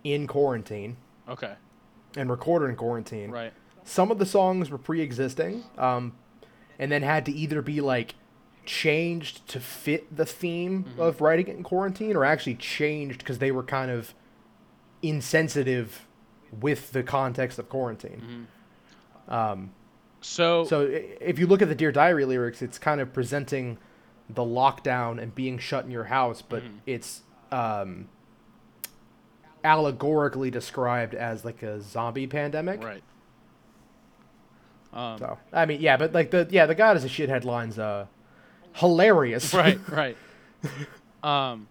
in 0.05 0.27
quarantine 0.27 0.97
okay, 1.29 1.55
and 2.17 2.31
recorded 2.31 2.69
in 2.71 2.77
quarantine. 2.77 3.31
right, 3.31 3.53
Some 3.85 4.11
of 4.11 4.19
the 4.19 4.27
songs 4.27 4.71
were 4.71 4.79
pre-existing, 4.79 5.65
um, 5.79 6.13
and 6.79 6.93
then 6.93 7.03
had 7.03 7.27
to 7.27 7.33
either 7.33 7.61
be 7.63 7.81
like 7.81 8.15
changed 8.65 9.47
to 9.49 9.59
fit 9.61 10.15
the 10.17 10.27
theme 10.27 10.85
Mm-hmm. 10.85 11.01
of 11.01 11.21
writing 11.21 11.49
it 11.49 11.57
in 11.57 11.63
quarantine, 11.65 12.15
or 12.17 12.25
actually 12.25 12.55
changed 12.57 13.19
because 13.19 13.39
they 13.39 13.51
were 13.51 13.63
kind 13.65 13.91
of 13.91 14.15
insensitive 15.03 16.06
with 16.61 16.93
the 16.93 17.03
context 17.03 17.59
of 17.59 17.69
quarantine. 17.69 18.47
Mm-hmm. 19.29 19.35
Um, 19.35 19.71
so, 20.21 20.65
so 20.65 20.89
if 20.91 21.39
you 21.39 21.47
look 21.47 21.63
at 21.63 21.69
the 21.69 21.75
Dear 21.75 21.93
Diary 21.93 22.25
lyrics, 22.25 22.63
it's 22.63 22.79
kind 22.79 23.01
of 23.01 23.13
presenting 23.13 23.79
the 24.29 24.43
lockdown 24.43 25.21
and 25.23 25.35
being 25.35 25.59
shut 25.59 25.85
in 25.85 25.91
your 25.91 26.05
house, 26.05 26.43
but 26.43 26.63
Mhm. 26.65 26.79
it's 26.87 27.23
um, 27.53 28.09
allegorically 29.65 30.51
described 30.51 31.15
as 31.15 31.45
like 31.45 31.63
a 31.63 31.81
zombie 31.81 32.27
pandemic. 32.27 32.83
right. 32.83 33.03
Um, 34.93 35.19
So 35.19 35.39
I 35.53 35.67
mean, 35.67 35.81
yeah, 35.81 35.97
but 35.97 36.13
like 36.13 36.31
the 36.31 36.47
yeah 36.51 36.67
the 36.67 36.75
God 36.75 36.97
is 36.97 37.05
a 37.05 37.09
shithead 37.09 37.45
lines, 37.45 37.79
uh, 37.79 38.07
hilarious. 38.75 39.53
right, 39.55 39.79
right. 39.91 40.17
Um, 41.23 41.69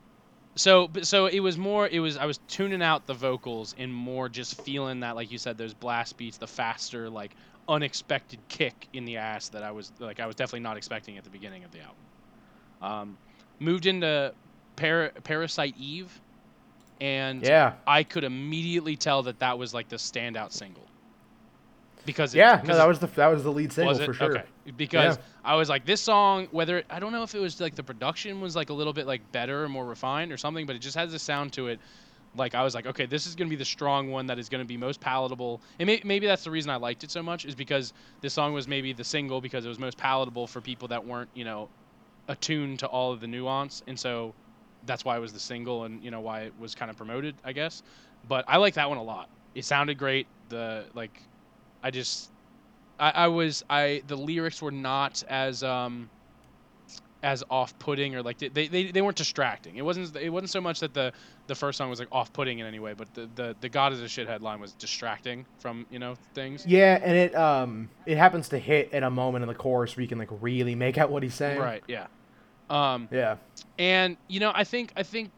so 0.55 0.89
so 1.01 1.25
it 1.27 1.39
was 1.39 1.57
more. 1.57 1.87
It 1.87 1.99
was 1.99 2.17
I 2.17 2.25
was 2.25 2.39
tuning 2.47 2.81
out 2.81 3.07
the 3.07 3.13
vocals 3.13 3.75
and 3.77 3.93
more 3.93 4.29
just 4.29 4.55
feeling 4.61 5.01
that, 5.01 5.15
like 5.15 5.31
you 5.31 5.37
said, 5.37 5.57
those 5.57 5.73
blast 5.73 6.17
beats, 6.17 6.37
the 6.37 6.47
faster, 6.47 7.09
like 7.09 7.35
unexpected 7.67 8.39
kick 8.47 8.87
in 8.93 9.05
the 9.05 9.17
ass 9.17 9.49
that 9.49 9.63
I 9.63 9.71
was 9.71 9.91
like 9.99 10.19
I 10.19 10.27
was 10.27 10.35
definitely 10.35 10.61
not 10.61 10.77
expecting 10.77 11.17
at 11.17 11.23
the 11.23 11.29
beginning 11.29 11.63
of 11.63 11.71
the 11.71 11.79
album. 11.79 11.95
Um, 12.81 13.17
moved 13.59 13.85
into 13.85 14.33
Par- 14.75 15.11
Parasite 15.23 15.75
Eve, 15.77 16.21
and 17.01 17.41
yeah, 17.41 17.73
I 17.85 18.03
could 18.03 18.23
immediately 18.23 18.95
tell 18.95 19.23
that 19.23 19.39
that 19.39 19.57
was 19.57 19.73
like 19.73 19.89
the 19.89 19.97
standout 19.97 20.51
single. 20.51 20.87
Because 22.05 22.35
it, 22.35 22.39
yeah. 22.39 22.61
No, 22.63 22.75
that 22.75 22.87
was 22.87 22.99
the 22.99 23.07
that 23.07 23.27
was 23.27 23.43
the 23.43 23.51
lead 23.51 23.71
single 23.73 23.93
for 23.97 24.13
sure. 24.13 24.37
okay? 24.37 24.43
Because 24.77 25.17
I 25.43 25.55
was 25.55 25.69
like, 25.69 25.85
this 25.85 26.01
song, 26.01 26.47
whether 26.51 26.83
I 26.89 26.99
don't 26.99 27.11
know 27.11 27.23
if 27.23 27.33
it 27.35 27.39
was 27.39 27.59
like 27.59 27.75
the 27.75 27.83
production 27.83 28.41
was 28.41 28.55
like 28.55 28.69
a 28.69 28.73
little 28.73 28.93
bit 28.93 29.07
like 29.07 29.31
better 29.31 29.63
or 29.63 29.69
more 29.69 29.85
refined 29.85 30.31
or 30.31 30.37
something, 30.37 30.65
but 30.65 30.75
it 30.75 30.79
just 30.79 30.95
has 30.95 31.13
a 31.13 31.19
sound 31.19 31.53
to 31.53 31.67
it. 31.67 31.79
Like 32.37 32.53
I 32.53 32.63
was 32.63 32.75
like, 32.75 32.85
okay, 32.85 33.05
this 33.05 33.25
is 33.27 33.35
gonna 33.35 33.49
be 33.49 33.55
the 33.55 33.65
strong 33.65 34.11
one 34.11 34.27
that 34.27 34.37
is 34.37 34.49
gonna 34.49 34.65
be 34.65 34.75
most 34.77 34.99
palatable, 34.99 35.61
and 35.79 35.87
may- 35.87 36.01
maybe 36.03 36.27
that's 36.27 36.43
the 36.43 36.51
reason 36.51 36.69
I 36.69 36.75
liked 36.75 37.03
it 37.03 37.11
so 37.11 37.23
much 37.23 37.45
is 37.45 37.55
because 37.55 37.93
this 38.21 38.33
song 38.33 38.53
was 38.53 38.67
maybe 38.67 38.91
the 38.91 39.05
single 39.05 39.39
because 39.39 39.65
it 39.65 39.69
was 39.69 39.79
most 39.79 39.97
palatable 39.97 40.45
for 40.45 40.59
people 40.61 40.87
that 40.89 41.05
weren't 41.05 41.29
you 41.33 41.45
know 41.45 41.69
attuned 42.27 42.79
to 42.79 42.87
all 42.87 43.11
of 43.13 43.21
the 43.21 43.27
nuance, 43.27 43.83
and 43.87 43.97
so 43.97 44.33
that's 44.85 45.05
why 45.05 45.15
it 45.15 45.19
was 45.19 45.31
the 45.33 45.39
single 45.39 45.85
and 45.85 46.03
you 46.03 46.11
know 46.11 46.19
why 46.19 46.41
it 46.41 46.53
was 46.59 46.75
kind 46.75 46.91
of 46.91 46.97
promoted, 46.97 47.35
I 47.43 47.53
guess. 47.53 47.83
But 48.27 48.45
I 48.47 48.57
like 48.57 48.73
that 48.75 48.89
one 48.89 48.97
a 48.97 49.03
lot. 49.03 49.29
It 49.53 49.63
sounded 49.65 49.97
great. 49.97 50.27
The 50.49 50.85
like, 50.93 51.21
I 51.86 51.91
just, 51.91 52.32
I, 53.00 53.12
I 53.12 53.28
was 53.28 53.63
I 53.69 54.02
the 54.08 54.15
lyrics 54.15 54.60
were 54.60 54.71
not 54.71 55.24
as 55.30 55.63
um 55.63 56.10
as 57.21 57.43
off-putting 57.50 58.15
or 58.15 58.24
like 58.24 58.38
they, 58.39 58.67
they 58.67 58.91
they 58.91 59.02
weren't 59.02 59.15
distracting. 59.17 59.76
It 59.78 59.86
wasn't 59.86 60.15
it 60.15 60.30
wasn't 60.30 60.50
so 60.50 60.62
much 60.62 60.80
that 60.80 60.95
the 60.95 61.13
the 61.48 61.54
first 61.54 61.78
song 61.78 61.91
was 61.91 62.00
like 62.00 62.08
off-putting 62.12 62.58
in 62.58 62.65
any 62.65 62.80
way, 62.80 62.93
but 62.93 63.13
the 63.13 63.30
the, 63.36 63.56
the 63.62 63.69
God 63.69 63.93
is 63.93 64.02
a 64.02 64.06
shithead 64.06 64.41
line 64.41 64.60
was 64.60 64.74
distracting 64.74 65.45
from 65.60 65.86
you 65.91 66.00
know 66.00 66.15
things. 66.34 66.65
Yeah, 66.65 67.00
and 67.04 67.15
it 67.15 67.36
um 67.36 67.89
it 68.08 68.17
happens 68.17 68.50
to 68.50 68.58
hit 68.58 68.91
at 68.91 69.04
a 69.04 69.10
moment 69.12 69.43
in 69.43 69.48
the 69.48 69.56
chorus 69.56 69.95
where 69.95 70.02
you 70.02 70.08
can 70.08 70.17
like 70.17 70.30
really 70.41 70.74
make 70.74 70.98
out 70.98 71.12
what 71.12 71.21
he's 71.21 71.36
saying. 71.36 71.60
Right. 71.60 71.84
Yeah. 71.88 72.08
Um. 72.69 73.08
Yeah. 73.12 73.36
and 73.78 74.17
you 74.28 74.39
know 74.39 74.52
i 74.56 74.63
think 74.63 74.91
i 74.95 75.04
think 75.04 75.30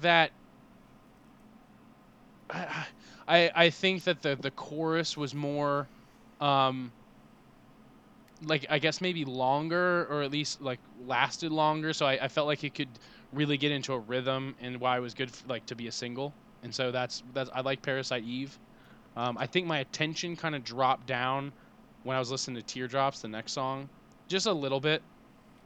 that 0.00 0.32
I, 2.50 2.86
I 3.28 3.50
i 3.54 3.70
think 3.70 4.04
that 4.04 4.22
the 4.22 4.36
the 4.36 4.50
chorus 4.50 5.16
was 5.16 5.34
more 5.34 5.90
um 6.40 6.94
like 8.42 8.66
i 8.68 8.78
guess 8.78 9.00
maybe 9.00 9.24
longer 9.24 10.06
or 10.10 10.22
at 10.22 10.30
least 10.30 10.60
like 10.60 10.80
lasted 10.94 11.50
longer. 11.50 11.92
So 11.92 12.06
i, 12.06 12.24
I 12.24 12.28
felt 12.28 12.46
like 12.46 12.64
it 12.64 12.74
could 12.74 12.98
really 13.32 13.56
get 13.56 13.72
into 13.72 13.92
a 13.92 13.98
rhythm 13.98 14.54
and 14.58 14.78
why 14.80 14.96
it 14.98 15.00
was 15.00 15.14
good 15.14 15.28
f 15.30 15.42
like 15.46 15.66
to 15.66 15.76
be 15.76 15.86
a 15.88 15.92
single. 15.92 16.36
And 16.62 16.74
so 16.74 16.90
that's 16.92 17.22
that's 17.32 17.50
i 17.54 17.60
like 17.60 17.82
parasite 17.82 18.24
eve. 18.24 18.58
Um, 19.16 19.38
i 19.38 19.46
think 19.46 19.66
my 19.66 19.78
attention 19.80 20.36
kind 20.36 20.54
of 20.54 20.64
dropped 20.64 21.06
down 21.06 21.54
when 22.04 22.16
i 22.16 22.20
was 22.20 22.30
listening 22.30 22.56
to 22.56 22.62
teardrops 22.62 23.20
the 23.22 23.28
next 23.28 23.52
song 23.52 23.90
just 24.28 24.46
a 24.46 24.52
little 24.52 24.80
bit. 24.80 25.04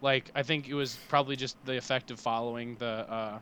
Like 0.02 0.30
I 0.34 0.42
think 0.44 0.68
it 0.68 0.74
was 0.74 1.00
probably 1.08 1.36
just 1.36 1.56
the 1.64 1.76
effect 1.78 2.10
of 2.10 2.20
following 2.20 2.76
the 2.78 2.86
uh, 3.10 3.40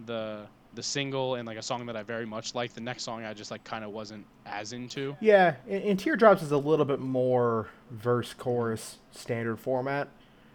the 0.00 0.50
the 0.74 0.82
single 0.82 1.34
and 1.34 1.46
like 1.46 1.58
a 1.58 1.62
song 1.62 1.84
that 1.86 1.96
I 1.96 2.02
very 2.02 2.26
much 2.26 2.54
like. 2.54 2.72
The 2.72 2.80
next 2.80 3.02
song 3.02 3.24
I 3.24 3.34
just 3.34 3.50
like 3.50 3.64
kind 3.64 3.84
of 3.84 3.90
wasn't 3.90 4.24
as 4.46 4.72
into. 4.72 5.16
Yeah, 5.20 5.54
and, 5.68 5.82
and 5.82 5.98
Teardrops 5.98 6.42
is 6.42 6.52
a 6.52 6.56
little 6.58 6.84
bit 6.84 7.00
more 7.00 7.68
verse 7.90 8.32
chorus 8.34 8.98
standard 9.10 9.58
format, 9.58 10.08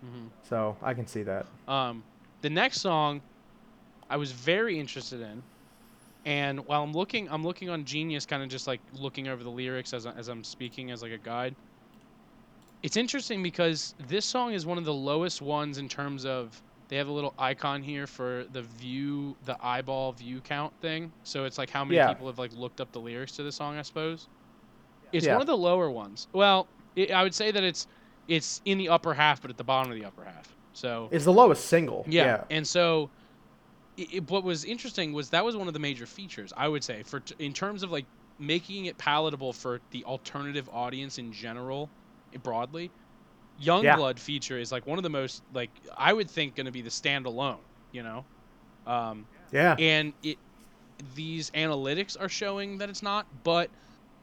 Mhm. 0.06 0.30
so 0.48 0.78
I 0.82 0.94
can 0.94 1.06
see 1.08 1.24
that. 1.24 1.46
Um, 1.68 2.04
the 2.42 2.50
next 2.50 2.80
song 2.82 3.22
I 4.10 4.18
was 4.18 4.32
very 4.32 4.80
interested 4.80 5.20
in, 5.22 5.42
and 6.26 6.66
while 6.68 6.84
I'm 6.84 6.94
looking, 6.94 7.28
I'm 7.30 7.44
looking 7.44 7.70
on 7.70 7.84
Genius, 7.86 8.26
kind 8.26 8.42
of 8.42 8.50
just 8.50 8.68
like 8.68 8.80
looking 8.94 9.28
over 9.28 9.44
the 9.44 9.50
lyrics 9.52 9.94
as 9.94 10.06
as 10.06 10.28
I'm 10.30 10.44
speaking 10.44 10.92
as 10.92 11.02
like 11.02 11.12
a 11.12 11.18
guide. 11.18 11.56
It's 12.84 12.98
interesting 12.98 13.42
because 13.42 13.96
this 14.08 14.26
song 14.26 14.54
is 14.54 14.66
one 14.66 14.78
of 14.78 14.86
the 14.86 14.94
lowest 14.94 15.42
ones 15.42 15.78
in 15.80 15.90
terms 15.90 16.24
of 16.26 16.62
they 16.88 16.98
have 16.98 17.08
a 17.08 17.12
little 17.12 17.34
icon 17.40 17.82
here 17.82 18.06
for 18.08 18.46
the 18.52 18.62
view, 18.62 19.36
the 19.46 19.58
eyeball 19.64 20.12
view 20.14 20.40
count 20.42 20.74
thing. 20.82 21.12
So 21.24 21.46
it's 21.46 21.58
like 21.58 21.70
how 21.70 21.84
many 21.84 21.96
Yeah. 21.98 22.10
people 22.10 22.28
have 22.28 22.38
like 22.40 22.54
looked 22.54 22.80
up 22.82 22.92
the 22.92 23.00
lyrics 23.00 23.32
to 23.34 23.44
the 23.44 23.52
song, 23.52 23.78
I 23.78 23.82
suppose. 23.82 24.28
It's 25.12 25.26
Yeah. 25.26 25.34
one 25.34 25.42
of 25.42 25.48
the 25.48 25.58
lower 25.58 25.90
ones. 25.90 26.28
Well, 26.34 26.68
it, 26.96 27.12
I 27.12 27.24
would 27.24 27.34
say 27.34 27.52
that 27.52 27.64
it's 27.64 27.88
it's 28.28 28.60
in 28.66 28.80
the 28.80 28.90
upper 28.90 29.14
half, 29.14 29.40
but 29.42 29.52
at 29.52 29.58
the 29.58 29.64
bottom 29.64 29.92
of 29.92 29.98
the 30.00 30.06
upper 30.06 30.24
half. 30.24 30.56
So 30.74 31.10
It's 31.12 31.26
the 31.26 31.32
lowest 31.34 31.66
single. 31.66 32.04
yeah. 32.08 32.44
And 32.50 32.68
so, 32.68 33.10
it, 33.98 34.30
what 34.32 34.44
was 34.44 34.66
interesting 34.66 35.14
was 35.14 35.30
that 35.30 35.46
was 35.46 35.56
one 35.56 35.68
of 35.68 35.74
the 35.74 35.80
major 35.80 36.06
features 36.08 36.52
I 36.58 36.68
would 36.68 36.84
say 36.84 37.04
for 37.04 37.20
t- 37.22 37.36
in 37.40 37.54
terms 37.54 37.82
of 37.84 37.92
like 37.92 38.06
making 38.40 38.86
it 38.86 38.98
palatable 38.98 39.54
for 39.54 39.80
the 39.92 40.04
alternative 40.06 40.68
audience 40.74 41.18
in 41.18 41.32
general, 41.32 41.90
broadly. 42.44 42.92
YUNGBLUD 43.60 43.84
Yeah. 43.84 44.22
feature 44.22 44.58
is 44.60 44.72
like 44.72 44.86
one 44.86 44.98
of 45.00 45.04
the 45.04 45.10
most 45.10 45.44
like 45.54 45.82
I 45.98 46.14
would 46.14 46.30
think 46.30 46.56
going 46.56 46.66
to 46.66 46.72
be 46.72 46.82
the 46.82 46.90
standalone. 46.90 47.64
You 47.92 48.04
know, 48.04 48.26
um, 48.86 49.28
Yeah. 49.52 49.76
and 49.80 50.14
it 50.22 50.40
these 51.04 51.50
analytics 51.52 52.16
are 52.20 52.30
showing 52.30 52.78
that 52.80 52.90
it's 52.90 53.04
not, 53.04 53.28
but 53.44 53.72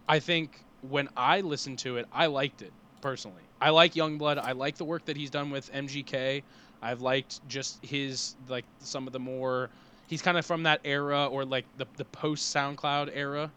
I 0.09 0.21
think 0.21 0.65
when 0.81 1.09
I 1.17 1.41
listened 1.41 1.79
to 1.81 1.97
it, 1.97 2.07
I 2.13 2.27
liked 2.27 2.63
it 2.63 2.75
personally. 3.01 3.49
I 3.61 3.71
like 3.71 3.95
YUNGBLUD. 3.95 4.39
I 4.39 4.53
like 4.53 4.77
the 4.77 4.85
work 4.85 5.07
that 5.07 5.17
he's 5.17 5.31
done 5.31 5.51
with 5.51 5.71
MGK. 5.73 6.45
I've 6.83 7.01
liked 7.01 7.47
just 7.47 7.85
his 7.85 8.37
like 8.49 8.67
some 8.81 9.07
of 9.07 9.13
the 9.13 9.21
more. 9.21 9.71
He's 10.07 10.23
kind 10.23 10.37
of 10.37 10.45
from 10.45 10.65
that 10.65 10.81
era 10.85 11.27
or 11.27 11.45
like 11.45 11.69
the 11.77 11.87
the 11.97 12.05
post 12.05 12.55
SoundCloud 12.55 13.11
era 13.13 13.53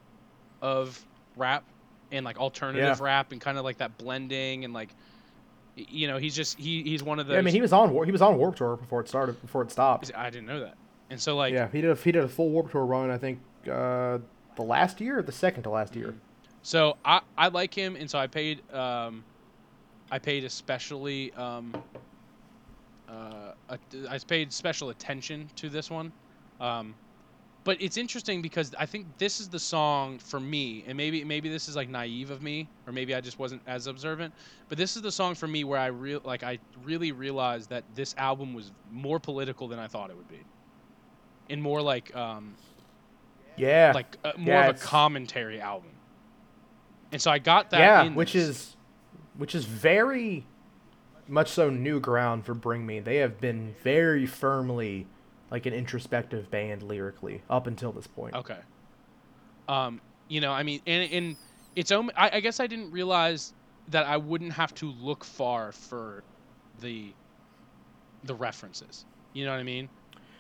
of 0.62 1.06
rap 1.36 1.72
and 2.12 2.24
like 2.26 2.38
alternative 2.38 3.02
rap 3.02 3.32
and 3.32 3.42
kind 3.42 3.58
of 3.58 3.64
like 3.64 3.78
that 3.78 3.98
blending 3.98 4.64
and 4.64 4.74
like 4.74 4.96
you 5.76 6.08
know 6.08 6.18
he's 6.18 6.36
just 6.36 6.58
he 6.58 6.84
he's 6.84 7.04
one 7.04 7.20
of 7.20 7.28
those. 7.28 7.34
Yeah, 7.34 7.40
I 7.40 7.44
mean, 7.44 7.54
he 7.54 7.62
was 7.62 7.74
on 7.74 7.92
War- 7.92 8.06
he 8.06 8.12
was 8.12 8.22
on 8.22 8.38
Warped 8.38 8.58
Tour 8.58 8.78
before 8.78 9.02
it 9.02 9.10
started 9.10 9.40
before 9.42 9.62
it 9.62 9.72
stopped. 9.72 10.12
I 10.16 10.30
didn't 10.30 10.48
know 10.48 10.62
that. 10.62 10.76
And 11.10 11.22
so 11.22 11.36
like 11.36 11.54
yeah, 11.54 11.68
he 11.72 11.82
did 11.82 11.92
a, 11.92 11.96
he 11.96 12.12
did 12.12 12.24
a 12.24 12.28
full 12.28 12.50
Warped 12.50 12.72
Tour 12.72 12.86
run. 12.86 13.12
I 13.12 13.18
think 13.18 13.40
uh, 13.70 14.20
the 14.56 14.64
last 14.64 15.02
year, 15.02 15.20
or 15.20 15.24
the 15.24 15.32
second 15.32 15.64
to 15.64 15.70
last 15.70 15.96
year. 15.96 16.16
So 16.62 16.98
I, 17.06 17.22
I 17.38 17.50
like 17.50 17.74
him, 17.74 17.96
and 17.96 18.10
so 18.10 18.18
I 18.18 18.28
paid 18.28 18.62
um, 18.74 19.24
I 20.10 20.18
paid 20.18 20.44
especially 20.44 21.32
um, 21.34 21.76
uh, 23.08 23.52
I 24.10 24.18
paid 24.28 24.52
special 24.52 24.90
attention 24.90 25.50
to 25.58 25.70
this 25.70 25.90
one, 25.90 26.12
um, 26.60 26.96
but 27.66 27.82
it's 27.82 27.98
interesting 27.98 28.42
because 28.42 28.74
I 28.80 28.86
think 28.86 29.08
this 29.18 29.42
is 29.42 29.50
the 29.50 29.60
song 29.60 30.20
for 30.20 30.40
me, 30.40 30.86
and 30.88 30.96
maybe 30.96 31.24
maybe 31.26 31.50
this 31.50 31.68
is 31.68 31.76
like 31.76 31.90
naive 31.90 32.32
of 32.32 32.42
me, 32.42 32.70
or 32.88 32.94
maybe 32.94 33.14
I 33.16 33.22
just 33.22 33.40
wasn't 33.40 33.64
as 33.68 33.88
observant, 33.88 34.34
but 34.70 34.78
this 34.78 34.96
is 34.96 35.02
the 35.02 35.12
song 35.12 35.36
for 35.36 35.48
me 35.48 35.64
where 35.66 35.80
I 35.80 35.88
real 35.88 36.22
like 36.24 36.44
I 36.44 36.60
really 36.84 37.12
realized 37.12 37.70
that 37.72 37.84
this 37.96 38.16
album 38.18 38.54
was 38.54 38.72
more 38.92 39.20
political 39.20 39.68
than 39.68 39.80
I 39.80 39.88
thought 39.88 40.12
it 40.12 40.18
would 40.18 40.30
be, 40.30 40.42
and 41.50 41.62
more 41.62 41.82
like 41.82 42.16
um, 42.16 42.56
Yeah, 43.58 43.94
like 43.96 44.18
uh, 44.24 44.34
more 44.38 44.56
Yeah, 44.56 44.70
of 44.70 44.76
a 44.78 44.80
commentary 44.80 45.60
album. 45.60 45.92
And 47.12 47.22
so 47.22 47.32
I 47.32 47.40
got 47.40 47.72
that. 47.72 47.80
yeah, 47.80 48.10
which 48.14 48.34
this. 48.34 48.50
is 48.50 48.76
which 49.38 49.56
is 49.56 49.66
very 49.66 50.46
much 51.28 51.50
so 51.50 51.70
new 51.70 52.00
ground 52.00 52.46
for 52.46 52.54
Bring 52.54 52.86
Me. 52.86 53.00
They 53.00 53.18
have 53.18 53.42
been 53.42 53.76
very 53.84 54.26
firmly 54.26 55.08
like 55.52 55.66
an 55.66 55.74
introspective 55.74 56.50
band 56.50 56.82
lyrically 56.84 57.42
up 57.50 57.68
until 57.68 57.92
this 57.92 58.08
point. 58.08 58.36
okay. 58.36 58.60
Um, 59.68 60.00
you 60.28 60.42
know, 60.42 60.52
I 60.52 60.64
mean, 60.64 60.82
and 60.86 61.12
and 61.12 61.36
it's 61.76 61.92
om- 61.92 62.12
I, 62.16 62.38
I 62.38 62.40
guess 62.40 62.60
I 62.60 62.68
didn't 62.68 62.92
realize 62.92 63.54
that 63.90 64.06
I 64.06 64.18
wouldn't 64.18 64.54
have 64.54 64.74
to 64.76 64.92
look 64.92 65.24
far 65.24 65.72
for 65.72 66.24
the 66.82 67.14
the 68.24 68.36
references. 68.36 69.06
You 69.34 69.46
know 69.46 69.52
what 69.52 69.60
I 69.60 69.64
mean? 69.64 69.90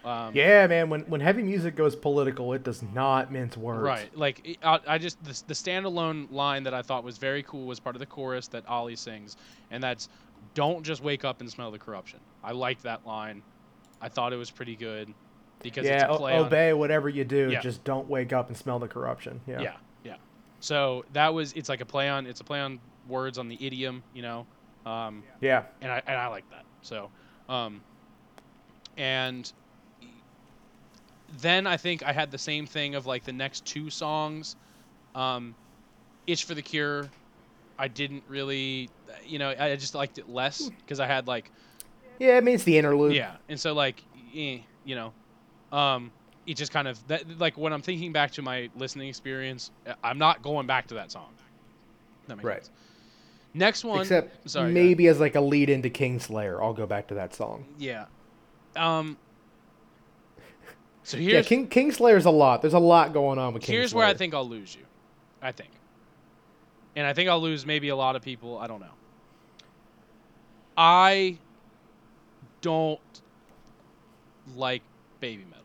Um, 0.03 0.36
Yeah, 0.36 0.68
man. 0.68 0.89
When 0.89 1.01
when 1.01 1.22
heavy 1.22 1.41
music 1.43 1.76
goes 1.76 1.95
political, 1.95 2.53
it 2.53 2.64
does 2.64 2.84
not 2.84 3.32
mince 3.32 3.58
words. 3.58 3.84
Right. 3.84 4.16
Like 4.16 4.58
I, 4.64 4.80
I 4.88 4.97
just 4.97 5.24
the, 5.24 5.41
the 5.47 5.53
standalone 5.53 6.32
line 6.32 6.64
that 6.64 6.74
I 6.74 6.82
thought 6.82 7.03
was 7.03 7.18
very 7.18 7.43
cool 7.43 7.66
was 7.66 7.80
part 7.80 7.95
of 7.95 7.99
the 7.99 8.06
chorus 8.06 8.47
that 8.49 8.64
Oli 8.70 8.95
sings, 8.95 9.38
and 9.72 9.84
that's 9.84 10.10
"Don't 10.53 10.84
just 10.84 11.01
wake 11.01 11.26
up 11.26 11.41
and 11.41 11.49
smell 11.49 11.72
the 11.72 11.80
corruption." 11.80 12.20
I 12.43 12.51
liked 12.51 12.84
that 12.84 13.06
line. 13.06 13.41
I 14.06 14.10
thought 14.10 14.34
it 14.34 14.38
was 14.38 14.51
pretty 14.51 14.76
good 14.76 15.12
because 15.64 15.88
it's 15.88 16.03
Yeah, 16.03 16.08
a 16.10 16.12
o- 16.14 16.18
play 16.20 16.36
on 16.38 16.45
obey 16.45 16.74
whatever 16.74 17.10
you 17.10 17.24
do. 17.26 17.49
Yeah. 17.51 17.60
Just 17.60 17.84
don't 17.84 18.08
wake 18.08 18.34
up 18.34 18.49
and 18.49 18.56
smell 18.56 18.78
the 18.78 18.88
corruption. 18.88 19.41
Yeah. 19.47 19.62
Yeah, 19.62 19.74
yeah. 20.03 20.16
So 20.60 21.06
that 21.14 21.34
was 21.34 21.53
it's 21.53 21.70
like 21.70 21.82
a 21.82 21.86
play 21.86 22.08
on 22.08 22.28
it's 22.28 22.39
a 22.39 22.43
play 22.43 22.60
on 22.62 22.80
words 23.10 23.39
on 23.39 23.47
the 23.49 23.58
idiom, 23.66 24.03
you 24.14 24.22
know, 24.22 24.45
um, 24.86 25.24
Yeah. 25.41 25.64
and 25.82 25.91
I 25.91 26.03
and 26.06 26.16
I 26.18 26.28
like 26.28 26.47
that. 26.51 26.66
So, 26.84 27.10
um, 27.49 27.82
and 28.95 29.51
then 31.39 31.66
I 31.66 31.78
think 31.78 32.03
I 32.03 32.14
had 32.14 32.30
the 32.30 32.38
same 32.38 32.68
thing 32.68 32.93
of 32.93 33.08
like 33.08 33.24
the 33.24 33.34
next 33.34 33.66
two 33.66 33.89
songs, 33.89 34.56
um, 35.16 35.56
"Itch 36.28 36.43
for 36.43 36.53
the 36.53 36.62
Cure." 36.62 37.10
I 37.78 37.88
didn't 37.89 38.24
really, 38.30 38.88
you 39.26 39.38
know, 39.39 39.49
I 39.49 39.76
just 39.76 39.95
liked 39.95 40.18
it 40.20 40.30
less 40.30 40.70
because 40.70 40.99
I 41.01 41.08
had 41.08 41.28
like 41.28 41.51
Yeah, 42.20 42.38
it 42.38 42.43
means 42.43 42.63
the 42.63 42.78
interlude. 42.78 43.13
yeah, 43.16 43.36
and 43.49 43.59
so 43.59 43.74
like, 43.74 44.03
eh, 44.36 44.59
you 44.86 44.95
know, 44.95 45.13
um, 45.78 46.11
it 46.47 46.55
just 46.55 46.72
kind 46.72 46.88
of 46.88 47.05
that 47.07 47.39
like 47.39 47.57
when 47.57 47.74
I'm 47.74 47.82
thinking 47.82 48.11
back 48.13 48.32
to 48.32 48.41
my 48.41 48.70
listening 48.76 49.09
experience, 49.09 49.72
I- 49.88 49.95
I'm 50.03 50.18
not 50.18 50.41
going 50.41 50.68
back 50.68 50.88
to 50.88 50.95
that 50.95 51.11
song. 51.11 51.30
That 52.28 52.38
makes 52.38 52.45
Right. 52.45 52.66
sense. 52.66 52.72
Next 53.53 53.84
one, 53.86 54.01
Except 54.01 54.49
sorry, 54.49 54.72
maybe 54.72 55.07
as 55.07 55.20
like 55.20 55.36
a 55.36 55.41
lead 55.41 55.70
into 55.70 55.89
Kingslayer, 55.89 56.61
I'll 56.61 56.74
go 56.74 56.86
back 56.86 57.07
to 57.07 57.13
that 57.16 57.34
song. 57.34 57.66
yeah. 57.78 58.05
Um. 58.76 59.18
So 61.03 61.18
Yeah, 61.18 61.34
here's 61.34 61.47
King 61.47 61.68
Kingslayer's 61.70 62.26
a 62.26 62.32
lot. 62.32 62.61
There's 62.61 62.74
a 62.74 62.80
lot 62.80 63.13
going 63.13 63.39
on 63.39 63.53
with 63.53 63.63
Kingslayer. 63.63 63.68
here's 63.68 63.93
where 63.93 64.05
I 64.05 64.13
think 64.13 64.34
I'll 64.34 64.47
lose 64.47 64.76
you. 64.76 64.84
I 65.41 65.51
think, 65.51 65.70
and 66.95 67.05
I 67.07 67.13
think 67.13 67.30
I'll 67.30 67.41
lose 67.41 67.66
maybe 67.66 67.89
a 67.89 67.95
lot 67.95 68.16
of 68.16 68.22
people. 68.22 68.57
I 68.57 68.68
don't 68.68 68.80
know. 68.82 68.88
I 70.78 71.38
don't 72.66 72.99
like 74.55 74.82
BABYMETAL. 75.22 75.61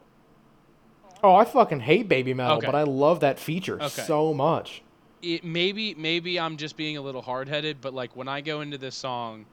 Oh, 1.22 1.34
I 1.34 1.44
fucking 1.44 1.80
hate 1.80 2.09
BABYMETAL, 2.09 2.59
Okay. 2.59 2.66
but 2.66 2.74
I 2.74 2.82
love 2.84 3.20
that 3.20 3.38
feature 3.38 3.74
Okay. 3.76 4.03
so 4.03 4.32
much. 4.34 4.82
it 5.22 5.44
maybe 5.44 5.94
maybe 5.96 6.40
I'm 6.40 6.57
just 6.57 6.78
being 6.78 6.96
a 6.96 7.01
little 7.03 7.20
hard 7.20 7.46
headed, 7.46 7.80
but 7.82 7.92
like 7.92 8.16
when 8.16 8.26
I 8.26 8.40
go 8.40 8.62
into 8.62 8.78
this 8.78 8.94
song, 8.96 9.44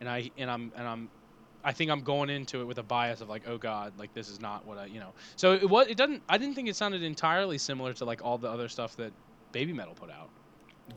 and 0.00 0.06
I 0.08 0.30
and 0.36 0.50
I'm 0.50 0.70
and 0.76 0.86
I'm, 0.86 1.08
I 1.64 1.72
think 1.72 1.90
I'm 1.90 2.02
going 2.02 2.28
into 2.28 2.60
it 2.60 2.64
with 2.66 2.76
a 2.76 2.82
bias 2.82 3.22
of 3.22 3.30
like, 3.30 3.48
oh 3.48 3.56
god, 3.56 3.94
like 3.98 4.12
this 4.12 4.28
is 4.28 4.38
not 4.38 4.66
what 4.66 4.76
I 4.76 4.84
you 4.84 5.00
know. 5.00 5.12
So 5.36 5.54
it 5.54 5.68
was 5.68 5.86
it 5.86 5.96
doesn't 5.96 6.22
I 6.28 6.36
didn't 6.36 6.54
think 6.56 6.68
it 6.68 6.76
sounded 6.76 7.02
entirely 7.02 7.56
similar 7.56 7.94
to 7.94 8.04
like 8.04 8.22
all 8.22 8.36
the 8.36 8.50
other 8.50 8.68
stuff 8.68 8.96
that 8.96 9.12
BABYMETAL 9.54 9.94
put 9.96 10.10
out. 10.10 10.28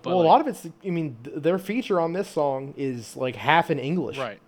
But 0.02 0.10
well, 0.10 0.18
like- 0.18 0.26
a 0.26 0.28
lot 0.28 0.42
of 0.42 0.48
it's. 0.48 0.68
I 0.86 0.90
mean, 0.90 1.16
th- 1.24 1.38
their 1.42 1.58
feature 1.58 2.02
on 2.02 2.12
this 2.12 2.28
song 2.28 2.74
is 2.76 3.16
like 3.16 3.38
half 3.38 3.72
in 3.72 3.80
English. 3.80 4.18
right, 4.18 4.42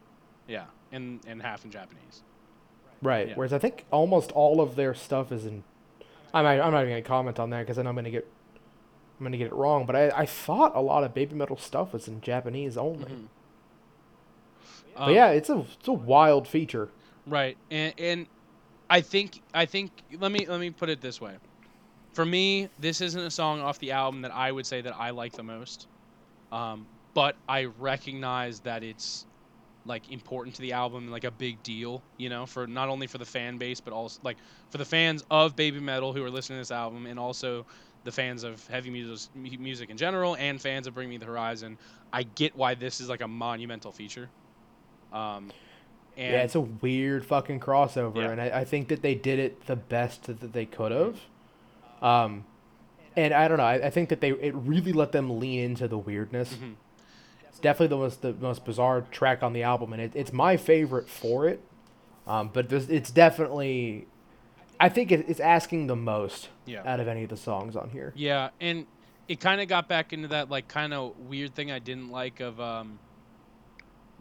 yeah, 0.46 0.66
and 0.92 1.20
and 1.28 1.42
half 1.42 1.64
in 1.66 1.72
Japanese. 1.72 2.24
Right. 3.02 3.30
Yeah. 3.30 3.34
Whereas 3.36 3.54
I 3.54 3.60
think 3.60 3.86
almost 3.92 4.32
all 4.34 4.60
of 4.62 4.76
their 4.76 4.94
stuff 4.94 5.32
is 5.32 5.46
in. 5.46 5.64
I'm 6.34 6.44
not, 6.44 6.66
I'm 6.66 6.72
not 6.74 6.82
even 6.82 6.90
gonna 6.94 7.02
comment 7.02 7.40
on 7.40 7.50
that 7.52 7.62
because 7.62 7.78
then 7.78 7.88
I'm 7.88 7.96
gonna 7.96 8.12
get. 8.12 8.28
I'm 9.20 9.26
gonna 9.26 9.38
get 9.38 9.48
it 9.48 9.54
wrong, 9.54 9.86
but 9.86 9.96
I, 9.98 10.10
I 10.16 10.26
thought 10.26 10.74
a 10.78 10.80
lot 10.80 11.04
of 11.04 11.14
BABYMETAL 11.14 11.60
stuff 11.60 11.92
was 11.92 12.08
in 12.08 12.22
Japanese 12.22 12.78
only. 12.78 13.06
Mhm. 13.12 13.28
But 14.96 15.04
Um, 15.10 15.14
yeah, 15.14 15.30
it's 15.32 15.50
a 15.50 15.66
it's 15.78 15.88
a 15.88 15.94
wild 15.94 16.48
feature. 16.48 16.90
Right, 17.28 17.58
and 17.70 17.94
and 17.98 18.28
I 18.90 19.02
think 19.02 19.42
I 19.54 19.66
think 19.66 19.92
let 20.20 20.32
me 20.32 20.46
let 20.46 20.60
me 20.60 20.70
put 20.72 20.90
it 20.90 21.02
this 21.02 21.20
way. 21.20 21.36
For 22.14 22.26
me, 22.26 22.70
this 22.80 23.02
isn't 23.02 23.20
a 23.22 23.30
song 23.32 23.62
off 23.62 23.78
the 23.80 23.92
album 23.92 24.22
that 24.24 24.32
I 24.34 24.52
would 24.52 24.66
say 24.66 24.82
that 24.82 24.96
I 24.98 25.12
like 25.12 25.34
the 25.34 25.44
most. 25.44 25.88
Um, 26.52 26.88
but 27.14 27.36
I 27.48 27.66
recognize 27.66 28.60
that 28.62 28.84
it's 28.84 29.26
like 29.90 30.10
important 30.12 30.56
to 30.56 30.62
the 30.62 30.72
album 30.72 31.04
and 31.04 31.12
like 31.12 31.26
a 31.26 31.32
big 31.32 31.62
deal, 31.64 32.02
you 32.18 32.30
know, 32.30 32.46
for 32.46 32.66
not 32.68 32.88
only 32.88 33.08
for 33.08 33.18
the 33.18 33.26
fan 33.26 33.58
base 33.58 33.82
but 33.82 33.92
also 33.92 34.20
like 34.24 34.38
for 34.70 34.78
the 34.78 34.86
fans 34.86 35.26
of 35.30 35.56
BABYMETAL 35.58 36.14
who 36.14 36.24
are 36.24 36.30
listening 36.30 36.58
to 36.58 36.62
this 36.62 36.72
album 36.72 37.06
and 37.08 37.20
also 37.20 37.66
the 38.06 38.12
fans 38.12 38.44
of 38.44 38.66
heavy 38.68 38.90
music 38.90 39.30
music 39.36 39.90
in 39.90 39.98
general 39.98 40.36
and 40.38 40.62
fans 40.62 40.88
of 40.88 40.94
Bring 40.94 41.10
Me 41.10 41.18
the 41.18 41.26
Horizon. 41.26 41.78
I 42.14 42.24
get 42.24 42.56
why 42.56 42.76
this 42.76 43.02
is 43.02 43.10
like 43.10 43.22
a 43.22 43.28
monumental 43.28 43.92
feature. 43.92 44.30
Um, 45.12 45.52
and 46.16 46.34
yeah, 46.34 46.42
it's 46.44 46.56
a 46.56 46.62
weird 46.62 47.26
fucking 47.26 47.60
crossover, 47.60 48.18
Yeah. 48.18 48.30
and 48.32 48.42
I, 48.42 48.60
I 48.62 48.66
think 48.66 48.88
that 48.90 49.02
they 49.02 49.16
did 49.16 49.40
it 49.40 49.66
the 49.66 49.76
best 49.76 50.24
that 50.24 50.54
they 50.54 50.66
could 50.66 50.92
have. 50.92 51.18
Um, 52.02 52.46
and 53.16 53.34
I 53.34 53.48
don't 53.48 53.58
know. 53.58 53.64
I, 53.64 53.88
I 53.88 53.90
think 53.90 54.10
that 54.10 54.22
they 54.22 54.32
it 54.32 54.54
really 54.56 54.94
let 54.94 55.12
them 55.12 55.40
lean 55.40 55.60
into 55.72 55.88
the 55.88 55.98
weirdness. 55.98 56.54
Mhm. 56.54 56.76
It's 57.50 57.60
definitely 57.60 57.88
the 57.88 57.98
most 57.98 58.22
the 58.22 58.34
most 58.34 58.66
bizarre 58.66 59.02
track 59.12 59.44
on 59.44 59.54
the 59.54 59.64
album, 59.64 59.94
and 59.94 60.02
it, 60.02 60.12
it's 60.16 60.32
my 60.32 60.58
favorite 60.58 61.10
for 61.10 61.48
it. 61.48 61.62
Um, 62.28 62.52
but 62.54 62.70
there's, 62.70 62.90
it's 62.90 63.10
definitely, 63.10 64.06
I 64.80 64.88
think 64.90 65.12
it, 65.12 65.26
it's 65.28 65.40
asking 65.40 65.88
the 65.88 65.96
most 65.96 66.50
yeah. 66.66 66.84
out 66.86 67.00
of 67.00 67.08
any 67.08 67.24
of 67.24 67.30
the 67.30 67.38
songs 67.38 67.76
on 67.76 67.90
here. 67.90 68.14
Yeah, 68.16 68.50
and 68.62 68.86
it 69.28 69.40
kind 69.40 69.62
of 69.62 69.68
got 69.68 69.88
back 69.88 70.14
into 70.14 70.28
that 70.30 70.50
like 70.50 70.68
kind 70.68 70.94
of 70.94 71.18
weird 71.18 71.56
thing 71.56 71.72
I 71.72 71.80
didn't 71.80 72.10
like 72.10 72.40
of 72.40 72.60
um 72.60 73.00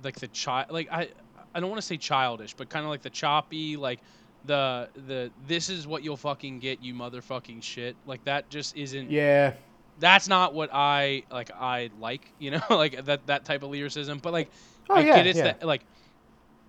like 0.03 0.17
the 0.17 0.29
child 0.29 0.71
like 0.71 0.89
I 0.93 1.09
I 1.55 1.61
don't 1.61 1.71
want 1.71 1.81
to 1.81 1.87
say 1.87 1.97
childish, 1.97 2.55
but 2.55 2.69
kind 2.69 2.85
of 2.85 2.91
like 2.91 3.03
the 3.03 3.11
choppy 3.11 3.77
like 3.77 4.01
the 4.45 4.89
the 5.07 5.31
this 5.47 5.69
is 5.69 5.87
what 5.87 6.05
you'll 6.05 6.17
fucking 6.17 6.61
get 6.61 6.83
you 6.83 6.95
motherfucking 6.95 7.63
shit. 7.63 7.97
Like 8.07 8.25
that 8.25 8.49
just 8.51 8.77
isn't 8.77 9.11
Yeah, 9.11 9.55
that's 10.01 10.29
not 10.29 10.55
what 10.55 10.71
I 10.73 11.23
like 11.31 11.51
I 11.53 11.91
like, 12.01 12.31
you 12.39 12.51
know, 12.53 12.61
like 12.71 13.05
that 13.07 13.27
that 13.27 13.45
type 13.45 13.63
of 13.63 13.71
lyricism, 13.71 14.19
but 14.19 14.33
like 14.33 14.51
Oh, 14.91 14.95
I 14.95 15.01
yeah, 15.01 15.17
get 15.17 15.27
it's 15.27 15.37
yeah. 15.39 15.45
that 15.45 15.65
like 15.67 15.83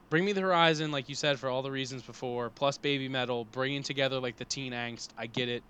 Bring 0.09 0.25
Me 0.25 0.31
the 0.33 0.41
Horizon, 0.41 0.91
like 0.91 1.07
you 1.07 1.15
said, 1.15 1.39
for 1.39 1.49
all 1.49 1.61
the 1.61 1.71
reasons 1.71 2.01
before, 2.01 2.49
plus 2.49 2.77
BABYMETAL, 2.79 3.45
bringing 3.51 3.83
together 3.83 4.19
like 4.19 4.37
the 4.37 4.45
teen 4.45 4.73
angst. 4.73 5.09
I 5.17 5.27
get 5.27 5.47
it. 5.49 5.63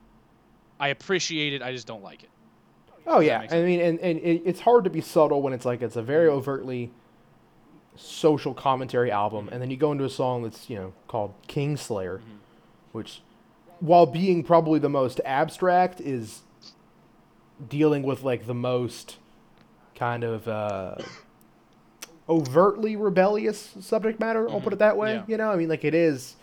I 0.80 0.88
appreciate 0.89 1.53
it. 1.53 1.62
I 1.62 1.74
just 1.74 1.86
don't 1.86 2.01
like 2.03 2.24
it. 2.24 2.30
Oh 3.05 3.20
yeah, 3.20 3.45
I 3.51 3.62
mean, 3.64 3.82
and, 3.82 3.99
and 3.99 4.20
it, 4.20 4.43
it's 4.45 4.60
hard 4.62 4.84
to 4.86 4.89
be 4.89 5.01
subtle 5.01 5.41
when 5.41 5.51
it's 5.53 5.66
like 5.66 5.82
it's 5.82 5.95
a 5.97 6.01
very 6.01 6.28
overtly 6.30 6.89
social 7.95 8.53
commentary 8.53 9.12
album, 9.12 9.47
Mhm. 9.47 9.51
and 9.51 9.62
then 9.62 9.70
you 9.72 9.78
go 9.78 9.91
into 9.91 10.05
a 10.05 10.10
song 10.10 10.43
that's 10.43 10.70
you 10.70 10.76
know 10.78 10.93
called 11.07 11.34
Kingslayer, 11.47 12.20
Mhm. 12.20 12.38
which, 12.93 13.22
while 13.80 14.05
being 14.05 14.43
probably 14.43 14.80
the 14.80 14.89
most 14.89 15.20
abstract, 15.26 15.99
is 16.01 16.41
dealing 17.68 18.03
with 18.03 18.24
like 18.24 18.45
the 18.47 18.53
most 18.53 19.18
kind 19.95 20.24
of 20.24 20.47
uh, 20.47 20.95
overtly 22.28 22.95
rebellious 22.95 23.76
subject 23.82 24.20
matter. 24.20 24.49
I'll 24.49 24.62
put 24.62 24.74
it 24.74 24.80
that 24.80 24.95
way. 24.97 25.16
Yeah. 25.16 25.24
You 25.28 25.38
know, 25.38 25.51
I 25.51 25.55
mean, 25.55 25.68
like 25.70 25.84
it 25.84 25.93
is 25.93 26.36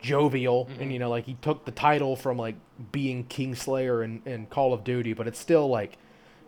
jovial, 0.00 0.64
Mhm. 0.66 0.80
and 0.80 0.92
you 0.92 0.98
know, 0.98 1.10
like 1.10 1.26
he 1.26 1.34
took 1.34 1.64
the 1.66 1.70
title 1.72 2.16
from 2.16 2.38
like 2.38 2.56
being 2.90 3.24
Kingslayer 3.26 4.02
and 4.04 4.22
and 4.26 4.48
Call 4.50 4.72
of 4.72 4.82
Duty, 4.82 5.12
but 5.12 5.28
it's 5.28 5.38
still 5.38 5.68
like, 5.68 5.98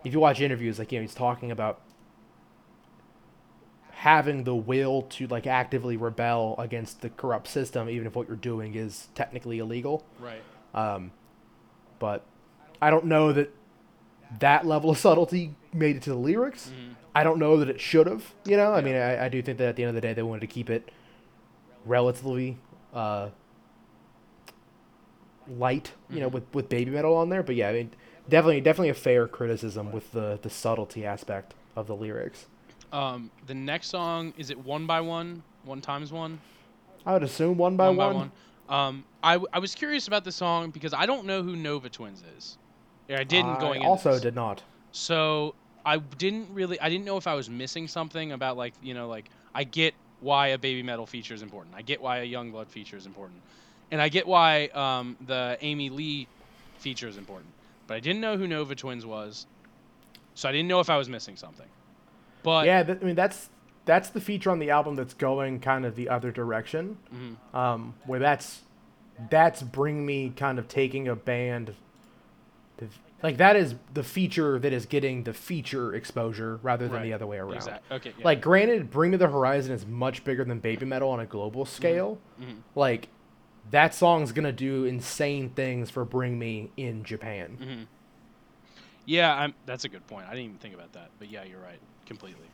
if 0.04 0.12
you 0.12 0.20
watch 0.20 0.40
interviews, 0.40 0.78
like 0.78 0.90
you 0.90 0.98
know, 0.98 1.02
he's 1.02 1.14
talking 1.14 1.50
about 1.50 1.80
having 3.90 4.42
the 4.44 4.54
will 4.54 5.02
to 5.02 5.26
like 5.28 5.46
actively 5.46 5.96
rebel 5.96 6.56
against 6.58 7.02
the 7.02 7.10
corrupt 7.10 7.46
system, 7.46 7.88
even 7.88 8.06
if 8.06 8.16
what 8.16 8.26
you're 8.26 8.36
doing 8.36 8.74
is 8.74 9.08
technically 9.14 9.58
illegal. 9.60 10.04
Right. 10.18 10.42
Um, 10.74 11.12
but 12.00 12.24
I 12.80 12.90
don't 12.90 13.04
know 13.04 13.32
that 13.32 13.54
that 14.40 14.66
level 14.66 14.90
of 14.90 14.98
subtlety 14.98 15.54
made 15.72 15.96
it 15.96 16.02
to 16.02 16.10
the 16.10 16.16
lyrics. 16.16 16.70
Mhm. 16.70 16.94
I 17.14 17.24
don't 17.24 17.38
know 17.38 17.58
that 17.58 17.68
it 17.68 17.80
should 17.80 18.06
have. 18.06 18.34
You 18.44 18.56
know, 18.56 18.72
I 18.72 18.80
mean, 18.80 18.94
I, 18.96 19.26
I 19.26 19.28
do 19.28 19.42
think 19.42 19.58
that 19.58 19.68
at 19.68 19.76
the 19.76 19.82
end 19.82 19.90
of 19.90 19.94
the 19.94 20.00
day, 20.00 20.12
they 20.14 20.22
wanted 20.22 20.40
to 20.40 20.46
keep 20.46 20.70
it 20.70 20.90
relatively 21.84 22.56
uh, 22.94 23.28
light. 25.48 25.92
You 26.10 26.20
know, 26.20 26.28
Mhm. 26.30 26.32
with 26.32 26.54
with 26.54 26.68
BABYMETAL 26.68 27.14
on 27.16 27.28
there. 27.28 27.42
But 27.42 27.56
yeah, 27.56 27.68
I 27.68 27.72
mean, 27.72 27.90
definitely, 28.28 28.60
definitely 28.60 28.88
a 28.90 28.94
fair 28.94 29.26
criticism 29.28 29.92
with 29.92 30.12
the 30.12 30.38
the 30.42 30.50
subtlety 30.50 31.04
aspect 31.04 31.54
of 31.76 31.86
the 31.86 31.96
lyrics. 31.96 32.46
Um, 32.92 33.30
the 33.46 33.54
next 33.54 33.88
song 33.88 34.34
is 34.36 34.50
it 34.50 34.58
one 34.58 34.86
by 34.86 35.00
one, 35.00 35.42
one 35.64 35.80
times 35.80 36.12
one, 36.12 36.40
I 37.06 37.14
would 37.14 37.22
assume 37.22 37.56
one 37.56 37.76
by 37.76 37.88
one. 37.88 38.14
one. 38.14 38.32
Um, 38.68 39.04
I, 39.22 39.34
w- 39.34 39.48
I 39.52 39.58
was 39.58 39.74
curious 39.74 40.08
about 40.08 40.24
the 40.24 40.32
song 40.32 40.70
because 40.70 40.92
I 40.94 41.04
don't 41.06 41.24
know 41.26 41.42
who 41.42 41.56
Nova 41.56 41.88
Twins 41.88 42.22
is. 42.36 42.58
Yeah, 43.08 43.20
I 43.20 43.24
didn't 43.24 43.56
I 43.56 43.60
going 43.60 43.84
also 43.84 44.18
did 44.18 44.34
not. 44.34 44.62
So 44.92 45.54
I 45.84 45.98
didn't 45.98 46.48
really 46.52 46.80
I 46.80 46.88
didn't 46.88 47.04
know 47.04 47.16
if 47.16 47.26
I 47.26 47.34
was 47.34 47.50
missing 47.50 47.88
something 47.88 48.32
about 48.32 48.56
like 48.56 48.74
you 48.82 48.94
know 48.94 49.08
like 49.08 49.28
I 49.54 49.64
get 49.64 49.94
why 50.20 50.48
a 50.48 50.58
BABYMETAL 50.58 51.08
feature 51.08 51.34
is 51.34 51.42
important. 51.42 51.74
I 51.74 51.82
get 51.82 52.00
why 52.00 52.18
a 52.18 52.26
YUNGBLUD 52.26 52.68
feature 52.68 52.96
is 52.96 53.06
important, 53.06 53.40
and 53.90 54.00
I 54.00 54.08
get 54.08 54.26
why 54.26 54.66
um, 54.68 55.16
the 55.26 55.58
Amy 55.60 55.90
Lee 55.90 56.28
feature 56.78 57.08
is 57.08 57.16
important. 57.16 57.50
But 57.88 57.96
I 57.96 58.00
didn't 58.00 58.20
know 58.20 58.36
who 58.36 58.46
Nova 58.46 58.74
Twins 58.76 59.04
was, 59.04 59.46
so 60.34 60.48
I 60.48 60.52
didn't 60.52 60.68
know 60.68 60.80
if 60.80 60.88
I 60.88 60.96
was 60.96 61.08
missing 61.08 61.36
something. 61.36 61.66
But 62.44 62.66
yeah, 62.66 62.82
th- 62.84 62.98
I 63.02 63.04
mean 63.04 63.16
that's 63.16 63.50
that's 63.84 64.10
the 64.10 64.20
feature 64.20 64.50
on 64.50 64.60
the 64.60 64.70
album 64.70 64.94
that's 64.94 65.14
going 65.14 65.58
kind 65.60 65.84
of 65.84 65.96
the 65.96 66.08
other 66.08 66.30
direction. 66.30 66.96
Mhm. 67.12 67.54
Um, 67.56 67.94
where 68.06 68.20
that's 68.20 68.62
that's 69.28 69.62
bring 69.62 70.06
me 70.06 70.32
kind 70.36 70.58
of 70.58 70.68
taking 70.68 71.08
a 71.08 71.16
band. 71.16 71.74
To, 72.78 72.88
like 73.22 73.36
that 73.36 73.54
is 73.56 73.74
the 73.94 74.02
feature 74.02 74.58
that 74.58 74.72
is 74.72 74.86
getting 74.86 75.22
the 75.24 75.32
feature 75.34 75.94
exposure 75.94 76.58
rather 76.62 76.86
than 76.86 76.94
Right. 76.96 77.02
the 77.04 77.12
other 77.12 77.26
way 77.26 77.38
around. 77.38 77.54
exact- 77.56 77.90
okay, 77.92 78.12
yeah. 78.18 78.24
Like 78.24 78.40
granted, 78.40 78.90
Bring 78.90 79.10
Me 79.12 79.16
the 79.16 79.28
Horizon 79.28 79.72
is 79.74 79.86
much 79.86 80.24
bigger 80.24 80.44
than 80.44 80.60
BABYMETAL 80.60 81.08
on 81.08 81.20
a 81.20 81.26
global 81.26 81.64
scale. 81.64 82.18
Mhm. 82.40 82.62
Like 82.74 83.08
that 83.70 83.94
song's 83.94 84.32
gonna 84.32 84.52
do 84.52 84.84
insane 84.84 85.50
things 85.50 85.90
for 85.90 86.04
Bring 86.04 86.38
Me 86.38 86.70
in 86.76 87.04
Japan. 87.04 87.58
Mhm. 87.60 87.86
Yeah, 89.04 89.34
I'm, 89.34 89.54
that's 89.66 89.84
a 89.84 89.88
good 89.88 90.06
point. 90.06 90.26
I 90.26 90.30
didn't 90.30 90.44
even 90.46 90.58
think 90.58 90.74
about 90.74 90.92
that, 90.92 91.10
but 91.18 91.28
yeah, 91.30 91.42
you're 91.44 91.60
right, 91.60 91.80
completely. 92.06 92.46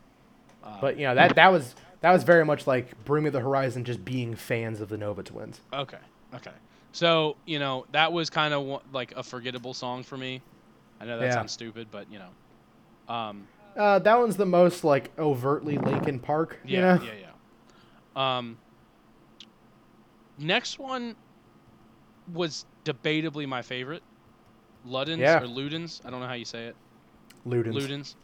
Um, 0.64 0.79
But 0.81 0.97
you 0.99 1.07
know 1.07 1.14
that 1.14 1.37
that 1.37 1.53
was 1.53 1.75
that 2.01 2.12
was 2.12 2.25
very 2.25 2.45
much 2.45 2.66
like 2.66 3.05
Bring 3.05 3.25
Me 3.25 3.31
the 3.31 3.41
Horizon 3.41 3.85
just 3.85 4.05
being 4.05 4.35
fans 4.35 4.81
of 4.81 4.89
the 4.89 4.97
Nova 4.99 5.23
Twins. 5.23 5.61
Okay. 5.73 5.99
Okay. 6.35 6.53
So 6.99 7.37
you 7.47 7.61
know 7.61 7.87
that 7.93 8.13
was 8.13 8.29
kind 8.29 8.53
of 8.53 8.81
like 8.93 9.13
a 9.15 9.23
forgettable 9.23 9.73
song 9.73 10.03
for 10.03 10.17
me. 10.17 10.43
I 11.01 11.05
know 11.05 11.17
that 11.21 11.27
Yeah. 11.27 11.35
sounds 11.35 11.53
stupid, 11.53 11.87
but 11.93 12.11
you 12.11 12.19
know, 12.19 13.15
um, 13.15 13.47
Uh, 13.77 14.01
that 14.01 14.19
one's 14.19 14.37
the 14.37 14.45
most 14.45 14.83
like 14.83 15.17
overtly 15.17 15.79
Linkin 15.79 16.19
Park. 16.19 16.59
yeah, 16.65 16.97
you 16.97 16.99
know? 16.99 17.05
yeah, 17.07 17.31
yeah. 18.17 18.39
Um, 18.39 18.59
next 20.39 20.81
one 20.81 21.15
was 22.35 22.65
debatably 22.85 23.47
my 23.47 23.63
favorite. 23.63 24.03
Ludens 24.85 25.21
Yeah. 25.21 25.41
or 25.41 25.47
Ludens, 25.47 26.05
I 26.05 26.11
don't 26.11 26.19
know 26.21 26.27
how 26.27 26.35
you 26.35 26.45
say 26.45 26.67
it. 26.67 26.77
Ludens. 27.47 27.75
Ludens. 27.75 28.15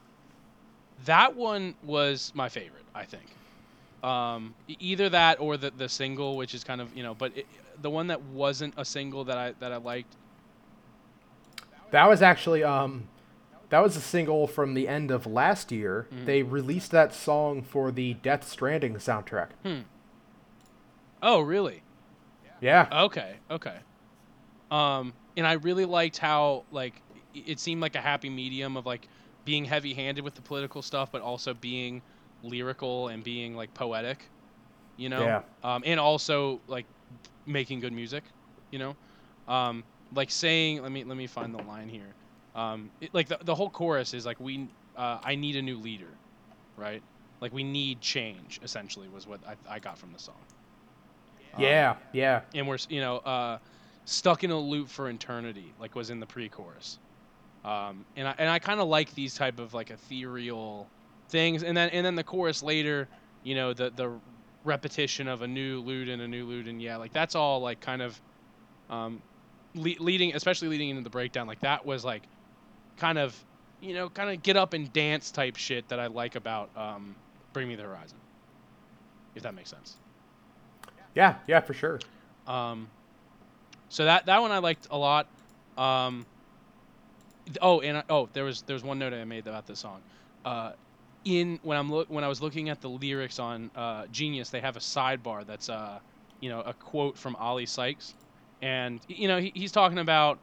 That 1.05 1.37
one 1.37 1.77
was 1.85 2.33
my 2.35 2.49
favorite, 2.49 2.87
I 2.93 3.05
think. 3.05 3.27
Um, 4.03 4.53
either 4.67 5.11
that 5.11 5.39
or 5.39 5.57
the 5.57 5.71
the 5.71 5.89
single, 5.89 6.37
which 6.37 6.55
is 6.57 6.65
kind 6.65 6.81
of 6.81 6.93
you 6.97 7.05
know, 7.05 7.15
but 7.15 7.37
it, 7.39 7.47
the 7.81 7.91
one 7.91 8.07
that 8.09 8.23
wasn't 8.23 8.75
a 8.77 8.85
single 8.85 9.25
that 9.25 9.39
I 9.39 9.55
that 9.61 9.73
I 9.73 9.77
liked. 9.77 10.17
That 11.91 12.09
was 12.09 12.23
actually 12.23 12.65
um, 12.65 13.09
that 13.69 13.81
was 13.81 13.97
a 13.97 14.01
single 14.01 14.47
from 14.47 14.75
the 14.75 14.89
end 14.89 15.11
of 15.11 15.27
last 15.27 15.71
year. 15.73 16.07
Mhm. 16.13 16.27
They 16.27 16.43
released 16.43 16.91
that 16.91 17.15
song 17.15 17.63
for 17.63 17.91
the 17.93 18.15
Death 18.15 18.49
Stranding 18.49 18.95
soundtrack. 18.97 19.49
Oh, 21.23 21.41
really? 21.41 21.83
Yeah. 22.61 22.87
Okay, 23.05 23.37
okay. 23.51 23.77
Um, 24.71 25.13
and 25.37 25.47
I 25.47 25.55
really 25.55 25.85
liked 25.85 26.19
how 26.19 26.65
like 26.71 26.95
it 27.35 27.59
seemed 27.59 27.81
like 27.81 27.95
a 27.97 28.01
happy 28.01 28.31
medium 28.31 28.77
of 28.77 28.87
like 28.87 29.09
being 29.45 29.65
heavy-handed 29.65 30.25
with 30.25 30.35
the 30.35 30.43
political 30.43 30.81
stuff, 30.83 31.11
but 31.13 31.21
also 31.23 31.55
being 31.55 32.01
lyrical 32.43 33.09
and 33.09 33.23
being 33.23 33.55
like 33.57 33.73
poetic, 33.75 34.29
you 34.97 35.09
know. 35.09 35.23
Yeah. 35.25 35.43
Um, 35.63 35.83
and 35.85 35.99
also 36.01 36.61
like 36.69 36.87
making 37.47 37.81
good 37.81 37.93
music, 37.93 38.25
you 38.71 38.79
know. 38.79 38.97
Um, 39.47 39.85
like 40.13 40.31
saying, 40.31 40.83
let 40.83 40.93
me 40.93 41.05
let 41.05 41.17
me 41.17 41.27
find 41.27 41.55
the 41.55 41.59
line 41.61 41.89
here. 41.89 42.17
Um, 42.55 42.93
it, 43.01 43.11
like 43.15 43.29
the 43.29 43.39
the 43.43 43.55
whole 43.55 43.71
chorus 43.71 44.15
is 44.15 44.25
like 44.27 44.41
we, 44.41 44.71
uh, 44.97 45.19
I 45.23 45.35
need 45.37 45.57
a 45.57 45.63
new 45.63 45.79
leader, 45.79 46.19
right? 46.77 47.03
Like 47.41 47.53
we 47.53 47.65
need 47.65 48.01
change. 48.01 48.59
Essentially, 48.63 49.09
was 49.09 49.27
what 49.27 49.47
I, 49.47 49.57
I 49.69 49.79
got 49.81 49.99
from 49.99 50.13
the 50.13 50.19
song. 50.19 50.47
Um, 51.53 51.61
Yeah. 51.61 51.97
Yeah. 52.13 52.43
and 52.55 52.69
we're 52.69 52.79
you 52.89 53.01
know 53.01 53.19
uh, 53.19 53.59
stuck 54.05 54.45
in 54.45 54.51
a 54.51 54.59
loop 54.59 54.89
for 54.91 55.09
eternity, 55.09 55.75
like 55.79 55.95
was 55.95 56.11
in 56.11 56.21
the 56.21 56.27
pre-chorus. 56.27 56.99
Um, 57.65 58.07
and 58.17 58.29
I 58.29 58.35
and 58.39 58.49
I 58.49 58.59
kind 58.59 58.81
of 58.81 58.89
like 58.89 59.15
these 59.15 59.35
type 59.35 59.59
of 59.61 59.75
like 59.75 59.91
ethereal 59.91 60.93
things, 61.31 61.63
and 61.63 61.77
then 61.77 61.91
and 61.91 62.05
then 62.07 62.15
the 62.15 62.25
chorus 62.25 62.63
later, 62.63 63.09
you 63.43 63.55
know, 63.55 63.73
the 63.75 63.91
the 63.91 64.21
repetition 64.65 65.29
of 65.29 65.43
a 65.43 65.47
new 65.47 65.83
Luden, 65.83 66.21
a 66.21 66.29
new 66.29 66.47
Luden, 66.47 66.81
yeah, 66.81 66.97
like 66.97 67.13
that's 67.13 67.35
all 67.35 67.61
like 67.61 67.81
kind 67.81 68.03
of 68.03 68.21
um, 68.91 69.21
le- 69.75 70.01
leading, 70.01 70.35
especially 70.35 70.69
leading 70.69 70.91
into 70.91 71.03
the 71.03 71.11
breakdown, 71.11 71.47
like 71.47 71.61
that 71.61 71.85
was 71.85 72.05
like 72.05 72.23
kind 72.97 73.19
of 73.19 73.37
you 73.81 73.95
know 73.95 74.09
kind 74.09 74.31
of 74.31 74.43
get 74.43 74.57
up 74.57 74.73
and 74.73 74.93
dance 74.93 75.31
type 75.31 75.57
shit 75.57 75.89
that 75.89 76.01
I 76.01 76.07
like 76.07 76.35
about 76.37 76.71
um, 76.77 77.15
Bring 77.53 77.69
Me 77.69 77.77
the 77.77 77.83
Horizon, 77.83 78.19
if 79.35 79.43
that 79.43 79.55
makes 79.55 79.71
sense. 79.71 79.97
Yeah. 81.15 81.37
Yeah. 81.47 81.61
For 81.61 81.75
sure. 81.75 82.01
Um, 82.47 82.89
so 83.89 84.05
that 84.05 84.27
that 84.27 84.41
one 84.41 84.51
I 84.51 84.59
liked 84.59 84.89
a 84.91 84.99
lot. 84.99 85.29
Um, 85.77 86.27
oh, 87.61 87.81
and 87.81 87.99
I, 87.99 88.05
oh, 88.09 88.29
there 88.33 88.45
was 88.45 88.63
there 88.63 88.75
was 88.75 88.83
one 88.83 88.99
note 88.99 89.13
I 89.13 89.25
made 89.25 89.47
about 89.47 89.67
this 89.67 89.79
song. 89.79 90.01
Uh, 90.45 90.73
in 91.25 91.59
when 91.63 91.79
I'm 91.79 91.91
look 91.91 92.09
when 92.11 92.25
I 92.25 92.29
was 92.29 92.43
looking 92.43 92.69
at 92.69 92.81
the 92.81 92.89
lyrics 92.89 93.39
on 93.39 93.71
uh, 93.75 94.07
Genius, 94.13 94.51
they 94.51 94.61
have 94.61 94.77
a 94.77 94.81
sidebar 94.81 95.47
that's 95.47 95.69
uh, 95.69 95.99
you 96.41 96.51
know, 96.51 96.61
a 96.61 96.75
quote 96.75 97.17
from 97.17 97.37
Oli 97.41 97.67
Sykes, 97.67 98.15
and 98.63 99.01
you 99.09 99.29
know 99.29 99.39
he, 99.39 99.53
he's 99.55 99.73
talking 99.73 99.99
about 99.99 100.39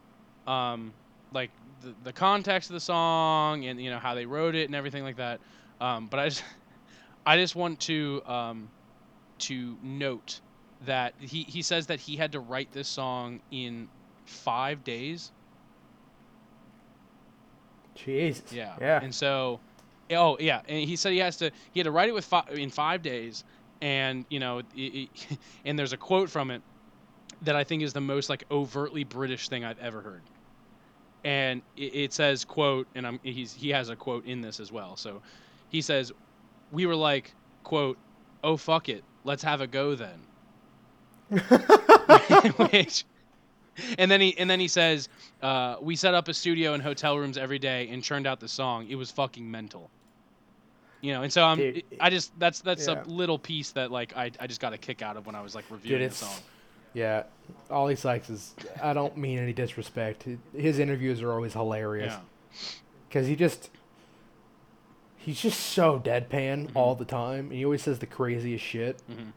um, 0.48 0.94
like 1.34 1.52
the, 1.82 1.94
the 2.04 2.14
context 2.14 2.70
of 2.70 2.74
the 2.74 2.80
song 2.80 3.66
and 3.66 3.82
you 3.82 3.90
know 3.90 4.00
how 4.00 4.16
they 4.16 4.26
wrote 4.26 4.56
it 4.56 4.66
and 4.66 4.76
everything 4.76 5.04
like 5.04 5.18
that. 5.18 5.40
Um, 5.80 6.08
but 6.08 6.20
I 6.20 6.30
just 6.30 6.44
I 7.26 7.38
just 7.38 7.56
want 7.56 7.80
to 7.82 8.22
um, 8.26 8.70
to 9.40 9.78
note 9.84 10.42
that 10.86 11.14
he, 11.20 11.44
he 11.44 11.62
says 11.62 11.88
that 11.88 12.00
he 12.00 12.16
had 12.16 12.32
to 12.32 12.40
write 12.40 12.72
this 12.72 12.88
song 12.88 13.40
in 13.52 13.88
five 14.26 14.84
days. 14.84 15.32
Jesus. 17.96 18.52
Yeah. 18.52 18.76
Yeah. 18.80 19.00
And 19.04 19.14
so, 19.14 19.60
oh 20.12 20.38
yeah, 20.39 20.62
and 20.68 20.88
he 20.88 20.95
said 20.95 21.12
he 21.12 21.20
has 21.20 21.38
to 21.38 21.51
he 21.72 21.80
had 21.80 21.86
to 21.86 21.91
write 21.91 22.09
it 22.09 22.14
with 22.14 22.26
five, 22.26 22.49
in 22.49 22.70
five 22.70 23.01
days, 23.01 23.43
and 23.82 24.26
you 24.30 24.39
know, 24.39 24.59
it, 24.59 24.68
it, 24.76 25.09
and 25.66 25.78
there's 25.78 25.93
a 25.93 25.97
quote 25.97 26.30
from 26.30 26.51
it 26.51 26.62
that 27.41 27.55
I 27.55 27.64
think 27.64 27.82
is 27.84 27.93
the 27.93 28.01
most 28.01 28.30
like 28.30 28.45
overtly 28.51 29.03
British 29.03 29.49
thing 29.49 29.66
I've 29.66 29.80
ever 29.80 30.01
heard. 30.01 30.22
And 31.24 31.62
it, 31.78 31.95
it 31.95 32.14
says 32.14 32.45
quote, 32.45 32.88
and 32.95 33.05
I'm 33.05 33.20
he's 33.24 33.53
he 33.53 33.70
has 33.70 33.89
a 33.89 33.95
quote 33.95 34.26
in 34.26 34.41
this 34.41 34.59
as 34.59 34.72
well. 34.72 34.95
So 34.95 35.22
he 35.70 35.82
says, 35.82 36.12
"We 36.72 36.86
were 36.86 36.95
like 36.95 37.34
quote, 37.64 37.97
oh 38.43 38.57
fuck 38.57 38.89
it, 38.89 39.03
let's 39.24 39.43
have 39.43 39.62
a 39.62 39.68
go 39.68 39.95
then." 39.95 40.20
Which, 42.57 43.05
and 43.97 44.09
then 44.12 44.22
he 44.22 44.38
and 44.38 44.49
then 44.49 44.59
he 44.59 44.68
says, 44.68 45.09
uh, 45.41 45.78
"We 45.82 45.95
set 45.95 46.14
up 46.14 46.28
a 46.28 46.34
studio 46.34 46.74
in 46.74 46.82
hotel 46.82 47.18
rooms 47.18 47.38
every 47.38 47.59
day 47.59 47.88
and 47.89 48.03
churned 48.03 48.28
out 48.28 48.39
the 48.39 48.47
song. 48.47 48.88
It 48.89 48.95
was 48.95 49.12
fucking 49.12 49.49
mental." 49.49 49.89
You 51.02 51.14
know, 51.14 51.24
and 51.24 51.34
so 51.34 51.43
I'm. 51.43 51.58
Dude, 51.58 51.84
I 51.99 52.10
just 52.10 52.38
that's 52.39 52.62
that's 52.62 52.88
yeah. 52.88 53.04
a 53.04 53.06
little 53.06 53.39
piece 53.39 53.72
that 53.72 53.91
like 53.91 54.16
I, 54.16 54.32
I 54.39 54.47
just 54.47 54.62
got 54.62 54.74
a 54.74 54.78
kick 54.78 55.02
out 55.02 55.18
of 55.18 55.26
when 55.26 55.36
I 55.36 55.41
was 55.41 55.56
like 55.56 55.66
reviewing 55.70 56.02
Dude, 56.04 56.12
the 56.12 56.16
song. 56.16 56.39
yeah. 56.93 57.24
Oli 57.70 57.95
Sykes 57.95 58.30
is. 58.30 58.54
I 58.82 58.93
don't 58.93 59.18
mean 59.18 59.39
any 59.39 59.52
disrespect. 59.54 60.26
His 60.56 60.78
interviews 60.80 61.22
are 61.22 61.32
always 61.32 61.54
hilarious. 61.54 62.14
Yeah. 62.14 62.20
because 63.10 63.28
he 63.28 63.36
just 63.36 63.70
he's 65.18 65.41
just 65.41 65.60
so 65.60 65.99
deadpan 65.99 66.68
Mhm. 66.68 66.76
all 66.76 66.95
the 66.95 67.06
time, 67.06 67.45
and 67.45 67.54
he 67.54 67.66
always 67.66 67.82
says 67.82 67.99
the 67.99 68.06
craziest 68.06 68.64
shit. 68.64 69.02
Mhm. 69.10 69.34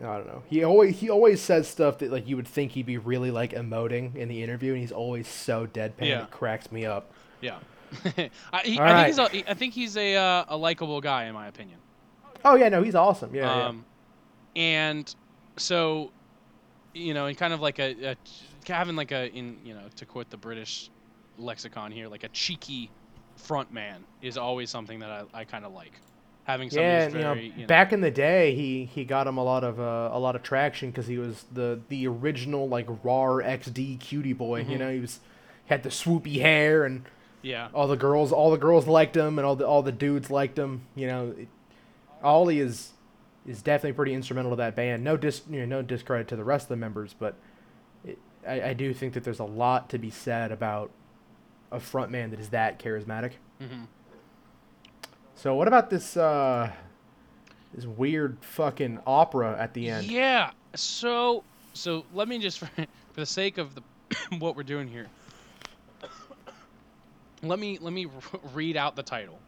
I 0.00 0.16
don't 0.16 0.26
know. 0.26 0.42
He 0.48 0.64
always 0.64 0.98
he 1.00 1.10
always 1.10 1.40
says 1.40 1.68
stuff 1.68 1.98
that 1.98 2.10
like 2.10 2.26
you 2.26 2.36
would 2.36 2.48
think 2.48 2.72
he'd 2.72 2.86
be 2.86 2.98
really 2.98 3.30
like 3.30 3.52
emoting 3.52 4.16
in 4.16 4.28
the 4.28 4.42
interview, 4.42 4.72
and 4.72 4.80
he's 4.80 4.90
always 4.92 5.28
so 5.28 5.66
deadpan. 5.66 6.08
Yeah. 6.08 6.22
It 6.24 6.30
cracks 6.30 6.72
me 6.72 6.86
up. 6.86 7.12
Yeah. 7.40 7.58
I, 8.52 8.60
he, 8.64 8.78
All 8.78 8.84
I 8.86 8.94
think 8.94 9.06
he's 9.06 9.18
a, 9.18 9.50
I 9.50 9.54
think 9.54 9.74
he's 9.74 9.96
a 9.96 10.16
uh, 10.16 10.44
a 10.48 10.56
likable 10.56 11.00
guy 11.00 11.24
in 11.24 11.34
my 11.34 11.46
opinion. 11.48 11.80
Oh 12.44 12.56
yeah, 12.56 12.68
no, 12.68 12.82
he's 12.82 12.94
awesome. 12.94 13.34
Yeah, 13.34 13.54
yeah. 13.54 13.68
um, 13.68 13.86
and 14.56 15.14
so, 15.58 16.12
you 16.94 17.14
know, 17.14 17.26
and 17.26 17.36
kind 17.36 17.52
of 17.52 17.60
like 17.60 17.78
a, 17.78 18.12
a 18.12 18.16
having 18.66 18.96
like 18.96 19.12
a 19.12 19.28
in 19.30 19.58
you 19.64 19.74
know 19.74 19.88
to 19.96 20.06
quote 20.06 20.30
the 20.30 20.38
British 20.38 20.90
lexicon 21.38 21.92
here, 21.92 22.08
like 22.08 22.24
a 22.24 22.28
cheeky 22.30 22.92
front 23.36 23.70
man 23.72 24.06
is 24.20 24.36
always 24.38 24.70
something 24.70 25.00
that 25.00 25.10
I, 25.10 25.40
I 25.40 25.44
kind 25.44 25.64
of 25.64 25.72
like. 25.72 26.02
Having 26.44 26.70
somebody 26.70 26.98
Yeah, 27.00 27.08
you 27.08 27.24
know, 27.24 27.34
you 27.34 27.66
know, 27.66 27.66
back 27.66 27.92
in 27.92 28.00
the 28.00 28.10
day, 28.10 28.54
he 28.54 28.86
he 28.86 29.04
got 29.04 29.26
him 29.26 29.36
a 29.36 29.44
lot 29.44 29.62
of 29.62 29.78
uh, 29.78 30.10
a 30.12 30.18
lot 30.18 30.34
of 30.36 30.42
traction 30.42 30.90
because 30.90 31.06
he 31.06 31.18
was 31.18 31.44
the 31.52 31.80
the 31.88 32.06
original 32.06 32.68
like 32.68 32.86
raw 33.04 33.38
XD 33.40 33.96
cutie 33.96 34.32
boy. 34.32 34.62
You 34.62 34.78
Mhm. 34.78 34.78
know, 34.78 34.90
he 34.90 35.00
was 35.00 35.20
had 35.66 35.82
the 35.82 35.90
swoopy 35.90 36.40
hair 36.40 36.84
and 36.84 37.04
yeah, 37.42 37.68
all 37.74 37.88
the 37.88 37.96
girls 37.96 38.32
all 38.32 38.50
the 38.50 38.58
girls 38.58 38.86
liked 38.86 39.16
him 39.16 39.38
and 39.38 39.46
all 39.46 39.56
the 39.56 39.66
all 39.66 39.82
the 39.82 39.92
dudes 39.92 40.30
liked 40.30 40.58
him. 40.58 40.82
You 40.94 41.06
know, 41.06 41.34
it, 41.36 41.48
Oli 42.22 42.60
is 42.60 42.92
is 43.46 43.60
definitely 43.62 43.94
pretty 43.94 44.14
instrumental 44.14 44.52
to 44.52 44.56
that 44.56 44.76
band. 44.76 45.02
No 45.04 45.16
dis 45.16 45.42
you 45.50 45.60
know, 45.60 45.66
no 45.66 45.82
discredit 45.82 46.28
to 46.28 46.36
the 46.36 46.44
rest 46.44 46.64
of 46.64 46.68
the 46.70 46.76
members, 46.76 47.14
but 47.18 47.34
it, 48.04 48.18
I, 48.46 48.70
I 48.70 48.72
do 48.72 48.94
think 48.94 49.14
that 49.14 49.24
there's 49.24 49.40
a 49.40 49.44
lot 49.44 49.90
to 49.90 49.98
be 49.98 50.10
said 50.10 50.52
about 50.52 50.90
a 51.70 51.78
frontman 51.78 52.30
that 52.30 52.40
is 52.40 52.50
that 52.50 52.78
charismatic. 52.78 53.32
hmm 53.60 53.84
So 55.34 55.54
what 55.54 55.68
about 55.68 55.90
this 55.90 56.16
uh 56.16 56.70
this 57.74 57.86
weird 57.86 58.36
fucking 58.42 59.00
opera 59.06 59.56
at 59.58 59.74
the 59.74 59.88
end? 59.88 60.06
Yeah. 60.06 60.50
So 60.74 61.42
so 61.72 62.04
let 62.14 62.28
me 62.28 62.38
just 62.38 62.58
for, 62.58 62.66
for 62.76 63.20
the 63.20 63.26
sake 63.26 63.58
of 63.58 63.74
the 63.74 63.82
what 64.38 64.56
we're 64.56 64.62
doing 64.62 64.88
here. 64.88 65.08
Let 67.42 67.58
me 67.58 67.78
let 67.80 67.92
me 67.92 68.06
read 68.54 68.76
out 68.76 68.96
the 68.96 69.02
title. 69.02 69.38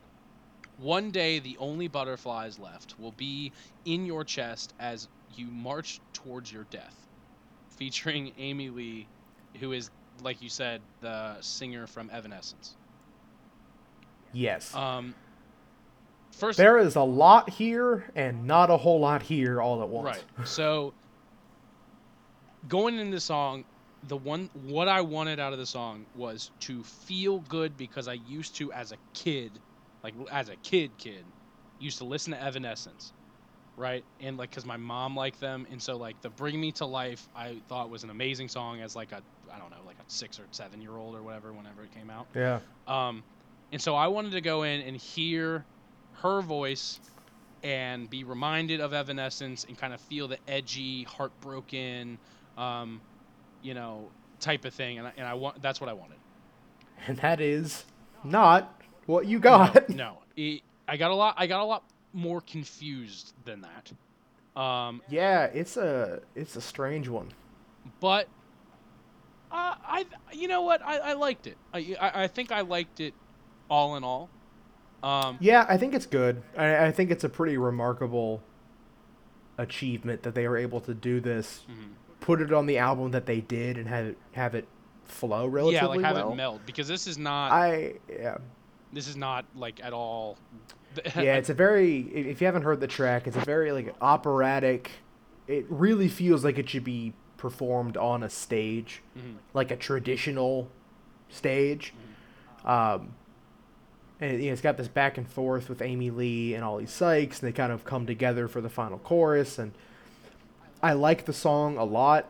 One 0.78 1.10
day 1.10 1.38
the 1.38 1.56
only 1.58 1.88
butterflies 1.88 2.58
left 2.58 2.98
will 2.98 3.12
be 3.12 3.52
in 3.84 4.06
your 4.06 4.24
chest 4.24 4.74
as 4.80 5.08
you 5.36 5.46
march 5.46 6.00
towards 6.12 6.52
your 6.52 6.64
death. 6.70 6.96
Featuring 7.76 8.32
Amy 8.38 8.70
Lee, 8.70 9.06
who 9.60 9.72
is 9.72 9.90
like 10.22 10.42
you 10.42 10.48
said 10.48 10.80
the 11.00 11.40
singer 11.40 11.86
from 11.86 12.10
Evanescence. 12.10 12.76
Yes. 14.32 14.74
Um 14.74 15.14
First 16.32 16.58
there 16.58 16.78
is 16.78 16.96
a 16.96 17.02
lot 17.02 17.48
here 17.48 18.10
and 18.16 18.44
not 18.44 18.68
a 18.70 18.76
whole 18.76 18.98
lot 18.98 19.22
here 19.22 19.62
all 19.62 19.82
at 19.82 19.88
once. 19.88 20.18
Right. 20.36 20.48
So 20.48 20.92
going 22.68 22.98
into 22.98 23.14
the 23.14 23.20
song, 23.20 23.64
the 24.08 24.16
one 24.16 24.50
what 24.52 24.88
I 24.88 25.00
wanted 25.00 25.40
out 25.40 25.52
of 25.52 25.58
the 25.58 25.66
song 25.66 26.06
was 26.16 26.50
to 26.60 26.82
feel 26.82 27.40
good 27.40 27.76
because 27.76 28.08
I 28.08 28.14
used 28.14 28.56
to 28.56 28.72
as 28.72 28.92
a 28.92 28.96
kid, 29.14 29.50
like 30.02 30.14
as 30.30 30.48
a 30.48 30.56
kid 30.56 30.90
kid, 30.98 31.24
used 31.78 31.98
to 31.98 32.04
listen 32.04 32.32
to 32.32 32.42
Evanescence. 32.42 33.12
Right? 33.76 34.04
And 34.20 34.36
like 34.36 34.52
cuz 34.52 34.64
my 34.64 34.76
mom 34.76 35.16
liked 35.16 35.40
them 35.40 35.66
and 35.70 35.82
so 35.82 35.96
like 35.96 36.20
the 36.22 36.30
Bring 36.30 36.60
Me 36.60 36.70
to 36.72 36.86
Life 36.86 37.28
I 37.34 37.56
thought 37.68 37.90
was 37.90 38.04
an 38.04 38.10
amazing 38.10 38.48
song 38.48 38.80
as 38.80 38.94
like 38.94 39.10
a 39.12 39.20
I 39.52 39.58
don't 39.58 39.70
know, 39.70 39.82
like 39.84 39.96
a 39.98 40.04
6 40.06 40.38
or 40.38 40.44
7 40.50 40.80
year 40.80 40.96
old 40.96 41.16
or 41.16 41.22
whatever 41.22 41.52
whenever 41.52 41.82
it 41.82 41.92
came 41.92 42.10
out. 42.10 42.26
Yeah. 42.34 42.60
Um, 42.86 43.24
and 43.72 43.82
so 43.82 43.96
I 43.96 44.06
wanted 44.08 44.32
to 44.32 44.40
go 44.40 44.62
in 44.62 44.80
and 44.82 44.96
hear 44.96 45.64
her 46.22 46.40
voice 46.40 47.00
and 47.64 48.08
be 48.08 48.22
reminded 48.24 48.80
of 48.80 48.92
Evanescence 48.92 49.64
and 49.64 49.76
kind 49.76 49.94
of 49.94 50.00
feel 50.02 50.28
the 50.28 50.38
edgy, 50.46 51.04
heartbroken, 51.04 52.18
um, 52.58 53.00
you 53.64 53.74
know, 53.74 54.10
type 54.40 54.64
of 54.64 54.74
thing. 54.74 54.98
And 54.98 55.08
I, 55.08 55.12
and 55.16 55.26
I 55.26 55.34
want 55.34 55.60
that's 55.62 55.80
what 55.80 55.90
I 55.90 55.94
wanted. 55.94 56.18
And 57.06 57.18
that 57.18 57.40
is 57.40 57.84
not 58.22 58.80
what 59.06 59.26
you 59.26 59.38
got. 59.38 59.88
No, 59.90 60.18
it, 60.36 60.62
I 60.88 60.96
got 60.96 61.10
a 61.10 61.14
lot. 61.14 61.34
I 61.36 61.46
got 61.46 61.60
a 61.60 61.64
lot 61.64 61.82
more 62.12 62.40
confused 62.40 63.32
than 63.44 63.62
that. 63.62 64.60
Um, 64.60 65.02
yeah, 65.10 65.44
it's 65.46 65.76
a 65.76 66.20
it's 66.34 66.56
a 66.56 66.60
strange 66.60 67.08
one. 67.08 67.28
but 68.00 68.28
uh, 69.50 69.74
I, 69.86 70.06
you 70.32 70.48
know 70.48 70.62
what, 70.62 70.80
I, 70.82 70.98
I 70.98 71.12
liked 71.14 71.46
it. 71.46 71.56
I, 71.74 71.96
I, 72.00 72.22
I 72.24 72.26
think 72.28 72.50
I 72.52 72.62
liked 72.62 73.00
it 73.00 73.12
all 73.68 73.96
in 73.96 74.04
all. 74.04 74.30
Um, 75.02 75.36
Yeah, 75.40 75.66
I 75.68 75.76
think 75.76 75.92
it's 75.94 76.06
good. 76.06 76.42
I, 76.56 76.86
I 76.86 76.92
think 76.92 77.10
it's 77.10 77.24
a 77.24 77.28
pretty 77.28 77.56
remarkable 77.56 78.42
achievement 79.58 80.22
that 80.22 80.34
they 80.34 80.48
were 80.48 80.56
able 80.56 80.80
to 80.82 80.94
do 80.94 81.20
this, 81.20 81.62
mhm. 81.70 81.92
Put 82.24 82.40
it 82.40 82.54
on 82.54 82.64
the 82.64 82.78
album 82.78 83.10
that 83.10 83.26
they 83.26 83.42
did, 83.42 83.76
and 83.76 83.86
have 83.86 84.06
it 84.06 84.18
have 84.32 84.54
it 84.54 84.66
flow 85.04 85.46
relatively 85.46 85.74
yeah, 85.74 85.86
like 85.86 86.00
have 86.00 86.16
well. 86.16 86.32
it 86.32 86.36
meld 86.36 86.60
because 86.64 86.88
this 86.88 87.06
is 87.06 87.18
not. 87.18 87.52
I 87.52 87.94
yeah 88.08 88.38
this 88.94 89.08
is 89.08 89.16
not 89.16 89.44
like 89.54 89.84
at 89.84 89.92
all. 89.92 90.38
yeah. 91.16 91.36
It's 91.36 91.50
a 91.50 91.54
very 91.54 91.98
if 92.00 92.40
you 92.40 92.46
haven't 92.46 92.62
heard 92.62 92.80
the 92.80 92.86
track, 92.86 93.26
it's 93.26 93.36
a 93.36 93.40
very 93.40 93.72
like 93.72 93.94
operatic. 94.00 94.90
It 95.46 95.66
really 95.68 96.08
feels 96.08 96.44
like 96.44 96.56
it 96.58 96.66
should 96.70 96.84
be 96.84 97.12
performed 97.36 97.98
on 97.98 98.22
a 98.22 98.30
stage, 98.30 99.02
Mhm. 99.18 99.34
like 99.52 99.70
a 99.70 99.76
traditional 99.76 100.70
stage. 101.28 101.92
Um, 102.64 103.14
and 104.18 104.40
you 104.40 104.46
know, 104.46 104.52
it's 104.52 104.62
got 104.62 104.78
this 104.78 104.88
back 104.88 105.18
and 105.18 105.28
forth 105.28 105.68
with 105.68 105.82
Amy 105.82 106.08
Lee 106.10 106.54
and 106.54 106.64
Oli 106.64 106.86
Sykes, 106.86 107.40
and 107.42 107.48
they 107.48 107.52
kind 107.52 107.70
of 107.72 107.84
come 107.84 108.06
together 108.06 108.48
for 108.48 108.62
the 108.62 108.70
final 108.70 108.98
chorus. 108.98 109.58
And 109.58 109.72
I 110.84 110.92
like 110.92 111.24
the 111.24 111.32
song 111.32 111.78
a 111.78 111.84
lot. 111.84 112.28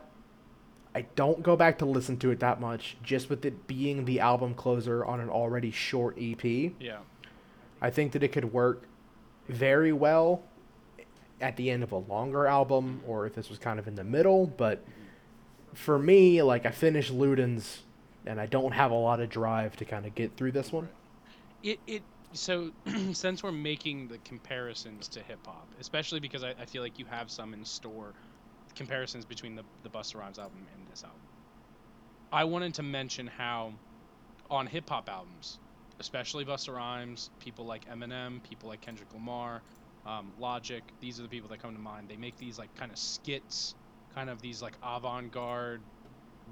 I 0.95 1.01
don't 1.15 1.43
go 1.43 1.57
back 1.57 1.79
to 1.79 1.85
listen 1.85 2.15
to 2.19 2.31
it 2.31 2.39
that 2.39 2.61
much, 2.61 2.95
just 3.03 3.29
with 3.29 3.43
it 3.43 3.67
being 3.67 4.05
the 4.05 4.21
album 4.21 4.53
closer 4.53 5.03
on 5.03 5.19
an 5.19 5.27
already 5.27 5.71
short 5.71 6.17
EP. 6.17 6.41
Yeah. 6.41 6.99
I 7.81 7.89
think 7.89 8.13
that 8.13 8.23
it 8.23 8.29
could 8.29 8.53
work 8.53 8.87
very 9.49 9.91
well 9.91 10.41
at 11.41 11.57
the 11.57 11.69
end 11.69 11.83
of 11.83 11.91
a 11.91 11.97
longer 11.97 12.47
album, 12.47 13.01
or 13.05 13.27
if 13.27 13.35
this 13.35 13.49
was 13.49 13.59
kind 13.59 13.77
of 13.77 13.89
in 13.89 13.95
the 13.95 14.05
middle. 14.05 14.47
But 14.47 14.85
for 15.73 15.99
me, 15.99 16.41
like 16.41 16.65
I 16.65 16.71
finished 16.71 17.13
Ludens, 17.13 17.79
and 18.25 18.39
I 18.39 18.45
don't 18.45 18.71
have 18.71 18.91
a 18.91 18.95
lot 18.95 19.19
of 19.19 19.29
drive 19.29 19.75
to 19.75 19.85
kind 19.85 20.05
of 20.05 20.15
get 20.15 20.37
through 20.37 20.53
this 20.53 20.71
one. 20.71 20.87
It 21.61 21.81
it 21.87 22.03
so 22.31 22.71
since 23.11 23.43
we're 23.43 23.51
making 23.51 24.07
the 24.07 24.17
comparisons 24.19 25.09
to 25.09 25.19
hip 25.19 25.45
hop, 25.45 25.67
especially 25.81 26.21
because 26.21 26.45
I, 26.45 26.51
I 26.51 26.65
feel 26.65 26.81
like 26.81 26.97
you 26.97 27.05
have 27.07 27.29
some 27.29 27.53
in 27.53 27.65
store 27.65 28.13
comparisons 28.75 29.25
between 29.25 29.55
the 29.55 29.63
the 29.83 29.89
Busta 29.89 30.15
Rhymes 30.19 30.39
album 30.39 30.65
and 30.73 30.87
this 30.91 31.03
album. 31.03 31.19
I 32.31 32.43
wanted 32.43 32.73
to 32.75 32.83
mention 32.83 33.27
how 33.27 33.73
on 34.49 34.67
hip 34.67 34.89
hop 34.89 35.09
albums, 35.09 35.59
especially 35.99 36.45
Busta 36.45 36.73
Rhymes, 36.75 37.29
people 37.39 37.65
like 37.65 37.89
Eminem, 37.89 38.43
people 38.43 38.69
like 38.69 38.81
Kendrick 38.81 39.13
Lamar, 39.13 39.61
um, 40.05 40.31
Logic, 40.39 40.83
these 40.99 41.19
are 41.19 41.23
the 41.23 41.29
people 41.29 41.49
that 41.49 41.61
come 41.61 41.73
to 41.73 41.81
mind. 41.81 42.09
They 42.09 42.17
make 42.17 42.37
these 42.37 42.59
like 42.59 42.73
kind 42.75 42.91
of 42.91 42.97
skits, 42.97 43.75
kind 44.13 44.29
of 44.29 44.41
these 44.41 44.61
like 44.61 44.73
avant-garde, 44.83 45.81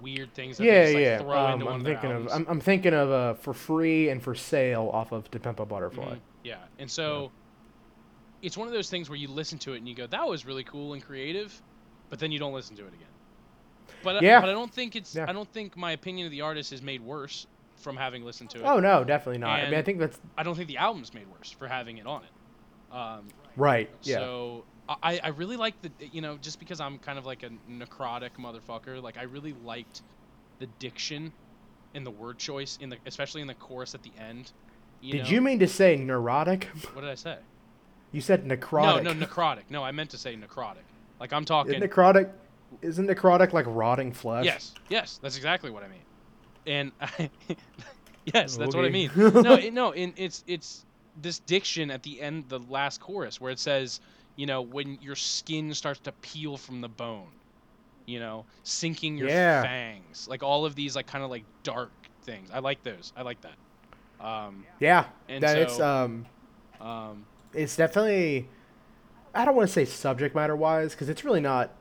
weird 0.02 0.34
things 0.34 0.58
that 0.58 0.64
yeah, 0.66 0.74
they 0.74 0.82
just, 0.86 0.94
like, 0.96 1.04
yeah. 1.04 1.18
throw 1.20 1.46
Um, 1.48 1.54
into 1.62 1.70
I'm 1.70 1.82
of 1.82 1.86
thinking 1.86 2.12
of. 2.12 2.28
I'm, 2.32 2.46
I'm 2.48 2.60
thinking 2.60 2.94
of 2.94 3.12
uh, 3.12 3.34
for 3.36 3.54
free 3.54 4.10
and 4.10 4.22
for 4.22 4.34
sale 4.36 4.90
off 4.94 5.12
of 5.12 5.30
To 5.32 5.40
Pimp 5.40 5.60
a 5.60 5.66
Butterfly. 5.66 6.16
Mhm, 6.16 6.20
Yeah, 6.44 6.58
and 6.80 6.90
so 6.90 7.32
it's 8.42 8.58
one 8.58 8.68
of 8.68 8.74
those 8.74 8.90
things 8.90 9.10
where 9.10 9.18
you 9.18 9.28
listen 9.28 9.60
to 9.60 9.74
it 9.74 9.78
and 9.78 9.88
you 9.88 9.96
go, 9.96 10.08
"That 10.08 10.28
was 10.28 10.46
really 10.46 10.64
cool 10.64 10.94
and 10.94 11.04
creative," 11.04 11.62
but 12.10 12.20
then 12.20 12.32
you 12.32 12.40
don't 12.40 12.54
listen 12.54 12.76
to 12.78 12.84
it 12.84 12.94
again. 12.94 13.08
But 14.04 14.22
Yeah. 14.22 14.40
but 14.42 14.50
I 14.50 14.54
don't 14.54 14.74
think 14.74 14.96
it's 14.96 15.16
Yeah. 15.16 15.26
I 15.28 15.34
don't 15.34 15.52
think 15.52 15.78
my 15.78 15.92
opinion 15.92 16.26
of 16.28 16.32
the 16.32 16.42
artist 16.42 16.74
is 16.74 16.82
made 16.82 17.02
worse 17.02 17.48
from 17.78 17.98
having 17.98 18.24
listened 18.24 18.50
to 18.52 18.60
it. 18.60 18.64
Oh 18.64 18.80
no, 18.80 19.04
definitely 19.04 19.40
not. 19.40 19.60
I 19.60 19.66
mean, 19.66 19.76
I 19.76 19.82
think 19.82 20.00
that's 20.00 20.20
I 20.38 20.44
don't 20.44 20.56
think 20.56 20.68
the 20.68 20.78
album's 20.78 21.14
made 21.14 21.28
worse 21.28 21.52
for 21.52 21.68
having 21.68 21.98
it 21.98 22.08
on 22.08 22.22
it. 22.24 22.96
Um, 22.96 23.28
right. 23.56 23.90
Yeah. 24.04 24.18
So 24.18 24.66
I, 24.88 25.20
I 25.24 25.28
really 25.30 25.58
like 25.58 25.76
the 25.82 25.92
you 26.12 26.22
know 26.22 26.38
just 26.38 26.60
because 26.60 26.80
I'm 26.80 27.00
kind 27.00 27.18
of 27.18 27.26
like 27.26 27.44
a 27.44 27.50
necrotic 27.70 28.32
motherfucker, 28.40 29.02
like 29.02 29.18
I 29.18 29.24
really 29.24 29.56
liked 29.64 30.02
the 30.60 30.68
diction 30.80 31.32
and 31.96 32.06
the 32.06 32.12
word 32.12 32.38
choice 32.38 32.78
in 32.82 32.90
the 32.90 32.98
especially 33.06 33.42
in 33.42 33.48
the 33.48 33.54
chorus 33.56 33.96
at 33.96 34.04
the 34.04 34.12
end. 34.20 34.52
You 35.02 35.14
Did 35.14 35.24
know? 35.24 35.30
you 35.30 35.42
mean 35.42 35.60
to 35.60 35.68
say 35.68 35.96
neurotic? 35.98 36.66
What 36.94 37.02
did 37.02 37.10
I 37.10 37.16
say? 37.16 37.38
You 38.12 38.22
said 38.22 38.46
necrotic. 38.46 39.04
No, 39.04 39.14
no, 39.14 39.26
necrotic. 39.26 39.64
No, 39.70 39.84
I 39.84 39.92
meant 39.92 40.12
to 40.12 40.18
say 40.18 40.36
necrotic. 40.36 40.86
Like 41.24 41.32
I'm 41.32 41.46
talking. 41.46 41.76
Isn't 41.76 41.90
necrotic? 41.90 42.30
Isn't 42.82 43.08
necrotic 43.08 43.54
like 43.54 43.66
rotting 43.70 44.12
flesh? 44.12 44.44
yes, 44.44 44.74
yes, 44.90 45.20
that's 45.24 45.38
exactly 45.38 45.72
what 45.72 45.82
I 45.82 45.88
mean. 45.88 46.04
And 46.68 46.92
I, 47.00 47.30
yes, 48.34 48.58
that's 48.58 48.76
what 48.76 48.84
I 48.84 48.90
mean. 48.90 49.10
No, 49.42 49.54
it, 49.56 49.72
no, 49.72 49.92
in, 49.92 50.14
it's 50.18 50.44
it's 50.48 50.84
this 51.16 51.40
diction 51.40 51.92
at 51.92 52.04
the 52.04 52.20
end, 52.20 52.50
the 52.50 52.60
last 52.60 53.00
chorus, 53.00 53.40
where 53.40 53.54
it 53.54 53.60
says, 53.60 54.02
you 54.36 54.46
know, 54.48 54.64
when 54.64 54.98
your 55.02 55.16
skin 55.16 55.74
starts 55.74 56.02
to 56.02 56.12
peel 56.12 56.58
from 56.58 56.82
the 56.82 56.90
bone, 56.90 57.32
you 58.06 58.20
know, 58.20 58.46
sinking 58.64 59.16
your 59.18 59.30
Yeah. 59.30 59.62
fangs, 59.62 60.28
like 60.28 60.44
all 60.44 60.66
of 60.66 60.76
these, 60.76 60.94
like 60.94 61.08
kind 61.08 61.24
of 61.24 61.30
like 61.30 61.46
dark 61.64 61.94
things. 62.26 62.50
I 62.54 62.60
like 62.60 62.84
those. 62.84 63.14
I 63.16 63.22
like 63.22 63.38
that. 63.44 64.26
Um, 64.26 64.66
Yeah, 64.82 65.06
And 65.30 65.42
that 65.42 65.58
it's 65.58 65.80
um, 65.80 66.26
um, 66.82 67.24
it's 67.54 67.78
definitely. 67.78 68.50
I 69.34 69.46
don't 69.46 69.56
want 69.56 69.68
to 69.68 69.74
say 69.74 69.86
subject 69.86 70.36
matter 70.36 70.56
wise 70.56 70.92
because 70.92 71.10
it's 71.10 71.24
really 71.26 71.42
not 71.42 71.72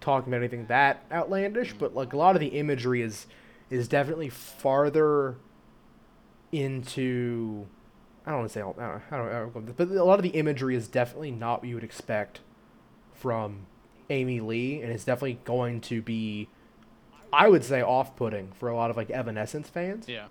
talking 0.00 0.32
about 0.32 0.38
anything 0.38 0.66
that 0.66 1.04
outlandish, 1.12 1.74
mm. 1.74 1.78
but 1.78 1.94
like 1.94 2.12
a 2.12 2.16
lot 2.16 2.34
of 2.36 2.40
the 2.40 2.48
imagery 2.48 3.02
is 3.02 3.26
is 3.70 3.88
definitely 3.88 4.28
farther 4.28 5.36
into. 6.50 7.66
I 8.26 8.30
don't 8.30 8.40
want 8.40 8.50
to 8.50 8.54
say 8.54 8.60
all- 8.60 8.76
I 8.78 8.86
don't, 8.86 9.02
I 9.10 9.16
don't, 9.16 9.28
I 9.28 9.60
don't 9.60 9.76
but 9.76 9.88
a 9.88 10.04
lot 10.04 10.18
of 10.18 10.22
the 10.22 10.30
imagery 10.30 10.76
is 10.76 10.86
definitely 10.86 11.32
not 11.32 11.60
what 11.60 11.68
you 11.68 11.74
would 11.74 11.84
expect 11.84 12.40
from 13.12 13.66
Amy 14.10 14.40
Lee, 14.40 14.80
and 14.80 14.92
it's 14.92 15.04
definitely 15.04 15.40
going 15.44 15.80
to 15.82 16.00
be, 16.02 16.48
I 17.32 17.48
would 17.48 17.64
say, 17.64 17.82
off-putting 17.82 18.52
for 18.52 18.68
a 18.68 18.76
lot 18.76 18.90
of 18.90 18.96
like 18.96 19.10
Evanescence 19.10 19.68
fans. 19.68 20.08
yeah. 20.08 20.26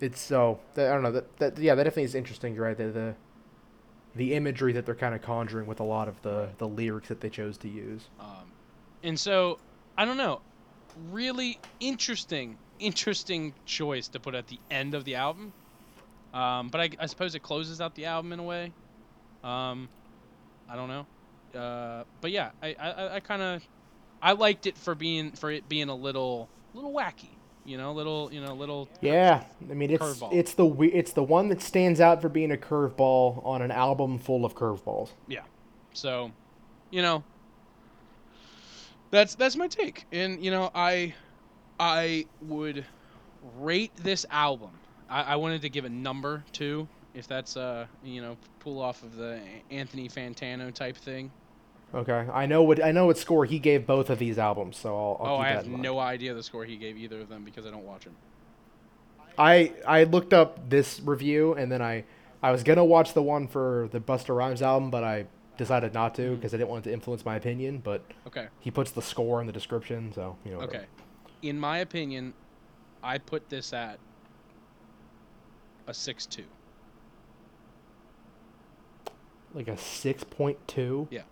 It's 0.00 0.20
so 0.20 0.60
I 0.76 0.82
don't 0.82 1.02
know 1.02 1.10
that, 1.10 1.36
that 1.38 1.58
yeah 1.58 1.74
that 1.74 1.82
definitely 1.82 2.04
is 2.04 2.14
interesting. 2.14 2.54
You're 2.54 2.64
right. 2.64 2.76
The 2.76 2.84
the, 2.84 3.14
the 4.14 4.34
imagery 4.34 4.72
that 4.72 4.86
they're 4.86 4.94
kind 4.94 5.14
of 5.14 5.22
conjuring 5.22 5.66
with 5.66 5.80
a 5.80 5.84
lot 5.84 6.08
of 6.08 6.20
the 6.22 6.48
the 6.58 6.68
lyrics 6.68 7.08
that 7.08 7.20
they 7.20 7.30
chose 7.30 7.58
to 7.58 7.68
use. 7.68 8.02
Um, 8.18 8.52
and 9.02 9.18
so 9.18 9.58
I 9.96 10.04
don't 10.04 10.16
know. 10.16 10.40
Really 11.10 11.58
interesting, 11.80 12.58
interesting 12.78 13.54
choice 13.64 14.08
to 14.08 14.20
put 14.20 14.34
at 14.34 14.48
the 14.48 14.58
end 14.70 14.94
of 14.94 15.04
the 15.04 15.14
album. 15.14 15.52
Um, 16.34 16.68
but 16.68 16.80
I, 16.80 16.90
I 16.98 17.06
suppose 17.06 17.34
it 17.34 17.42
closes 17.42 17.80
out 17.80 17.94
the 17.94 18.06
album 18.06 18.32
in 18.32 18.40
a 18.40 18.42
way. 18.42 18.72
Um, 19.44 19.88
I 20.68 20.76
don't 20.76 20.88
know. 20.88 21.06
Uh, 21.58 22.04
but 22.20 22.30
yeah, 22.30 22.50
I, 22.62 22.74
I, 22.78 23.14
I 23.16 23.20
kind 23.20 23.42
of 23.42 23.62
I 24.20 24.32
liked 24.32 24.66
it 24.66 24.76
for 24.76 24.94
being 24.94 25.32
for 25.32 25.50
it 25.50 25.68
being 25.68 25.88
a 25.88 25.94
little 25.94 26.50
little 26.74 26.92
wacky. 26.92 27.37
You 27.68 27.76
know, 27.76 27.92
little 27.92 28.32
you 28.32 28.40
know 28.40 28.54
little 28.54 28.88
Yeah, 29.02 29.44
I 29.70 29.74
mean 29.74 29.90
it's 29.90 30.02
Curveball. 30.02 30.32
it's 30.32 30.54
the 30.54 30.66
it's 30.82 31.12
the 31.12 31.22
one 31.22 31.50
that 31.50 31.60
stands 31.60 32.00
out 32.00 32.22
for 32.22 32.30
being 32.30 32.50
a 32.50 32.56
curveball 32.56 33.44
on 33.44 33.60
an 33.60 33.70
album 33.70 34.18
full 34.18 34.46
of 34.46 34.54
curveballs. 34.54 35.10
Yeah, 35.26 35.42
so, 35.92 36.32
you 36.90 37.02
know, 37.02 37.22
that's 39.10 39.34
that's 39.34 39.54
my 39.56 39.68
take. 39.68 40.06
And 40.12 40.42
you 40.42 40.50
know, 40.50 40.70
I 40.74 41.14
I 41.78 42.24
would 42.40 42.86
rate 43.58 43.92
this 43.96 44.24
album. 44.30 44.70
I, 45.10 45.22
I 45.22 45.36
wanted 45.36 45.60
to 45.62 45.68
give 45.68 45.84
a 45.84 45.90
number 45.90 46.44
too, 46.52 46.88
if 47.12 47.26
that's 47.28 47.56
uh 47.58 47.86
you 48.02 48.22
know 48.22 48.38
pull 48.60 48.80
off 48.80 49.02
of 49.02 49.16
the 49.16 49.40
Anthony 49.70 50.08
Fantano 50.08 50.72
type 50.72 50.96
thing. 50.96 51.30
Okay, 51.94 52.26
I 52.32 52.46
know 52.46 52.62
what 52.62 52.84
I 52.84 52.92
know 52.92 53.06
what 53.06 53.16
score 53.16 53.46
he 53.46 53.58
gave 53.58 53.86
both 53.86 54.10
of 54.10 54.18
these 54.18 54.38
albums, 54.38 54.76
so 54.76 54.94
I'll, 54.94 55.16
I'll 55.20 55.34
oh, 55.34 55.38
keep 55.38 55.46
I 55.46 55.48
that 55.54 55.64
have 55.64 55.68
no 55.68 55.98
idea 55.98 56.34
the 56.34 56.42
score 56.42 56.64
he 56.64 56.76
gave 56.76 56.98
either 56.98 57.20
of 57.20 57.28
them 57.28 57.44
because 57.44 57.64
I 57.64 57.70
don't 57.70 57.86
watch 57.86 58.04
him. 58.04 58.14
I 59.38 59.72
I 59.86 60.04
looked 60.04 60.34
up 60.34 60.68
this 60.68 61.00
review 61.00 61.54
and 61.54 61.72
then 61.72 61.80
I 61.80 62.04
I 62.42 62.52
was 62.52 62.62
gonna 62.62 62.84
watch 62.84 63.14
the 63.14 63.22
one 63.22 63.48
for 63.48 63.88
the 63.92 64.00
Busta 64.00 64.36
Rhymes 64.36 64.60
album, 64.60 64.90
but 64.90 65.02
I 65.02 65.26
decided 65.56 65.94
not 65.94 66.14
to 66.16 66.22
mm-hmm. 66.22 66.34
because 66.36 66.52
I 66.52 66.58
didn't 66.58 66.68
want 66.68 66.86
it 66.86 66.90
to 66.90 66.94
influence 66.94 67.24
my 67.24 67.36
opinion. 67.36 67.78
But 67.78 68.02
Okay. 68.26 68.48
he 68.60 68.70
puts 68.70 68.90
the 68.90 69.02
score 69.02 69.40
in 69.40 69.46
the 69.46 69.52
description, 69.52 70.12
so 70.12 70.36
you 70.44 70.52
know. 70.52 70.58
whatever. 70.58 70.76
Okay. 70.76 70.86
In 71.42 71.58
my 71.58 71.78
opinion, 71.78 72.34
I 73.02 73.18
put 73.18 73.48
this 73.48 73.72
at 73.72 73.98
a 75.86 75.94
six 75.94 76.26
two. 76.26 76.44
Like 79.54 79.68
a 79.68 79.78
six 79.78 80.22
point 80.22 80.58
two. 80.68 81.08
Yeah. 81.10 81.22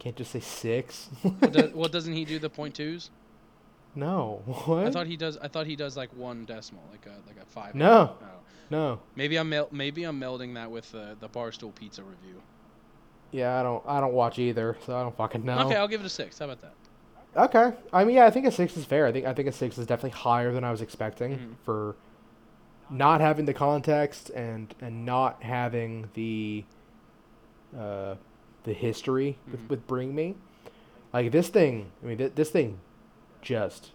Can't 0.00 0.16
just 0.16 0.32
say 0.32 0.40
six. 0.40 1.08
Well, 1.22 1.50
do, 1.50 1.70
well, 1.74 1.88
doesn't 1.88 2.12
he 2.14 2.24
do 2.24 2.38
the 2.40 2.50
point 2.50 2.74
twos? 2.74 3.10
no. 3.94 4.42
What? 4.46 4.86
I 4.86 4.90
thought 4.90 5.06
he 5.06 5.16
does. 5.16 5.36
I 5.38 5.46
thought 5.48 5.66
he 5.66 5.76
does 5.76 5.96
like 5.96 6.10
one 6.16 6.44
decimal, 6.44 6.82
like 6.90 7.06
a 7.06 7.16
like 7.28 7.36
a 7.40 7.46
five. 7.46 7.74
No. 7.74 8.16
Oh. 8.20 8.26
no. 8.70 9.00
Maybe 9.14 9.36
I'm 9.38 9.48
mel- 9.48 9.68
maybe 9.70 10.02
I'm 10.04 10.18
melding 10.20 10.54
that 10.54 10.70
with 10.70 10.90
the 10.90 11.16
the 11.20 11.28
Barstool 11.28 11.72
Pizza 11.74 12.02
review. 12.02 12.40
Yeah, 13.30 13.60
I 13.60 13.62
don't. 13.62 13.82
I 13.86 14.00
don't 14.00 14.12
watch 14.14 14.38
either, 14.40 14.76
so 14.84 14.96
I 14.96 15.02
don't 15.02 15.16
fucking 15.16 15.44
know. 15.44 15.58
Okay, 15.66 15.76
I'll 15.76 15.86
give 15.88 16.00
it 16.00 16.06
a 16.06 16.10
six. 16.10 16.38
How 16.38 16.46
about 16.46 16.60
that? 16.62 16.74
Okay. 17.36 17.76
I 17.92 18.02
mean, 18.04 18.16
yeah, 18.16 18.26
I 18.26 18.30
think 18.30 18.46
a 18.46 18.50
six 18.50 18.76
is 18.76 18.84
fair. 18.84 19.06
I 19.06 19.12
think 19.12 19.26
I 19.26 19.34
think 19.34 19.46
a 19.48 19.52
six 19.52 19.76
is 19.78 19.86
definitely 19.86 20.18
higher 20.18 20.50
than 20.52 20.64
I 20.64 20.70
was 20.72 20.80
expecting 20.80 21.32
Mhm. 21.38 21.54
for 21.64 21.94
not 22.90 23.20
having 23.20 23.44
the 23.44 23.54
context 23.54 24.30
and 24.30 24.74
and 24.80 25.04
not 25.04 25.42
having 25.42 26.08
the 26.14 26.64
uh 27.78 28.14
the 28.64 28.72
history 28.72 29.38
with 29.50 29.60
Mhm. 29.66 29.68
with 29.70 29.86
Bring 29.86 30.14
Me. 30.14 30.34
Like 31.12 31.32
this 31.32 31.48
thing. 31.48 31.90
I 32.02 32.06
mean, 32.06 32.18
th- 32.18 32.32
this 32.34 32.50
thing 32.50 32.78
just 33.42 33.90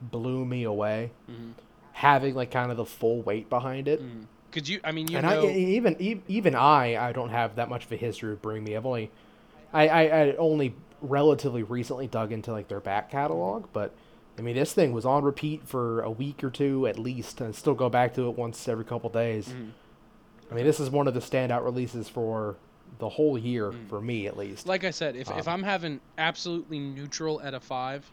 blew 0.00 0.44
me 0.44 0.64
away. 0.64 1.10
Mm-hmm. 1.30 1.50
Having 1.92 2.34
like 2.34 2.50
kind 2.50 2.70
of 2.70 2.76
the 2.76 2.84
full 2.84 3.22
weight 3.22 3.48
behind 3.48 3.86
it. 3.88 4.02
Could 4.50 4.68
you? 4.68 4.80
I 4.84 4.92
mean, 4.92 5.08
you 5.08 5.18
and 5.18 5.26
know. 5.26 5.46
I 5.46 5.52
even 5.52 5.96
e- 6.00 6.20
even 6.28 6.54
I 6.54 6.96
I 7.08 7.12
don't 7.12 7.30
have 7.30 7.56
that 7.56 7.68
much 7.68 7.84
of 7.84 7.92
a 7.92 7.96
history 7.96 8.32
of 8.32 8.42
Bring 8.42 8.64
Me. 8.64 8.76
I've 8.76 8.86
only 8.86 9.10
I, 9.72 9.88
I 9.88 10.02
I 10.02 10.36
only 10.36 10.74
relatively 11.00 11.62
recently 11.62 12.06
dug 12.06 12.32
into 12.32 12.50
like 12.52 12.68
their 12.68 12.80
back 12.80 13.10
catalog, 13.10 13.66
but 13.72 13.92
I 14.38 14.42
mean 14.42 14.56
this 14.56 14.72
thing 14.72 14.92
was 14.92 15.04
on 15.04 15.22
repeat 15.24 15.62
for 15.66 16.00
a 16.02 16.10
week 16.10 16.42
or 16.42 16.50
two 16.50 16.86
at 16.86 16.98
least, 16.98 17.40
and 17.40 17.54
still 17.54 17.74
go 17.74 17.88
back 17.88 18.14
to 18.14 18.28
it 18.28 18.36
once 18.36 18.66
every 18.68 18.84
couple 18.84 19.10
days. 19.10 19.48
Mhm. 19.48 19.70
I 20.50 20.54
mean 20.54 20.64
this 20.64 20.80
is 20.80 20.90
one 20.90 21.06
of 21.06 21.14
the 21.14 21.20
standout 21.20 21.64
releases 21.64 22.08
for 22.08 22.56
the 23.04 23.08
whole 23.10 23.36
year 23.36 23.70
Mm. 23.70 23.88
for 23.90 24.00
me 24.00 24.26
at 24.26 24.36
least. 24.38 24.66
like 24.66 24.82
I 24.82 24.90
said, 24.90 25.14
if 25.14 25.28
if 25.30 25.46
Um, 25.46 25.54
I'm 25.54 25.62
having 25.62 26.00
absolutely 26.16 26.78
neutral 26.78 27.38
at 27.42 27.52
a 27.52 27.60
five, 27.60 28.10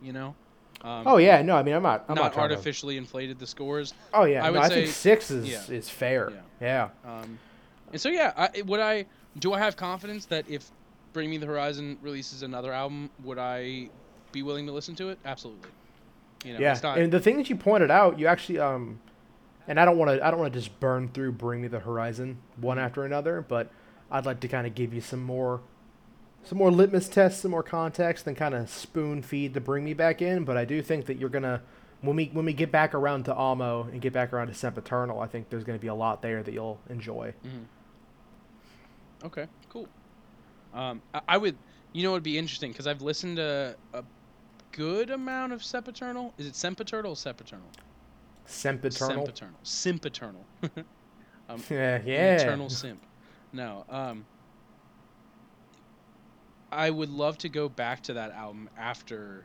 you 0.00 0.14
know. 0.14 0.34
Um, 0.82 1.02
oh 1.06 1.18
yeah, 1.18 1.42
no, 1.42 1.56
I 1.56 1.62
mean 1.62 1.74
I'm 1.74 1.82
not 1.82 2.06
I'm 2.08 2.14
not, 2.14 2.22
not 2.22 2.32
trying 2.32 2.48
to- 2.48 2.54
artificially 2.54 2.96
inflated 2.96 3.38
the 3.38 3.46
scores. 3.46 3.92
Oh 4.14 4.24
yeah, 4.24 4.42
I 4.42 4.46
no, 4.46 4.52
would 4.52 4.62
I 4.62 4.68
think 4.70 4.86
say- 4.86 4.92
six 4.92 5.30
is 5.30 5.46
yeah. 5.46 5.76
is 5.76 5.90
fair. 5.90 6.32
Yeah. 6.58 6.88
Um, 7.04 7.38
and 7.92 8.00
so 8.00 8.08
yeah, 8.08 8.32
I, 8.34 8.62
would 8.62 8.80
I 8.80 9.04
do 9.38 9.52
I 9.52 9.58
have 9.58 9.76
confidence 9.76 10.24
that 10.26 10.46
if 10.48 10.70
Bring 11.12 11.28
Me 11.28 11.36
the 11.36 11.46
Horizon 11.46 11.98
releases 12.00 12.42
another 12.42 12.72
album, 12.72 13.10
would 13.24 13.38
I 13.38 13.90
be 14.32 14.42
willing 14.42 14.64
to 14.66 14.72
listen 14.72 14.94
to 14.96 15.10
it? 15.10 15.18
Absolutely. 15.26 15.68
You 16.46 16.54
know, 16.54 16.60
yeah, 16.60 16.78
not. 16.82 16.96
and 16.98 17.12
the 17.12 17.20
thing 17.20 17.36
that 17.36 17.50
you 17.50 17.56
pointed 17.56 17.90
out, 17.90 18.18
you 18.18 18.26
actually 18.26 18.58
um, 18.58 19.00
and 19.68 19.78
I 19.78 19.84
don't 19.84 19.98
want 19.98 20.10
to 20.18 20.26
I 20.26 20.30
don't 20.30 20.40
want 20.40 20.50
to 20.54 20.58
just 20.58 20.80
burn 20.80 21.08
through 21.08 21.32
Bring 21.32 21.60
Me 21.60 21.68
the 21.68 21.80
Horizon 21.80 22.38
one 22.56 22.78
after 22.78 23.04
another, 23.04 23.44
but 23.46 23.70
I'd 24.10 24.26
like 24.26 24.40
to 24.40 24.48
kind 24.48 24.66
of 24.66 24.74
give 24.74 24.92
you 24.92 25.00
some 25.00 25.22
more, 25.22 25.60
some 26.42 26.58
more 26.58 26.70
litmus 26.70 27.08
tests, 27.08 27.42
some 27.42 27.50
more 27.52 27.62
context, 27.62 28.26
and 28.26 28.36
kind 28.36 28.54
of 28.54 28.68
spoon 28.68 29.22
feed 29.22 29.54
to 29.54 29.60
bring 29.60 29.84
me 29.84 29.94
back 29.94 30.20
in. 30.22 30.44
But 30.44 30.56
I 30.56 30.64
do 30.64 30.82
think 30.82 31.06
that 31.06 31.18
you're 31.18 31.28
gonna 31.28 31.62
when 32.02 32.16
we 32.16 32.26
when 32.32 32.44
we 32.44 32.52
get 32.52 32.72
back 32.72 32.94
around 32.94 33.24
to 33.24 33.34
Amo 33.34 33.84
and 33.84 34.00
get 34.00 34.12
back 34.12 34.32
around 34.32 34.48
to 34.48 34.54
Sempiternal, 34.54 35.20
I 35.20 35.26
think 35.26 35.50
there's 35.50 35.64
gonna 35.64 35.78
be 35.78 35.88
a 35.88 35.94
lot 35.94 36.22
there 36.22 36.42
that 36.42 36.52
you'll 36.52 36.80
enjoy. 36.88 37.34
Mhm. 37.46 37.64
Okay, 39.26 39.46
cool. 39.68 39.86
Um, 40.72 41.02
I, 41.12 41.20
I 41.28 41.36
would, 41.36 41.56
you 41.92 42.02
know, 42.02 42.12
it'd 42.12 42.22
be 42.22 42.38
interesting 42.38 42.72
because 42.72 42.86
I've 42.86 43.02
listened 43.02 43.36
to 43.36 43.76
a 43.92 44.02
good 44.72 45.10
amount 45.10 45.52
of 45.52 45.62
Sempiternal. 45.62 46.32
Is 46.38 46.46
it 46.46 46.56
Sempiternal 46.56 47.12
or 47.12 47.16
Sepaternal? 47.16 47.68
Sempiternal. 48.46 49.26
Sempiternal. 49.26 49.60
Simpeternal. 49.62 50.44
um, 51.48 51.62
Yeah, 51.68 52.00
yeah. 52.06 52.36
Eternal 52.36 52.70
simp. 52.70 53.00
No. 53.52 53.84
Um. 53.88 54.24
I 56.72 56.88
would 56.88 57.10
love 57.10 57.36
to 57.38 57.48
go 57.48 57.68
back 57.68 58.02
to 58.04 58.14
that 58.14 58.30
album 58.30 58.68
after 58.78 59.44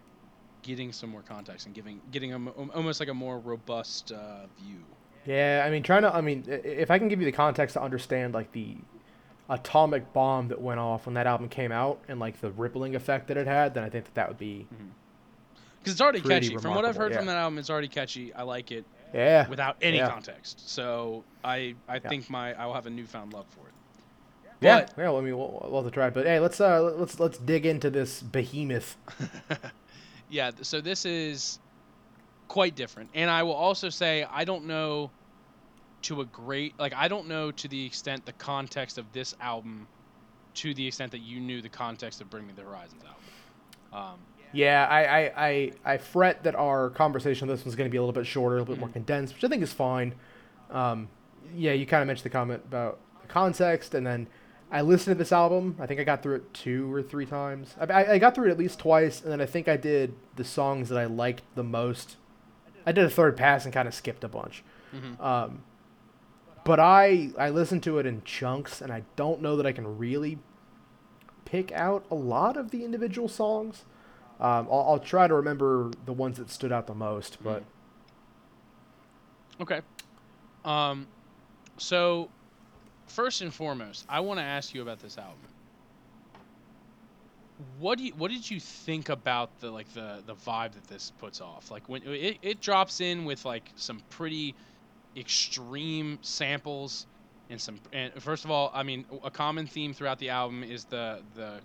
getting 0.62 0.92
some 0.92 1.10
more 1.10 1.22
context 1.22 1.66
and 1.66 1.74
giving 1.74 2.00
getting 2.12 2.34
a, 2.34 2.50
almost 2.50 3.00
like 3.00 3.10
a 3.10 3.14
more 3.14 3.40
robust 3.40 4.12
uh, 4.12 4.46
view. 4.62 4.84
Yeah, 5.26 5.64
I 5.66 5.72
mean, 5.72 5.82
trying 5.82 6.04
to. 6.04 6.14
I 6.14 6.22
mean, 6.22 6.44
if 6.48 6.92
I 6.92 7.00
can 7.00 7.08
give 7.08 7.20
you 7.20 7.26
the 7.26 7.32
context 7.32 7.74
to 7.74 7.82
understand 7.82 8.34
like 8.36 8.52
the 8.52 8.78
atomic 9.50 10.12
bomb 10.14 10.48
that 10.50 10.62
went 10.62 10.80
off 10.80 11.06
when 11.06 11.16
that 11.16 11.28
album 11.28 11.50
came 11.50 11.72
out 11.72 12.00
and 12.08 12.20
like 12.20 12.40
the 12.42 12.52
rippling 12.52 12.96
effect 12.96 13.28
that 13.28 13.38
it 13.38 13.48
had, 13.48 13.74
then 13.74 13.84
I 13.84 13.90
think 13.90 14.06
that 14.06 14.16
that 14.16 14.28
would 14.28 14.38
be 14.40 14.68
Because 15.80 15.94
it's 15.94 16.02
already 16.02 16.22
catchy. 16.22 16.58
From 16.58 16.76
what 16.76 16.86
I've 16.86 16.96
heard 16.96 17.14
from 17.14 17.26
that 17.28 17.38
album, 17.38 17.58
it's 17.58 17.70
already 17.70 17.88
catchy. 17.88 18.34
I 18.34 18.44
like 18.44 18.72
it 18.72 18.86
yeah. 19.14 19.48
without 19.48 19.78
any 19.82 19.98
Yeah. 19.98 20.10
context. 20.10 20.70
So 20.70 21.24
I 21.44 21.76
I 21.88 21.96
Yeah. 21.96 22.10
think 22.10 22.30
my 22.30 22.54
I 22.54 22.66
will 22.66 22.74
have 22.76 22.86
a 22.86 22.92
newfound 22.92 23.34
love 23.34 23.46
for 23.50 23.68
it. 23.68 23.74
Yeah, 24.62 24.82
But- 24.86 24.98
well, 24.98 25.18
I 25.18 25.22
mean, 25.22 25.38
we'll, 25.38 25.68
we'll 25.70 25.84
have 25.84 25.92
to 25.92 25.94
try. 25.94 26.10
But 26.10 26.26
hey, 26.26 26.40
let's 26.40 26.60
uh, 26.62 26.82
let's 26.82 27.20
let's 27.20 27.38
dig 27.38 27.66
into 27.66 27.90
this 27.90 28.22
behemoth. 28.22 28.96
yeah, 30.30 30.52
so 30.62 30.82
this 30.82 31.06
is 31.06 31.60
quite 32.48 32.76
different. 32.76 33.10
And 33.14 33.30
I 33.30 33.44
will 33.44 33.54
also 33.54 33.90
say 33.90 34.26
I 34.32 34.44
don't 34.46 34.66
know 34.66 35.12
to 36.04 36.22
a 36.22 36.26
great 36.26 36.78
like 36.80 36.94
I 36.94 37.08
don't 37.08 37.28
know 37.28 37.52
to 37.52 37.68
the 37.68 37.86
extent 37.86 38.26
the 38.26 38.34
context 38.34 38.98
of 38.98 39.12
this 39.12 39.36
album 39.42 39.88
to 40.56 40.74
the 40.74 40.88
extent 40.88 41.12
that 41.12 41.20
you 41.22 41.40
knew 41.40 41.62
the 41.62 41.70
context 41.70 42.22
of 42.22 42.30
Bring 42.30 42.48
Me 42.48 42.54
the 42.56 42.62
Horizons 42.62 43.04
album. 43.04 44.14
Um, 44.14 44.20
Yeah, 44.54 44.88
I, 44.90 45.04
I, 45.04 45.48
I, 45.48 45.72
I 45.84 45.98
fret 45.98 46.44
that 46.44 46.56
our 46.56 46.92
conversation 46.92 47.50
on 47.50 47.54
this 47.56 47.66
one's 47.66 47.76
going 47.76 47.90
to 47.90 47.92
be 47.92 47.98
a 47.98 48.02
little 48.02 48.14
bit 48.14 48.26
shorter, 48.26 48.56
a 48.56 48.60
little 48.60 48.74
bit 48.76 48.80
more 48.80 48.88
Mhm. 48.88 48.94
condensed, 48.94 49.34
which 49.34 49.44
I 49.44 49.50
think 49.50 49.62
is 49.64 49.74
fine. 49.74 50.16
Um, 50.72 51.10
yeah, 51.54 51.74
you 51.74 51.86
kind 51.86 52.02
of 52.02 52.08
mentioned 52.08 52.24
the 52.26 52.30
comment 52.30 52.64
about 52.66 53.00
the 53.22 53.28
context, 53.28 53.94
and 53.96 54.08
then 54.08 54.28
I 54.78 54.82
listened 54.82 55.16
to 55.16 55.18
this 55.18 55.32
album. 55.32 55.78
I 55.80 55.86
think 55.86 56.00
I 56.00 56.04
got 56.04 56.22
through 56.22 56.36
it 56.36 56.54
two 56.54 56.94
or 56.94 57.02
three 57.02 57.26
times. 57.26 57.76
I, 57.80 58.06
I, 58.06 58.18
got 58.20 58.36
through 58.36 58.48
it 58.48 58.52
at 58.52 58.58
least 58.58 58.80
twice, 58.80 59.22
and 59.22 59.32
then 59.32 59.40
I 59.40 59.46
think 59.46 59.68
I 59.68 59.78
did 59.78 60.14
the 60.36 60.44
songs 60.44 60.90
that 60.90 60.98
I 60.98 61.06
liked 61.06 61.44
the 61.56 61.64
most 61.64 62.18
I 62.86 62.92
did 62.92 63.06
a 63.06 63.10
third 63.10 63.36
pass 63.36 63.66
and 63.66 63.74
kind 63.74 63.88
of 63.88 63.94
skipped 63.94 64.24
a 64.24 64.28
bunch. 64.28 64.64
Mhm. 64.94 65.20
Um, 65.20 65.64
but 66.64 66.80
I 66.80 67.32
I 67.38 67.50
listened 67.50 67.84
to 67.84 68.00
it 68.00 68.06
in 68.06 68.24
chunks, 68.24 68.82
and 68.82 68.92
I 68.92 69.04
don't 69.16 69.42
know 69.42 69.56
that 69.58 69.66
I 69.66 69.72
can 69.72 69.98
really 69.98 70.40
pick 71.46 71.72
out 71.72 72.06
a 72.12 72.16
lot 72.16 72.58
of 72.58 72.72
the 72.72 72.84
individual 72.84 73.28
songs. 73.28 73.86
Um, 74.40 74.68
I'll, 74.70 74.86
I'll 74.90 75.00
try 75.00 75.28
to 75.28 75.34
remember 75.34 75.92
the 76.06 76.14
ones 76.14 76.38
that 76.38 76.50
stood 76.50 76.72
out 76.72 76.88
the 76.88 76.96
most, 76.96 77.38
but 77.44 77.64
Okay. 79.60 79.82
Um, 80.66 81.08
so 81.78 82.30
first 83.08 83.42
and 83.42 83.54
foremost, 83.54 84.06
I 84.10 84.20
want 84.22 84.40
to 84.40 84.44
ask 84.44 84.74
you 84.74 84.82
about 84.82 85.00
this 85.00 85.18
album. 85.18 85.50
What 87.78 87.98
do 87.98 88.06
you, 88.06 88.14
what 88.16 88.32
did 88.32 88.50
you 88.50 88.60
think 88.60 89.10
about 89.10 89.60
the 89.60 89.72
like 89.72 89.92
the 89.94 90.22
the 90.26 90.36
vibe 90.36 90.74
that 90.74 90.88
this 90.88 91.12
puts 91.12 91.40
off? 91.40 91.72
Like 91.72 91.88
when 91.88 92.04
it, 92.04 92.40
it 92.42 92.62
drops 92.62 93.00
in 93.00 93.24
with 93.26 93.46
like 93.46 93.72
some 93.76 94.02
pretty 94.10 94.56
extreme 95.16 96.20
samples 96.22 97.08
and 97.50 97.62
some 97.62 97.80
and 97.94 98.12
first 98.22 98.44
of 98.44 98.52
all, 98.52 98.72
I 98.74 98.84
mean 98.84 99.06
a 99.24 99.32
common 99.32 99.68
theme 99.68 99.94
throughout 99.94 100.20
the 100.20 100.30
album 100.30 100.64
is 100.64 100.86
the 100.86 101.24
the 101.34 101.62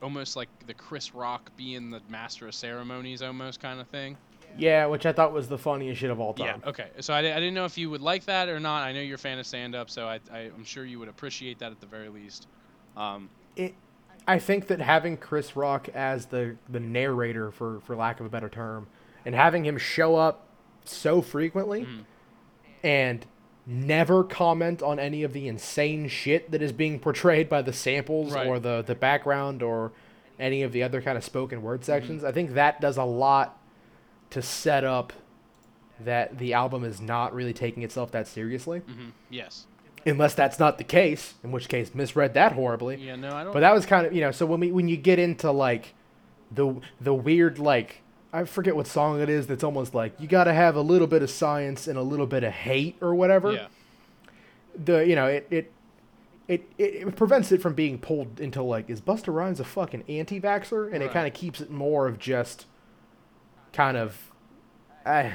almost 0.00 0.36
like 0.36 0.48
the 0.66 0.74
Chris 0.74 1.14
Rock 1.14 1.50
being 1.56 1.90
the 1.90 2.02
master 2.08 2.46
of 2.46 2.54
ceremonies 2.54 3.22
almost 3.22 3.60
kind 3.60 3.80
of 3.80 3.88
thing. 3.88 4.18
Yeah, 4.58 4.86
which 4.86 5.06
I 5.06 5.12
thought 5.12 5.32
was 5.32 5.48
the 5.48 5.58
funniest 5.58 6.00
shit 6.00 6.10
of 6.10 6.20
all 6.20 6.34
time. 6.34 6.60
Yeah. 6.62 6.68
Okay. 6.70 6.86
So 7.00 7.12
I, 7.14 7.18
I 7.18 7.22
didn't 7.22 7.54
know 7.54 7.64
if 7.64 7.76
you 7.78 7.90
would 7.90 8.00
like 8.02 8.24
that 8.26 8.48
or 8.48 8.60
not. 8.60 8.82
I 8.82 8.92
know 8.92 9.00
you're 9.00 9.14
a 9.16 9.18
fan 9.18 9.38
of 9.38 9.46
stand 9.46 9.74
up, 9.74 9.88
so 9.90 10.06
I, 10.06 10.20
I 10.32 10.38
I'm 10.54 10.64
sure 10.64 10.84
you 10.84 10.98
would 10.98 11.08
appreciate 11.08 11.58
that 11.60 11.70
at 11.72 11.80
the 11.80 11.86
very 11.86 12.08
least. 12.08 12.46
Um, 12.96 13.28
I 14.28 14.38
think 14.38 14.68
that 14.68 14.80
having 14.80 15.16
Chris 15.16 15.56
Rock 15.56 15.88
as 15.90 16.26
the 16.26 16.56
the 16.68 16.78
narrator, 16.80 17.50
for 17.50 17.80
for 17.80 17.96
lack 17.96 18.20
of 18.20 18.26
a 18.26 18.28
better 18.28 18.48
term, 18.48 18.86
and 19.26 19.34
having 19.34 19.64
him 19.64 19.78
show 19.78 20.14
up 20.16 20.46
so 20.84 21.20
frequently 21.22 21.82
Mhm. 21.84 22.04
and 22.82 23.26
never 23.66 24.24
comment 24.24 24.82
on 24.82 24.98
any 24.98 25.22
of 25.22 25.32
the 25.32 25.46
insane 25.48 26.08
shit 26.08 26.50
that 26.50 26.60
is 26.62 26.72
being 26.72 26.98
portrayed 26.98 27.48
by 27.48 27.62
the 27.62 27.72
samples 27.72 28.32
Right. 28.34 28.46
or 28.46 28.58
the 28.58 28.82
the 28.82 28.94
background 28.94 29.62
or 29.62 29.92
any 30.38 30.62
of 30.62 30.72
the 30.72 30.82
other 30.82 31.00
kind 31.00 31.16
of 31.16 31.24
spoken 31.24 31.58
Mm-hmm. 31.58 31.66
word 31.66 31.84
sections. 31.84 32.24
I 32.24 32.32
think 32.32 32.54
that 32.54 32.80
does 32.80 32.96
a 32.96 33.04
lot 33.04 33.58
to 34.32 34.42
set 34.42 34.84
up 34.84 35.12
that 36.00 36.38
the 36.38 36.52
album 36.54 36.84
is 36.84 37.00
not 37.00 37.32
really 37.34 37.52
taking 37.52 37.82
itself 37.82 38.10
that 38.12 38.26
seriously. 38.26 38.80
mhm, 38.80 39.12
Yes. 39.30 39.66
Unless 40.04 40.34
that's 40.34 40.58
not 40.58 40.78
the 40.78 40.84
case, 40.84 41.34
in 41.44 41.52
which 41.52 41.68
case 41.68 41.94
misread 41.94 42.34
that 42.34 42.52
horribly. 42.52 42.96
Yeah. 42.96 43.14
No, 43.14 43.32
I 43.36 43.44
don't. 43.44 43.52
But 43.52 43.60
that 43.60 43.72
was 43.72 43.86
kind 43.86 44.04
of 44.04 44.12
you 44.12 44.20
know. 44.20 44.32
So 44.32 44.44
when 44.46 44.58
we 44.58 44.72
when 44.72 44.88
you 44.88 44.96
get 44.96 45.20
into 45.20 45.52
like 45.52 45.94
the 46.50 46.74
the 47.00 47.14
weird 47.14 47.60
like 47.60 48.02
I 48.32 48.42
forget 48.44 48.74
what 48.74 48.88
song 48.88 49.20
it 49.20 49.28
is. 49.28 49.46
That's 49.46 49.62
almost 49.62 49.94
like 49.94 50.18
you 50.18 50.26
got 50.26 50.44
to 50.44 50.52
have 50.54 50.74
a 50.74 50.80
little 50.80 51.06
bit 51.06 51.22
of 51.22 51.30
science 51.30 51.86
and 51.86 51.96
a 51.96 52.02
little 52.02 52.26
bit 52.26 52.42
of 52.42 52.52
hate 52.52 52.96
or 53.00 53.14
whatever. 53.14 53.52
yeah. 53.52 53.66
The 54.84 55.06
you 55.06 55.14
know 55.14 55.26
it 55.26 55.46
it. 55.50 55.72
It, 56.48 56.68
it, 56.76 56.94
it 57.06 57.16
prevents 57.16 57.52
it 57.52 57.62
from 57.62 57.74
being 57.74 57.98
pulled 58.00 58.40
into 58.40 58.62
like 58.64 58.90
is 58.90 59.00
Busta 59.00 59.32
Rhymes 59.32 59.60
a 59.60 59.64
fucking 59.64 60.02
anti-vaxxer 60.08 60.92
and 60.92 61.00
it 61.02 61.12
kind 61.12 61.26
of 61.28 61.32
keeps 61.32 61.60
it 61.60 61.70
more 61.70 62.08
of 62.08 62.18
just 62.18 62.66
kind 63.72 63.96
of 63.96 64.16
uh, 65.06 65.30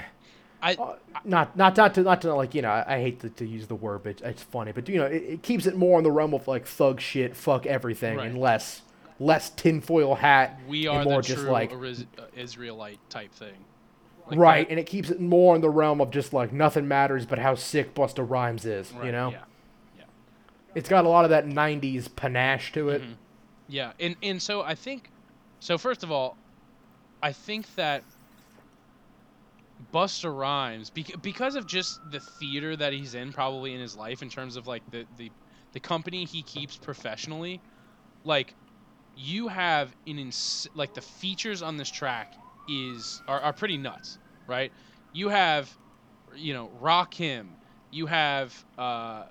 I. 0.61 0.73
uh, 0.75 0.95
not 1.25 1.55
not 1.57 1.75
not 1.77 1.93
to 1.95 2.01
not 2.03 2.21
to 2.21 2.33
like 2.33 2.53
you 2.55 2.61
know 2.61 2.69
I, 2.69 2.95
I 2.95 3.01
hate 3.01 3.19
to, 3.21 3.29
to 3.29 3.45
use 3.45 3.67
the 3.67 3.75
word 3.75 4.03
but 4.03 4.21
it's 4.21 4.43
funny 4.43 4.71
but 4.71 4.87
you 4.89 4.97
know 4.97 5.05
it, 5.05 5.23
it 5.23 5.43
keeps 5.43 5.65
it 5.65 5.75
more 5.75 5.97
in 5.97 6.03
the 6.03 6.11
realm 6.11 6.33
of 6.33 6.47
like 6.47 6.65
thug 6.65 6.99
shit 7.01 7.35
fuck 7.35 7.65
everything 7.65 8.17
Right. 8.17 8.27
and 8.29 8.37
less 8.37 8.81
less 9.19 9.49
tinfoil 9.51 10.15
hat 10.15 10.59
we 10.67 10.87
are 10.87 11.03
more 11.03 11.21
the 11.21 11.27
just 11.27 11.41
true 11.41 11.49
like 11.51 11.71
uh, 11.73 12.23
Israelite 12.35 12.99
type 13.09 13.31
thing. 13.33 13.53
Like 14.29 14.39
right 14.39 14.67
that- 14.67 14.71
and 14.71 14.79
it 14.79 14.85
keeps 14.85 15.09
it 15.09 15.19
more 15.19 15.55
in 15.55 15.61
the 15.61 15.69
realm 15.69 16.01
of 16.01 16.11
just 16.11 16.33
like 16.33 16.51
nothing 16.53 16.87
matters 16.87 17.25
but 17.25 17.39
how 17.39 17.55
sick 17.55 17.93
Busta 17.95 18.27
Rhymes 18.27 18.65
is 18.65 18.91
you 19.03 19.11
know 19.11 19.29
Yeah. 19.31 19.41
yeah. 19.97 20.03
it's 20.75 20.89
got 20.89 21.05
a 21.05 21.09
lot 21.09 21.23
of 21.25 21.29
that 21.31 21.45
90s 21.47 22.07
panache 22.15 22.71
to 22.73 22.89
it 22.89 23.01
Mhm. 23.01 23.15
Yeah, 23.69 23.91
and 23.99 24.15
and 24.23 24.41
so 24.41 24.61
I 24.61 24.75
think, 24.75 25.09
so 25.59 25.77
first 25.77 26.01
of 26.01 26.09
all, 26.09 26.37
I 27.21 27.33
think 27.33 27.75
that 27.75 28.01
Busta 29.93 30.35
Rhymes, 30.35 30.89
bec- 30.89 31.21
because 31.21 31.55
of 31.55 31.67
just 31.67 31.99
the 32.11 32.19
theater 32.19 32.75
that 32.75 32.93
he's 32.93 33.15
in, 33.15 33.31
probably 33.31 33.73
in 33.73 33.79
his 33.79 33.95
life, 33.95 34.21
in 34.21 34.29
terms 34.29 34.55
of 34.55 34.67
like 34.67 34.89
the 34.91 35.05
the 35.17 35.31
the 35.73 35.79
company 35.79 36.25
he 36.25 36.41
keeps 36.41 36.77
professionally, 36.77 37.61
like 38.23 38.53
you 39.15 39.47
have 39.47 39.95
an 40.05 40.19
ins- 40.19 40.67
like 40.75 40.93
the 40.93 41.01
features 41.01 41.61
on 41.61 41.77
this 41.77 41.89
track 41.89 42.33
is 42.69 43.21
are, 43.27 43.39
are 43.41 43.53
pretty 43.53 43.77
nuts, 43.77 44.17
right? 44.47 44.71
You 45.13 45.29
have, 45.29 45.71
you 46.35 46.53
know, 46.53 46.69
Rakim. 46.81 47.47
You 47.91 48.05
have 48.07 48.65
uh, 48.77 49.23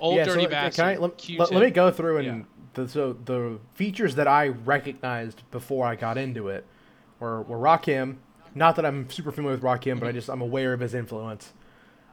Old 0.00 0.16
yeah, 0.16 0.24
Dirty 0.24 0.46
uh, 0.46 0.50
Bastard. 0.50 0.84
I, 0.84 0.96
let, 0.96 1.28
let, 1.38 1.52
let 1.52 1.62
me 1.64 1.70
go 1.70 1.90
through 1.90 2.18
and 2.18 2.26
Yeah. 2.26 2.42
the, 2.74 2.88
so 2.88 3.12
the 3.12 3.58
features 3.74 4.14
that 4.16 4.26
I 4.26 4.48
recognized 4.48 5.42
before 5.50 5.86
I 5.86 5.94
got 5.94 6.16
into 6.18 6.48
it 6.48 6.66
were, 7.20 7.42
were 7.42 7.58
Rakim. 7.58 8.16
Not 8.54 8.76
that 8.76 8.86
I'm 8.86 9.10
super 9.10 9.32
familiar 9.32 9.56
with 9.56 9.64
Rakim, 9.64 9.98
but 9.98 10.08
I 10.08 10.12
just 10.12 10.28
I'm 10.28 10.40
aware 10.40 10.72
of 10.72 10.80
his 10.80 10.94
influence. 10.94 11.52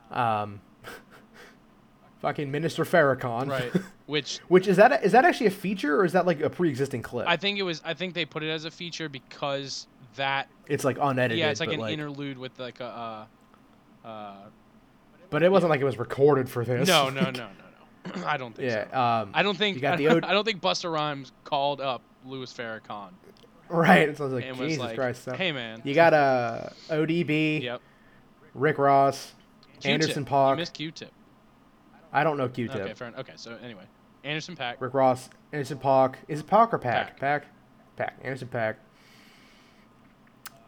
Um, 0.10 0.62
fucking 2.22 2.52
Minister 2.52 2.84
Farrakhan. 2.84 3.50
Right. 3.50 3.72
Which 4.08 4.40
Which 4.48 4.68
is 4.68 4.78
that 4.78 5.04
is 5.06 5.12
that 5.14 5.24
actually 5.24 5.48
a 5.48 5.52
feature 5.52 5.96
or 5.98 6.06
is 6.06 6.14
that 6.14 6.26
like 6.26 6.42
a 6.42 6.50
pre-existing 6.50 7.02
clip? 7.02 7.28
I 7.28 7.38
think 7.38 7.60
it 7.60 7.64
was. 7.64 7.82
I 7.86 7.94
think 7.94 8.14
they 8.14 8.26
put 8.26 8.44
it 8.44 8.50
as 8.50 8.66
a 8.66 8.72
feature 8.72 9.08
because 9.08 9.88
that. 10.16 10.50
it's 10.68 10.84
like 10.84 10.98
unedited. 11.00 11.38
yeah, 11.38 11.50
it's 11.52 11.60
like 11.60 11.72
an 11.72 11.82
interlude 11.82 12.38
with 12.38 12.60
like 12.60 12.80
a. 12.80 13.28
Uh, 14.04 14.08
uh, 14.08 14.34
But 15.30 15.44
it 15.44 15.52
wasn't 15.52 15.70
like 15.70 15.80
it 15.80 15.86
was 15.86 15.98
recorded 15.98 16.50
for 16.50 16.66
this. 16.66 16.88
no, 16.88 17.10
no, 17.10 17.22
no, 17.26 17.32
no, 17.32 17.48
no. 18.16 18.24
I 18.26 18.36
don't 18.38 18.54
think 18.56 18.70
yeah. 18.70 18.90
so. 18.92 19.00
Um, 19.00 19.32
I 19.34 19.44
don't 19.44 19.58
think. 19.58 19.76
you 19.76 19.82
got 19.82 19.94
I, 19.94 19.98
the 19.98 20.08
O- 20.10 20.28
I 20.28 20.34
don't 20.34 20.44
think 20.44 20.60
Busta 20.62 20.92
Rhymes 20.92 21.32
called 21.44 21.80
up 21.80 22.02
Louis 22.26 22.52
Farrakhan 22.52 23.12
right. 23.72 24.10
It 24.10 24.18
sounds 24.18 24.34
like 24.34 24.46
and 24.46 24.58
Jesus 24.58 24.78
was 24.78 24.88
like, 24.88 24.96
Christ. 24.98 25.24
So. 25.24 25.34
"Hey, 25.34 25.52
man." 25.52 25.82
You 25.84 25.94
got 25.94 26.14
uh, 26.14 26.70
ODB, 26.90 27.62
Yep. 27.64 27.82
Rick 28.54 28.78
Ross, 28.78 29.34
Q-Tip. 29.80 29.92
Anderson 29.92 30.24
You 30.24 30.30
Paak. 30.30 30.58
missed 30.58 30.74
Q-tip. 30.74 31.12
I 32.14 32.24
don't 32.24 32.38
know 32.38 32.50
Q-Tip. 32.50 32.76
Okay, 32.82 32.94
fair. 32.94 33.14
Okay, 33.18 33.34
so 33.36 33.58
anyway, 33.64 33.84
Anderson 34.24 34.56
Paak. 34.56 34.76
Rick 34.80 34.94
Ross, 34.94 35.30
Anderson 35.54 35.80
Paak. 35.80 36.16
Is 36.28 36.42
it 36.42 36.48
Pack 36.48 36.74
or 36.74 36.78
Pack? 36.78 37.20
Pack. 37.20 37.46
Pack. 37.96 38.18
Anderson 38.24 38.50
Paak. 38.50 38.76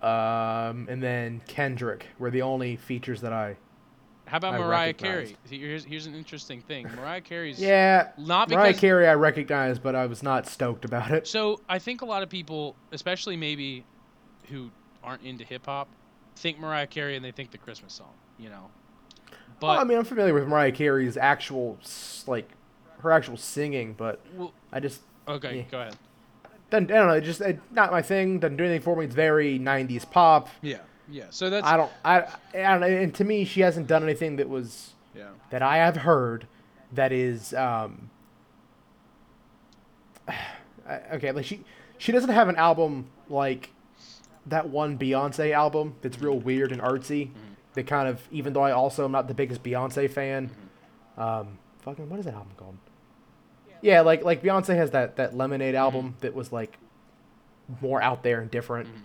Um, 0.01 0.87
and 0.89 1.01
then 1.01 1.41
Kendrick 1.47 2.07
were 2.19 2.29
the 2.31 2.41
only 2.41 2.75
features 2.75 3.21
that 3.21 3.33
I. 3.33 3.57
How 4.33 4.37
about 4.37 4.55
I 4.55 4.57
Mariah 4.57 4.93
Carey? 4.93 5.15
recognized. 5.17 5.47
See, 5.47 5.59
Here's 5.59 5.83
here's 5.85 6.05
an 6.07 6.15
interesting 6.15 6.59
thing. 6.61 6.89
Mariah 6.95 7.21
Carey's 7.21 7.59
Yeah, 7.59 8.07
not 8.17 8.49
Mariah 8.49 8.69
because 8.69 8.81
Carey 8.81 9.07
I 9.07 9.13
recognize, 9.13 9.77
but 9.77 9.93
I 9.93 10.07
was 10.07 10.23
not 10.23 10.47
stoked 10.47 10.85
about 10.85 11.11
it. 11.11 11.27
So 11.27 11.61
I 11.69 11.77
think 11.77 12.01
a 12.01 12.05
lot 12.05 12.23
of 12.23 12.29
people, 12.29 12.75
especially 12.91 13.37
maybe 13.37 13.85
who 14.49 14.71
aren't 15.03 15.21
into 15.21 15.43
hip 15.43 15.67
hop, 15.67 15.87
think 16.35 16.57
Mariah 16.57 16.87
Carey 16.87 17.15
and 17.15 17.23
they 17.23 17.29
think 17.29 17.51
the 17.51 17.59
Christmas 17.59 17.93
song, 17.93 18.09
you 18.39 18.49
know. 18.49 18.71
But 19.59 19.67
well, 19.67 19.79
I 19.79 19.83
mean, 19.83 19.99
I'm 19.99 20.03
familiar 20.03 20.33
with 20.33 20.47
Mariah 20.47 20.71
Carey's 20.71 21.15
actual, 21.15 21.77
like, 22.25 22.49
her 23.01 23.11
actual 23.11 23.37
singing, 23.37 23.93
but 23.93 24.19
well, 24.33 24.51
I 24.71 24.79
just 24.79 25.01
okay, 25.27 25.57
Yeah. 25.57 25.63
go 25.69 25.79
ahead. 25.81 25.95
doesn't, 26.71 26.89
I 26.89 26.95
don't 26.95 27.07
know, 27.07 27.13
it 27.13 27.21
just 27.21 27.39
it, 27.41 27.59
not 27.71 27.91
my 27.91 28.01
thing. 28.01 28.39
Doesn't 28.39 28.57
do 28.57 28.63
anything 28.63 28.81
for 28.81 28.95
me. 28.95 29.05
It's 29.05 29.13
very 29.13 29.59
'90s 29.59 30.09
pop. 30.09 30.49
Yeah, 30.63 30.79
yeah. 31.13 31.25
So 31.29 31.49
that's 31.49 31.65
I 31.65 31.77
don't, 31.77 31.91
I, 32.03 32.23
I 32.55 32.77
don't. 32.79 32.83
And 32.83 33.15
to 33.15 33.23
me, 33.23 33.45
she 33.45 33.61
hasn't 33.61 33.87
done 33.87 34.03
anything 34.03 34.37
that 34.37 34.49
was 34.49 34.93
yeah. 35.15 35.29
that 35.51 35.61
I 35.61 35.77
have 35.77 35.97
heard 35.97 36.47
that 36.91 37.11
is 37.11 37.53
um 37.53 38.09
okay 41.13 41.31
like 41.31 41.45
she 41.45 41.63
she 41.97 42.11
doesn't 42.11 42.29
have 42.29 42.49
an 42.49 42.55
album 42.55 43.07
like 43.29 43.71
that 44.45 44.69
one 44.69 44.97
Beyonce 44.97 45.51
album 45.53 45.95
that's 46.01 46.19
real 46.19 46.37
weird 46.37 46.71
and 46.71 46.81
artsy 46.81 47.29
that 47.73 47.87
kind 47.87 48.07
of 48.07 48.27
even 48.31 48.53
though 48.53 48.61
I 48.63 48.71
also 48.71 49.05
am 49.05 49.11
not 49.11 49.27
the 49.27 49.33
biggest 49.33 49.63
Beyonce 49.63 50.09
fan 50.09 50.51
um 51.17 51.57
fucking 51.79 52.09
what 52.09 52.19
is 52.19 52.25
that 52.25 52.33
album 52.33 52.51
called 52.57 52.77
yeah 53.81 54.01
like 54.01 54.23
like 54.23 54.43
Beyonce 54.43 54.75
has 54.75 54.91
that 54.91 55.15
that 55.15 55.35
Lemonade 55.35 55.75
album 55.75 56.15
that 56.19 56.33
was 56.33 56.51
like 56.51 56.77
more 57.81 58.01
out 58.01 58.23
there 58.23 58.41
and 58.41 58.51
different 58.51 58.87
Mhm. 58.87 59.01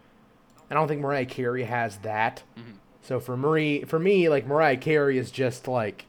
I 0.71 0.75
don't 0.75 0.87
think 0.89 1.01
Mariah 1.01 1.27
Carey 1.27 1.65
has 1.65 1.99
that 1.99 2.43
Mhm. 2.57 2.75
so 3.03 3.21
for 3.21 3.37
Marie, 3.37 3.85
for 3.85 3.99
me, 3.99 4.29
like 4.29 4.47
Mariah 4.47 4.77
Carey 4.77 5.17
is 5.19 5.31
just 5.31 5.67
like 5.69 6.05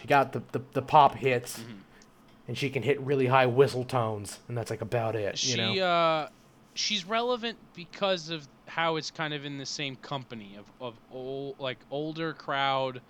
she 0.00 0.06
got 0.06 0.32
the 0.32 0.42
the, 0.52 0.62
the 0.72 0.82
pop 0.82 1.14
hits, 1.16 1.60
Mhm. 1.60 1.80
and 2.48 2.58
she 2.58 2.70
can 2.70 2.82
hit 2.82 3.00
really 3.00 3.26
high 3.26 3.46
whistle 3.46 3.84
tones, 3.84 4.40
and 4.48 4.56
that's 4.56 4.70
like 4.70 4.80
about 4.82 5.14
it. 5.16 5.38
She 5.38 5.52
you 5.52 5.76
know? 5.76 5.84
uh, 5.86 6.28
she's 6.74 7.04
relevant 7.04 7.58
because 7.74 8.30
of 8.30 8.46
how 8.66 8.96
it's 8.96 9.10
kind 9.10 9.34
of 9.34 9.44
in 9.44 9.58
the 9.58 9.66
same 9.66 9.96
company 9.96 10.56
of 10.56 10.64
of 10.80 10.94
old 11.10 11.58
like 11.58 11.78
older 11.90 12.32
crowd, 12.32 13.00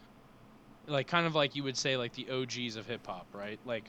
like 0.87 1.07
kind 1.07 1.27
of 1.27 1.35
like 1.35 1.55
you 1.57 1.63
would 1.63 1.77
say 1.77 1.97
like 1.97 2.13
the 2.13 2.29
OGs 2.31 2.77
of 2.77 2.87
hip 2.87 3.07
hop, 3.07 3.27
right? 3.33 3.59
Like 3.65 3.85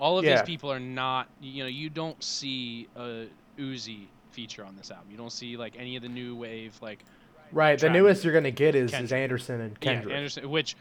all 0.00 0.18
of 0.18 0.24
Yeah. 0.24 0.36
these 0.36 0.46
people 0.46 0.72
are 0.72 0.80
not, 0.80 1.28
you 1.40 1.62
know, 1.62 1.68
you 1.68 1.88
don't 1.90 2.22
see 2.24 2.88
a 2.96 3.26
Uzi 3.58 4.08
feature 4.32 4.64
on 4.64 4.76
this 4.76 4.90
album. 4.90 5.08
You 5.10 5.16
don't 5.16 5.32
see 5.32 5.56
like 5.56 5.74
any 5.78 5.96
of 5.96 6.02
the 6.02 6.08
new 6.08 6.34
wave 6.34 6.76
like 6.82 7.04
Right. 7.52 7.78
The 7.78 7.90
newest 7.90 8.24
you're 8.24 8.32
gonna 8.32 8.50
get 8.50 8.74
is, 8.74 8.94
is 8.94 9.12
Anderson 9.12 9.60
and 9.60 9.78
Kendrick. 9.78 10.08
Yeah, 10.10 10.16
Anderson, 10.16 10.50
which 10.50 10.74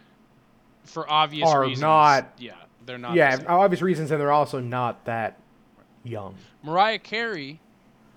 for 0.86 1.10
obvious 1.10 1.50
Are 1.50 1.62
reasons, 1.62 1.82
not- 1.82 2.32
Yeah, 2.38 2.54
they're 2.86 2.98
not. 2.98 3.14
yeah, 3.16 3.40
obvious 3.48 3.82
reasons, 3.82 4.10
and 4.12 4.22
they're 4.22 4.32
also 4.32 4.62
not 4.62 5.04
that 5.06 5.38
young. 6.04 6.36
Mariah 6.64 7.00
Carey 7.00 7.60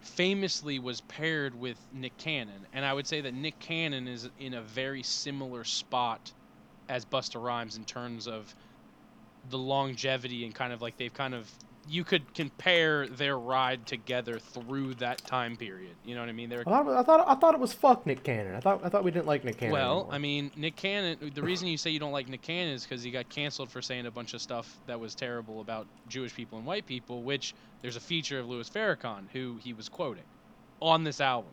famously 0.00 0.78
was 0.78 1.00
paired 1.02 1.58
with 1.58 1.78
Nick 1.92 2.16
Cannon, 2.16 2.64
and 2.72 2.84
I 2.84 2.92
would 2.92 3.06
say 3.08 3.20
that 3.22 3.34
Nick 3.34 3.58
Cannon 3.58 4.06
is 4.06 4.30
in 4.38 4.54
a 4.54 4.62
very 4.62 5.02
similar 5.02 5.64
spot 5.64 6.32
as 6.88 7.04
Busta 7.04 7.42
Rhymes 7.42 7.76
in 7.76 7.84
terms 7.84 8.28
of 8.28 8.54
the 9.50 9.58
longevity 9.58 10.44
and 10.44 10.54
kind 10.54 10.72
of 10.72 10.80
like 10.80 10.96
they've 10.96 11.12
kind 11.12 11.34
of 11.34 11.50
you 11.88 12.04
could 12.04 12.34
compare 12.34 13.06
their 13.06 13.38
ride 13.38 13.86
together 13.86 14.38
through 14.38 14.94
that 14.94 15.18
time 15.26 15.56
period. 15.56 15.94
You 16.04 16.14
know 16.14 16.20
what 16.20 16.28
I 16.28 16.32
mean? 16.32 16.50
Thought, 16.50 16.88
I 16.88 17.02
thought 17.02 17.28
I 17.28 17.34
thought 17.34 17.54
it 17.54 17.60
was 17.60 17.72
fuck 17.72 18.06
Nick 18.06 18.22
Cannon. 18.22 18.54
I 18.54 18.60
thought 18.60 18.80
I 18.84 18.88
thought 18.88 19.04
we 19.04 19.10
didn't 19.10 19.26
like 19.26 19.44
Nick 19.44 19.58
Cannon. 19.58 19.72
Well, 19.72 19.98
anymore. 19.98 20.14
I 20.14 20.18
mean, 20.18 20.50
Nick 20.56 20.76
Cannon. 20.76 21.32
The 21.34 21.42
reason 21.50 21.68
you 21.68 21.76
say 21.76 21.90
you 21.90 21.98
don't 21.98 22.12
like 22.12 22.28
Nick 22.28 22.42
Cannon 22.42 22.74
is 22.74 22.84
because 22.84 23.02
he 23.02 23.10
got 23.10 23.28
canceled 23.28 23.70
for 23.70 23.82
saying 23.82 24.06
a 24.06 24.10
bunch 24.10 24.34
of 24.34 24.40
stuff 24.40 24.78
that 24.86 24.98
was 24.98 25.14
terrible 25.14 25.60
about 25.60 25.86
Jewish 26.08 26.34
people 26.34 26.58
and 26.58 26.66
white 26.66 26.86
people. 26.86 27.22
Which 27.22 27.54
there's 27.82 27.96
a 27.96 28.00
feature 28.00 28.38
of 28.38 28.48
Louis 28.48 28.68
Farrakhan 28.68 29.24
who 29.32 29.58
he 29.62 29.72
was 29.72 29.88
quoting 29.88 30.24
on 30.80 31.04
this 31.04 31.20
album. 31.20 31.52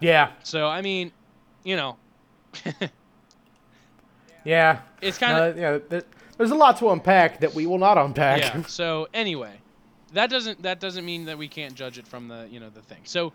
yeah, 0.00 0.30
So 0.42 0.66
I 0.66 0.82
mean, 0.82 1.12
you 1.64 1.76
know, 1.76 1.96
yeah, 4.44 4.80
it's 5.00 5.18
kind 5.18 5.38
of 5.38 5.56
Uh, 5.56 5.60
yeah. 5.90 6.00
There, 6.38 6.46
there's 6.46 6.50
a 6.50 6.54
lot 6.58 6.78
to 6.78 6.90
unpack 6.90 7.40
that 7.40 7.54
we 7.54 7.66
will 7.66 7.78
not 7.78 7.98
unpack. 7.98 8.40
yeah. 8.40 8.62
So 8.62 9.08
anyway, 9.12 9.58
that 10.12 10.30
doesn't 10.30 10.62
that 10.62 10.80
doesn't 10.80 11.04
mean 11.04 11.24
that 11.26 11.36
we 11.36 11.48
can't 11.48 11.74
judge 11.74 11.98
it 11.98 12.06
from 12.06 12.28
the 12.28 12.48
you 12.50 12.60
know 12.60 12.70
the 12.70 12.82
thing. 12.82 13.00
So 13.04 13.32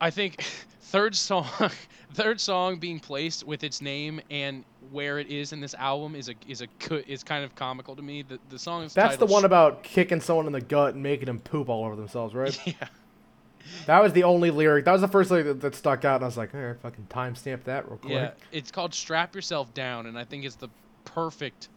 I 0.00 0.10
think 0.10 0.42
third 0.82 1.16
song 1.16 1.46
third 2.14 2.40
song 2.40 2.78
being 2.78 3.00
placed 3.00 3.44
with 3.44 3.64
its 3.64 3.80
name 3.80 4.20
and 4.30 4.64
where 4.92 5.18
it 5.18 5.28
is 5.28 5.52
in 5.52 5.60
this 5.60 5.74
album 5.74 6.14
is 6.14 6.28
a 6.28 6.34
is 6.46 6.62
a 6.62 7.10
is 7.10 7.24
kind 7.24 7.44
of 7.44 7.54
comical 7.54 7.96
to 7.96 8.02
me. 8.02 8.22
The 8.22 8.38
the 8.50 8.58
song 8.58 8.84
is 8.84 8.94
That's 8.94 9.16
the 9.16 9.26
one 9.26 9.44
about 9.44 9.82
kicking 9.82 10.20
someone 10.20 10.46
in 10.46 10.52
the 10.52 10.60
gut 10.60 10.94
and 10.94 11.02
making 11.02 11.26
them 11.26 11.40
poop 11.40 11.68
all 11.68 11.84
over 11.84 11.96
themselves, 11.96 12.34
right? 12.34 12.58
yeah. 12.66 12.88
that 13.86 14.02
was 14.02 14.12
the 14.12 14.22
only 14.22 14.50
lyric. 14.50 14.84
That 14.84 14.92
was 14.92 15.00
the 15.00 15.08
first 15.08 15.30
lyric 15.30 15.46
that, 15.46 15.60
that 15.62 15.74
stuck 15.74 16.04
out, 16.04 16.16
and 16.16 16.24
I 16.24 16.26
was 16.26 16.36
like, 16.36 16.54
"Alright, 16.54 16.78
fucking 16.80 17.08
timestamp 17.10 17.64
that 17.64 17.88
real 17.88 17.96
quick." 17.96 18.12
Yeah, 18.12 18.30
it's 18.52 18.70
called 18.70 18.94
"Strap 18.94 19.34
Yourself 19.34 19.72
Down," 19.74 20.06
and 20.06 20.16
I 20.18 20.24
think 20.24 20.44
it's 20.44 20.56
the 20.56 20.68
perfect 21.04 21.68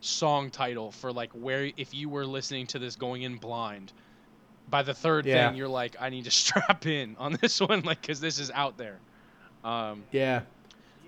song 0.00 0.50
title 0.50 0.90
for 0.92 1.12
like 1.12 1.30
where 1.32 1.70
if 1.76 1.92
you 1.94 2.08
were 2.08 2.24
listening 2.24 2.66
to 2.68 2.78
this 2.78 2.96
going 2.96 3.22
in 3.22 3.36
blind. 3.36 3.92
By 4.68 4.82
the 4.82 4.94
third 4.94 5.26
Yeah. 5.26 5.48
thing, 5.48 5.56
you're 5.58 5.68
like, 5.68 5.96
I 6.00 6.10
need 6.10 6.24
to 6.24 6.30
strap 6.42 6.86
in 6.86 7.16
on 7.18 7.36
this 7.40 7.60
one, 7.60 7.82
like, 7.82 8.00
because 8.00 8.20
this 8.20 8.38
is 8.38 8.50
out 8.52 8.76
there. 8.78 8.98
Um, 9.64 10.04
Yeah. 10.12 10.42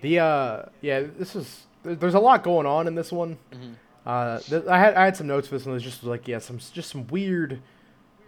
The 0.01 0.19
uh, 0.19 0.63
yeah, 0.81 1.01
this 1.17 1.33
is. 1.35 1.61
There's 1.83 2.13
a 2.13 2.19
lot 2.19 2.43
going 2.43 2.65
on 2.65 2.87
in 2.87 2.95
this 2.95 3.09
one. 3.11 3.37
Mhm. 3.53 3.75
Uh, 4.05 4.39
th- 4.39 4.65
I 4.67 4.77
had 4.77 4.95
I 4.95 5.05
had 5.05 5.15
some 5.15 5.27
notes 5.27 5.47
for 5.47 5.55
this 5.57 5.65
one. 5.65 5.71
It 5.71 5.75
was 5.75 5.83
just 5.83 6.03
like 6.03 6.27
yeah, 6.27 6.39
some 6.39 6.57
just 6.59 6.89
some 6.91 7.07
weird, 7.07 7.61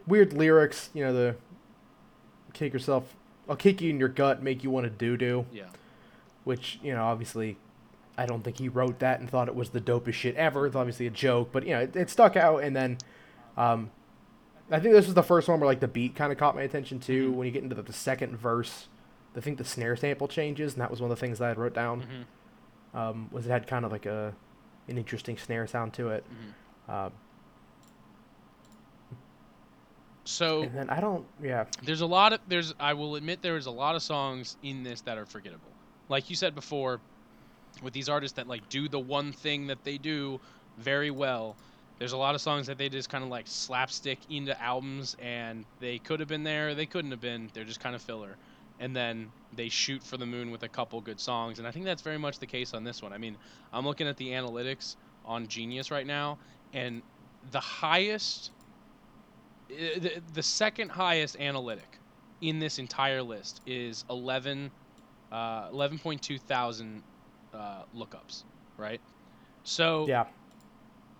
weird 0.07 0.31
lyrics. 0.31 0.89
You 0.93 1.03
know 1.03 1.13
the 1.13 1.35
kick 2.53 2.71
yourself. 2.71 3.13
I'll 3.49 3.57
kick 3.57 3.81
you 3.81 3.89
in 3.89 3.99
your 3.99 4.07
gut, 4.07 4.41
make 4.41 4.63
you 4.63 4.69
want 4.69 4.85
to 4.85 4.89
do 4.89 5.17
do. 5.17 5.45
yeah, 5.51 5.65
Which 6.45 6.79
you 6.81 6.93
know 6.93 7.03
obviously, 7.03 7.57
I 8.17 8.25
don't 8.25 8.43
think 8.43 8.57
he 8.59 8.69
wrote 8.69 8.99
that 8.99 9.19
and 9.19 9.29
thought 9.29 9.47
it 9.47 9.55
was 9.55 9.69
the 9.71 9.81
dopest 9.81 10.13
shit 10.13 10.35
ever. 10.35 10.65
It's 10.67 10.75
obviously 10.75 11.07
a 11.07 11.11
joke, 11.11 11.49
but 11.51 11.65
you 11.65 11.73
know 11.73 11.81
it, 11.81 11.95
it 11.95 12.09
stuck 12.09 12.35
out. 12.35 12.63
And 12.63 12.75
then, 12.75 12.97
um, 13.57 13.91
I 14.71 14.79
think 14.79 14.93
this 14.93 15.05
was 15.05 15.15
the 15.15 15.23
first 15.23 15.47
one 15.47 15.59
where 15.59 15.67
like 15.67 15.79
the 15.81 15.87
beat 15.87 16.15
kind 16.15 16.31
of 16.31 16.37
caught 16.37 16.55
my 16.55 16.61
attention 16.63 16.99
too. 16.99 17.31
Mhm. 17.31 17.35
When 17.35 17.45
you 17.45 17.51
get 17.51 17.63
into 17.63 17.75
the, 17.75 17.83
the 17.83 17.93
second 17.93 18.37
verse, 18.37 18.87
I 19.35 19.41
think 19.41 19.57
the 19.57 19.65
snare 19.65 19.95
sample 19.95 20.27
changes, 20.27 20.73
and 20.73 20.81
that 20.81 20.89
was 20.89 21.01
one 21.01 21.11
of 21.11 21.17
the 21.17 21.19
things 21.19 21.39
that 21.39 21.49
I 21.49 21.59
wrote 21.59 21.73
down 21.73 22.01
hmm 22.01 22.97
um, 22.97 23.27
was 23.31 23.45
it 23.45 23.49
had 23.49 23.67
kind 23.67 23.83
of 23.83 23.91
like 23.91 24.05
a 24.05 24.33
an 24.87 24.97
interesting 24.97 25.37
snare 25.37 25.67
sound 25.67 25.93
to 25.95 26.09
it. 26.09 26.23
hmm 26.27 26.91
Uh, 26.91 27.09
So 30.27 30.63
and 30.63 30.73
then 30.73 30.89
I 30.89 30.99
don't, 30.99 31.23
yeah, 31.43 31.65
there's 31.83 32.01
a 32.01 32.05
lot 32.05 32.33
of 32.33 32.39
there's 32.47 32.73
I 32.79 32.93
will 32.93 33.15
admit 33.15 33.41
there 33.43 33.57
is 33.57 33.67
a 33.67 33.71
lot 33.71 33.95
of 33.95 34.01
songs 34.01 34.57
in 34.63 34.81
this 34.83 35.01
that 35.01 35.17
are 35.19 35.25
forgettable. 35.25 35.69
Like 36.09 36.29
you 36.31 36.35
said 36.35 36.55
before, 36.55 36.99
with 37.81 37.93
these 37.93 38.09
artists 38.09 38.35
that 38.35 38.47
like 38.47 38.67
do 38.69 38.87
the 38.87 38.99
one 38.99 39.31
thing 39.31 39.67
that 39.67 39.83
they 39.83 39.97
do 39.97 40.39
very 40.77 41.11
well. 41.11 41.55
There's 41.99 42.11
a 42.11 42.17
lot 42.17 42.35
of 42.35 42.41
songs 42.41 42.67
that 42.67 42.77
they 42.77 42.89
just 42.89 43.09
kind 43.09 43.23
of 43.23 43.29
like 43.29 43.47
slapstick 43.47 44.19
into 44.29 44.59
albums, 44.61 45.15
and 45.21 45.63
they 45.79 45.97
could 45.99 46.19
have 46.19 46.27
been 46.27 46.43
there, 46.43 46.75
they 46.75 46.85
couldn't 46.85 47.11
have 47.11 47.21
been. 47.21 47.49
They're 47.53 47.63
just 47.63 47.79
kind 47.79 47.95
of 47.95 48.01
filler, 48.01 48.35
and 48.79 48.93
then 48.95 49.29
they 49.55 49.69
shoot 49.69 50.03
for 50.03 50.17
the 50.17 50.25
moon 50.25 50.51
with 50.51 50.63
a 50.63 50.67
couple 50.67 50.99
good 50.99 51.19
songs, 51.19 51.59
and 51.59 51.67
I 51.67 51.71
think 51.71 51.85
that's 51.85 52.01
very 52.01 52.17
much 52.17 52.39
the 52.39 52.45
case 52.45 52.73
on 52.73 52.83
this 52.83 53.01
one. 53.01 53.13
I 53.13 53.17
mean, 53.17 53.37
I'm 53.71 53.85
looking 53.85 54.07
at 54.07 54.17
the 54.17 54.29
analytics 54.29 54.97
on 55.25 55.47
Genius 55.47 55.89
right 55.89 56.05
now, 56.05 56.37
and 56.73 57.01
the 57.51 57.61
highest, 57.61 58.51
uh, 59.71 59.75
the, 59.97 60.21
the 60.33 60.43
second 60.43 60.89
highest 60.89 61.39
analytic 61.39 61.99
in 62.41 62.59
this 62.59 62.77
entire 62.77 63.23
list 63.23 63.61
is 63.65 64.03
11, 64.09 64.69
uh, 65.31 65.69
11.2 65.69 66.41
thousand 66.41 67.01
uh, 67.55 67.83
lookups, 67.95 68.43
right? 68.77 69.01
So 69.63 70.05
yeah, 70.07 70.25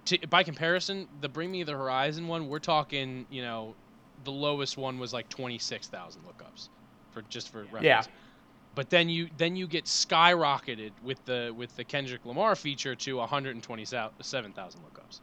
to, 0.06 0.28
by 0.28 0.44
comparison, 0.44 1.08
the 1.22 1.30
Bring 1.30 1.52
Me 1.52 1.64
the 1.64 1.74
Horizon 1.74 2.28
one, 2.28 2.48
we're 2.48 2.60
talking, 2.60 3.26
you 3.30 3.42
know, 3.42 3.76
the 4.24 4.32
lowest 4.32 4.78
one 4.78 5.00
was 5.00 5.14
like 5.14 5.30
26,000 5.30 6.22
lookups 6.22 6.70
for 7.12 7.24
just 7.24 7.50
for 7.50 7.64
reference. 7.64 7.84
Yeah. 7.84 8.04
But 8.76 8.90
then 8.90 9.08
you 9.08 9.30
then 9.38 9.56
you 9.56 9.68
get 9.68 9.86
skyrocketed 9.86 10.92
with 11.02 11.24
the 11.26 11.54
with 11.56 11.76
the 11.78 11.86
Kendrick 11.86 12.26
Lamar 12.26 12.56
feature 12.56 12.94
to 12.94 13.18
127,000 13.18 14.82
lookups. 14.82 15.22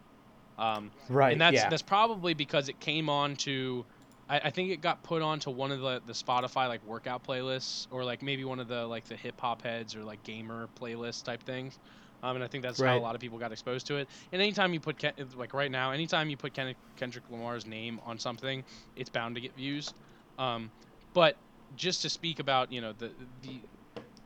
Um, 0.59 0.91
right, 1.11 1.33
and 1.33 1.41
that's 1.41 1.57
yeah, 1.57 1.69
that's 1.69 1.83
probably 1.83 2.33
because 2.33 2.71
it 2.71 2.81
came 2.81 3.11
on 3.11 3.37
to 3.37 3.85
I, 4.33 4.41
I 4.45 4.51
think 4.51 4.71
it 4.71 4.81
got 4.81 5.03
put 5.03 5.21
onto 5.21 5.51
one 5.51 5.71
of 5.71 5.81
the, 5.81 6.01
the 6.07 6.15
Spotify 6.15 6.67
like 6.67 6.85
workout 6.87 7.25
playlists 7.25 7.87
or 7.91 8.03
like 8.03 8.23
maybe 8.23 8.45
one 8.45 8.59
of 8.59 8.67
the 8.67 8.87
like 8.87 9.05
the 9.05 9.15
hip 9.15 9.39
hop 9.39 9.63
heads 9.63 9.95
or 9.95 10.03
like 10.03 10.23
gamer 10.25 10.69
playlist 10.81 11.25
type 11.25 11.43
things. 11.43 11.79
Um, 12.23 12.37
and 12.37 12.45
I 12.45 12.47
think 12.47 12.63
that's 12.63 12.81
how 12.81 12.97
a 12.97 13.01
lot 13.01 13.15
of 13.17 13.21
people 13.21 13.39
got 13.39 13.51
exposed 13.53 13.87
to 13.89 13.97
it. 13.97 14.09
And 14.31 14.41
anytime 14.41 14.73
you 14.73 14.81
put 14.81 14.97
Ken, 14.97 15.13
like 15.37 15.53
right 15.53 15.71
now, 15.71 15.91
anytime 15.91 16.31
you 16.31 16.37
put 16.37 16.55
Ken, 16.55 16.75
Kendrick 16.97 17.25
Lamar's 17.31 17.67
name 17.67 18.01
on 18.07 18.19
something, 18.19 18.65
it's 18.97 19.11
bound 19.11 19.35
to 19.35 19.41
get 19.41 19.55
views. 19.57 19.93
Um, 20.39 20.71
but 21.15 21.37
just 21.77 22.01
to 22.03 22.09
speak 22.09 22.39
about 22.39 22.71
you 22.73 22.81
know 22.81 22.95
the 22.97 23.11
the 23.43 23.61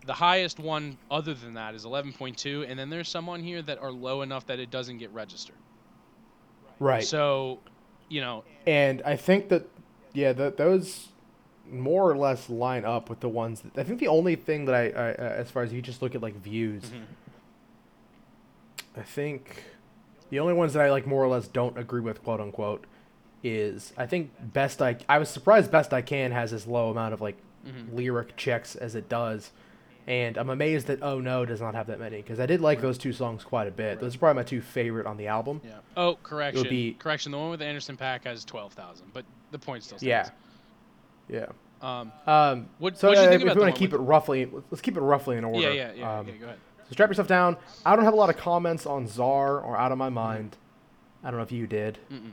the 0.05 0.13
highest 0.13 0.61
one 0.61 0.99
other 1.11 1.35
than 1.35 1.55
that 1.55 1.75
is 1.75 1.85
11.2, 1.85 2.69
and 2.69 2.79
then 2.79 2.91
there's 2.91 3.09
some 3.09 3.29
on 3.29 3.43
here 3.43 3.61
that 3.63 3.79
are 3.79 3.91
low 3.91 4.23
enough 4.23 4.47
that 4.47 4.61
it 4.61 4.71
doesn't 4.71 4.99
get 4.99 5.11
registered. 5.13 5.57
right. 6.79 7.03
So, 7.03 7.59
you 8.09 8.21
know, 8.21 8.45
and 8.69 9.03
I 9.05 9.17
think 9.17 9.49
that, 9.49 9.69
yeah, 10.17 10.33
that 10.33 10.57
those 10.57 11.09
more 11.71 12.11
or 12.11 12.17
less 12.17 12.49
line 12.49 12.85
up 12.85 13.11
with 13.11 13.21
the 13.21 13.29
ones. 13.29 13.61
That, 13.61 13.79
I 13.79 13.85
think 13.85 14.01
the 14.01 14.09
only 14.09 14.35
thing 14.37 14.65
that 14.67 14.75
I, 14.75 14.85
I 14.89 15.11
uh, 15.11 15.15
as 15.43 15.51
far 15.51 15.63
as 15.63 15.73
you 15.73 15.83
just 15.83 16.01
look 16.01 16.15
at 16.15 16.23
like 16.23 16.35
views, 16.37 16.85
Mhm. 16.85 17.03
I 18.97 19.03
think 19.03 19.65
the 20.31 20.39
only 20.41 20.55
ones 20.55 20.73
that 20.73 20.83
I 20.83 20.91
like 20.91 21.07
more 21.07 21.23
or 21.23 21.29
less 21.29 21.47
don't 21.49 21.77
agree 21.79 22.01
with, 22.01 22.23
quote 22.25 22.41
unquote, 22.41 22.85
is 23.43 23.93
I 23.97 24.07
think 24.07 24.31
best 24.53 24.81
I 24.83 24.97
I 25.09 25.19
was 25.19 25.29
surprised 25.29 25.71
best 25.71 25.93
I 25.93 26.03
can 26.03 26.33
has 26.33 26.53
as 26.53 26.67
low 26.67 26.91
amount 26.91 27.15
of 27.15 27.21
like 27.21 27.37
Mhm. 27.67 27.95
lyric 27.95 28.37
checks 28.37 28.75
as 28.77 28.95
it 28.95 29.09
does. 29.09 29.51
And 30.09 30.37
I'm 30.39 30.51
amazed 30.51 30.87
that 30.87 31.03
Oh 31.03 31.19
No 31.19 31.45
does 31.45 31.61
not 31.61 31.75
have 31.75 31.89
that 31.89 31.99
many 31.99 32.19
because 32.23 32.39
I 32.39 32.47
did 32.47 32.61
like 32.61 32.81
those 32.81 32.97
two 32.97 33.13
songs 33.13 33.43
quite 33.43 33.67
a 33.67 33.73
bit. 33.73 33.99
Those 33.99 34.15
are 34.15 34.19
probably 34.19 34.41
my 34.41 34.45
two 34.45 34.61
favorite 34.61 35.05
on 35.07 35.17
the 35.17 35.27
album. 35.27 35.61
Yeah. 35.65 35.79
Oh, 35.97 36.17
correction. 36.23 36.69
be- 36.69 36.95
Correction. 36.95 37.33
The 37.33 37.39
one 37.39 37.51
with 37.51 37.59
the 37.59 37.67
Anderson 37.67 37.97
Paak 37.97 38.23
has 38.25 38.45
twelve 38.45 38.73
thousand, 38.73 39.09
but 39.13 39.25
the 39.61 39.65
point 39.67 39.83
still 39.85 39.99
Yeah. 40.01 40.25
stands. 40.25 40.43
Yeah. 41.29 41.47
Um. 41.83 42.13
Um, 42.27 42.69
What? 42.79 42.99
so 42.99 43.09
what 43.09 43.15
do 43.17 43.21
you 43.21 43.27
uh, 43.27 43.31
think 43.31 43.43
if 43.43 43.47
about 43.47 43.57
we 43.57 43.63
want 43.63 43.75
to 43.75 43.79
keep 43.79 43.93
it 43.93 43.99
roughly, 43.99 44.51
let's 44.71 44.81
keep 44.81 44.97
it 44.97 45.01
roughly 45.01 45.37
in 45.37 45.45
order. 45.45 45.61
Yeah. 45.73 45.73
Yeah. 45.73 45.93
Yeah. 45.95 46.19
Um, 46.19 46.29
yeah. 46.29 46.35
Go 46.35 46.45
ahead. 46.47 46.59
So 46.89 46.93
strap 46.93 47.09
yourself 47.11 47.29
down. 47.29 47.57
I 47.85 47.97
don't 47.97 48.05
have 48.05 48.15
a 48.15 48.17
lot 48.17 48.31
of 48.31 48.37
comments 48.37 48.87
on 48.87 49.07
Czar 49.09 49.61
or 49.61 49.77
Out 49.77 49.93
of 49.93 49.99
My 49.99 50.09
Mind. 50.09 50.57
I 51.25 51.31
don't 51.31 51.39
know 51.39 51.43
if 51.45 51.53
you 51.53 51.67
did. 51.67 51.99
Mm-mm. 52.13 52.31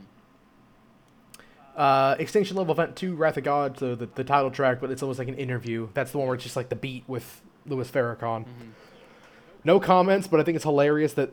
Uh, 1.76 2.14
Extinction 2.20 2.56
Level 2.56 2.72
Event 2.72 2.94
2, 2.94 3.16
Wrath 3.16 3.36
of 3.36 3.42
God, 3.42 3.78
so 3.78 3.96
the, 3.96 4.06
the 4.06 4.22
title 4.22 4.50
track, 4.50 4.80
but 4.80 4.92
it's 4.92 5.02
almost 5.02 5.18
like 5.18 5.26
an 5.26 5.34
interview. 5.34 5.88
That's 5.92 6.12
the 6.12 6.18
one 6.18 6.28
where 6.28 6.36
it's 6.36 6.44
just 6.44 6.54
like 6.54 6.68
the 6.68 6.76
beat 6.76 7.02
with 7.08 7.42
Louis 7.66 7.90
Farrakhan. 7.90 8.44
Mhm. 8.44 8.46
No 9.64 9.80
comments, 9.80 10.28
but 10.28 10.38
I 10.38 10.44
think 10.44 10.54
it's 10.54 10.64
hilarious 10.64 11.14
that 11.14 11.32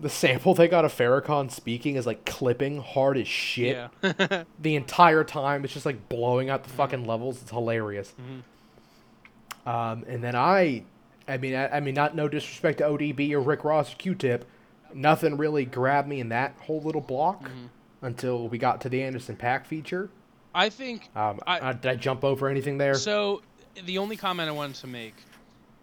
the 0.00 0.08
sample 0.10 0.54
they 0.54 0.66
got 0.68 0.84
of 0.84 0.92
Farrakhan 0.92 1.50
speaking 1.50 1.94
is 1.96 2.06
like 2.06 2.24
clipping 2.26 2.78
hard 2.78 3.16
as 3.16 3.28
shit 3.28 3.76
Yeah. 4.02 4.44
the 4.60 4.74
entire 4.76 5.22
time. 5.24 5.64
It's 5.64 5.72
just 5.72 5.86
like 5.86 6.08
blowing 6.08 6.50
out 6.50 6.64
the 6.64 6.70
fucking 6.70 7.04
levels. 7.06 7.40
It's 7.40 7.50
hilarious. 7.50 8.12
Mhm. 8.20 8.42
Um, 9.70 10.04
and 10.08 10.22
then 10.22 10.34
I, 10.34 10.84
I 11.26 11.38
mean, 11.38 11.54
I, 11.54 11.68
I 11.76 11.80
mean, 11.80 11.94
not 11.94 12.14
no 12.14 12.28
disrespect 12.28 12.78
to 12.78 12.84
ODB 12.84 13.32
or 13.32 13.40
Rick 13.40 13.64
Ross 13.64 13.92
or 13.92 13.96
Q-Tip, 13.96 14.44
nothing 14.92 15.36
really 15.36 15.64
grabbed 15.64 16.08
me 16.08 16.20
in 16.20 16.28
that 16.30 16.54
whole 16.60 16.80
little 16.82 17.00
block 17.00 17.44
Mhm. 17.44 17.68
until 18.02 18.48
we 18.48 18.58
got 18.58 18.80
to 18.82 18.88
the 18.88 19.02
Anderson 19.02 19.36
Paak 19.36 19.64
feature. 19.66 20.10
I 20.54 20.68
think 20.68 21.08
Um, 21.16 21.40
I- 21.46 21.58
uh, 21.60 21.72
did 21.72 21.90
I 21.90 21.94
jump 21.96 22.24
over 22.24 22.48
anything 22.48 22.78
there? 22.78 22.94
So 22.94 23.42
the 23.86 23.98
only 23.98 24.16
comment 24.16 24.48
I 24.48 24.52
wanted 24.52 24.76
to 24.76 24.86
make 24.86 25.14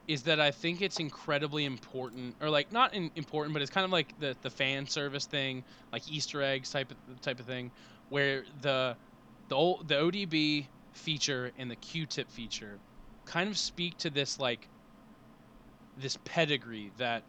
is 0.08 0.24
that 0.24 0.40
I 0.40 0.52
think 0.52 0.82
it's 0.82 1.00
incredibly 1.00 1.66
important, 1.66 2.36
or 2.42 2.50
like 2.50 2.72
not 2.72 2.94
in, 2.94 3.12
important, 3.16 3.54
but 3.54 3.62
it's 3.62 3.72
kind 3.72 3.86
of 3.86 3.92
like 3.92 4.14
the 4.20 4.36
the 4.42 4.50
fan 4.50 4.88
service 4.88 5.26
thing, 5.26 5.64
like 5.92 6.08
Easter 6.10 6.42
eggs 6.42 6.70
type 6.72 6.92
of 6.92 7.22
type 7.22 7.40
of 7.40 7.46
thing, 7.46 7.72
where 8.10 8.44
the 8.62 8.96
the 9.50 9.56
old, 9.56 9.88
the 9.88 9.96
ODB 9.96 10.68
feature 10.94 11.52
and 11.58 11.70
the 11.70 11.76
Q-tip 11.76 12.30
feature 12.30 12.78
kind 13.26 13.50
of 13.50 13.58
speak 13.58 13.98
to 14.00 14.10
this 14.10 14.40
like 14.40 14.68
this 15.98 16.18
pedigree 16.26 16.92
that 16.98 17.24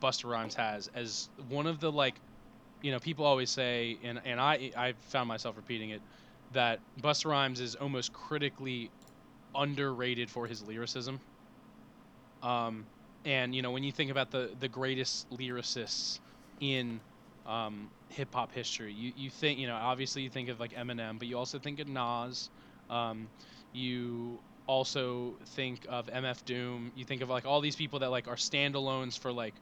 Busta 0.00 0.30
Rhymes 0.30 0.54
has 0.54 0.88
as 0.94 1.28
one 1.48 1.66
of 1.66 1.80
the 1.80 1.90
like 1.90 2.14
you 2.82 2.92
know 2.92 2.98
people 2.98 3.24
always 3.24 3.50
say 3.50 3.98
and 4.04 4.20
and 4.24 4.40
I 4.40 4.70
I 4.76 4.92
found 5.00 5.28
myself 5.28 5.56
repeating 5.56 5.90
it 5.90 6.00
that 6.52 6.78
Busta 7.02 7.26
Rhymes 7.26 7.60
is 7.60 7.74
almost 7.74 8.12
critically 8.12 8.90
underrated 9.54 10.30
for 10.30 10.46
his 10.46 10.62
lyricism. 10.62 11.20
Um, 12.42 12.86
and 13.24 13.54
you 13.54 13.62
know 13.62 13.70
when 13.70 13.82
you 13.82 13.92
think 13.92 14.10
about 14.10 14.30
the 14.30 14.50
the 14.60 14.68
greatest 14.68 15.28
lyricists 15.30 16.20
in 16.60 17.00
um, 17.46 17.90
hip 18.10 18.28
hop 18.34 18.52
history, 18.52 18.92
you 18.92 19.12
you 19.16 19.30
think 19.30 19.58
you 19.58 19.66
know 19.66 19.74
obviously 19.74 20.22
you 20.22 20.30
think 20.30 20.48
of 20.48 20.60
like 20.60 20.72
Eminem, 20.72 21.18
but 21.18 21.28
you 21.28 21.36
also 21.36 21.58
think 21.58 21.80
of 21.80 21.88
Nas. 21.88 22.50
Um, 22.88 23.28
you 23.72 24.38
also 24.66 25.36
think 25.56 25.86
of 25.88 26.06
MF 26.06 26.44
Doom. 26.44 26.92
You 26.94 27.04
think 27.04 27.22
of 27.22 27.28
like 27.28 27.46
all 27.46 27.60
these 27.60 27.76
people 27.76 28.00
that 28.00 28.10
like 28.10 28.28
are 28.28 28.36
standalones 28.36 29.18
for 29.18 29.32
like 29.32 29.54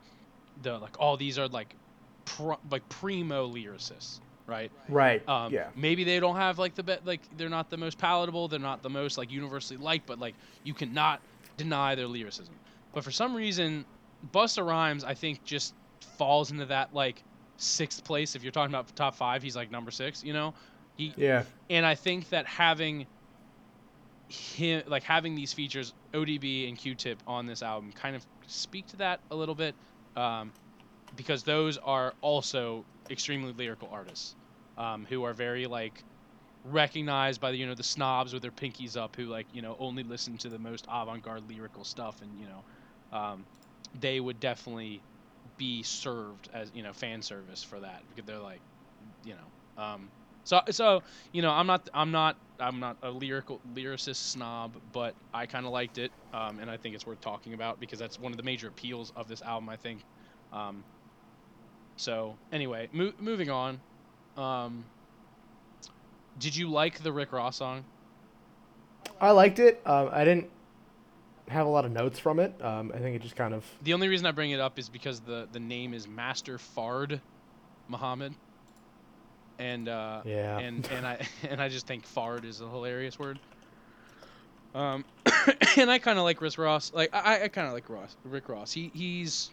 the 0.63 0.79
like 0.79 1.01
all 1.01 1.17
these 1.17 1.39
are 1.39 1.49
like 1.49 1.75
pro, 2.25 2.59
like 2.71 2.89
primo 2.89 3.51
lyricists, 3.51 4.21
right? 4.47 4.71
right. 4.89 5.29
Um, 5.29 5.53
yeah. 5.53 5.69
Maybe 5.77 6.05
they 6.05 6.21
don't 6.21 6.37
have 6.37 6.59
like 6.59 6.75
the 6.75 6.83
be- 6.83 6.99
like 7.05 7.21
they're 7.37 7.49
not 7.49 7.71
the 7.71 7.77
most 7.77 7.99
palatable. 7.99 8.49
They're 8.49 8.59
not 8.59 8.83
the 8.83 8.91
most 8.91 9.19
like 9.19 9.31
universally 9.31 9.79
liked, 9.79 10.07
but 10.07 10.19
like 10.19 10.35
you 10.65 10.75
cannot 10.75 11.21
deny 11.57 11.95
their 11.95 12.07
lyricism. 12.07 12.55
But 12.95 13.05
for 13.05 13.11
some 13.11 13.35
reason, 13.35 13.85
Busta 14.33 14.67
Rhymes, 14.67 15.05
I 15.05 15.15
think, 15.15 15.45
just 15.45 15.75
falls 16.17 16.51
into 16.51 16.67
that 16.67 16.95
like 16.95 17.23
sixth 17.57 18.05
place. 18.05 18.35
If 18.35 18.43
you're 18.43 18.53
talking 18.53 18.75
about 18.75 18.95
top 18.97 19.15
five, 19.17 19.43
he's 19.43 19.57
like 19.57 19.71
number 19.71 19.91
six. 19.91 20.23
You 20.23 20.33
know, 20.33 20.55
he 20.97 21.13
Yeah. 21.17 21.43
and 21.71 21.85
I 21.85 21.95
think 21.95 22.29
that 22.31 22.47
having 22.47 23.07
him 24.29 24.83
like 24.87 25.03
having 25.03 25.35
these 25.35 25.53
features 25.53 25.93
ODB 26.13 26.69
and 26.69 26.79
Q-Tip 26.79 27.23
on 27.27 27.47
this 27.47 27.63
album 27.63 27.93
kind 27.93 28.17
of 28.17 28.25
speak 28.47 28.87
to 28.89 28.97
that 28.97 29.21
a 29.31 29.37
little 29.37 29.55
bit 29.55 29.75
um, 30.17 30.53
because 31.17 31.43
those 31.43 31.79
are 31.79 32.15
also 32.21 32.85
extremely 33.11 33.53
lyrical 33.53 33.89
artists 33.93 34.35
um, 34.79 35.07
who 35.09 35.25
are 35.25 35.35
very 35.35 35.67
like 35.67 36.03
recognized 36.65 37.41
by 37.41 37.51
the 37.51 37.59
you 37.59 37.67
know 37.67 37.75
the 37.75 37.83
snobs 37.83 38.33
with 38.33 38.41
their 38.41 38.51
pinkies 38.51 38.97
up 38.97 39.15
who 39.17 39.25
like 39.25 39.47
you 39.53 39.61
know 39.61 39.77
only 39.79 40.03
listen 40.03 40.39
to 40.39 40.49
the 40.49 40.59
most 40.59 40.87
avant-garde 40.91 41.47
lyrical 41.49 41.85
stuff 41.85 42.23
and 42.23 42.39
you 42.41 42.47
know 42.47 42.65
um, 43.15 43.47
they 44.01 44.21
would 44.21 44.41
definitely 44.41 45.03
be 45.57 45.83
served 45.83 46.51
as 46.53 46.71
you 46.75 46.83
know 46.83 46.93
fan 46.93 47.23
service 47.23 47.65
for 47.65 47.81
that 47.81 48.03
because 48.11 48.27
they're 48.27 48.41
like 48.41 48.61
you 49.25 49.35
know 49.35 49.83
um, 49.83 50.11
so 50.45 50.61
so 50.71 51.03
you 51.33 51.43
know 51.43 51.51
I'm 51.51 51.67
not 51.67 51.89
I'm 51.95 52.11
not 52.13 52.37
I'm 52.61 52.81
not 52.81 52.99
a 53.03 53.11
lyrical 53.11 53.61
lyricist 53.75 54.17
snob 54.17 54.77
but 54.93 55.15
I 55.33 55.47
kind 55.47 55.67
of 55.67 55.73
liked 55.73 55.99
it 55.99 56.13
um, 56.35 56.59
and 56.61 56.71
I 56.71 56.77
think 56.77 56.95
it's 56.95 57.07
worth 57.07 57.21
talking 57.21 57.55
about 57.55 57.81
because 57.81 57.99
that's 57.99 58.19
one 58.19 58.33
of 58.33 58.37
the 58.37 58.45
major 58.45 58.69
appeals 58.69 59.13
of 59.17 59.29
this 59.29 59.43
album 59.43 59.69
I 59.71 59.77
think 59.77 60.05
um, 60.53 60.85
so 61.97 62.37
anyway 62.53 62.89
mo- 62.93 63.15
moving 63.19 63.51
on 63.51 63.81
um, 64.37 64.85
did 66.39 66.57
you 66.57 66.69
like 66.71 67.03
the 67.03 67.13
Rick 67.13 67.33
Ross 67.33 67.57
song 67.57 67.85
I 69.21 69.31
liked 69.31 69.59
it. 69.59 69.81
Um, 69.87 70.11
I 70.13 70.25
didn't 70.25 70.51
have 71.49 71.67
a 71.67 71.69
lot 71.69 71.85
of 71.85 71.93
notes 71.93 72.19
from 72.19 72.39
it. 72.41 72.55
Um, 72.65 72.91
I 72.95 72.99
think 72.99 73.17
it 73.17 73.23
just 73.23 73.37
kind 73.37 73.53
of. 73.55 73.65
the 73.83 73.93
only 73.95 74.09
reason 74.09 74.27
I 74.27 74.33
bring 74.33 74.51
it 74.53 74.61
up 74.61 74.79
is 74.79 74.89
because 74.89 75.21
the 75.21 75.49
the 75.53 75.61
name 75.61 75.93
is 75.95 76.09
Master 76.09 76.59
Fard 76.59 77.21
Muhammad 77.89 78.35
and 79.59 79.89
uh, 79.89 80.23
Yeah. 80.25 80.59
and 80.59 80.87
and 80.91 81.07
I 81.07 81.27
and 81.49 81.61
I 81.61 81.69
just 81.69 81.87
think 81.87 82.07
Fard 82.07 82.45
is 82.45 82.61
a 82.61 82.69
hilarious 82.69 83.19
word. 83.19 83.39
Um, 84.75 85.05
and 85.77 85.91
I 85.91 85.99
kind 85.99 86.19
of 86.19 86.25
like 86.25 86.41
Rick 86.41 86.59
Ross. 86.59 86.93
Like 86.95 87.15
I, 87.15 87.45
I 87.45 87.49
kind 87.49 87.67
of 87.67 87.73
like 87.75 87.89
Ross, 87.89 88.17
Rick 88.25 88.49
Ross. 88.49 88.73
He 88.73 88.91
he's 88.95 89.51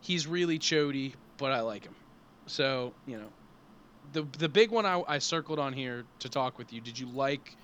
he's 0.00 0.26
really 0.26 0.58
chody, 0.58 1.14
but 1.38 1.52
I 1.52 1.60
like 1.60 1.84
him. 1.84 1.94
So 2.46 2.92
you 3.06 3.16
know, 3.18 3.28
the 4.12 4.26
the 4.38 4.48
big 4.48 4.70
one 4.70 4.84
I, 4.84 5.02
I 5.08 5.18
circled 5.18 5.58
on 5.58 5.72
here 5.72 6.04
to 6.18 6.28
talk 6.28 6.58
with 6.58 6.72
you. 6.72 6.80
Did 6.80 6.98
you 6.98 7.06
like 7.06 7.56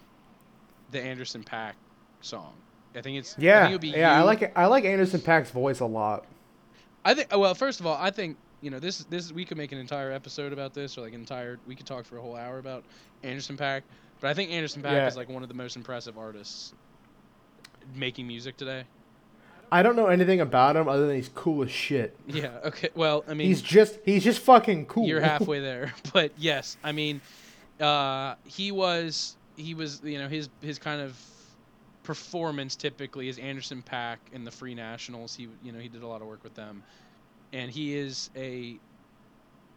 the 0.93 1.03
Anderson 1.03 1.43
Paak 1.45 1.73
song? 2.23 2.55
I 2.99 3.03
think 3.03 3.18
it's 3.18 3.34
I 3.38 3.42
Yeah. 3.42 3.62
think 3.62 3.72
would 3.72 3.80
be 3.80 3.88
yeah. 3.88 4.18
I 4.18 4.22
like 4.22 4.42
it. 4.42 4.53
I 4.57 4.66
like 4.66 4.84
Anderson 4.84 5.20
Paak's 5.20 5.51
voice 5.51 5.80
a 5.80 5.86
lot. 5.86 6.26
I 7.05 7.14
think. 7.14 7.28
Well, 7.34 7.55
first 7.55 7.80
of 7.80 7.86
all, 7.86 7.96
I 7.99 8.11
think 8.11 8.36
you 8.61 8.70
know 8.70 8.78
this. 8.80 8.99
This 9.05 9.32
we 9.32 9.44
could 9.44 9.57
make 9.57 9.72
an 9.72 9.78
entire 9.78 10.12
episode 10.12 10.53
about 10.53 10.74
this, 10.74 10.99
or 10.99 11.03
like 11.03 11.14
an 11.14 11.20
entire. 11.20 11.59
We 11.66 11.74
could 11.74 11.86
talk 11.86 12.05
for 12.05 12.18
a 12.18 12.20
whole 12.20 12.36
hour 12.36 12.59
about 12.59 12.84
Anderson 13.22 13.57
Paak. 13.57 13.82
But 14.20 14.28
I 14.30 14.34
think 14.34 14.51
Anderson 14.51 14.82
Paak 14.82 14.92
Yeah. 14.92 15.07
is 15.07 15.16
like 15.16 15.28
one 15.28 15.42
of 15.42 15.49
the 15.49 15.55
most 15.55 15.76
impressive 15.76 16.18
artists 16.18 16.74
making 17.94 18.26
music 18.26 18.57
today. 18.57 18.84
I 19.70 19.82
don't 19.82 19.96
know 19.96 20.07
anything 20.07 20.40
about 20.40 20.76
him 20.76 20.88
other 20.88 21.07
than 21.07 21.16
he's 21.16 21.28
cool 21.28 21.62
as 21.62 21.70
shit. 21.70 22.16
Yeah. 22.26 22.51
Okay. 22.64 22.88
Well, 22.94 23.22
I 23.28 23.34
mean, 23.34 23.46
he's 23.49 23.62
just 23.62 23.99
he's 24.05 24.24
just 24.24 24.40
fucking 24.40 24.86
cool. 24.86 25.07
you're 25.07 25.20
halfway 25.20 25.61
there. 25.70 25.92
But 26.12 26.32
yes, 26.36 26.76
I 26.82 26.92
mean, 26.92 27.20
uh, 27.80 28.34
he 28.44 28.72
was 28.72 29.36
he 29.57 29.74
was 29.74 30.01
you 30.05 30.18
know 30.18 30.28
his 30.28 30.49
his 30.62 30.78
kind 30.78 31.01
of 31.01 31.16
performance 32.09 32.75
typically 32.75 33.29
is 33.29 33.39
Anderson 33.39 33.83
Paak 33.83 34.17
in 34.33 34.43
the 34.43 34.51
Free 34.51 34.75
Nationals. 34.75 35.35
He 35.35 35.47
you 35.61 35.73
know 35.73 35.79
he 35.79 35.91
did 35.91 36.03
a 36.03 36.07
lot 36.09 36.23
of 36.23 36.27
work 36.27 36.43
with 36.43 36.55
them, 36.55 36.83
and 37.53 37.71
he 37.71 37.95
is 37.95 38.31
a 38.37 38.81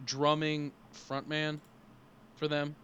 drumming 0.04 0.74
frontman 0.94 1.62
for 2.36 2.48
them. 2.48 2.78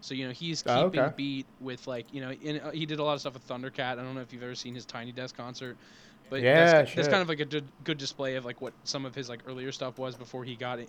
So 0.00 0.14
you 0.14 0.26
know 0.26 0.32
he's 0.32 0.62
keeping 0.62 0.64
Oh, 0.66 0.84
okay. 0.86 1.10
beat 1.10 1.48
with 1.60 1.86
like 1.86 2.12
you 2.12 2.20
know 2.20 2.32
in, 2.32 2.60
uh, 2.60 2.70
he 2.72 2.86
did 2.86 3.00
a 3.00 3.04
lot 3.04 3.14
of 3.14 3.20
stuff 3.20 3.34
with 3.34 3.46
Thundercat. 3.46 3.92
I 3.92 3.96
don't 3.96 4.14
know 4.14 4.22
if 4.22 4.32
you've 4.32 4.42
ever 4.42 4.54
seen 4.54 4.74
his 4.74 4.86
Tiny 4.86 5.12
Desk 5.12 5.36
concert, 5.36 5.78
but 6.30 6.44
Yeah, 6.44 6.82
that's, 6.82 6.94
that's 6.94 7.08
kind 7.08 7.22
of 7.22 7.28
like 7.28 7.40
a 7.40 7.46
good, 7.46 7.72
good 7.84 7.98
display 7.98 8.36
of 8.36 8.44
like 8.44 8.60
what 8.62 8.74
some 8.84 9.06
of 9.06 9.14
his 9.14 9.28
like 9.28 9.42
earlier 9.46 9.72
stuff 9.72 9.98
was 9.98 10.16
before 10.16 10.44
he 10.44 10.56
got 10.56 10.80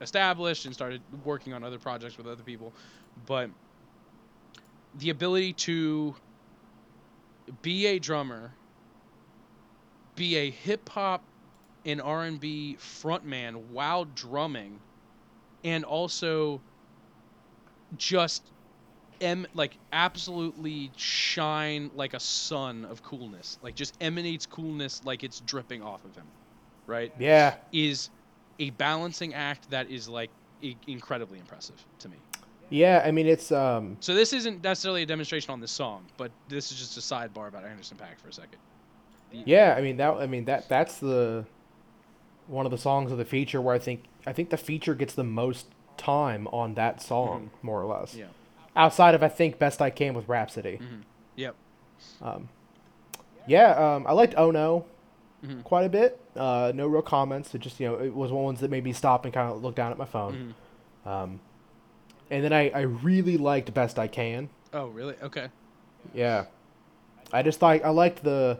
established 0.00 0.66
and 0.66 0.74
started 0.74 1.02
working 1.24 1.52
on 1.54 1.64
other 1.64 1.78
projects 1.80 2.18
with 2.18 2.26
other 2.26 2.44
people. 2.44 2.74
But 3.16 3.50
the 4.94 5.10
ability 5.10 5.52
to 5.54 6.16
be 7.62 7.86
a 7.86 7.98
drummer, 7.98 8.52
be 10.16 10.36
a 10.36 10.50
hip 10.50 10.88
hop 10.88 11.24
and 11.84 12.00
R 12.00 12.24
and 12.24 12.40
B 12.40 12.76
frontman 12.78 13.54
while 13.68 14.04
drumming, 14.04 14.80
and 15.64 15.84
also 15.84 16.62
just 17.96 18.50
em 19.20 19.46
like 19.54 19.78
absolutely 19.92 20.92
shine 20.96 21.90
like 21.94 22.14
a 22.14 22.20
sun 22.20 22.84
of 22.84 23.02
coolness, 23.02 23.58
like 23.62 23.74
just 23.74 23.96
emanates 24.00 24.46
coolness 24.46 25.04
like 25.04 25.22
it's 25.22 25.40
dripping 25.40 25.82
off 25.82 26.04
of 26.04 26.14
him, 26.14 26.32
right? 26.86 27.12
Yeah. 27.18 27.56
Is 27.72 28.10
a 28.58 28.70
balancing 28.70 29.34
act 29.34 29.70
that 29.70 29.90
is 29.90 30.08
like 30.08 30.30
i- 30.62 30.76
incredibly 30.86 31.38
impressive 31.38 31.84
to 32.00 32.08
me. 32.08 32.24
Yeah. 32.70 33.02
I 33.04 33.10
mean, 33.10 33.26
it's 33.26 33.52
um. 33.52 33.96
So 34.00 34.14
this 34.14 34.32
isn't 34.32 34.62
necessarily 34.64 35.02
a 35.02 35.06
demonstration 35.06 35.50
on 35.52 35.60
this 35.60 35.70
song, 35.72 36.04
but 36.16 36.30
this 36.48 36.72
is 36.72 36.78
just 36.78 36.96
a 36.96 37.00
sidebar 37.00 37.48
about 37.48 37.64
Anderson 37.64 37.96
Paak 37.98 38.18
for 38.22 38.28
a 38.28 38.32
second. 38.32 38.58
Yeah. 39.32 39.74
I 39.76 39.80
mean 39.82 39.96
that. 39.98 40.14
I 40.14 40.26
mean 40.26 40.44
that. 40.46 40.68
That's 40.68 40.98
the 40.98 41.44
one 42.46 42.64
of 42.66 42.72
the 42.72 42.78
songs 42.78 43.12
of 43.12 43.18
the 43.18 43.24
feature 43.24 43.60
where 43.60 43.74
I 43.74 43.78
think 43.78 44.04
I 44.26 44.32
think 44.32 44.50
the 44.50 44.56
feature 44.56 44.94
gets 44.94 45.14
the 45.14 45.24
most 45.24 45.66
time 45.96 46.46
on 46.48 46.74
that 46.74 47.02
song, 47.02 47.50
more 47.62 47.80
or 47.82 47.86
less. 47.86 48.14
Yeah. 48.14 48.26
Outside 48.74 49.14
of 49.14 49.22
I 49.22 49.28
think 49.28 49.58
Best 49.58 49.82
I 49.82 49.90
Can 49.90 50.14
with 50.14 50.28
Rapsody. 50.28 50.78
Mhm. 50.78 51.02
Yep. 51.36 51.54
Um, 52.22 52.48
yeah, 53.46 53.94
um, 53.94 54.06
I 54.06 54.12
liked 54.12 54.34
Oh 54.36 54.50
No 54.50 54.84
Mhm. 55.44 55.64
quite 55.64 55.84
a 55.84 55.88
bit. 55.88 56.20
Uh, 56.36 56.70
no 56.74 56.86
real 56.86 57.02
comments. 57.02 57.54
It 57.54 57.60
just 57.60 57.78
you 57.80 57.86
know 57.88 57.94
it 57.96 58.14
was 58.14 58.30
one 58.30 58.38
of 58.40 58.42
the 58.42 58.44
ones 58.46 58.60
that 58.60 58.70
made 58.70 58.84
me 58.84 58.92
stop 58.92 59.24
and 59.24 59.32
kind 59.34 59.50
of 59.52 59.62
look 59.62 59.74
down 59.74 59.90
at 59.92 59.98
my 59.98 60.04
phone. 60.04 60.54
Mhm. 61.04 61.08
Um, 61.10 61.40
and 62.30 62.44
then 62.44 62.52
I, 62.52 62.70
I 62.70 62.80
really 62.82 63.36
liked 63.36 63.72
Best 63.74 63.98
I 63.98 64.06
Can. 64.06 64.48
Oh, 64.72 64.86
really? 64.88 65.14
Okay. 65.22 65.48
Yeah, 66.14 66.46
I 67.32 67.42
just 67.42 67.60
like 67.62 67.84
I 67.84 67.90
liked 67.90 68.22
the. 68.24 68.58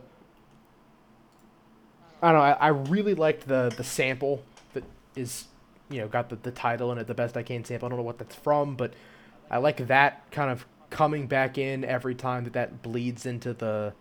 I 2.21 2.31
don't 2.31 2.39
know. 2.39 2.45
I, 2.45 2.51
I 2.51 2.67
really 2.67 3.15
liked 3.15 3.47
the 3.47 3.73
the 3.75 3.83
sample 3.83 4.43
that 4.73 4.83
is, 5.15 5.45
you 5.89 6.01
know, 6.01 6.07
got 6.07 6.29
the, 6.29 6.35
the 6.35 6.51
title 6.51 6.91
in 6.91 6.97
it, 6.97 7.07
the 7.07 7.13
Best 7.15 7.35
I 7.35 7.43
Can 7.43 7.63
sample. 7.65 7.87
I 7.87 7.89
don't 7.89 7.97
know 7.99 8.03
what 8.05 8.19
that's 8.19 8.35
from, 8.35 8.75
but 8.75 8.93
I 9.49 9.57
like 9.57 9.87
that 9.87 10.29
kind 10.31 10.51
of 10.51 10.65
coming 10.89 11.25
back 11.27 11.57
in 11.57 11.83
every 11.83 12.13
time 12.15 12.43
that 12.43 12.53
that 12.53 12.81
bleeds 12.81 13.25
into 13.25 13.53
the 13.53 13.93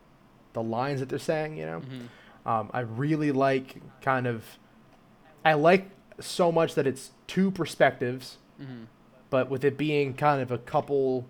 the 0.53 0.63
lines 0.63 1.01
that 1.01 1.09
they're 1.09 1.19
saying. 1.19 1.57
You 1.57 1.67
know. 1.67 1.81
Mhm. 1.81 2.07
Um, 2.47 2.71
I 2.73 2.81
really 2.81 3.33
like 3.33 3.77
kind 4.03 4.27
of. 4.27 4.45
I 5.45 5.55
like 5.55 5.89
so 6.21 6.53
much 6.53 6.75
that 6.75 6.87
it's 6.87 7.13
two 7.27 7.51
perspectives, 7.51 8.37
Mhm. 8.61 8.85
But 9.31 9.49
with 9.49 9.65
it 9.65 9.77
being 9.79 10.13
kind 10.15 10.43
of 10.43 10.51
a 10.51 10.59
couple 10.59 11.27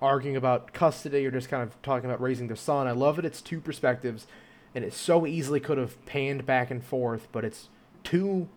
arguing 0.00 0.36
about 0.36 0.72
custody 0.72 1.26
or 1.26 1.30
just 1.30 1.48
kind 1.50 1.62
of 1.62 1.80
talking 1.82 2.08
about 2.08 2.20
raising 2.22 2.46
their 2.46 2.56
son. 2.56 2.86
I 2.86 2.92
love 2.92 3.18
it. 3.18 3.24
it's 3.26 3.42
two 3.42 3.60
perspectives, 3.60 4.26
and 4.74 4.82
it 4.84 4.94
so 4.94 5.26
easily 5.26 5.60
could 5.60 5.76
have 5.76 6.02
panned 6.06 6.46
back 6.46 6.70
and 6.70 6.82
forth, 6.82 7.28
but 7.32 7.44
it's 7.44 7.68
two 8.02 8.48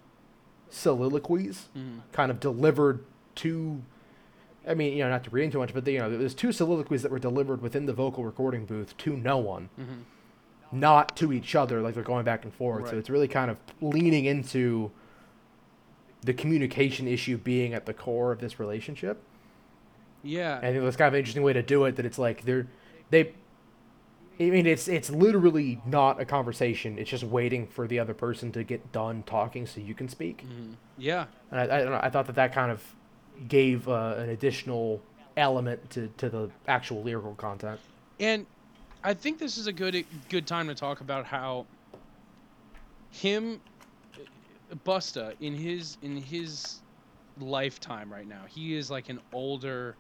soliloquies 0.70 1.70
Mhm. 1.76 2.00
kind 2.12 2.32
of 2.32 2.40
delivered 2.40 3.04
to. 3.36 3.82
I 4.66 4.74
mean, 4.76 4.94
you 4.94 5.04
know, 5.04 5.10
not 5.10 5.26
to 5.26 5.30
read 5.30 5.52
too 5.52 5.58
much, 5.60 5.74
but 5.74 5.86
you 5.88 6.00
know, 6.00 6.18
there's 6.18 6.34
two 6.34 6.54
soliloquies 6.54 7.02
that 7.02 7.12
were 7.12 7.20
delivered 7.20 7.62
within 7.62 7.86
the 7.86 7.94
vocal 7.94 8.24
recording 8.24 8.66
booth 8.66 8.96
to 9.00 9.18
no 9.18 9.38
one, 9.38 9.70
Mhm. 9.78 10.04
not 10.72 11.18
to 11.18 11.34
each 11.34 11.54
other, 11.56 11.82
like 11.82 11.94
they're 11.96 12.04
going 12.04 12.24
back 12.24 12.46
and 12.46 12.54
forth. 12.54 12.90
So 12.90 12.98
it's 12.98 13.10
really 13.10 13.28
kind 13.28 13.52
of 13.52 13.58
leaning 13.82 14.24
into 14.24 14.92
the 16.24 16.34
communication 16.34 17.08
issue 17.08 17.38
being 17.38 17.74
at 17.74 17.86
the 17.86 17.94
core 17.94 18.32
of 18.32 18.40
this 18.40 18.60
relationship. 18.60 19.22
Yeah. 20.24 20.58
I 20.58 20.72
think 20.72 20.84
that's 20.84 20.96
kind 20.96 21.08
of 21.08 21.14
an 21.14 21.20
interesting 21.20 21.44
way 21.44 21.54
to 21.54 21.62
do 21.64 21.84
it. 21.86 21.96
That 21.98 22.06
it's 22.06 22.18
like 22.20 22.46
they're 22.46 22.68
they. 23.10 23.34
I 24.40 24.50
mean, 24.50 24.66
it's 24.66 24.88
it's 24.88 25.10
literally 25.10 25.82
not 25.86 26.20
a 26.20 26.26
conversation. 26.26 26.98
It's 26.98 27.10
just 27.10 27.24
waiting 27.24 27.68
for 27.68 27.88
the 27.88 28.00
other 28.00 28.14
person 28.14 28.52
to 28.54 28.64
get 28.64 28.92
done 28.92 29.24
talking 29.24 29.68
so 29.68 29.80
you 29.80 29.94
can 29.94 30.08
speak. 30.10 30.44
Mhm. 30.46 30.76
Yeah. 30.98 31.26
And 31.52 31.60
I, 31.60 31.64
I 31.64 31.80
don't 31.84 31.92
know. 31.92 32.00
I 32.02 32.10
thought 32.10 32.26
that 32.28 32.36
that 32.36 32.54
kind 32.54 32.72
of 32.72 32.84
gave 33.48 33.88
uh, 33.88 34.16
an 34.18 34.30
additional 34.30 35.02
element 35.38 35.90
to, 35.92 36.08
to 36.18 36.30
the 36.30 36.50
actual 36.68 37.04
lyrical 37.04 37.36
content. 37.36 37.80
And 38.20 38.46
I 39.04 39.14
think 39.14 39.40
this 39.40 39.58
is 39.58 39.68
a 39.68 39.74
good 39.74 40.06
good 40.30 40.48
time 40.48 40.68
to 40.68 40.76
talk 40.76 41.02
about 41.02 41.26
how 41.26 41.66
him 43.12 43.60
Busta 44.76 45.36
in 45.40 45.54
his 45.56 45.98
in 46.02 46.18
his 46.18 46.82
lifetime 47.40 48.12
right 48.12 48.28
now, 48.28 48.44
he 48.48 48.76
is 48.76 48.90
like 48.92 49.10
an 49.10 49.20
older 49.32 49.96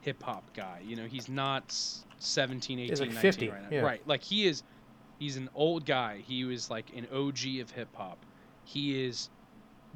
hip 0.00 0.22
hop 0.22 0.52
guy. 0.54 0.80
You 0.84 0.96
know, 0.96 1.06
he's 1.06 1.28
not 1.28 1.64
s- 1.68 2.04
17, 2.18 2.78
18, 2.78 2.90
like 2.98 3.08
19 3.08 3.20
50, 3.20 3.48
right 3.48 3.62
now. 3.62 3.68
yeah. 3.70 3.80
Right. 3.82 4.06
Like 4.06 4.22
he 4.22 4.46
is 4.46 4.62
he's 5.18 5.36
an 5.36 5.48
old 5.54 5.86
guy. 5.86 6.18
He 6.26 6.44
was 6.44 6.70
like 6.70 6.90
an 6.96 7.06
OG 7.12 7.60
of 7.60 7.70
hip 7.70 7.88
hop. 7.94 8.24
He 8.64 9.04
is 9.06 9.30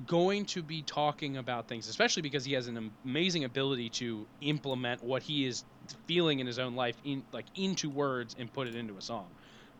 going 0.07 0.47
to 0.47 0.63
be 0.63 0.83
talking 0.83 1.37
about 1.37 1.69
things, 1.69 1.89
especially 1.89 2.23
because 2.23 2.45
he 2.45 2.55
has 2.55 2.69
an 2.69 2.91
amazing 3.05 3.45
ability 3.45 3.91
to 3.91 4.27
implement 4.41 5.03
what 5.05 5.23
he 5.23 5.45
is 5.45 5.65
feeling 6.07 6.39
in 6.41 6.47
his 6.47 6.59
own 6.59 6.75
life 6.75 6.97
in 7.05 7.23
like 7.33 7.47
into 7.57 7.91
words 7.91 8.35
and 8.39 8.53
put 8.53 8.67
it 8.69 8.75
into 8.75 8.97
a 8.97 9.03
song. 9.03 9.27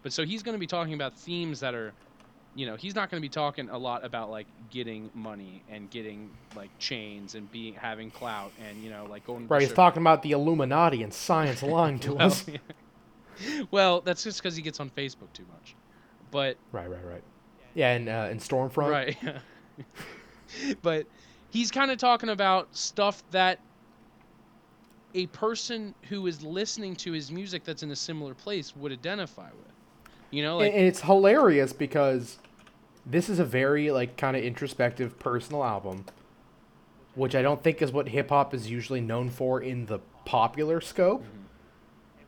But 0.03 0.13
so 0.13 0.25
he's 0.25 0.43
going 0.43 0.55
to 0.55 0.59
be 0.59 0.67
talking 0.67 0.95
about 0.95 1.15
themes 1.19 1.61
that 1.61 1.75
are, 1.75 1.93
you 2.61 2.67
know, 2.67 2.77
he's 2.77 2.95
not 2.95 3.11
going 3.11 3.23
to 3.23 3.25
be 3.25 3.31
talking 3.31 3.71
a 3.71 3.79
lot 3.79 4.05
about 4.05 4.31
like 4.31 4.47
getting 4.69 5.11
money 5.15 5.63
and 5.71 5.89
getting 5.89 6.29
like 6.55 6.69
chains 6.79 7.35
and 7.35 7.51
being 7.51 7.73
having 7.73 8.11
clout 8.11 8.53
and 8.69 8.85
you 8.85 8.91
know 8.91 9.07
like 9.09 9.27
going. 9.27 9.49
Right. 9.49 9.63
He's 9.63 9.73
talking 9.73 10.03
about 10.03 10.23
the 10.23 10.33
Illuminati 10.33 11.03
and 11.03 11.13
science 11.13 11.63
lying 11.63 11.99
to 12.01 12.13
well, 12.13 12.27
us. 12.27 12.45
well, 13.71 14.03
that's 14.03 14.23
just 14.23 14.43
because 14.43 14.57
he 14.57 14.61
gets 14.61 14.79
on 14.79 14.91
Facebook 14.91 15.33
too 15.33 15.47
much. 15.51 15.75
But 16.31 16.59
Right. 16.71 16.91
Right. 16.91 17.03
Right. 17.03 17.23
Yeah. 17.73 17.93
And 17.93 18.11
uh, 18.11 18.29
and 18.31 18.39
Stormfront. 18.39 18.91
Right. 18.91 19.17
but 20.83 21.07
he's 21.49 21.71
kind 21.71 21.91
of 21.91 21.97
talking 21.97 22.29
about 22.29 22.77
stuff 22.77 23.23
that 23.31 23.59
a 25.15 25.29
person 25.29 25.95
who 26.11 26.27
is 26.27 26.43
listening 26.43 26.95
to 26.97 27.13
his 27.13 27.33
music 27.33 27.65
that's 27.65 27.83
in 27.83 27.91
a 27.91 27.97
similar 27.97 28.35
place 28.35 28.77
would 28.77 28.93
identify 28.93 29.49
with. 29.49 29.73
You 30.31 30.43
know, 30.43 30.59
like 30.59 30.75
and 30.75 30.85
it's 30.85 31.01
hilarious 31.01 31.73
because 31.73 32.37
this 33.11 33.29
is 33.29 33.39
a 33.39 33.45
very 33.45 33.91
like 33.91 34.17
kind 34.17 34.37
of 34.37 34.43
introspective 34.43 35.19
personal 35.19 35.65
album 35.65 36.05
which 37.15 37.35
i 37.35 37.43
don't 37.43 37.63
think 37.63 37.83
is 37.83 37.91
what 37.93 38.09
hip-hop 38.09 38.55
is 38.55 38.71
usually 38.71 39.01
known 39.01 39.29
for 39.29 39.61
in 39.61 39.87
the 39.87 39.99
popular 40.25 40.81
scope 40.81 41.25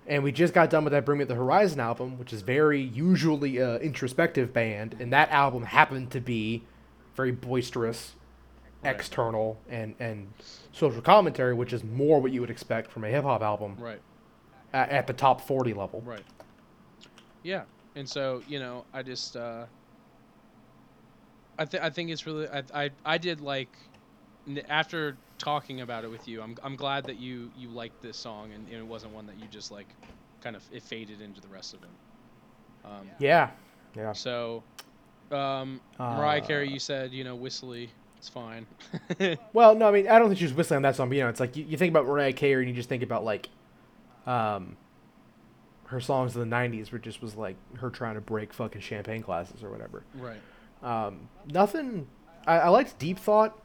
and 0.07 0.25
we 0.25 0.33
just 0.33 0.53
got 0.53 0.69
done 0.71 0.83
with 0.85 0.93
that 0.93 1.05
bring 1.05 1.19
me 1.19 1.25
the 1.25 1.35
horizon 1.35 1.79
album 1.81 2.19
which 2.19 2.33
is 2.33 2.43
very 2.43 2.81
usually 2.81 3.59
a 3.59 3.77
introspective 3.79 4.53
band 4.53 4.97
and 4.99 5.13
that 5.13 5.31
album 5.31 5.63
happened 5.65 6.11
to 6.11 6.21
be 6.21 6.63
very 7.15 7.33
boisterous 7.33 8.13
Right. 8.85 8.97
external 8.97 9.61
and 9.69 9.95
and 10.01 10.33
social 10.73 11.01
commentary 11.01 11.55
which 11.55 11.73
is 11.73 11.85
more 11.85 12.21
what 12.21 12.33
you 12.33 12.41
would 12.41 12.51
expect 12.51 12.91
from 12.91 13.05
a 13.05 13.09
hip-hop 13.09 13.41
album 13.41 13.77
right, 13.79 14.01
at, 14.73 14.89
at 14.89 15.07
the 15.07 15.13
top 15.13 15.41
40 15.41 15.73
level 15.73 16.03
right. 16.05 16.25
Yeah. 17.45 17.63
And 17.95 18.09
so, 18.09 18.43
you 18.49 18.59
know, 18.59 18.85
I 18.93 19.03
just 19.05 19.37
uh 19.37 19.67
I 21.59 21.65
think 21.65 21.83
I 21.83 21.91
think 21.91 22.11
it's 22.11 22.27
really 22.27 22.49
I 22.49 22.63
I 22.75 22.91
I 23.05 23.19
did 23.19 23.41
like 23.41 23.77
after 24.69 25.17
talking 25.39 25.81
about 25.81 26.05
it 26.05 26.11
with 26.11 26.27
you, 26.29 26.43
I'm 26.43 26.57
I'm 26.63 26.77
glad 26.77 27.05
that 27.05 27.17
you 27.17 27.51
you 27.57 27.69
liked 27.69 28.03
this 28.03 28.17
song 28.17 28.53
and, 28.53 28.67
and 28.69 28.77
it 28.77 28.87
wasn't 28.87 29.13
one 29.15 29.27
that 29.27 29.39
you 29.39 29.47
just 29.49 29.71
like 29.71 29.87
kind 30.43 30.57
of 30.57 30.63
it 30.73 30.83
faded 30.83 31.21
into 31.21 31.41
the 31.41 31.49
rest 31.49 31.75
of 31.75 31.81
them. 31.81 31.91
Um, 32.85 33.09
yeah 33.19 33.51
yeah 33.97 34.13
So, 34.13 34.65
um, 35.31 35.81
Mariah 35.99 36.41
Carey, 36.41 36.69
Uh, 36.69 36.73
you 36.73 36.79
said 36.79 37.13
you 37.13 37.25
know 37.25 37.37
whistly, 37.37 37.91
it's 38.19 38.29
fine. 38.29 38.67
Well, 39.53 39.75
no, 39.75 39.89
I 39.89 39.93
mean, 39.93 40.09
I 40.09 40.19
don't 40.19 40.29
think 40.29 40.39
she 40.39 40.45
was 40.45 40.55
whistling 40.55 40.77
on 40.77 40.83
that 40.83 40.97
song, 40.97 41.09
but 41.09 41.17
you 41.17 41.23
know, 41.23 41.29
it's 41.29 41.41
like 41.41 41.57
you, 41.57 41.65
you 41.65 41.77
think 41.77 41.91
about 41.91 42.07
Mariah 42.07 42.33
Carey 42.33 42.63
and 42.63 42.69
you 42.69 42.75
just 42.75 42.89
think 42.89 43.03
about 43.03 43.25
like, 43.25 43.49
um, 44.27 44.77
her 45.87 46.01
songs 46.01 46.35
in 46.35 46.41
the 46.41 46.57
'90s, 46.57 46.91
where 46.91 46.99
just 46.99 47.21
was 47.21 47.37
like 47.37 47.57
her 47.77 47.91
trying 47.91 48.15
to 48.15 48.21
break 48.21 48.53
fucking 48.53 48.81
champagne 48.81 49.21
glasses 49.21 49.63
or 49.63 49.71
whatever. 49.71 50.03
right. 50.15 50.41
Um, 50.83 51.29
nothing. 51.47 52.07
I, 52.47 52.59
I 52.61 52.69
liked 52.69 52.99
Deep 52.99 53.19
Thought. 53.19 53.59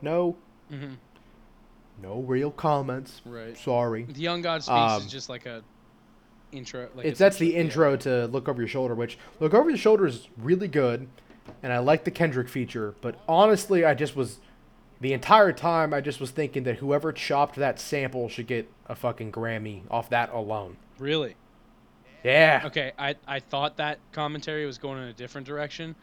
No, 0.00 0.36
hmm 0.68 0.94
no 2.02 2.20
real 2.20 2.50
comments. 2.50 3.20
Right. 3.24 3.56
Sorry. 3.56 4.02
The 4.04 4.20
Young 4.20 4.42
God 4.42 4.62
Speaks 4.62 4.70
Um, 4.76 5.02
is 5.02 5.10
just 5.10 5.28
like 5.28 5.46
a 5.46 5.62
intro. 6.50 6.88
Like 6.94 7.06
It's 7.06 7.18
that's 7.18 7.38
the 7.38 7.48
yeah. 7.50 7.60
intro 7.60 7.96
to 7.98 8.26
Look 8.26 8.48
Over 8.48 8.62
Your 8.62 8.68
Shoulder, 8.68 8.94
which 8.94 9.18
Look 9.40 9.54
Over 9.54 9.70
Your 9.70 9.78
Shoulder 9.78 10.06
is 10.06 10.28
really 10.36 10.68
good, 10.68 11.08
and 11.62 11.72
I 11.72 11.78
like 11.78 12.04
the 12.04 12.10
Kendrick 12.10 12.48
feature. 12.48 12.94
But 13.00 13.20
honestly, 13.28 13.84
I 13.84 13.94
just 13.94 14.16
was 14.16 14.38
the 15.00 15.12
entire 15.12 15.52
time 15.52 15.94
I 15.94 16.00
just 16.00 16.18
was 16.20 16.30
thinking 16.30 16.64
that 16.64 16.76
whoever 16.78 17.12
chopped 17.12 17.56
that 17.56 17.78
sample 17.78 18.28
should 18.28 18.46
get 18.48 18.68
a 18.86 18.96
fucking 18.96 19.30
Grammy 19.32 19.82
off 19.90 20.10
that 20.10 20.32
alone. 20.32 20.76
Really? 20.98 21.36
Yeah. 22.24 22.62
Okay. 22.66 22.92
I 22.98 23.16
I 23.26 23.40
thought 23.40 23.76
that 23.78 23.98
commentary 24.12 24.64
was 24.66 24.78
going 24.78 25.02
in 25.02 25.08
a 25.08 25.12
different 25.12 25.46
direction. 25.46 25.94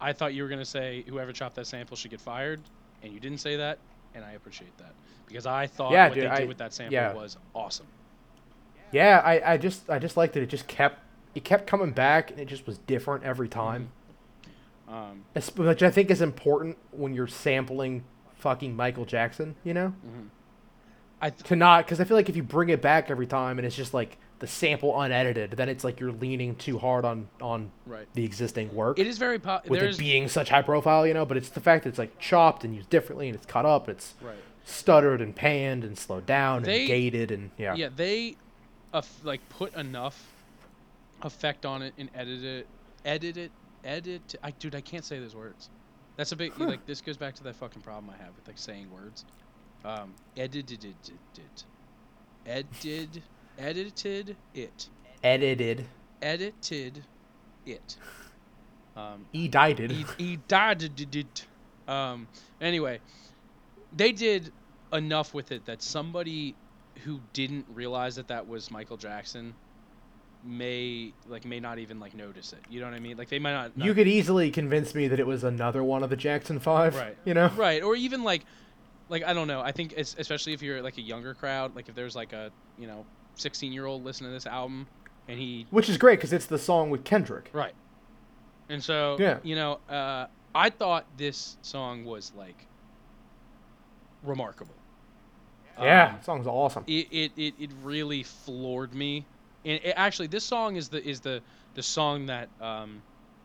I 0.00 0.12
thought 0.12 0.34
you 0.34 0.42
were 0.42 0.48
gonna 0.48 0.64
say 0.64 1.04
whoever 1.08 1.32
chopped 1.32 1.56
that 1.56 1.66
sample 1.66 1.96
should 1.96 2.10
get 2.10 2.20
fired, 2.20 2.60
and 3.02 3.12
you 3.12 3.18
didn't 3.20 3.38
say 3.38 3.56
that, 3.56 3.78
and 4.14 4.24
I 4.24 4.32
appreciate 4.32 4.76
that 4.78 4.92
because 5.26 5.46
I 5.46 5.66
thought 5.66 5.92
Yeah, 5.92 6.08
what 6.08 6.14
dude, 6.14 6.24
they 6.24 6.28
did 6.36 6.40
I- 6.42 6.44
with 6.44 6.58
that 6.58 6.72
sample 6.72 6.94
yeah. 6.94 7.12
was 7.14 7.36
awesome. 7.54 7.86
Yeah, 8.92 9.20
I, 9.24 9.54
I 9.54 9.56
just 9.58 9.88
I 9.90 9.98
just 9.98 10.16
liked 10.16 10.34
that 10.34 10.42
it 10.42 10.48
just 10.48 10.66
kept 10.66 11.00
it 11.34 11.44
kept 11.44 11.66
coming 11.66 11.90
back 11.92 12.30
and 12.30 12.38
it 12.40 12.46
just 12.46 12.66
was 12.66 12.78
different 12.78 13.24
every 13.24 13.48
time. 13.48 13.90
Um, 14.88 15.24
Which 15.56 15.82
I 15.82 15.90
think 15.90 16.10
is 16.10 16.22
important 16.22 16.78
when 16.92 17.12
you're 17.12 17.26
sampling 17.26 18.04
fucking 18.36 18.74
Michael 18.74 19.04
Jackson, 19.04 19.54
you 19.62 19.74
know? 19.74 19.92
I 21.20 21.28
th- 21.28 21.42
to 21.48 21.56
not 21.56 21.84
because 21.84 22.00
I 22.00 22.04
feel 22.04 22.16
like 22.16 22.30
if 22.30 22.36
you 22.36 22.42
bring 22.42 22.70
it 22.70 22.80
back 22.80 23.10
every 23.10 23.26
time 23.26 23.58
and 23.58 23.66
it's 23.66 23.76
just 23.76 23.92
like 23.92 24.16
the 24.38 24.46
sample 24.46 24.98
unedited, 25.00 25.52
then 25.52 25.68
it's 25.68 25.84
like 25.84 26.00
you're 26.00 26.12
leaning 26.12 26.54
too 26.56 26.78
hard 26.78 27.04
on 27.04 27.28
on 27.40 27.70
right. 27.86 28.06
the 28.14 28.24
existing 28.24 28.74
work 28.74 28.98
It 28.98 29.06
is 29.06 29.18
very 29.18 29.38
po- 29.38 29.60
with 29.66 29.82
it 29.82 29.98
being 29.98 30.28
such 30.28 30.50
high 30.50 30.62
profile, 30.62 31.06
you 31.06 31.14
know. 31.14 31.24
But 31.26 31.36
it's 31.36 31.48
the 31.48 31.60
fact 31.60 31.84
that 31.84 31.90
it's 31.90 31.98
like 31.98 32.18
chopped 32.18 32.64
and 32.64 32.74
used 32.74 32.90
differently 32.90 33.28
and 33.28 33.36
it's 33.36 33.46
cut 33.46 33.66
up, 33.66 33.88
it's 33.88 34.14
right. 34.20 34.36
stuttered 34.64 35.20
and 35.20 35.34
panned 35.34 35.84
and 35.84 35.98
slowed 35.98 36.26
down 36.26 36.62
They- 36.62 36.80
and 36.80 36.88
gated 36.88 37.30
and 37.30 37.50
yeah. 37.58 37.74
Yeah, 37.74 37.88
they, 37.94 38.36
uh, 38.92 39.02
like 39.24 39.46
put 39.48 39.74
enough 39.74 40.24
effect 41.22 41.66
on 41.66 41.82
it 41.82 41.94
and 41.98 42.08
edited 42.14 42.44
it, 42.44 42.66
edit 43.04 43.36
it, 43.36 43.52
edit. 43.84 44.34
I 44.42 44.52
dude, 44.52 44.74
I 44.74 44.80
can't 44.80 45.04
say 45.04 45.18
those 45.18 45.34
words. 45.34 45.68
That's 46.16 46.32
a 46.32 46.36
big 46.36 46.52
Huh. 46.52 46.66
like 46.66 46.86
this 46.86 47.00
goes 47.00 47.16
back 47.16 47.34
to 47.36 47.44
that 47.44 47.56
fucking 47.56 47.82
problem 47.82 48.12
I 48.12 48.22
have 48.22 48.34
with 48.36 48.46
like 48.46 48.58
saying 48.58 48.90
words. 48.92 49.24
Um, 49.84 50.14
edited 50.36 50.84
it, 50.84 51.10
it, 51.36 51.64
edit, 52.46 53.22
edited 53.58 54.36
it, 54.54 54.88
Edited, 55.22 55.86
edited 56.22 57.04
it. 57.66 57.96
Um, 58.96 59.26
edited. 59.34 59.90
he, 59.90 60.04
he 60.16 60.36
died 60.48 60.82
it. 60.82 61.46
Um, 61.86 62.28
anyway, 62.60 63.00
they 63.94 64.12
did 64.12 64.52
enough 64.92 65.34
with 65.34 65.52
it 65.52 65.66
that 65.66 65.82
somebody 65.82 66.54
who 67.04 67.20
didn't 67.32 67.66
realize 67.72 68.16
that 68.16 68.28
that 68.28 68.48
was 68.48 68.70
Michael 68.70 68.96
Jackson 68.96 69.54
may 70.44 71.12
like 71.26 71.44
may 71.44 71.58
not 71.60 71.78
even 71.78 71.98
like 71.98 72.14
notice 72.14 72.52
it. 72.52 72.60
You 72.70 72.80
know 72.80 72.86
what 72.86 72.94
I 72.94 73.00
mean? 73.00 73.16
Like 73.16 73.28
they 73.28 73.38
might 73.38 73.52
not. 73.52 73.72
You 73.76 73.94
could 73.94 74.08
easily 74.08 74.50
convince 74.50 74.94
me 74.94 75.08
that 75.08 75.18
it 75.18 75.26
was 75.26 75.44
another 75.44 75.82
one 75.82 76.02
of 76.02 76.10
the 76.10 76.16
Jackson 76.16 76.60
Five. 76.60 76.94
Right. 76.94 77.16
You 77.24 77.34
know. 77.34 77.50
right 77.56 77.82
or 77.82 77.96
even 77.96 78.22
like 78.22 78.44
like 79.08 79.24
I 79.24 79.32
don't 79.32 79.48
know. 79.48 79.60
I 79.60 79.72
think 79.72 79.94
it's, 79.96 80.14
especially 80.18 80.52
if 80.52 80.62
you're 80.62 80.82
like 80.82 80.98
a 80.98 81.02
younger 81.02 81.34
crowd, 81.34 81.74
like 81.74 81.88
if 81.88 81.94
there's 81.94 82.14
like 82.16 82.32
a 82.32 82.50
you 82.78 82.86
know 82.86 83.04
16 83.38 83.72
year 83.72 83.86
old 83.86 84.04
listening 84.04 84.30
to 84.30 84.34
this 84.34 84.46
album 84.46 84.86
and 85.28 85.38
he 85.38 85.66
Which 85.70 85.88
is 85.88 85.96
great 85.96 86.18
because 86.18 86.32
it's 86.32 86.46
the 86.46 86.58
song 86.58 86.90
with 86.90 87.04
Kendrick. 87.04 87.50
Right. 87.52 87.74
And 88.68 88.82
so, 88.84 89.16
Yeah. 89.18 89.38
you 89.42 89.56
know, 89.56 89.78
uh, 89.88 90.26
I 90.54 90.70
thought 90.70 91.06
this 91.16 91.56
song 91.62 92.04
was 92.04 92.32
like 92.36 92.66
remarkable. 94.22 94.74
Yeah, 95.80 96.14
Um, 96.16 96.22
song's 96.22 96.46
awesome. 96.46 96.84
it, 96.86 97.06
it, 97.12 97.32
it, 97.36 97.54
it 97.58 97.70
really 97.82 98.24
floored 98.24 98.94
me. 98.94 99.24
And 99.64 99.80
it, 99.82 99.94
actually, 99.96 100.26
this 100.26 100.44
song 100.44 100.76
is 100.76 100.88
the 100.88 101.04
is 101.06 101.20
the 101.20 101.40
the 101.74 101.82
song 101.82 102.26
that 102.26 102.48
um, 102.60 103.02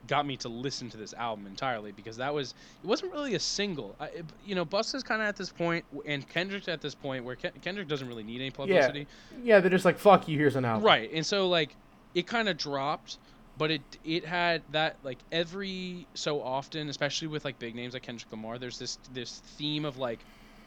got 0.08 0.26
me 0.26 0.36
to 0.38 0.50
listen 0.50 0.90
to 0.90 0.98
this 0.98 1.14
album 1.14 1.48
entirely 1.48 1.92
because 1.92 2.18
that 2.18 2.34
was 2.34 2.54
it 2.84 2.88
wasn't 2.88 3.12
really 3.14 3.36
a 3.36 3.40
single. 3.40 3.96
I, 4.00 4.06
it- 4.08 4.26
you 4.46 4.56
know, 4.56 4.66
Busta's 4.66 5.04
kind 5.04 5.22
of 5.22 5.28
at 5.28 5.36
this 5.38 5.50
point, 5.52 5.86
and 6.06 6.28
Kendrick's 6.28 6.68
at 6.68 6.82
this 6.82 6.94
point 6.96 7.24
where 7.24 7.36
Ken, 7.36 7.52
Kendrick 7.62 7.88
doesn't 7.88 8.08
really 8.08 8.24
need 8.24 8.42
any 8.42 8.52
publicity. 8.52 9.08
Yeah, 9.44 9.60
they're 9.60 9.70
just 9.70 9.86
like, 9.86 9.98
fuck 9.98 10.28
you, 10.28 10.38
here's 10.38 10.56
an 10.56 10.66
album. 10.66 10.84
Right, 10.86 11.10
and 11.14 11.26
so 11.26 11.48
like 11.48 11.76
it 12.16 12.28
kind 12.28 12.50
of 12.50 12.58
dropped, 12.58 13.18
but 13.58 13.72
it 13.72 13.82
it 14.04 14.26
had 14.26 14.62
that 14.72 14.98
like 15.04 15.20
every 15.32 16.06
so 16.14 16.42
often, 16.42 16.90
especially 16.90 17.28
with 17.30 17.46
like 17.46 17.58
big 17.60 17.76
names 17.76 17.94
like 17.94 18.04
Kendrick 18.04 18.32
Lamar, 18.32 18.58
there's 18.58 18.78
this 18.80 19.00
this 19.14 19.40
theme 19.58 19.86
of 19.86 19.98
like 19.98 20.20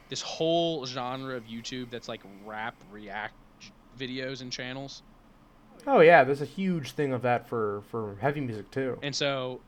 this 0.08 0.22
whole 0.22 0.86
genre 0.86 1.36
of 1.36 1.44
YouTube 1.44 1.90
that's 1.90 2.08
like 2.08 2.22
rap 2.44 2.74
react 2.92 3.34
videos 3.98 4.40
and 4.40 4.52
channels, 4.52 5.02
Oh 5.86 6.00
yeah, 6.00 6.24
there's 6.24 6.42
a 6.42 6.46
huge 6.46 6.92
thing 6.92 7.12
of 7.12 7.22
that 7.22 7.48
for 7.48 7.82
for 7.90 8.16
heavy 8.20 8.40
music 8.40 8.70
too. 8.70 8.98
and 9.02 9.14
so 9.14 9.60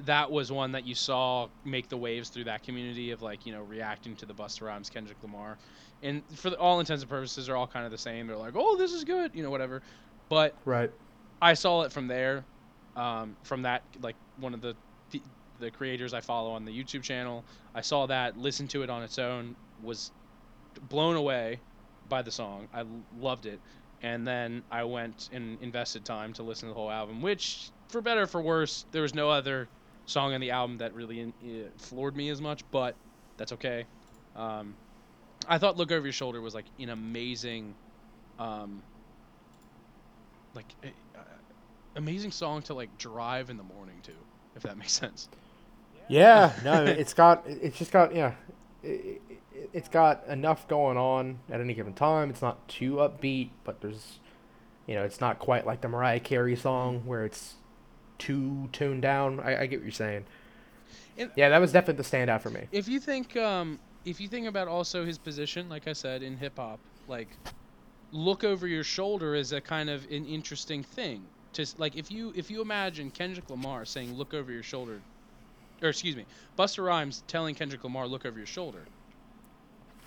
that 0.00 0.30
was 0.30 0.52
one 0.52 0.72
that 0.72 0.84
you 0.84 0.94
saw 0.94 1.48
make 1.64 1.88
the 1.88 1.96
waves 1.96 2.28
through 2.28 2.44
that 2.44 2.62
community 2.62 3.10
of 3.12 3.22
like 3.22 3.46
you 3.46 3.52
know 3.52 3.62
reacting 3.62 4.14
to 4.16 4.26
the 4.26 4.34
Busta 4.34 4.62
Rhymes, 4.62 4.90
Kendrick 4.90 5.16
Lamar, 5.22 5.56
and 6.02 6.22
for 6.36 6.50
the, 6.50 6.58
all 6.58 6.80
intents 6.80 7.02
and 7.02 7.10
purposes, 7.10 7.46
they're 7.46 7.56
all 7.56 7.66
kind 7.66 7.86
of 7.86 7.90
the 7.90 7.98
same. 7.98 8.26
They're 8.26 8.36
like, 8.36 8.54
oh, 8.56 8.76
this 8.76 8.92
is 8.92 9.04
good, 9.04 9.34
you 9.34 9.42
know, 9.42 9.50
whatever, 9.50 9.80
but 10.28 10.54
Right. 10.66 10.90
I 11.40 11.54
saw 11.54 11.82
it 11.82 11.92
from 11.92 12.08
there, 12.08 12.44
um, 12.94 13.36
from 13.44 13.62
that 13.62 13.84
like 14.00 14.16
one 14.38 14.52
of 14.54 14.60
the 14.60 14.76
the- 15.10 15.70
creators 15.70 16.12
I 16.12 16.20
follow 16.20 16.50
on 16.52 16.66
the 16.66 16.72
YouTube 16.72 17.02
channel. 17.02 17.42
I 17.74 17.80
saw 17.80 18.04
that, 18.06 18.36
listened 18.36 18.68
to 18.70 18.82
it 18.82 18.90
on 18.90 19.02
its 19.02 19.18
own, 19.18 19.56
was 19.82 20.10
blown 20.90 21.16
away 21.16 21.60
by 22.10 22.20
the 22.20 22.30
song. 22.30 22.68
I 22.74 22.80
l- 22.80 22.86
loved 23.18 23.46
it, 23.46 23.58
and 24.02 24.26
then 24.26 24.62
I 24.70 24.84
went 24.84 25.30
and 25.32 25.60
invested 25.62 26.04
time 26.04 26.32
to 26.34 26.42
listen 26.42 26.68
to 26.68 26.74
the 26.74 26.78
whole 26.78 26.90
album. 26.90 27.22
Which, 27.22 27.70
for 27.88 28.00
better 28.00 28.22
or 28.22 28.26
for 28.26 28.40
worse, 28.40 28.84
there 28.92 29.02
was 29.02 29.14
no 29.14 29.30
other 29.30 29.68
song 30.06 30.34
on 30.34 30.40
the 30.40 30.50
album 30.52 30.78
that 30.78 30.94
really 30.94 31.20
in, 31.20 31.32
uh, 31.42 31.68
floored 31.76 32.16
me 32.16 32.28
as 32.30 32.40
much, 32.40 32.62
but 32.70 32.94
that's 33.36 33.52
okay. 33.52 33.84
Um, 34.34 34.74
I 35.48 35.58
thought 35.58 35.76
"Look 35.76 35.92
Over 35.92 36.06
Your 36.06 36.12
Shoulder" 36.12 36.40
was 36.40 36.54
like 36.54 36.66
an 36.78 36.90
amazing, 36.90 37.74
um, 38.38 38.82
like 40.54 40.66
uh, 40.84 41.20
amazing 41.96 42.32
song 42.32 42.62
to 42.62 42.74
like 42.74 42.96
drive 42.98 43.50
in 43.50 43.56
the 43.56 43.62
morning 43.62 43.96
to, 44.04 44.12
if 44.54 44.62
that 44.62 44.76
makes 44.76 44.92
sense. 44.92 45.28
Yeah, 46.08 46.52
no, 46.64 46.84
it's 46.84 47.14
got 47.14 47.44
it's 47.46 47.78
just 47.78 47.92
got 47.92 48.14
yeah, 48.14 48.34
it, 48.82 49.20
it's 49.72 49.88
got 49.88 50.26
enough 50.26 50.68
going 50.68 50.96
on 50.96 51.40
at 51.50 51.60
any 51.60 51.74
given 51.74 51.94
time. 51.94 52.30
It's 52.30 52.42
not 52.42 52.66
too 52.68 52.94
upbeat, 52.96 53.50
but 53.64 53.80
there's, 53.80 54.18
you 54.86 54.94
know, 54.94 55.04
it's 55.04 55.20
not 55.20 55.38
quite 55.38 55.66
like 55.66 55.80
the 55.80 55.88
Mariah 55.88 56.20
Carey 56.20 56.56
song 56.56 57.02
where 57.04 57.24
it's 57.24 57.54
too 58.18 58.68
tuned 58.72 59.02
down. 59.02 59.40
I, 59.40 59.62
I 59.62 59.66
get 59.66 59.80
what 59.80 59.84
you're 59.84 59.92
saying. 59.92 60.24
Yeah, 61.34 61.48
that 61.48 61.58
was 61.58 61.72
definitely 61.72 62.02
the 62.02 62.08
standout 62.08 62.42
for 62.42 62.50
me. 62.50 62.66
If 62.72 62.88
you 62.88 63.00
think, 63.00 63.36
um, 63.36 63.78
if 64.04 64.20
you 64.20 64.28
think 64.28 64.46
about 64.46 64.68
also 64.68 65.04
his 65.04 65.18
position, 65.18 65.68
like 65.68 65.88
I 65.88 65.92
said 65.92 66.22
in 66.22 66.36
hip 66.36 66.58
hop, 66.58 66.78
like 67.08 67.28
look 68.12 68.44
over 68.44 68.66
your 68.66 68.84
shoulder 68.84 69.34
is 69.34 69.52
a 69.52 69.60
kind 69.60 69.90
of 69.90 70.04
an 70.04 70.26
interesting 70.26 70.82
thing. 70.82 71.24
To 71.54 71.66
like, 71.78 71.96
if 71.96 72.10
you 72.10 72.32
if 72.36 72.50
you 72.50 72.60
imagine 72.60 73.10
Kendrick 73.10 73.48
Lamar 73.48 73.84
saying 73.84 74.14
"look 74.14 74.34
over 74.34 74.52
your 74.52 74.62
shoulder," 74.62 75.00
or 75.82 75.88
excuse 75.88 76.14
me, 76.14 76.26
Busta 76.58 76.84
Rhymes 76.84 77.22
telling 77.26 77.54
Kendrick 77.54 77.82
Lamar 77.82 78.06
"look 78.06 78.26
over 78.26 78.36
your 78.36 78.46
shoulder," 78.46 78.84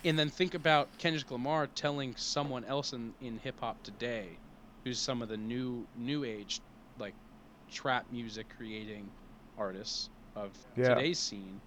and 0.04 0.18
then 0.18 0.30
think 0.30 0.54
about 0.54 0.96
Kendrick 0.98 1.30
Lamar 1.30 1.66
telling 1.66 2.16
someone 2.16 2.64
else 2.64 2.92
in 2.92 3.14
in 3.20 3.38
hip 3.38 3.60
hop 3.60 3.82
today, 3.82 4.40
who's 4.84 5.00
some 5.00 5.22
of 5.22 5.28
the 5.28 5.36
new 5.36 5.88
new 5.94 6.24
age 6.24 6.62
like 6.98 7.16
trap 7.70 8.06
music 8.10 8.48
creating 8.48 9.12
artists 9.56 10.10
of 10.34 10.56
Yeah. 10.76 10.94
today's 10.94 11.18
scene 11.20 11.62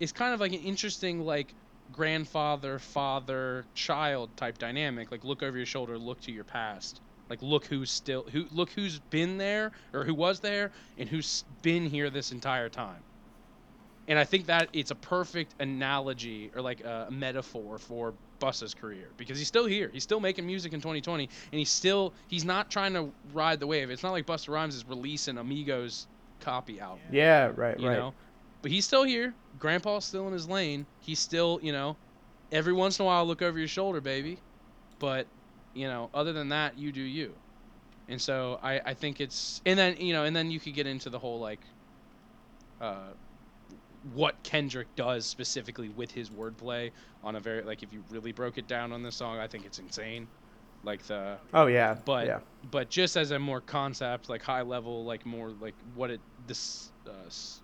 it's 0.00 0.12
kind 0.12 0.34
of 0.34 0.40
like 0.40 0.52
an 0.52 0.60
interesting 0.60 1.20
like 1.20 1.54
grandfather 1.90 2.78
father 2.78 3.68
child 3.74 4.36
type 4.36 4.58
dynamic. 4.58 5.10
Like 5.10 5.24
look 5.24 5.42
over 5.42 5.56
your 5.56 5.66
shoulder 5.66 5.98
look 5.98 6.20
to 6.22 6.32
your 6.32 6.44
past. 6.44 7.00
Like 7.30 7.42
look 7.42 7.66
who's 7.66 7.90
still 7.90 8.24
who 8.30 8.46
look 8.50 8.70
who's 8.72 9.00
been 9.00 9.38
there 9.38 9.72
or 9.92 10.04
who 10.04 10.14
was 10.14 10.40
there 10.40 10.72
and 10.96 11.08
who's 11.08 11.44
been 11.62 11.86
here 11.86 12.10
this 12.10 12.32
entire 12.32 12.68
time 12.70 13.04
and 14.08 14.18
i 14.18 14.24
think 14.24 14.46
that 14.46 14.68
it's 14.72 14.90
a 14.90 14.96
perfect 14.96 15.54
analogy 15.60 16.50
or 16.56 16.62
like 16.62 16.80
a 16.84 17.08
metaphor 17.10 17.78
for 17.78 18.14
Busta's 18.40 18.74
career 18.74 19.08
because 19.16 19.38
he's 19.38 19.48
still 19.48 19.66
here 19.66 19.90
he's 19.92 20.04
still 20.04 20.20
making 20.20 20.46
music 20.46 20.72
in 20.72 20.80
2020 20.80 21.24
and 21.24 21.58
he's 21.58 21.70
still 21.70 22.14
he's 22.28 22.44
not 22.44 22.70
trying 22.70 22.94
to 22.94 23.12
ride 23.32 23.60
the 23.60 23.66
wave 23.66 23.90
it's 23.90 24.02
not 24.02 24.12
like 24.12 24.26
Busta 24.26 24.50
Rhymes 24.50 24.74
is 24.76 24.84
releasing 24.86 25.38
a 25.38 25.44
Migos 25.44 26.06
copy 26.40 26.80
album 26.80 27.00
Yeah, 27.10 27.52
right, 27.56 27.78
you 27.78 27.88
right. 27.88 27.98
know. 27.98 28.14
But 28.62 28.70
he's 28.72 28.84
still 28.84 29.04
here. 29.04 29.34
Grandpa's 29.58 30.04
still 30.04 30.26
in 30.26 30.32
his 30.32 30.48
lane. 30.48 30.86
He's 31.00 31.20
still, 31.20 31.60
you 31.62 31.72
know, 31.72 31.96
every 32.50 32.72
once 32.72 32.98
in 32.98 33.04
a 33.04 33.06
while 33.06 33.24
look 33.26 33.42
over 33.42 33.58
your 33.58 33.68
shoulder, 33.68 34.00
baby. 34.00 34.38
But, 34.98 35.26
you 35.74 35.86
know, 35.86 36.10
other 36.12 36.32
than 36.32 36.48
that, 36.48 36.76
you 36.76 36.92
do 36.92 37.00
you. 37.00 37.34
And 38.08 38.20
so 38.20 38.58
I, 38.62 38.80
I 38.84 38.94
think 38.94 39.20
it's 39.20 39.60
and 39.66 39.78
then 39.78 39.96
you 39.98 40.12
know, 40.12 40.24
and 40.24 40.34
then 40.34 40.50
you 40.50 40.58
could 40.58 40.74
get 40.74 40.86
into 40.86 41.10
the 41.10 41.18
whole 41.18 41.40
like 41.40 41.60
uh 42.80 43.10
what 44.12 44.42
Kendrick 44.42 44.94
does 44.96 45.26
specifically 45.26 45.88
with 45.88 46.12
his 46.12 46.30
wordplay 46.30 46.92
on 47.22 47.36
a 47.36 47.40
very 47.40 47.62
like 47.62 47.82
if 47.82 47.92
you 47.92 48.04
really 48.10 48.32
broke 48.32 48.58
it 48.58 48.66
down 48.66 48.92
on 48.92 49.02
this 49.02 49.16
song, 49.16 49.38
I 49.38 49.46
think 49.48 49.64
it's 49.64 49.78
insane. 49.78 50.28
Like 50.82 51.04
the 51.06 51.40
Oh 51.52 51.66
yeah, 51.66 51.94
but 52.04 52.26
yeah, 52.26 52.40
but 52.70 52.90
just 52.90 53.16
as 53.16 53.30
a 53.30 53.38
more 53.38 53.60
concept 53.60 54.28
like 54.28 54.42
high 54.42 54.62
level 54.62 55.04
like 55.04 55.26
more 55.26 55.50
like 55.50 55.76
what 55.94 56.10
it 56.10 56.22
this 56.38 56.92
uh, 57.06 57.26
s- 57.26 57.62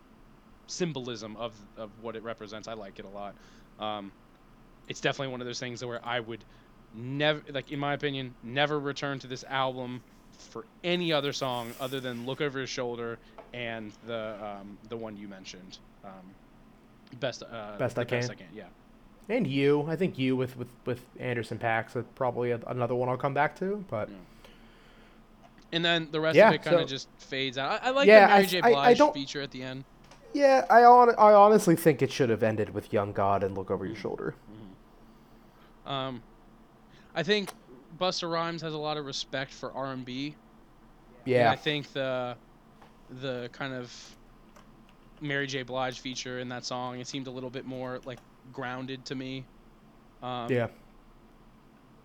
symbolism 0.66 1.36
of 1.36 1.56
of 1.76 1.98
what 1.98 2.16
it 2.16 2.22
represents 2.22 2.68
i 2.68 2.74
like 2.74 2.98
it 2.98 3.04
a 3.04 3.08
lot. 3.08 3.36
Um 3.78 4.12
it's 4.86 5.00
definitely 5.00 5.32
one 5.32 5.40
of 5.40 5.46
those 5.46 5.60
things 5.60 5.84
where 5.84 6.04
i 6.06 6.20
would 6.20 6.44
never 6.92 7.42
like 7.50 7.70
in 7.70 7.78
my 7.78 7.94
opinion 7.94 8.34
never 8.42 8.78
return 8.78 9.18
to 9.18 9.26
this 9.26 9.44
album 9.48 10.02
for 10.38 10.66
any 10.82 11.12
other 11.12 11.32
song 11.32 11.74
other 11.78 12.00
than 12.00 12.24
look 12.26 12.40
over 12.40 12.60
his 12.60 12.70
shoulder 12.70 13.18
and 13.52 13.96
the 14.02 14.36
um 14.42 14.78
the 14.82 14.96
one 14.96 15.16
you 15.16 15.28
mentioned 15.28 15.78
um 16.04 17.18
best 17.20 17.42
uh 17.42 17.76
Best 17.78 17.98
I 17.98 18.04
best 18.04 18.28
Can. 18.28 18.36
i 18.36 18.42
can 18.42 18.46
yeah 18.54 18.64
and 19.28 19.46
you, 19.46 19.86
I 19.88 19.96
think 19.96 20.18
you 20.18 20.36
with 20.36 20.54
with 20.58 20.68
with 20.84 21.00
Anderson 21.18 21.58
Paak's 21.58 21.96
is 21.96 22.04
probably 22.14 22.50
a, 22.50 22.60
another 22.66 22.94
one 22.94 23.08
I'll 23.08 23.16
come 23.16 23.32
back 23.32 23.58
to. 23.60 23.82
But 23.88 24.10
Yeah. 24.10 24.16
and 25.72 25.82
then 25.84 26.08
the 26.10 26.20
rest 26.20 26.36
Yeah, 26.36 26.48
of 26.48 26.54
it 26.54 26.62
kind 26.62 26.76
of 26.76 26.82
so- 26.82 26.86
just 26.88 27.08
fades 27.18 27.56
out 27.56 27.80
i, 27.82 27.88
I 27.88 27.90
like 27.90 28.06
Yeah, 28.06 28.26
the 28.26 28.32
mary 28.34 28.42
I- 28.42 28.46
j 28.46 28.60
I- 28.60 28.66
I 28.68 28.70
blige 28.72 28.98
don't- 28.98 29.14
feature 29.14 29.40
at 29.40 29.50
the 29.50 29.62
end 29.62 29.84
yeah, 30.34 30.66
I 30.68 30.82
on, 30.84 31.10
I 31.10 31.32
honestly 31.32 31.76
think 31.76 32.02
it 32.02 32.10
should 32.10 32.28
have 32.28 32.42
ended 32.42 32.74
with 32.74 32.92
Young 32.92 33.12
God 33.12 33.44
and 33.44 33.56
Look 33.56 33.70
Over 33.70 33.86
Your 33.86 33.94
Shoulder. 33.94 34.34
Um, 35.86 36.22
I 37.14 37.22
think 37.22 37.50
Busta 38.00 38.28
Rhymes 38.28 38.60
has 38.62 38.74
a 38.74 38.78
lot 38.78 38.96
of 38.96 39.04
respect 39.06 39.52
for 39.52 39.72
R 39.72 39.92
and 39.92 40.04
B. 40.04 40.34
Yeah, 41.24 41.52
I 41.52 41.56
think 41.56 41.92
the 41.92 42.36
the 43.20 43.48
kind 43.52 43.74
of 43.74 43.92
Mary 45.24 45.46
J. 45.46 45.62
Blige 45.64 46.00
feature 46.00 46.38
in 46.40 46.48
that 46.50 46.64
song 46.64 47.00
it 47.00 47.08
seemed 47.08 47.28
a 47.28 47.32
little 47.32 47.50
bit 47.50 47.66
more 47.66 48.00
like 48.04 48.20
grounded 48.52 49.06
to 49.06 49.16
me. 49.16 49.48
Um, 50.22 50.54
yeah, 50.54 50.68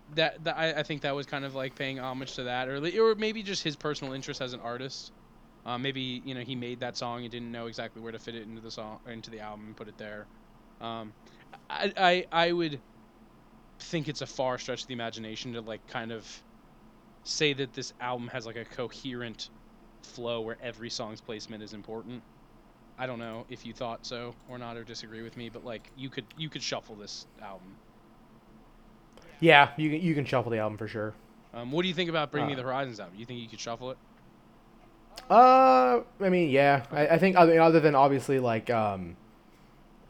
That, 0.08 0.42
that 0.44 0.58
I, 0.58 0.72
I 0.80 0.82
think 0.82 1.02
that 1.02 1.14
was 1.14 1.26
kind 1.26 1.44
of 1.44 1.54
like 1.54 1.76
paying 1.76 2.00
homage 2.00 2.34
to 2.34 2.44
that, 2.44 2.68
or 2.68 2.76
or 3.00 3.14
maybe 3.14 3.42
just 3.42 3.62
his 3.62 3.76
personal 3.76 4.12
interest 4.12 4.40
as 4.40 4.52
an 4.54 4.60
artist. 4.60 5.12
Uh, 5.64 5.78
maybe 5.78 6.22
you 6.24 6.34
know 6.34 6.40
he 6.42 6.56
made 6.56 6.80
that 6.80 6.96
song 6.96 7.22
and 7.22 7.30
didn't 7.30 7.52
know 7.52 7.66
exactly 7.66 8.02
where 8.02 8.12
to 8.12 8.18
fit 8.18 8.34
it 8.34 8.42
into 8.48 8.60
the 8.60 8.70
song 8.72 9.00
into 9.06 9.30
the 9.30 9.40
album 9.40 9.66
and 9.68 9.76
put 9.76 9.88
it 9.88 9.98
there. 9.98 10.28
Um, 10.80 11.14
I, 11.70 11.92
I 11.96 12.26
I 12.32 12.52
would 12.52 12.82
think 13.80 14.08
it's 14.08 14.22
a 14.22 14.26
far 14.26 14.58
stretch 14.58 14.82
of 14.82 14.88
the 14.88 14.94
imagination 14.94 15.52
to 15.54 15.60
like 15.62 15.86
kind 15.86 16.12
of 16.12 16.44
say 17.24 17.52
that 17.54 17.74
this 17.74 17.92
album 18.00 18.28
has 18.28 18.46
like 18.46 18.56
a 18.56 18.64
coherent 18.64 19.50
flow 20.04 20.42
where 20.42 20.58
every 20.60 20.90
song's 20.90 21.20
placement 21.20 21.62
is 21.62 21.74
important. 21.74 22.24
I 23.00 23.06
don't 23.06 23.18
know 23.18 23.46
if 23.48 23.64
you 23.64 23.72
thought 23.72 24.04
so 24.04 24.34
or 24.48 24.58
not 24.58 24.76
or 24.76 24.84
disagree 24.84 25.22
with 25.22 25.36
me, 25.36 25.48
but 25.48 25.64
like 25.64 25.90
you 25.96 26.10
could 26.10 26.26
you 26.36 26.50
could 26.50 26.62
shuffle 26.62 26.94
this 26.94 27.26
album. 27.42 27.74
yeah. 29.40 29.70
You 29.78 29.90
can 29.90 30.00
you 30.02 30.14
can 30.14 30.26
shuffle 30.26 30.50
the 30.52 30.58
album 30.58 30.76
for 30.76 30.86
sure. 30.86 31.14
Um, 31.54 31.72
what 31.72 31.82
do 31.82 31.88
you 31.88 31.94
think 31.94 32.10
about 32.10 32.30
Bring 32.30 32.46
Me 32.46 32.52
Uh, 32.52 32.56
the 32.56 32.62
Horizons 32.62 33.00
album? 33.00 33.14
You 33.18 33.24
think 33.24 33.40
you 33.40 33.48
could 33.48 33.58
shuffle 33.58 33.90
it? 33.90 33.96
Uh, 35.28 36.00
I 36.20 36.28
mean, 36.28 36.50
yeah. 36.50 36.84
I, 36.92 37.08
I 37.08 37.18
think 37.18 37.36
other 37.36 37.58
other 37.60 37.80
than 37.80 37.94
obviously 37.94 38.38
like 38.38 38.68
um, 38.70 39.16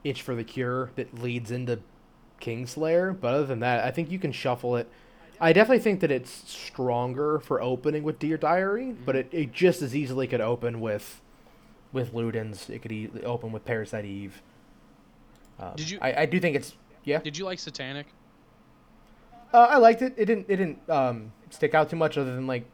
Itch 0.03 0.21
for 0.21 0.35
the 0.35 0.43
Cure 0.43 0.91
that 0.95 1.17
leads 1.17 1.49
into 1.49 1.79
Kingslayer, 2.41 3.17
but 3.17 3.33
other 3.33 3.45
than 3.45 3.59
that, 3.61 3.85
I 3.85 3.91
think 3.91 4.11
you 4.11 4.19
can 4.19 4.31
shuffle 4.33 4.75
it. 4.75 4.89
I 5.39 5.53
definitely 5.53 5.79
think 5.83 6.01
that 6.01 6.11
it's 6.11 6.31
stronger 6.51 7.39
for 7.39 7.61
opening 7.61 8.03
with 8.03 8.19
Dear 8.19 8.37
Diary, 8.37 8.91
but 8.91 9.15
it, 9.15 9.29
it 9.31 9.53
just 9.53 9.81
as 9.81 9.95
easily 9.95 10.27
could 10.27 10.41
open 10.41 10.81
with 10.81 11.20
with 11.93 12.13
Ludens. 12.13 12.69
It 12.69 12.81
could 12.81 12.91
e- 12.91 13.09
open 13.23 13.51
with 13.51 13.65
Parasite 13.65 14.05
Eve. 14.05 14.41
Um, 15.59 15.73
Did 15.75 15.89
you- 15.89 15.99
I, 16.01 16.21
I 16.21 16.25
do 16.25 16.39
think 16.39 16.55
it's 16.55 16.75
yeah. 17.03 17.19
Did 17.19 17.37
you 17.37 17.45
like 17.45 17.59
Satanic? 17.59 18.07
Uh, 19.53 19.67
I 19.69 19.77
liked 19.77 20.01
it. 20.01 20.13
It 20.17 20.25
didn't. 20.25 20.45
It 20.49 20.57
didn't 20.57 20.89
um, 20.89 21.31
stick 21.49 21.73
out 21.75 21.89
too 21.89 21.95
much, 21.97 22.17
other 22.17 22.33
than 22.35 22.47
like 22.47 22.65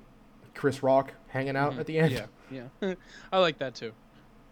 Chris 0.54 0.84
Rock 0.84 1.14
hanging 1.28 1.56
out 1.56 1.74
Mhm. 1.74 1.80
at 1.80 1.86
the 1.88 1.98
end. 2.00 2.24
Yeah, 2.52 2.64
yeah. 2.82 2.94
I 3.32 3.40
like 3.40 3.58
that 3.60 3.76
too. 3.76 3.94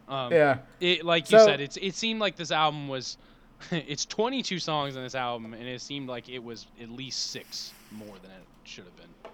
Um, 0.07 0.31
Yeah. 0.31 0.59
It 0.79 1.05
like 1.05 1.31
you 1.31 1.39
So- 1.39 1.45
said, 1.45 1.61
it's 1.61 1.77
it 1.77 1.93
seemed 1.95 2.19
like 2.19 2.35
this 2.35 2.51
album 2.51 2.87
was. 2.87 3.17
it's 3.71 4.05
22 4.05 4.59
songs 4.59 4.97
on 4.97 5.03
this 5.03 5.15
album, 5.15 5.53
and 5.53 5.63
it 5.63 5.79
seemed 5.81 6.09
like 6.09 6.27
it 6.27 6.43
was 6.43 6.67
at 6.81 6.89
least 6.89 7.31
six 7.31 7.71
more 7.91 8.15
than 8.21 8.31
it 8.31 8.43
should 8.65 8.83
have 8.83 8.95
been. 8.97 9.31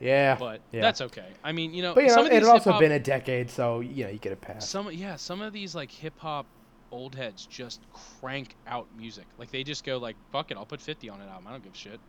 Yeah. 0.00 0.36
But 0.38 0.62
Yeah. 0.72 0.82
that's 0.82 1.00
okay. 1.02 1.34
I 1.44 1.52
mean, 1.52 1.74
you 1.74 1.82
know, 1.82 1.94
But 1.94 2.04
you 2.04 2.08
know, 2.10 2.20
of 2.20 2.26
it 2.26 2.30
these 2.30 2.46
had 2.46 2.52
also 2.52 2.78
been 2.78 2.92
a 2.92 2.98
decade, 3.00 3.50
so 3.50 3.80
you 3.80 4.04
know 4.04 4.10
you 4.10 4.18
get 4.18 4.32
a 4.32 4.36
pass. 4.36 4.68
some 4.68 4.90
yeah 4.92 5.16
some 5.16 5.40
of 5.40 5.52
these 5.52 5.74
like 5.74 5.90
hip 5.90 6.18
hop 6.18 6.48
old 6.90 7.14
heads 7.14 7.46
just 7.46 7.86
crank 7.90 8.56
out 8.66 8.88
music 8.96 9.26
like 9.36 9.50
they 9.50 9.62
just 9.62 9.84
go 9.84 9.98
like 9.98 10.16
fuck 10.32 10.50
it 10.50 10.56
i'll 10.56 10.64
put 10.64 10.80
50 10.80 11.10
on 11.10 11.20
an 11.20 11.28
album 11.28 11.46
i 11.46 11.50
don't 11.50 11.62
give 11.62 11.74
a 11.74 11.76
shit 11.76 12.00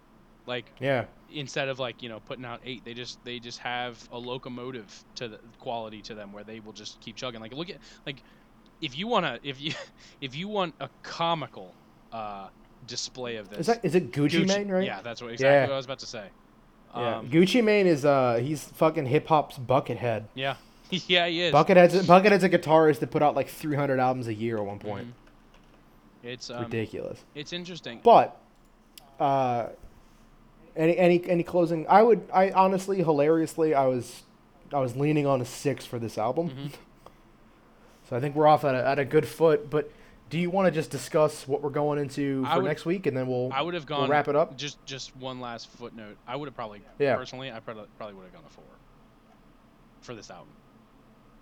like 0.48 0.72
Yeah. 0.80 1.04
instead 1.28 1.68
of 1.68 1.80
like 1.80 2.02
you 2.02 2.08
know 2.08 2.22
putting 2.22 2.46
out 2.46 2.62
eight 2.64 2.86
they 2.86 2.94
just 2.94 3.20
they 3.26 3.40
just 3.40 3.60
have 3.60 4.02
a 4.10 4.18
locomotive 4.18 5.04
to 5.16 5.28
the 5.28 5.40
quality 5.58 6.02
to 6.04 6.16
them 6.16 6.32
where 6.32 6.46
they 6.46 6.62
will 6.62 6.72
just 6.72 7.02
keep 7.02 7.18
chugging 7.18 7.42
like 7.42 7.54
look 7.54 7.70
at 7.70 7.82
like 8.06 8.24
if 8.80 8.98
you 8.98 9.06
want 9.10 9.26
to 9.26 9.38
if 9.44 9.60
you 9.60 9.74
if 10.22 10.34
you 10.34 10.48
want 10.48 10.76
a 10.80 10.90
comical 11.04 11.76
uh 12.14 12.48
display 12.86 13.36
of 13.36 13.50
this 13.50 13.60
Is 13.60 13.68
that 13.68 13.84
is 13.84 13.96
it 13.96 14.12
Gucci, 14.14 14.48
Mane, 14.48 14.72
right? 14.72 14.86
yeah 14.86 15.02
that's 15.02 15.22
what 15.22 15.34
exactly 15.34 15.56
Yeah. 15.56 15.64
what 15.68 15.74
i 15.74 15.76
was 15.76 15.86
about 15.86 16.00
to 16.00 16.08
say 16.08 16.32
Yeah. 16.96 17.18
um, 17.18 17.30
Gucci 17.30 17.64
Mane 17.64 17.88
is 17.88 18.04
uh 18.06 18.40
he's 18.42 18.64
fucking 18.64 19.06
hip 19.06 19.28
hop's 19.28 19.58
Buckethead. 19.58 20.26
yeah 20.36 20.56
yeah 20.90 21.28
he 21.28 21.42
is 21.44 21.52
Buckethead's 21.54 22.08
Buckethead's 22.08 22.44
a 22.44 22.50
guitarist 22.50 23.00
that 23.00 23.12
put 23.12 23.22
out 23.22 23.36
like 23.36 23.48
300 23.48 24.00
albums 24.00 24.28
a 24.28 24.34
year 24.34 24.58
at 24.58 24.66
one 24.66 24.80
point. 24.80 25.08
Mhm. 25.08 25.12
it's 26.24 26.50
um, 26.50 26.64
Ridiculous. 26.64 27.24
it's 27.36 27.54
interesting 27.54 28.00
But 28.04 28.38
uh 29.20 29.68
any 30.76 30.98
any 30.98 31.24
any 31.30 31.44
closing 31.44 31.86
I 31.90 32.02
would 32.02 32.22
I 32.34 32.52
honestly 32.52 32.98
hilariously 33.04 33.74
I 33.76 33.86
was 33.86 34.24
I 34.74 34.80
was 34.80 34.96
leaning 34.96 35.26
on 35.28 35.42
a 35.42 35.46
6 35.46 35.86
for 35.86 36.00
this 36.00 36.18
album. 36.18 36.50
Mhm. 36.50 36.72
So 38.10 38.16
I 38.16 38.20
think 38.20 38.36
we're 38.36 38.48
off 38.48 38.66
at 38.66 38.74
a, 38.74 38.88
at 38.88 38.98
a 38.98 39.06
good 39.06 39.28
foot, 39.28 39.70
but 39.70 39.92
do 40.30 40.38
you 40.40 40.50
want 40.50 40.68
to 40.68 40.72
just 40.72 40.92
discuss 40.92 41.48
what 41.48 41.62
we're 41.62 41.70
going 41.70 41.98
into 42.00 42.46
for 42.46 42.58
would- 42.58 42.66
next 42.66 42.86
week 42.86 43.06
and 43.08 43.16
then 43.18 43.28
we'll 43.28 43.52
I 43.54 43.62
would 43.62 43.74
have 43.74 43.90
we'll 43.90 44.00
gone. 44.00 44.10
wrap 44.10 44.28
it 44.28 44.36
up? 44.36 44.56
Just 44.58 44.84
just 44.86 45.16
one 45.18 45.40
last 45.40 45.68
footnote. 45.70 46.18
I 46.28 46.36
would 46.36 46.48
have 46.48 46.56
probably 46.56 46.82
Yeah. 47.00 47.16
personally. 47.16 47.52
I 47.52 47.60
probably 47.60 47.86
probably 47.98 48.16
would 48.16 48.24
have 48.26 48.34
gone 48.34 48.44
a 48.46 48.50
four 48.50 48.64
for 50.02 50.14
this 50.16 50.30
album. 50.30 50.50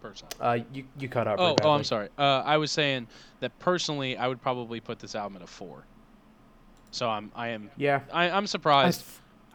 Personally. 0.01 0.33
Uh 0.39 0.63
you 0.73 0.85
you 0.99 1.09
cut 1.09 1.27
out 1.27 1.39
Oh, 1.39 1.55
oh, 1.63 1.71
I'm 1.71 1.83
sorry. 1.83 2.09
Uh, 2.17 2.43
I 2.45 2.57
was 2.57 2.71
saying 2.71 3.07
that 3.39 3.57
personally, 3.59 4.15
I 4.17 4.27
would 4.27 4.41
probably 4.41 4.79
put 4.79 4.99
this 4.99 5.15
album 5.15 5.37
at 5.37 5.41
a 5.41 5.47
four. 5.47 5.85
So 6.91 7.09
I'm 7.09 7.31
I 7.35 7.49
am 7.49 7.69
Yeah. 7.77 8.01
I, 8.13 8.29
I'm 8.29 8.43
I, 8.43 8.45
surprised 8.45 9.03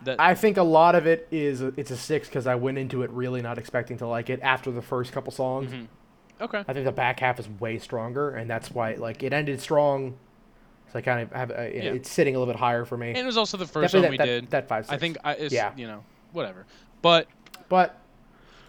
that 0.05 0.21
I 0.21 0.35
think 0.35 0.57
a 0.57 0.63
lot 0.65 0.95
of 0.97 1.07
it 1.07 1.29
is 1.31 1.61
it's 1.63 1.91
a 1.93 1.97
6 1.97 2.29
cuz 2.29 2.47
I 2.49 2.57
went 2.57 2.77
into 2.77 3.03
it 3.03 3.11
really 3.11 3.41
not 3.41 3.57
expecting 3.57 3.97
to 3.99 4.07
like 4.07 4.29
it 4.31 4.41
after 4.43 4.71
the 4.73 4.83
first 4.83 5.13
couple 5.13 5.33
songs. 5.33 5.71
Mhm. 5.73 5.87
Okay. 6.41 6.65
I 6.67 6.73
think 6.73 6.85
the 6.85 6.93
back 6.93 7.21
half 7.21 7.39
is 7.39 7.49
way 7.61 7.79
stronger, 7.79 8.31
and 8.31 8.51
that's 8.51 8.71
why 8.71 8.95
like 8.95 9.23
it 9.23 9.33
ended 9.33 9.61
strong. 9.61 10.17
So 10.93 10.99
I 10.99 11.03
kind 11.03 11.21
of 11.23 11.33
have 11.33 11.51
uh, 11.51 11.55
it's 11.59 12.11
sitting 12.11 12.37
a 12.37 12.39
little 12.39 12.53
bit 12.53 12.59
higher 12.59 12.85
for 12.85 12.97
me. 12.97 13.09
And 13.09 13.19
it 13.19 13.25
was 13.25 13.37
also 13.37 13.57
the 13.57 13.67
first 13.67 13.93
Definitely 13.93 14.09
one 14.09 14.11
we 14.11 14.17
that, 14.19 14.25
did. 14.27 14.45
that, 14.51 14.69
that 14.69 14.69
five. 14.69 14.87
I 14.91 14.99
think 14.99 15.17
I, 15.25 15.33
it's, 15.35 15.55
Yeah. 15.55 15.73
you 15.77 15.87
know 15.87 16.05
whatever. 16.33 16.67
But 17.01 17.29
But 17.69 17.99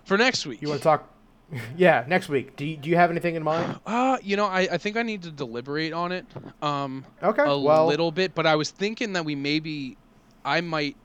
for 0.05 0.17
next 0.17 0.45
week, 0.45 0.61
you 0.61 0.69
want 0.69 0.79
to 0.79 0.83
talk? 0.83 1.09
yeah, 1.77 2.05
next 2.07 2.29
week. 2.29 2.55
Do 2.55 2.65
you, 2.65 2.77
do 2.77 2.89
you 2.89 2.95
have 2.95 3.11
anything 3.11 3.35
in 3.35 3.43
mind? 3.43 3.77
uh, 3.85 4.17
you 4.21 4.37
know, 4.37 4.45
I, 4.45 4.61
I 4.71 4.77
think 4.77 4.95
I 4.97 5.03
need 5.03 5.23
to 5.23 5.31
deliberate 5.31 5.91
on 5.93 6.11
it. 6.11 6.25
Um, 6.61 7.05
Okay. 7.21 7.43
a 7.43 7.57
well, 7.57 7.87
little 7.87 8.11
bit, 8.11 8.33
but 8.33 8.45
I 8.45 8.55
was 8.55 8.71
thinking 8.71 9.13
that 9.13 9.25
we 9.25 9.35
maybe 9.35 9.97
I 10.45 10.61
might 10.61 10.95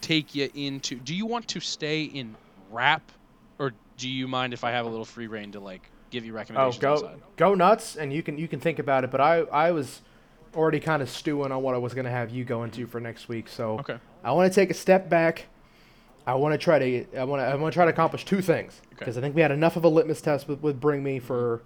take 0.00 0.34
you 0.34 0.48
into. 0.54 0.96
Do 0.96 1.14
you 1.14 1.26
want 1.26 1.48
to 1.48 1.60
stay 1.60 2.04
in 2.04 2.36
rap, 2.70 3.02
do 3.96 4.08
you 4.08 4.26
mind 4.28 4.52
if 4.52 4.64
I 4.64 4.70
have 4.72 4.86
a 4.86 4.88
little 4.88 5.04
free 5.04 5.26
reign 5.26 5.52
to 5.52 5.60
like 5.60 5.90
give 6.10 6.24
you 6.24 6.32
recommendations? 6.32 6.82
oh, 6.84 6.88
recommendations? 6.88 7.02
go 7.02 7.08
outside? 7.26 7.36
go 7.36 7.54
nuts, 7.54 7.96
and 7.96 8.12
you 8.12 8.22
can 8.22 8.38
you 8.38 8.48
can 8.48 8.60
think 8.60 8.78
about 8.78 9.04
it. 9.04 9.10
But 9.10 9.20
I 9.20 9.40
I 9.40 9.70
was 9.72 10.00
already 10.54 10.80
kind 10.80 11.02
of 11.02 11.10
stewing 11.10 11.50
on 11.52 11.62
what 11.62 11.74
I 11.74 11.78
was 11.78 11.94
gonna 11.94 12.10
have 12.10 12.30
you 12.30 12.44
go 12.44 12.62
into 12.64 12.86
for 12.86 13.00
next 13.00 13.28
week. 13.28 13.48
So 13.48 13.78
Okay. 13.80 13.98
I 14.22 14.32
want 14.32 14.52
to 14.52 14.54
take 14.54 14.70
a 14.70 14.74
step 14.74 15.08
back. 15.08 15.46
I 16.26 16.34
want 16.34 16.52
to 16.54 16.58
try 16.58 16.78
to 16.78 17.18
I 17.18 17.24
want 17.24 17.40
to 17.40 17.44
I 17.46 17.54
want 17.56 17.72
to 17.72 17.76
try 17.76 17.84
to 17.84 17.90
accomplish 17.90 18.24
two 18.24 18.40
things 18.40 18.80
Okay. 18.86 18.96
because 19.00 19.18
I 19.18 19.20
think 19.20 19.34
we 19.34 19.42
had 19.42 19.50
enough 19.50 19.76
of 19.76 19.84
a 19.84 19.88
litmus 19.88 20.20
test 20.22 20.48
with, 20.48 20.60
with 20.62 20.80
Bring 20.80 21.02
Me 21.02 21.18
for 21.18 21.62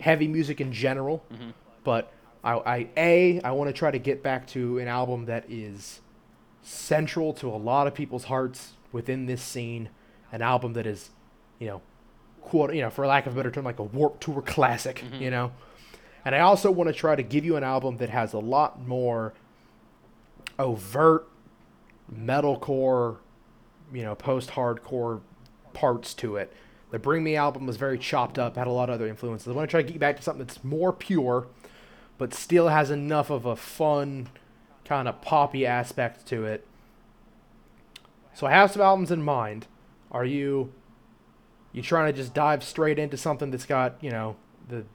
heavy 0.00 0.28
music 0.28 0.60
in 0.60 0.72
general, 0.72 1.22
Mhm. 1.32 1.52
but 1.84 2.12
I, 2.44 2.52
I 2.54 2.88
a 2.96 3.40
I 3.42 3.50
want 3.52 3.68
to 3.68 3.72
try 3.72 3.90
to 3.90 3.98
get 3.98 4.22
back 4.22 4.46
to 4.48 4.78
an 4.78 4.88
album 4.88 5.26
that 5.26 5.44
is 5.50 6.00
central 6.62 7.32
to 7.34 7.48
a 7.48 7.56
lot 7.56 7.86
of 7.86 7.94
people's 7.94 8.24
hearts 8.24 8.72
within 8.92 9.26
this 9.26 9.42
scene, 9.42 9.88
an 10.32 10.42
album 10.42 10.72
that 10.74 10.86
is, 10.86 11.10
you 11.58 11.66
know, 11.68 11.82
quote 12.42 12.72
you 12.74 12.80
know 12.80 12.90
for 12.90 13.06
lack 13.06 13.26
of 13.26 13.32
a 13.32 13.36
better 13.36 13.50
term 13.50 13.64
like 13.64 13.78
a 13.78 13.82
Warped 13.82 14.22
Tour 14.22 14.40
classic, 14.42 15.02
Mhm. 15.10 15.20
you 15.20 15.30
know, 15.30 15.52
and 16.24 16.34
I 16.34 16.40
also 16.40 16.70
want 16.70 16.88
to 16.88 16.94
try 16.94 17.16
to 17.16 17.22
give 17.22 17.44
you 17.44 17.56
an 17.56 17.64
album 17.64 17.96
that 17.98 18.10
has 18.10 18.32
a 18.32 18.38
lot 18.38 18.86
more 18.86 19.32
overt 20.58 21.26
metalcore, 22.12 23.16
you 23.92 24.02
know, 24.02 24.14
post-hardcore 24.14 25.20
parts 25.72 26.14
to 26.14 26.36
it. 26.36 26.52
The 26.90 26.98
Bring 26.98 27.24
Me 27.24 27.36
album 27.36 27.66
was 27.66 27.76
very 27.76 27.98
chopped 27.98 28.38
up, 28.38 28.56
had 28.56 28.66
a 28.66 28.70
lot 28.70 28.88
of 28.88 28.94
other 28.94 29.08
influences. 29.08 29.48
I 29.48 29.52
want 29.52 29.68
to 29.68 29.70
try 29.70 29.80
to 29.82 29.86
get 29.86 29.94
you 29.94 30.00
back 30.00 30.16
to 30.16 30.22
something 30.22 30.46
that's 30.46 30.62
more 30.62 30.92
pure, 30.92 31.46
but 32.16 32.32
still 32.32 32.68
has 32.68 32.90
enough 32.90 33.28
of 33.28 33.44
a 33.44 33.56
fun, 33.56 34.28
kind 34.84 35.08
of 35.08 35.20
poppy 35.20 35.66
aspect 35.66 36.26
to 36.28 36.44
it. 36.44 36.64
So 38.34 38.46
I 38.46 38.50
have 38.52 38.70
some 38.70 38.82
albums 38.82 39.10
in 39.10 39.22
mind. 39.22 39.66
Are 40.16 40.24
you 40.24 40.72
you 41.72 41.82
trying 41.82 42.10
to 42.10 42.16
just 42.16 42.32
dive 42.32 42.64
straight 42.64 42.98
into 42.98 43.18
something 43.18 43.50
that's 43.50 43.66
got 43.66 44.02
you 44.02 44.10
know 44.10 44.36
the 44.66 44.86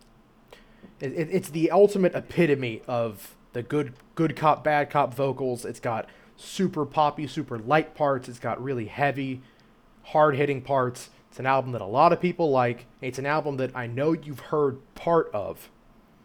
it, 0.99 1.13
it, 1.13 1.27
it's 1.31 1.51
the 1.51 1.69
ultimate 1.69 2.15
epitome 2.15 2.81
of 2.87 3.35
the 3.53 3.61
good 3.61 3.93
good 4.15 4.35
cop 4.35 4.63
bad 4.63 4.89
cop 4.89 5.13
vocals. 5.13 5.63
It's 5.63 5.79
got 5.79 6.09
super 6.37 6.87
poppy, 6.87 7.27
super 7.27 7.59
light 7.59 7.93
parts. 7.93 8.27
It's 8.27 8.39
got 8.39 8.61
really 8.63 8.85
heavy, 8.85 9.41
hard 10.05 10.35
hitting 10.35 10.59
parts. 10.63 11.11
It's 11.29 11.39
an 11.39 11.45
album 11.45 11.71
that 11.73 11.81
a 11.81 11.85
lot 11.85 12.11
of 12.11 12.19
people 12.19 12.49
like. 12.49 12.87
It's 12.99 13.19
an 13.19 13.27
album 13.27 13.57
that 13.57 13.75
I 13.75 13.85
know 13.85 14.13
you've 14.13 14.39
heard 14.39 14.79
part 14.95 15.29
of, 15.35 15.69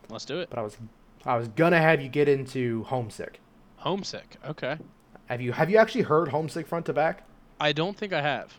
Let's 0.08 0.24
do 0.24 0.40
it. 0.40 0.48
but 0.48 0.58
I 0.58 0.62
was 0.62 0.78
I 1.26 1.36
was 1.36 1.48
gonna 1.48 1.82
have 1.82 2.00
you 2.00 2.08
get 2.08 2.30
into 2.30 2.84
Homesick. 2.84 3.40
Homesick. 3.76 4.36
Okay. 4.48 4.78
Have 5.26 5.42
you 5.42 5.52
have 5.52 5.68
you 5.68 5.76
actually 5.76 6.02
heard 6.04 6.28
Homesick 6.28 6.66
front 6.66 6.86
to 6.86 6.94
back? 6.94 7.24
I 7.60 7.72
don't 7.72 7.94
think 7.96 8.14
I 8.14 8.22
have. 8.22 8.58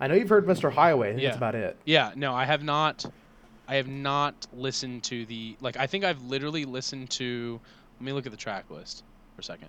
I 0.00 0.06
know 0.08 0.14
you've 0.14 0.28
heard 0.28 0.46
Mr. 0.46 0.72
Highway. 0.72 1.08
I 1.08 1.12
think 1.12 1.22
Yeah. 1.22 1.28
that's 1.30 1.36
about 1.38 1.54
it. 1.54 1.76
Yeah. 1.84 2.12
No, 2.16 2.34
I 2.34 2.44
have 2.44 2.62
not. 2.62 3.04
I 3.66 3.76
have 3.76 3.88
not 3.88 4.46
listened 4.52 5.04
to 5.04 5.24
the 5.26 5.56
like. 5.60 5.76
I 5.76 5.86
think 5.86 6.04
I've 6.04 6.22
literally 6.22 6.64
listened 6.64 7.10
to. 7.10 7.60
Let 7.98 8.04
me 8.04 8.12
look 8.12 8.26
at 8.26 8.32
the 8.32 8.38
track 8.38 8.70
list 8.70 9.04
for 9.34 9.40
a 9.40 9.44
second. 9.44 9.68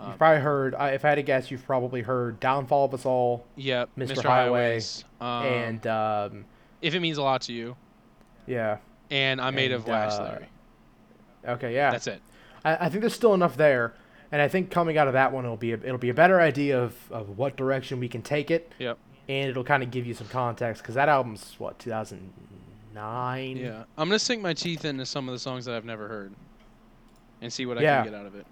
Um, 0.00 0.08
You've 0.08 0.18
probably 0.18 0.40
heard. 0.40 0.74
I, 0.74 0.90
if 0.90 1.04
I 1.04 1.10
had 1.10 1.14
to 1.16 1.22
guess, 1.22 1.50
you've 1.50 1.64
probably 1.64 2.02
heard 2.02 2.40
"Downfall 2.40 2.86
of 2.86 2.94
Us 2.94 3.06
All" 3.06 3.46
yeah, 3.54 3.84
Mr. 3.96 4.16
Mr. 4.16 4.22
Highway, 4.24 4.80
Um, 5.20 5.44
and 5.46 5.86
um, 5.86 6.44
if 6.80 6.94
it 6.94 7.00
means 7.00 7.18
a 7.18 7.22
lot 7.22 7.42
to 7.42 7.52
you, 7.52 7.76
yeah. 8.46 8.78
and 9.10 9.40
I'm 9.40 9.54
made 9.54 9.70
of 9.70 9.82
And, 9.82 9.92
wax, 9.92 10.14
uh, 10.14 10.22
Larry. 10.24 10.46
Okay, 11.56 11.74
yeah. 11.74 11.90
That's 11.92 12.06
it. 12.08 12.20
I, 12.64 12.86
I 12.86 12.88
think 12.88 13.02
there's 13.02 13.14
still 13.14 13.34
enough 13.34 13.56
there, 13.56 13.94
and 14.32 14.42
I 14.42 14.48
think 14.48 14.70
coming 14.72 14.98
out 14.98 15.06
of 15.06 15.12
that 15.12 15.30
one, 15.32 15.44
it'll 15.44 15.56
be 15.56 15.72
a, 15.72 15.76
it'll 15.76 15.98
be 15.98 16.08
a 16.10 16.14
better 16.14 16.40
idea 16.40 16.82
of, 16.82 16.96
of 17.12 17.38
what 17.38 17.56
direction 17.56 18.00
we 18.00 18.08
can 18.08 18.22
take 18.22 18.50
it, 18.50 18.72
Yep. 18.80 18.98
And 19.28 19.50
it'll 19.50 19.64
kind 19.64 19.82
of 19.82 19.90
give 19.90 20.06
you 20.06 20.14
some 20.14 20.28
context 20.28 20.82
because 20.82 20.94
that 20.96 21.08
album's 21.08 21.54
what 21.58 21.78
2009. 21.78 23.56
Yeah. 23.56 23.84
I'm 23.96 24.08
gonna 24.08 24.18
sink 24.18 24.42
my 24.42 24.54
teeth 24.54 24.84
into 24.84 25.06
some 25.06 25.28
of 25.28 25.32
the 25.32 25.38
songs 25.38 25.64
that 25.64 25.74
I've 25.74 25.84
never 25.84 26.08
heard, 26.08 26.32
and 27.40 27.52
see 27.52 27.66
what 27.66 27.78
I 27.78 27.82
Yeah. 27.82 28.02
can 28.02 28.12
get 28.12 28.20
out 28.20 28.26
of 28.26 28.34
it. 28.34 28.46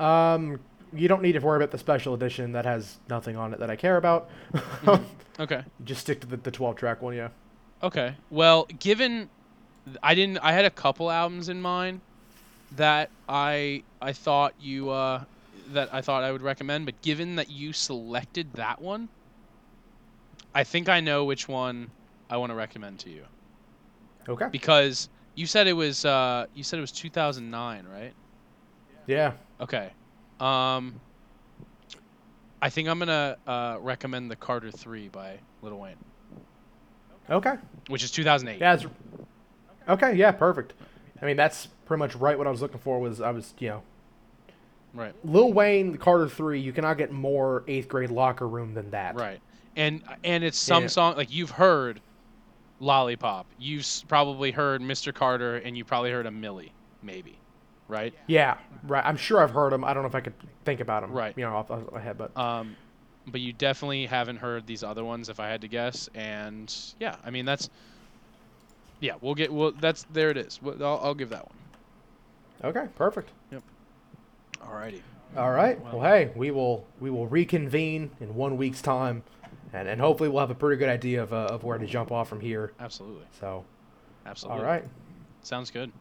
Um, 0.00 0.60
you 0.92 1.08
don't 1.08 1.22
need 1.22 1.32
to 1.32 1.38
worry 1.40 1.56
about 1.56 1.70
the 1.70 1.78
special 1.78 2.14
edition 2.14 2.52
that 2.52 2.64
has 2.64 2.98
nothing 3.08 3.36
on 3.36 3.52
it 3.52 3.60
that 3.60 3.70
I 3.70 3.76
care 3.76 3.96
about. 3.96 4.28
Mhm. 4.52 5.04
Okay. 5.38 5.62
Just 5.84 6.00
stick 6.00 6.22
to 6.22 6.26
the, 6.26 6.38
the 6.38 6.50
12 6.50 6.76
track 6.76 7.02
one, 7.02 7.14
yeah. 7.14 7.28
Okay. 7.82 8.14
Well, 8.30 8.64
given 8.78 9.28
I 10.02 10.14
didn't, 10.14 10.38
I 10.38 10.52
had 10.52 10.64
a 10.64 10.70
couple 10.70 11.10
albums 11.10 11.50
in 11.50 11.60
mind 11.60 12.00
that 12.72 13.10
I 13.28 13.82
I 14.00 14.14
thought 14.14 14.54
you 14.58 14.88
uh, 14.88 15.24
that 15.72 15.92
I 15.92 16.00
thought 16.00 16.24
I 16.24 16.32
would 16.32 16.40
recommend, 16.40 16.86
but 16.86 17.02
given 17.02 17.36
that 17.36 17.50
you 17.50 17.74
selected 17.74 18.54
that 18.54 18.80
one, 18.80 19.10
I 20.56 20.64
think 20.64 20.88
I 20.88 21.00
know 21.00 21.26
which 21.26 21.48
one 21.48 21.90
I 22.30 22.38
want 22.38 22.48
to 22.50 22.54
recommend 22.56 22.98
to 23.00 23.10
you 23.10 23.24
Okay. 24.26 24.46
because 24.50 25.10
you 25.34 25.44
said 25.46 25.66
it 25.66 25.74
was 25.74 26.06
uh, 26.06 26.46
you 26.54 26.64
said 26.64 26.78
it 26.78 26.80
was 26.80 26.92
2009, 26.92 27.84
right? 27.92 28.14
Yeah. 29.06 29.32
Okay. 29.60 29.90
Um, 30.40 30.98
I 32.62 32.70
think 32.70 32.88
I'm 32.88 32.98
gonna 32.98 33.36
uh, 33.46 33.76
recommend 33.80 34.30
the 34.30 34.36
Carter 34.36 34.70
Three 34.70 35.08
by 35.08 35.38
Lil 35.60 35.78
Wayne, 35.78 35.96
Okay. 37.30 37.56
which 37.88 38.02
is 38.02 38.10
2008. 38.10 38.58
Yeah. 38.58 38.78
Okay. 39.90 40.14
Yeah. 40.14 40.32
Perfect. 40.32 40.72
I 41.20 41.26
mean, 41.26 41.36
that's 41.36 41.66
pretty 41.84 41.98
much 41.98 42.14
right 42.16 42.36
what 42.38 42.46
I 42.46 42.50
was 42.50 42.62
looking 42.62 42.78
for. 42.78 42.98
Was 42.98 43.20
I 43.20 43.30
was 43.30 43.52
you 43.58 43.68
know 43.68 43.82
Right. 44.94 45.14
Lil 45.22 45.52
Wayne, 45.52 45.92
the 45.92 45.98
Carter 45.98 46.30
Three, 46.30 46.60
you 46.60 46.72
cannot 46.72 46.96
get 46.96 47.12
more 47.12 47.62
eighth 47.68 47.88
grade 47.88 48.10
locker 48.10 48.48
room 48.48 48.72
than 48.72 48.90
that. 48.92 49.16
Right. 49.16 49.40
And 49.76 50.02
and 50.24 50.42
it's 50.42 50.58
some 50.58 50.84
Yeah. 50.84 50.88
song 50.88 51.16
like 51.16 51.30
you've 51.32 51.50
heard 51.50 52.00
Lollipop. 52.80 53.46
You've 53.58 53.86
probably 54.08 54.50
heard 54.50 54.80
Mr. 54.80 55.12
Carter 55.14 55.56
and 55.56 55.76
you 55.76 55.84
probably 55.84 56.10
heard 56.10 56.26
a 56.26 56.30
Milli, 56.30 56.70
maybe. 57.02 57.36
Right? 57.88 58.12
Yeah, 58.26 58.56
right. 58.84 59.04
I'm 59.06 59.16
sure 59.16 59.40
I've 59.42 59.50
heard 59.52 59.72
them. 59.72 59.84
I 59.84 59.94
don't 59.94 60.02
know 60.02 60.08
if 60.08 60.14
I 60.14 60.20
could 60.20 60.34
think 60.64 60.80
about 60.80 61.02
them. 61.02 61.12
Right. 61.12 61.34
You 61.36 61.44
know, 61.44 61.54
off, 61.54 61.70
off 61.70 61.82
my 61.92 62.00
head, 62.00 62.18
but 62.18 62.36
Um 62.36 62.76
but 63.28 63.40
you 63.40 63.52
definitely 63.52 64.06
haven't 64.06 64.36
heard 64.36 64.66
these 64.66 64.82
other 64.84 65.04
ones 65.04 65.28
if 65.28 65.40
I 65.40 65.48
had 65.48 65.60
to 65.62 65.68
guess 65.68 66.08
and 66.14 66.72
yeah, 67.00 67.16
I 67.24 67.30
mean 67.30 67.44
that's 67.44 67.68
yeah, 69.00 69.14
we'll 69.20 69.34
get 69.34 69.52
well 69.52 69.72
that's 69.72 70.04
there 70.12 70.30
it 70.30 70.36
is. 70.38 70.60
Well, 70.62 70.76
I'll, 70.82 71.00
I'll 71.04 71.14
give 71.14 71.28
that 71.30 71.44
one. 71.46 71.56
okay, 72.76 72.88
perfect. 72.96 73.30
Yep. 73.52 73.62
Alrighty. 74.62 75.00
All 75.36 75.50
right. 75.50 75.80
Well- 75.82 75.98
Well, 75.98 76.10
hey, 76.10 76.30
we 76.34 76.50
will 76.50 76.86
we 77.00 77.10
will 77.10 77.26
reconvene 77.26 78.10
in 78.20 78.34
one 78.34 78.56
week's 78.56 78.80
time, 78.82 79.22
and, 79.76 79.88
and 79.88 80.00
hopefully 80.00 80.28
we'll 80.28 80.40
have 80.40 80.50
a 80.50 80.54
pretty 80.54 80.78
good 80.78 80.88
idea 80.88 81.22
of 81.22 81.32
uh, 81.32 81.48
of 81.50 81.64
where 81.64 81.78
to 81.78 81.86
jump 81.86 82.10
off 82.10 82.28
from 82.28 82.40
here. 82.40 82.72
Absolutely. 82.80 83.24
So, 83.38 83.64
Absolutely. 84.24 84.60
all 84.60 84.66
right. 84.66 84.84
Sounds 85.42 85.70
good. 85.70 85.92